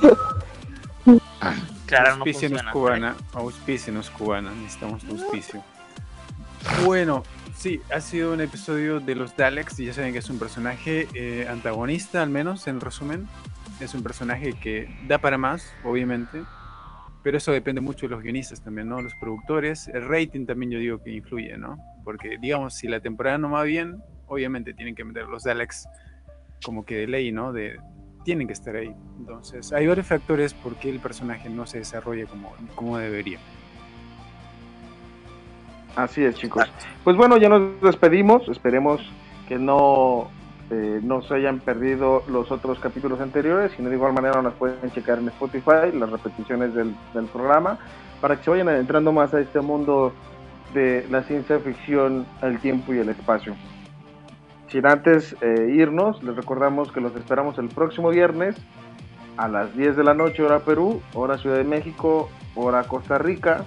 Claro, 1.86 2.18
no 2.18 2.24
funciona. 2.24 2.70
cubana, 2.70 3.16
auspícianos 3.32 4.10
cubana, 4.10 4.52
necesitamos 4.52 5.02
tu 5.02 5.10
auspicio. 5.10 5.60
Bueno, 6.84 7.24
sí, 7.60 7.82
ha 7.94 8.00
sido 8.00 8.32
un 8.32 8.40
episodio 8.40 9.00
de 9.00 9.14
los 9.14 9.36
Daleks 9.36 9.78
y 9.80 9.86
ya 9.86 9.92
saben 9.92 10.14
que 10.14 10.20
es 10.20 10.30
un 10.30 10.38
personaje 10.38 11.06
eh, 11.12 11.46
antagonista, 11.46 12.22
al 12.22 12.30
menos 12.30 12.66
en 12.66 12.80
resumen. 12.80 13.28
Es 13.80 13.94
un 13.94 14.02
personaje 14.02 14.54
que 14.54 14.88
da 15.06 15.18
para 15.18 15.36
más, 15.36 15.70
obviamente, 15.84 16.42
pero 17.22 17.36
eso 17.36 17.52
depende 17.52 17.82
mucho 17.82 18.06
de 18.06 18.14
los 18.14 18.22
guionistas 18.22 18.62
también, 18.62 18.88
¿no? 18.88 19.02
Los 19.02 19.14
productores, 19.20 19.88
el 19.88 20.08
rating 20.08 20.46
también 20.46 20.72
yo 20.72 20.78
digo 20.78 21.02
que 21.02 21.10
influye, 21.10 21.56
¿no? 21.58 21.78
Porque, 22.02 22.38
digamos, 22.40 22.74
si 22.74 22.88
la 22.88 23.00
temporada 23.00 23.36
no 23.36 23.50
va 23.50 23.62
bien, 23.64 24.02
obviamente 24.26 24.72
tienen 24.72 24.94
que 24.94 25.04
meter 25.04 25.26
los 25.26 25.42
Daleks 25.42 25.86
como 26.64 26.86
que 26.86 26.96
de 26.96 27.06
ley, 27.08 27.30
¿no? 27.30 27.52
De, 27.52 27.78
tienen 28.24 28.46
que 28.46 28.54
estar 28.54 28.74
ahí. 28.74 28.94
Entonces, 29.18 29.70
hay 29.72 29.86
varios 29.86 30.06
factores 30.06 30.54
por 30.54 30.76
qué 30.76 30.88
el 30.88 31.00
personaje 31.00 31.50
no 31.50 31.66
se 31.66 31.78
desarrolla 31.78 32.24
como, 32.24 32.54
como 32.74 32.96
debería. 32.96 33.38
Así 35.96 36.24
es, 36.24 36.36
chicos. 36.36 36.64
Pues 37.04 37.16
bueno, 37.16 37.36
ya 37.36 37.48
nos 37.48 37.80
despedimos. 37.80 38.48
Esperemos 38.48 39.00
que 39.48 39.58
no, 39.58 40.30
eh, 40.70 41.00
no 41.02 41.22
se 41.22 41.34
hayan 41.34 41.60
perdido 41.60 42.22
los 42.28 42.50
otros 42.50 42.78
capítulos 42.78 43.20
anteriores. 43.20 43.72
Y 43.78 43.82
de 43.82 43.94
igual 43.94 44.12
manera 44.12 44.40
nos 44.42 44.54
pueden 44.54 44.90
checar 44.92 45.18
en 45.18 45.28
Spotify 45.28 45.92
las 45.92 46.10
repeticiones 46.10 46.74
del, 46.74 46.94
del 47.14 47.26
programa 47.26 47.78
para 48.20 48.36
que 48.36 48.44
se 48.44 48.50
vayan 48.50 48.68
adentrando 48.68 49.12
más 49.12 49.32
a 49.34 49.40
este 49.40 49.60
mundo 49.60 50.12
de 50.74 51.06
la 51.10 51.22
ciencia 51.22 51.58
ficción, 51.58 52.26
el 52.42 52.58
tiempo 52.60 52.94
y 52.94 52.98
el 52.98 53.08
espacio. 53.08 53.56
Sin 54.68 54.86
antes 54.86 55.34
eh, 55.40 55.72
irnos, 55.74 56.22
les 56.22 56.36
recordamos 56.36 56.92
que 56.92 57.00
los 57.00 57.14
esperamos 57.16 57.58
el 57.58 57.68
próximo 57.68 58.10
viernes 58.10 58.56
a 59.36 59.48
las 59.48 59.74
10 59.76 59.96
de 59.96 60.04
la 60.04 60.14
noche, 60.14 60.42
hora 60.42 60.60
Perú, 60.60 61.02
hora 61.14 61.38
Ciudad 61.38 61.56
de 61.56 61.64
México, 61.64 62.30
hora 62.54 62.84
Costa 62.84 63.18
Rica, 63.18 63.64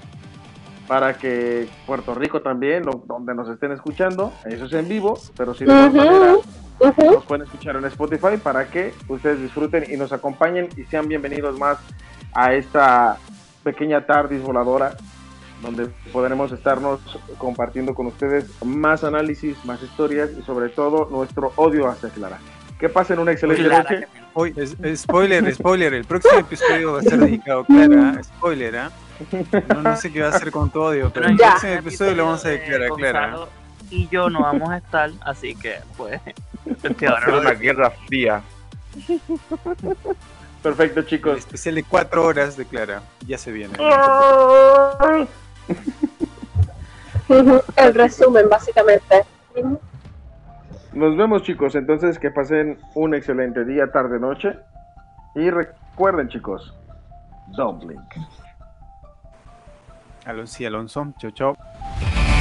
para 0.87 1.13
que 1.17 1.67
Puerto 1.85 2.13
Rico 2.13 2.41
también, 2.41 2.85
lo- 2.85 3.03
donde 3.07 3.33
nos 3.33 3.49
estén 3.49 3.71
escuchando, 3.71 4.33
eso 4.45 4.65
es 4.65 4.73
en 4.73 4.87
vivo, 4.89 5.17
pero 5.37 5.53
si 5.53 5.65
de 5.65 5.71
igual 5.73 5.89
Ujú, 5.89 5.97
manera 5.97 6.35
ujú. 6.79 7.13
nos 7.15 7.25
pueden 7.25 7.45
escuchar 7.45 7.75
en 7.77 7.85
Spotify 7.85 8.37
para 8.41 8.67
que 8.67 8.93
ustedes 9.07 9.41
disfruten 9.41 9.85
y 9.89 9.97
nos 9.97 10.11
acompañen 10.11 10.67
y 10.75 10.83
sean 10.83 11.07
bienvenidos 11.07 11.57
más 11.57 11.77
a 12.33 12.53
esta 12.53 13.17
pequeña 13.63 14.05
tardis 14.05 14.41
voladora 14.41 14.95
donde 15.61 15.87
podremos 16.11 16.51
estarnos 16.51 16.99
compartiendo 17.37 17.93
con 17.95 18.07
ustedes 18.07 18.45
más 18.65 19.05
análisis, 19.05 19.63
más 19.63 19.81
historias 19.81 20.29
y 20.37 20.41
sobre 20.41 20.67
todo 20.67 21.07
nuestro 21.09 21.53
odio 21.55 21.87
hacia 21.87 22.09
Clara. 22.09 22.37
Que 22.77 22.89
pasen 22.89 23.19
una 23.19 23.31
excelente 23.31 23.63
Clara, 23.63 23.83
noche. 23.89 24.07
Hoy, 24.33 24.53
es- 24.57 24.75
spoiler, 25.01 25.55
spoiler, 25.55 25.93
el 25.93 26.03
próximo 26.03 26.39
episodio 26.41 26.91
va 26.93 26.99
a 26.99 27.03
ser 27.03 27.19
dedicado 27.19 27.61
a 27.61 27.65
Clara, 27.65 28.21
spoiler, 28.23 28.75
¿ah? 28.75 28.91
No, 29.69 29.81
no 29.81 29.95
sé 29.95 30.11
qué 30.11 30.21
va 30.21 30.27
a 30.27 30.31
hacer 30.31 30.51
con 30.51 30.69
tu 30.69 30.81
odio, 30.81 31.11
pero 31.13 31.27
el 31.27 31.37
Ya. 31.37 31.51
próximo 31.51 31.73
episodio 31.73 32.15
lo 32.15 32.25
vamos 32.25 32.45
a 32.45 32.49
Clara. 32.59 32.87
Gonzalo 32.89 33.49
y 33.89 34.07
yo 34.09 34.29
no 34.29 34.41
vamos 34.41 34.69
a 34.69 34.77
estar, 34.77 35.11
así 35.21 35.55
que 35.55 35.79
pues. 35.97 36.19
que 36.97 37.07
ahora 37.07 37.27
lo 37.27 37.41
una 37.41 37.51
guerra 37.51 37.91
fría. 38.07 38.41
Perfecto, 40.61 41.01
El 41.01 41.05
chicos. 41.05 41.37
especial 41.39 41.75
de 41.75 41.83
cuatro 41.83 42.23
horas 42.25 42.55
de 42.57 42.65
Clara, 42.65 43.01
ya 43.27 43.37
se 43.37 43.51
viene. 43.51 43.73
El 47.75 47.93
resumen, 47.93 48.49
básicamente. 48.49 49.23
Nos 50.93 51.17
vemos, 51.17 51.43
chicos. 51.43 51.75
Entonces, 51.75 52.19
que 52.19 52.29
pasen 52.31 52.79
un 52.95 53.15
excelente 53.15 53.65
día, 53.65 53.91
tarde, 53.91 54.19
noche. 54.19 54.57
Y 55.35 55.49
recuerden, 55.49 56.29
chicos, 56.29 56.73
don't 57.57 57.83
blink. 57.83 58.01
Alonso 60.25 60.63
Alonso. 60.65 61.13
Chau, 61.17 61.31
chau. 61.31 62.32